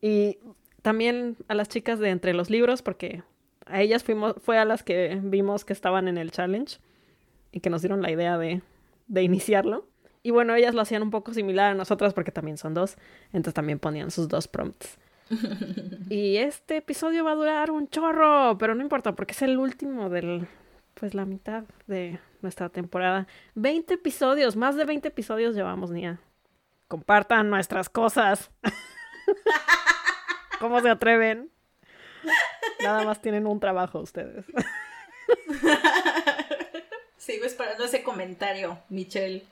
Y 0.00 0.38
también 0.84 1.38
a 1.48 1.54
las 1.54 1.70
chicas 1.70 1.98
de 1.98 2.10
Entre 2.10 2.34
los 2.34 2.50
Libros, 2.50 2.82
porque 2.82 3.22
a 3.64 3.80
ellas 3.80 4.04
fuimos, 4.04 4.34
fue 4.42 4.58
a 4.58 4.66
las 4.66 4.82
que 4.82 5.18
vimos 5.22 5.64
que 5.64 5.72
estaban 5.72 6.08
en 6.08 6.18
el 6.18 6.30
challenge 6.30 6.76
y 7.52 7.60
que 7.60 7.70
nos 7.70 7.80
dieron 7.80 8.02
la 8.02 8.10
idea 8.10 8.36
de, 8.36 8.60
de 9.06 9.22
iniciarlo. 9.22 9.88
Y 10.22 10.30
bueno, 10.30 10.54
ellas 10.54 10.74
lo 10.74 10.82
hacían 10.82 11.02
un 11.02 11.10
poco 11.10 11.32
similar 11.32 11.70
a 11.70 11.74
nosotras 11.74 12.12
porque 12.12 12.32
también 12.32 12.58
son 12.58 12.74
dos, 12.74 12.98
entonces 13.28 13.54
también 13.54 13.78
ponían 13.78 14.10
sus 14.10 14.28
dos 14.28 14.46
prompts. 14.46 14.98
y 16.10 16.36
este 16.36 16.76
episodio 16.76 17.24
va 17.24 17.32
a 17.32 17.36
durar 17.36 17.70
un 17.70 17.88
chorro, 17.88 18.58
pero 18.58 18.74
no 18.74 18.82
importa 18.82 19.14
porque 19.14 19.32
es 19.32 19.40
el 19.40 19.56
último 19.56 20.10
del, 20.10 20.46
pues 20.92 21.14
la 21.14 21.24
mitad 21.24 21.64
de 21.86 22.20
nuestra 22.42 22.68
temporada. 22.68 23.26
20 23.54 23.94
episodios, 23.94 24.54
más 24.54 24.76
de 24.76 24.84
20 24.84 25.08
episodios 25.08 25.54
llevamos, 25.54 25.90
Nia. 25.90 26.20
Compartan 26.88 27.48
nuestras 27.48 27.88
cosas. 27.88 28.50
¿Cómo 30.60 30.80
se 30.80 30.88
atreven? 30.88 31.50
Nada 32.82 33.04
más 33.04 33.20
tienen 33.20 33.46
un 33.46 33.60
trabajo 33.60 34.00
ustedes. 34.00 34.46
Sigo 37.16 37.44
esperando 37.44 37.84
ese 37.84 38.02
comentario, 38.02 38.78
Michelle. 38.88 39.44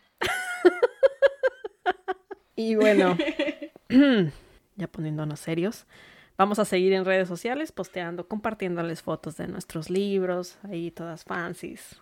Y 2.56 2.74
bueno, 2.74 3.16
ya 4.76 4.88
poniéndonos 4.88 5.40
serios, 5.40 5.86
vamos 6.36 6.58
a 6.58 6.64
seguir 6.64 6.92
en 6.92 7.04
redes 7.04 7.28
sociales 7.28 7.72
posteando, 7.72 8.28
compartiéndoles 8.28 9.02
fotos 9.02 9.36
de 9.36 9.48
nuestros 9.48 9.90
libros, 9.90 10.58
ahí 10.70 10.90
todas 10.90 11.24
fancies, 11.24 11.96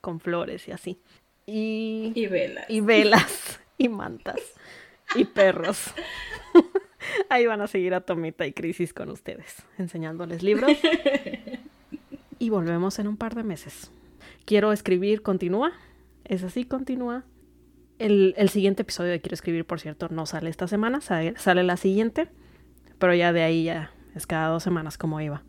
con 0.00 0.20
flores 0.20 0.68
y 0.68 0.72
así. 0.72 1.00
Y, 1.46 2.12
y 2.14 2.26
velas. 2.26 2.66
Y 2.68 2.80
velas, 2.80 3.60
y 3.78 3.88
mantas, 3.88 4.40
y 5.14 5.24
perros. 5.24 5.92
Ahí 7.28 7.46
van 7.46 7.60
a 7.60 7.66
seguir 7.66 7.94
a 7.94 8.00
Tomita 8.00 8.46
y 8.46 8.52
Crisis 8.52 8.92
con 8.92 9.10
ustedes, 9.10 9.64
enseñándoles 9.78 10.42
libros. 10.42 10.72
Y 12.38 12.50
volvemos 12.50 12.98
en 12.98 13.08
un 13.08 13.16
par 13.16 13.34
de 13.34 13.42
meses. 13.42 13.90
Quiero 14.44 14.72
escribir, 14.72 15.22
continúa. 15.22 15.72
Es 16.24 16.42
así, 16.42 16.64
continúa. 16.64 17.24
El, 17.98 18.34
el, 18.36 18.50
siguiente 18.50 18.82
episodio 18.82 19.10
de 19.12 19.20
Quiero 19.20 19.34
escribir, 19.34 19.64
por 19.64 19.80
cierto, 19.80 20.08
no 20.10 20.26
sale 20.26 20.50
esta 20.50 20.68
semana, 20.68 21.00
sale, 21.00 21.34
sale 21.38 21.62
la 21.62 21.78
siguiente. 21.78 22.28
Pero 22.98 23.14
ya 23.14 23.32
de 23.32 23.42
ahí 23.42 23.64
ya 23.64 23.90
es 24.14 24.26
cada 24.26 24.48
dos 24.48 24.62
semanas 24.62 24.98
como 24.98 25.20
iba. 25.20 25.44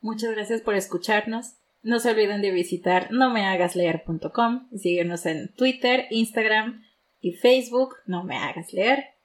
Muchas 0.00 0.30
gracias 0.32 0.60
por 0.60 0.74
escucharnos. 0.74 1.54
No 1.82 1.98
se 1.98 2.10
olviden 2.10 2.42
de 2.42 2.50
visitar 2.50 3.10
nomehagasleer.com 3.10 4.68
y 4.70 4.78
síguenos 4.78 5.24
en 5.26 5.54
Twitter, 5.54 6.06
Instagram 6.10 6.82
y 7.20 7.34
Facebook. 7.34 7.94
No 8.06 8.24
me 8.24 8.36
hagas 8.36 8.72
leer. 8.72 9.17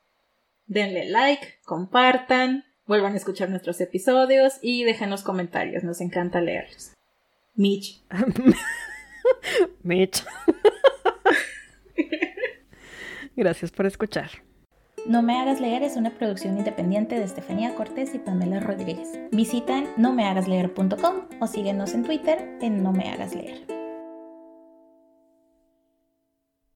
Denle 0.66 1.10
like, 1.10 1.60
compartan, 1.66 2.64
vuelvan 2.86 3.14
a 3.14 3.18
escuchar 3.18 3.50
nuestros 3.50 3.82
episodios 3.82 4.60
y 4.62 4.84
déjenos 4.84 5.24
comentarios. 5.24 5.84
Nos 5.84 6.02
encanta 6.02 6.42
leerlos. 6.42 6.94
Mitch. 7.56 8.04
Mitch. 9.84 10.24
Gracias 13.36 13.72
por 13.72 13.86
escuchar. 13.86 14.30
No 15.06 15.22
me 15.22 15.38
hagas 15.38 15.60
leer 15.60 15.84
es 15.84 15.98
una 15.98 16.12
producción 16.12 16.58
independiente 16.58 17.16
de 17.16 17.26
Estefanía 17.26 17.76
Cortés 17.76 18.16
y 18.16 18.20
Pamela 18.20 18.62
Rodríguez. 18.62 19.20
Visita 19.32 19.84
nomehagasleer.com 19.98 21.28
o 21.42 21.48
síguenos 21.48 21.94
en 21.94 22.04
Twitter 22.04 22.58
en 22.62 22.82
No 22.82 22.94
me 22.94 23.10
hagas 23.10 23.36
leer. 23.36 23.83